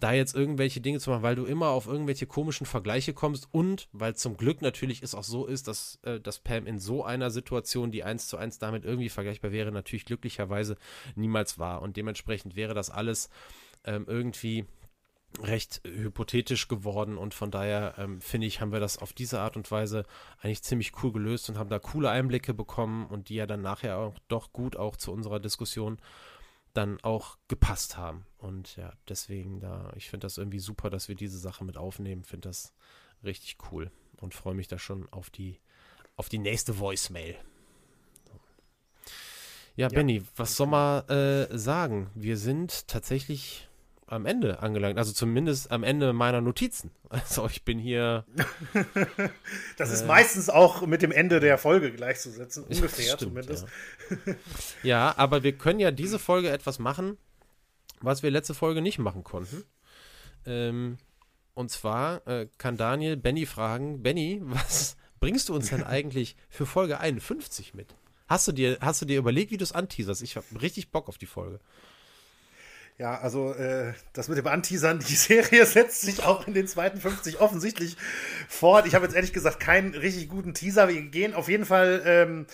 da 0.00 0.12
jetzt 0.12 0.34
irgendwelche 0.34 0.80
Dinge 0.80 0.98
zu 0.98 1.10
machen, 1.10 1.22
weil 1.22 1.36
du 1.36 1.44
immer 1.44 1.68
auf 1.68 1.86
irgendwelche 1.86 2.26
komischen 2.26 2.66
Vergleiche 2.66 3.12
kommst 3.12 3.48
und 3.52 3.88
weil 3.92 4.16
zum 4.16 4.36
Glück 4.36 4.62
natürlich 4.62 5.02
es 5.02 5.14
auch 5.14 5.24
so 5.24 5.44
ist, 5.46 5.68
dass, 5.68 5.98
äh, 6.02 6.18
dass 6.18 6.38
Pam 6.38 6.66
in 6.66 6.78
so 6.78 7.04
einer 7.04 7.30
Situation, 7.30 7.92
die 7.92 8.02
eins 8.02 8.28
zu 8.28 8.38
eins 8.38 8.58
damit 8.58 8.84
irgendwie 8.84 9.10
vergleichbar 9.10 9.52
wäre, 9.52 9.72
natürlich 9.72 10.06
glücklicherweise 10.06 10.76
niemals 11.16 11.58
war. 11.58 11.82
Und 11.82 11.98
dementsprechend 11.98 12.56
wäre 12.56 12.72
das 12.72 12.88
alles 12.88 13.28
ähm, 13.84 14.06
irgendwie 14.08 14.64
recht 15.42 15.80
hypothetisch 15.84 16.68
geworden 16.68 17.18
und 17.18 17.34
von 17.34 17.50
daher 17.50 17.94
ähm, 17.98 18.20
finde 18.20 18.46
ich, 18.46 18.60
haben 18.60 18.72
wir 18.72 18.80
das 18.80 18.98
auf 18.98 19.12
diese 19.12 19.40
Art 19.40 19.56
und 19.56 19.70
Weise 19.70 20.04
eigentlich 20.40 20.62
ziemlich 20.62 20.92
cool 21.02 21.12
gelöst 21.12 21.48
und 21.48 21.58
haben 21.58 21.70
da 21.70 21.78
coole 21.78 22.10
Einblicke 22.10 22.54
bekommen 22.54 23.06
und 23.06 23.28
die 23.28 23.34
ja 23.34 23.46
dann 23.46 23.62
nachher 23.62 23.98
auch 23.98 24.18
doch 24.28 24.52
gut 24.52 24.76
auch 24.76 24.96
zu 24.96 25.12
unserer 25.12 25.40
Diskussion 25.40 25.98
dann 26.72 27.00
auch 27.02 27.38
gepasst 27.48 27.96
haben. 27.96 28.26
Und 28.38 28.76
ja, 28.76 28.92
deswegen 29.08 29.60
da, 29.60 29.92
ich 29.96 30.10
finde 30.10 30.24
das 30.24 30.38
irgendwie 30.38 30.58
super, 30.58 30.90
dass 30.90 31.08
wir 31.08 31.14
diese 31.14 31.38
Sache 31.38 31.64
mit 31.64 31.76
aufnehmen, 31.76 32.24
finde 32.24 32.48
das 32.48 32.74
richtig 33.22 33.56
cool 33.70 33.90
und 34.20 34.34
freue 34.34 34.54
mich 34.54 34.68
da 34.68 34.78
schon 34.78 35.08
auf 35.10 35.30
die, 35.30 35.60
auf 36.16 36.28
die 36.28 36.38
nächste 36.38 36.78
Voicemail. 36.78 37.36
Ja, 39.76 39.88
ja, 39.88 39.88
Benny, 39.88 40.22
was 40.36 40.56
soll 40.56 40.68
man 40.68 41.08
äh, 41.08 41.56
sagen? 41.56 42.10
Wir 42.14 42.36
sind 42.36 42.86
tatsächlich 42.86 43.68
am 44.06 44.26
Ende 44.26 44.60
angelangt. 44.60 44.98
Also 44.98 45.12
zumindest 45.12 45.70
am 45.70 45.82
Ende 45.82 46.12
meiner 46.12 46.40
Notizen. 46.40 46.90
Also 47.14 47.46
ich 47.46 47.64
bin 47.64 47.78
hier. 47.78 48.24
das 49.76 49.92
ist 49.92 50.02
äh, 50.02 50.06
meistens 50.06 50.50
auch 50.50 50.84
mit 50.84 51.00
dem 51.00 51.12
Ende 51.12 51.38
der 51.38 51.58
Folge 51.58 51.92
gleichzusetzen, 51.92 52.64
ungefähr 52.64 53.04
stimmt, 53.04 53.20
zumindest. 53.20 53.66
Ja. 54.26 54.34
ja, 54.82 55.14
aber 55.16 55.44
wir 55.44 55.56
können 55.56 55.78
ja 55.78 55.92
diese 55.92 56.18
Folge 56.18 56.50
etwas 56.50 56.80
machen, 56.80 57.16
was 58.00 58.24
wir 58.24 58.32
letzte 58.32 58.52
Folge 58.52 58.82
nicht 58.82 58.98
machen 58.98 59.22
konnten. 59.22 59.62
Ähm, 60.44 60.98
und 61.54 61.70
zwar 61.70 62.26
äh, 62.26 62.48
kann 62.58 62.76
Daniel 62.76 63.16
Benny 63.16 63.46
fragen: 63.46 64.02
Benny, 64.02 64.40
was 64.42 64.96
bringst 65.20 65.48
du 65.48 65.54
uns 65.54 65.70
denn 65.70 65.84
eigentlich 65.84 66.34
für 66.48 66.66
Folge 66.66 66.98
51 66.98 67.74
mit? 67.74 67.94
Hast 68.26 68.48
du 68.48 68.52
dir, 68.52 68.78
hast 68.80 69.00
du 69.02 69.06
dir 69.06 69.18
überlegt, 69.18 69.52
wie 69.52 69.56
du 69.56 69.62
es 69.62 69.70
anteaserst? 69.72 70.22
Ich 70.22 70.34
habe 70.36 70.46
richtig 70.60 70.90
Bock 70.90 71.08
auf 71.08 71.18
die 71.18 71.26
Folge. 71.26 71.60
Ja, 72.96 73.18
also 73.18 73.52
äh, 73.54 73.92
das 74.12 74.28
mit 74.28 74.38
dem 74.38 74.46
Anteasern, 74.46 75.00
die 75.00 75.14
Serie 75.16 75.66
setzt 75.66 76.02
sich 76.02 76.22
auch 76.22 76.46
in 76.46 76.54
den 76.54 76.68
zweiten 76.68 77.00
50 77.00 77.40
offensichtlich 77.40 77.96
fort. 78.48 78.86
Ich 78.86 78.94
habe 78.94 79.04
jetzt 79.04 79.16
ehrlich 79.16 79.32
gesagt 79.32 79.58
keinen 79.58 79.94
richtig 79.94 80.28
guten 80.28 80.54
Teaser. 80.54 80.88
Wir 80.88 81.02
gehen 81.02 81.34
auf 81.34 81.48
jeden 81.48 81.66
Fall 81.66 82.02
ähm, 82.04 82.46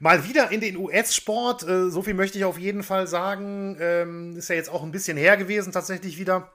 mal 0.00 0.26
wieder 0.26 0.50
in 0.50 0.60
den 0.60 0.78
US-Sport. 0.78 1.68
Äh, 1.68 1.90
so 1.90 2.02
viel 2.02 2.14
möchte 2.14 2.38
ich 2.38 2.46
auf 2.46 2.58
jeden 2.58 2.82
Fall 2.82 3.06
sagen. 3.06 3.76
Ähm, 3.78 4.36
ist 4.36 4.48
ja 4.48 4.56
jetzt 4.56 4.70
auch 4.70 4.82
ein 4.82 4.92
bisschen 4.92 5.18
her 5.18 5.36
gewesen 5.36 5.72
tatsächlich 5.72 6.18
wieder. 6.18 6.52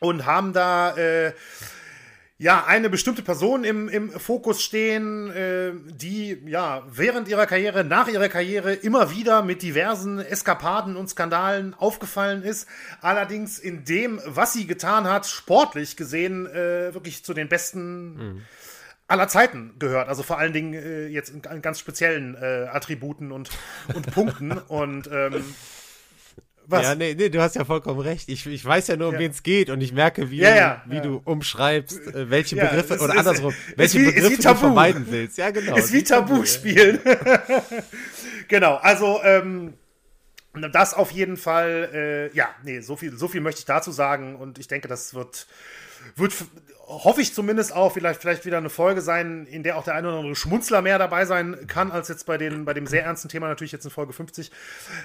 Und 0.00 0.24
haben 0.24 0.54
da 0.54 0.96
äh, 0.96 1.32
ja, 2.42 2.64
eine 2.66 2.90
bestimmte 2.90 3.22
Person 3.22 3.62
im, 3.62 3.88
im 3.88 4.10
Fokus 4.10 4.64
stehen, 4.64 5.30
äh, 5.30 5.70
die 5.94 6.42
ja 6.46 6.82
während 6.90 7.28
ihrer 7.28 7.46
Karriere, 7.46 7.84
nach 7.84 8.08
ihrer 8.08 8.28
Karriere 8.28 8.72
immer 8.72 9.12
wieder 9.12 9.44
mit 9.44 9.62
diversen 9.62 10.18
Eskapaden 10.18 10.96
und 10.96 11.08
Skandalen 11.08 11.72
aufgefallen 11.74 12.42
ist. 12.42 12.66
Allerdings 13.00 13.60
in 13.60 13.84
dem, 13.84 14.20
was 14.26 14.54
sie 14.54 14.66
getan 14.66 15.04
hat, 15.04 15.28
sportlich 15.28 15.96
gesehen, 15.96 16.46
äh, 16.46 16.92
wirklich 16.92 17.24
zu 17.24 17.32
den 17.32 17.48
besten 17.48 18.16
mhm. 18.16 18.42
aller 19.06 19.28
Zeiten 19.28 19.74
gehört. 19.78 20.08
Also 20.08 20.24
vor 20.24 20.40
allen 20.40 20.52
Dingen 20.52 20.74
äh, 20.74 21.06
jetzt 21.06 21.28
in, 21.28 21.42
in 21.48 21.62
ganz 21.62 21.78
speziellen 21.78 22.34
äh, 22.34 22.66
Attributen 22.72 23.30
und, 23.30 23.50
und 23.94 24.10
Punkten. 24.10 24.50
und 24.66 25.08
ähm, 25.12 25.44
was? 26.66 26.82
Ja, 26.82 26.94
nee, 26.94 27.14
nee, 27.14 27.28
du 27.28 27.40
hast 27.40 27.56
ja 27.56 27.64
vollkommen 27.64 28.00
recht. 28.00 28.28
Ich, 28.28 28.46
ich 28.46 28.64
weiß 28.64 28.88
ja 28.88 28.96
nur, 28.96 29.08
um 29.08 29.14
ja. 29.14 29.20
wen 29.20 29.30
es 29.30 29.42
geht 29.42 29.70
und 29.70 29.80
ich 29.80 29.92
merke, 29.92 30.30
wie, 30.30 30.38
ja, 30.38 30.54
ja, 30.54 30.82
du, 30.84 30.90
wie 30.90 31.00
du 31.00 31.22
umschreibst, 31.24 31.98
äh, 32.08 32.30
welche 32.30 32.56
Begriffe, 32.56 32.98
oder 32.98 33.14
ist, 33.14 33.18
andersrum, 33.18 33.54
welche 33.76 34.00
wie, 34.00 34.06
Begriffe 34.06 34.42
du 34.42 34.54
vermeiden 34.54 35.06
willst. 35.08 35.38
Ja, 35.38 35.50
genau. 35.50 35.76
Ist 35.76 35.92
wie 35.92 36.02
Tabu, 36.02 36.34
Tabu 36.34 36.46
spielen. 36.46 37.00
genau, 38.48 38.76
also, 38.76 39.20
ähm, 39.24 39.74
das 40.72 40.94
auf 40.94 41.10
jeden 41.10 41.36
Fall, 41.36 42.30
äh, 42.32 42.36
ja, 42.36 42.48
nee, 42.62 42.80
so 42.80 42.96
viel, 42.96 43.16
so 43.16 43.28
viel 43.28 43.40
möchte 43.40 43.60
ich 43.60 43.64
dazu 43.64 43.90
sagen 43.90 44.36
und 44.36 44.58
ich 44.58 44.68
denke, 44.68 44.88
das 44.88 45.14
wird 45.14 45.46
wird, 46.16 46.34
hoffe 46.92 47.20
ich 47.20 47.34
zumindest 47.34 47.74
auch, 47.74 47.92
vielleicht, 47.92 48.20
vielleicht 48.20 48.44
wieder 48.44 48.58
eine 48.58 48.70
Folge 48.70 49.00
sein, 49.00 49.46
in 49.46 49.62
der 49.62 49.76
auch 49.76 49.84
der 49.84 49.94
eine 49.94 50.08
oder 50.08 50.18
andere 50.18 50.36
Schmunzler 50.36 50.82
mehr 50.82 50.98
dabei 50.98 51.24
sein 51.24 51.66
kann, 51.66 51.90
als 51.90 52.08
jetzt 52.08 52.26
bei, 52.26 52.38
den, 52.38 52.64
bei 52.64 52.74
dem 52.74 52.86
sehr 52.86 53.04
ernsten 53.04 53.28
Thema 53.28 53.48
natürlich 53.48 53.72
jetzt 53.72 53.84
in 53.84 53.90
Folge 53.90 54.12
50 54.12 54.50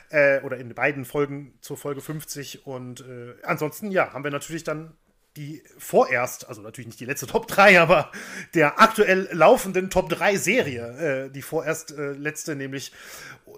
äh, 0.10 0.42
oder 0.42 0.58
in 0.58 0.74
beiden 0.74 1.06
Folgen 1.06 1.58
zur 1.62 1.78
Folge 1.78 2.02
50. 2.02 2.66
Und 2.66 3.02
äh, 3.02 3.36
ansonsten, 3.44 3.92
ja, 3.92 4.14
haben 4.14 4.24
wir 4.24 4.32
natürlich 4.32 4.64
dann 4.64 4.96
die 5.38 5.64
vorerst, 5.78 6.50
also 6.50 6.62
natürlich 6.62 6.88
nicht 6.88 7.00
die 7.00 7.06
letzte 7.06 7.28
Top 7.28 7.48
3, 7.48 7.80
aber 7.80 8.12
der 8.54 8.80
aktuell 8.82 9.30
laufenden 9.32 9.90
Top 9.90 10.10
3 10.10 10.36
Serie, 10.38 11.28
äh, 11.28 11.32
die 11.32 11.42
vorerst 11.42 11.92
äh, 11.92 12.12
letzte, 12.14 12.56
nämlich 12.56 12.92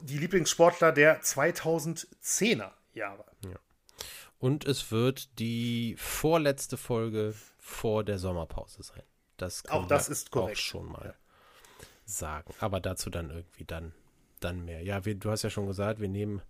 die 0.03 0.17
Lieblingssportler 0.17 0.91
der 0.91 1.21
2010er 1.21 2.71
Jahre. 2.93 3.25
Ja. 3.45 3.57
Und 4.37 4.65
es 4.65 4.91
wird 4.91 5.39
die 5.39 5.95
vorletzte 5.97 6.77
Folge 6.77 7.33
vor 7.69 8.03
der 8.03 8.17
Sommerpause 8.17 8.83
sein. 8.83 9.03
Das 9.37 9.65
auch 9.69 9.87
das 9.87 10.09
ist 10.09 10.31
korrekt. 10.31 10.57
Auch 10.57 10.61
schon 10.61 10.91
mal 10.91 11.15
sagen. 12.05 12.53
Aber 12.59 12.79
dazu 12.79 13.09
dann 13.09 13.29
irgendwie 13.29 13.65
dann, 13.65 13.93
dann 14.39 14.65
mehr. 14.65 14.81
Ja, 14.81 15.05
wir, 15.05 15.15
du 15.15 15.31
hast 15.31 15.43
ja 15.43 15.49
schon 15.49 15.67
gesagt, 15.67 16.01
wir 16.01 16.09
nehmen 16.09 16.41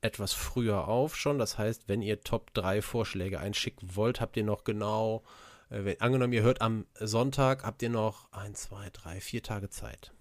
etwas 0.00 0.34
früher 0.34 0.86
auf 0.86 1.16
schon. 1.16 1.38
Das 1.38 1.56
heißt, 1.56 1.88
wenn 1.88 2.02
ihr 2.02 2.20
Top 2.20 2.52
3 2.54 2.82
Vorschläge 2.82 3.40
einschicken 3.40 3.96
wollt, 3.96 4.20
habt 4.20 4.36
ihr 4.36 4.44
noch 4.44 4.64
genau, 4.64 5.22
äh, 5.70 5.84
wenn, 5.84 6.00
angenommen, 6.00 6.32
ihr 6.32 6.42
hört 6.42 6.60
am 6.60 6.86
Sonntag, 7.00 7.64
habt 7.64 7.82
ihr 7.82 7.90
noch 7.90 8.30
1, 8.32 8.62
2, 8.64 8.90
3, 8.90 9.20
4 9.20 9.42
Tage 9.42 9.70
Zeit. 9.70 10.12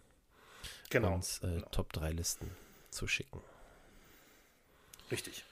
Genau. 0.90 1.16
Uns 1.16 1.40
äh, 1.40 1.48
genau. 1.48 1.68
Top 1.72 1.92
3 1.92 2.12
Listen 2.12 2.52
zu 2.92 3.08
schicken. 3.08 3.42
Richtig. 5.12 5.44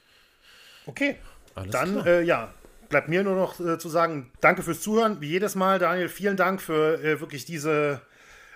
Okay. 0.86 1.18
Alles 1.56 1.72
Dann, 1.72 2.06
äh, 2.06 2.22
ja, 2.22 2.53
bleibt 2.91 3.09
mir 3.09 3.23
nur 3.23 3.35
noch 3.35 3.59
äh, 3.59 3.80
zu 3.80 3.89
sagen, 3.89 4.31
danke 4.41 4.61
fürs 4.61 4.81
Zuhören. 4.81 5.19
Wie 5.22 5.30
jedes 5.30 5.55
Mal, 5.55 5.80
Daniel, 5.80 6.09
vielen 6.09 6.38
Dank 6.38 6.61
für 6.61 7.03
äh, 7.03 7.19
wirklich 7.19 7.45
diese 7.45 8.01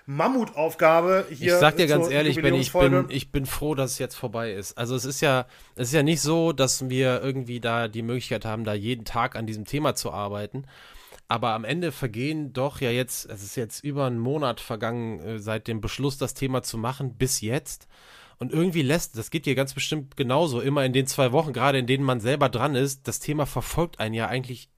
Mammutaufgabe 0.06 1.26
hier. 1.30 1.54
Ich 1.54 1.60
sag 1.60 1.76
dir 1.76 1.88
ganz 1.88 2.08
ehrlich, 2.08 2.40
Ben, 2.40 2.54
ich 2.54 2.72
bin, 2.72 3.06
ich 3.08 3.32
bin 3.32 3.44
froh, 3.44 3.74
dass 3.74 3.92
es 3.92 3.98
jetzt 3.98 4.14
vorbei 4.14 4.52
ist. 4.52 4.78
Also 4.78 4.94
es 4.94 5.04
ist 5.04 5.20
ja, 5.20 5.46
es 5.74 5.88
ist 5.88 5.94
ja 5.94 6.04
nicht 6.04 6.20
so, 6.20 6.52
dass 6.52 6.88
wir 6.88 7.20
irgendwie 7.22 7.58
da 7.58 7.88
die 7.88 8.02
Möglichkeit 8.02 8.44
haben, 8.44 8.62
da 8.62 8.74
jeden 8.74 9.04
Tag 9.04 9.34
an 9.34 9.46
diesem 9.46 9.64
Thema 9.64 9.96
zu 9.96 10.12
arbeiten. 10.12 10.64
Aber 11.28 11.50
am 11.50 11.64
Ende 11.64 11.90
vergehen 11.90 12.52
doch 12.52 12.80
ja 12.80 12.90
jetzt, 12.90 13.28
es 13.28 13.42
ist 13.42 13.56
jetzt 13.56 13.82
über 13.82 14.06
einen 14.06 14.20
Monat 14.20 14.60
vergangen, 14.60 15.18
äh, 15.20 15.38
seit 15.40 15.66
dem 15.66 15.80
Beschluss, 15.80 16.18
das 16.18 16.34
Thema 16.34 16.62
zu 16.62 16.78
machen, 16.78 17.14
bis 17.14 17.40
jetzt. 17.40 17.88
Und 18.38 18.52
irgendwie 18.52 18.82
lässt, 18.82 19.16
das 19.16 19.30
geht 19.30 19.46
dir 19.46 19.54
ganz 19.54 19.72
bestimmt 19.72 20.16
genauso, 20.16 20.60
immer 20.60 20.84
in 20.84 20.92
den 20.92 21.06
zwei 21.06 21.32
Wochen, 21.32 21.52
gerade 21.52 21.78
in 21.78 21.86
denen 21.86 22.04
man 22.04 22.20
selber 22.20 22.48
dran 22.48 22.74
ist, 22.74 23.08
das 23.08 23.18
Thema 23.18 23.46
verfolgt 23.46 23.98
einen 23.98 24.14
ja 24.14 24.28
eigentlich 24.28 24.68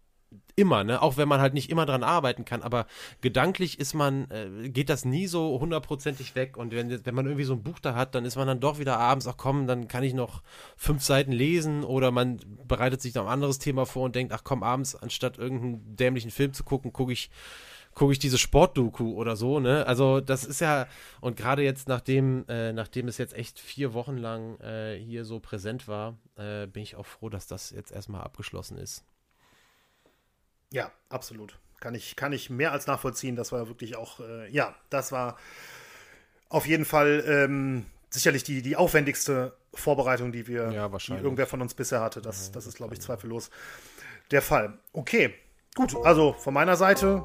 immer, 0.59 0.85
ne? 0.85 1.01
Auch 1.01 1.16
wenn 1.16 1.28
man 1.28 1.40
halt 1.40 1.55
nicht 1.55 1.70
immer 1.70 1.86
dran 1.86 2.02
arbeiten 2.02 2.44
kann, 2.44 2.62
aber 2.62 2.86
gedanklich 3.20 3.78
ist 3.78 3.94
man, 3.94 4.28
äh, 4.30 4.68
geht 4.68 4.90
das 4.90 5.05
nie 5.05 5.26
so 5.26 5.59
hundertprozentig 5.60 6.35
weg. 6.35 6.56
Und 6.56 6.72
wenn, 6.72 7.05
wenn 7.06 7.14
man 7.14 7.26
irgendwie 7.26 7.44
so 7.44 7.55
ein 7.55 7.62
Buch 7.62 7.78
da 7.78 7.94
hat, 7.94 8.14
dann 8.14 8.24
ist 8.24 8.36
man 8.36 8.47
dann 8.47 8.60
doch 8.60 8.78
wieder 8.78 8.98
abends, 8.98 9.26
ach 9.28 9.36
komm, 9.36 9.66
dann 9.66 9.89
kann 9.89 10.02
ich 10.02 10.14
noch 10.14 10.43
fünf 10.76 11.02
Seiten 11.02 11.32
lesen 11.32 11.85
oder 11.85 12.10
man 12.10 12.40
bereitet 12.66 13.01
sich 13.01 13.14
noch 13.14 13.26
ein 13.26 13.32
anderes 13.32 13.59
Thema 13.59 13.86
vor 13.86 14.05
und 14.05 14.16
denkt, 14.16 14.32
ach 14.32 14.43
komm, 14.44 14.62
abends, 14.62 14.97
anstatt 14.97 15.39
irgendeinen 15.39 15.97
dämlichen 15.97 16.30
Film 16.30 16.52
zu 16.52 16.64
gucken, 16.64 16.93
gucke 16.93 17.12
ich 17.12 17.30
gucke 17.99 18.12
ich 18.12 18.19
diese 18.19 18.39
Sportdoku 18.39 19.12
oder 19.15 19.37
so, 19.37 19.61
ne? 19.61 19.87
Also 19.87 20.20
das 20.20 20.45
ist 20.45 20.61
ja, 20.61 20.87
und 21.20 21.37
gerade 21.37 21.62
jetzt, 21.62 21.89
nachdem, 21.89 22.45
äh, 22.49 22.73
nachdem 22.73 23.09
es 23.09 23.19
jetzt 23.19 23.35
echt 23.35 23.59
vier 23.59 23.93
Wochen 23.93 24.16
lang 24.16 24.59
äh, 24.61 24.97
hier 24.97 25.25
so 25.25 25.41
präsent 25.41 25.89
war, 25.89 26.16
äh, 26.37 26.66
bin 26.66 26.83
ich 26.83 26.97
auch 26.97 27.07
froh, 27.07 27.29
dass 27.29 27.47
das 27.49 27.70
jetzt 27.70 27.91
erstmal 27.91 28.23
abgeschlossen 28.23 28.79
ist. 28.79 29.05
Ja, 30.73 30.93
absolut. 31.09 31.59
Kann 31.81 31.95
ich, 31.95 32.16
kann 32.16 32.33
ich 32.33 32.51
mehr 32.51 32.73
als 32.73 32.87
nachvollziehen. 32.87 33.37
Das 33.37 33.53
war 33.53 33.69
wirklich 33.69 33.97
auch, 33.97 34.20
äh, 34.20 34.49
ja, 34.51 34.75
das 34.91 35.12
war 35.12 35.37
auf 36.49 36.66
jeden 36.66 36.85
Fall 36.85 37.25
ähm, 37.27 37.85
sicherlich 38.11 38.45
die, 38.45 38.62
die 38.62 38.77
aufwendigste 38.77 39.57
Vorbereitung, 39.75 40.33
die 40.33 40.47
wir, 40.47 40.70
ja, 40.70 40.89
die 40.89 41.12
irgendwer 41.12 41.47
von 41.47 41.61
uns 41.61 41.75
bisher 41.75 42.01
hatte. 42.01 42.23
Das, 42.23 42.53
das 42.53 42.66
ist, 42.66 42.77
glaube 42.77 42.95
ich, 42.95 43.01
zweifellos 43.01 43.51
der 44.31 44.43
Fall. 44.43 44.79
Okay, 44.93 45.35
gut. 45.75 45.97
Also 46.05 46.33
von 46.33 46.55
meiner 46.55 46.77
Seite, 46.77 47.25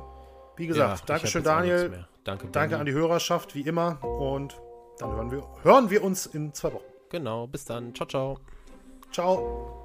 wie 0.55 0.67
gesagt, 0.67 1.01
ja, 1.01 1.05
Dankeschön, 1.05 1.43
Daniel. 1.43 2.05
Danke, 2.23 2.47
Danke 2.47 2.77
an 2.77 2.85
die 2.85 2.93
Hörerschaft, 2.93 3.55
wie 3.55 3.61
immer. 3.61 4.03
Und 4.03 4.59
dann 4.99 5.11
hören 5.11 5.31
wir, 5.31 5.43
hören 5.63 5.89
wir 5.89 6.03
uns 6.03 6.25
in 6.25 6.53
zwei 6.53 6.73
Wochen. 6.73 6.83
Genau, 7.09 7.47
bis 7.47 7.65
dann. 7.65 7.93
Ciao, 7.93 8.07
ciao. 8.07 8.39
Ciao. 9.11 9.82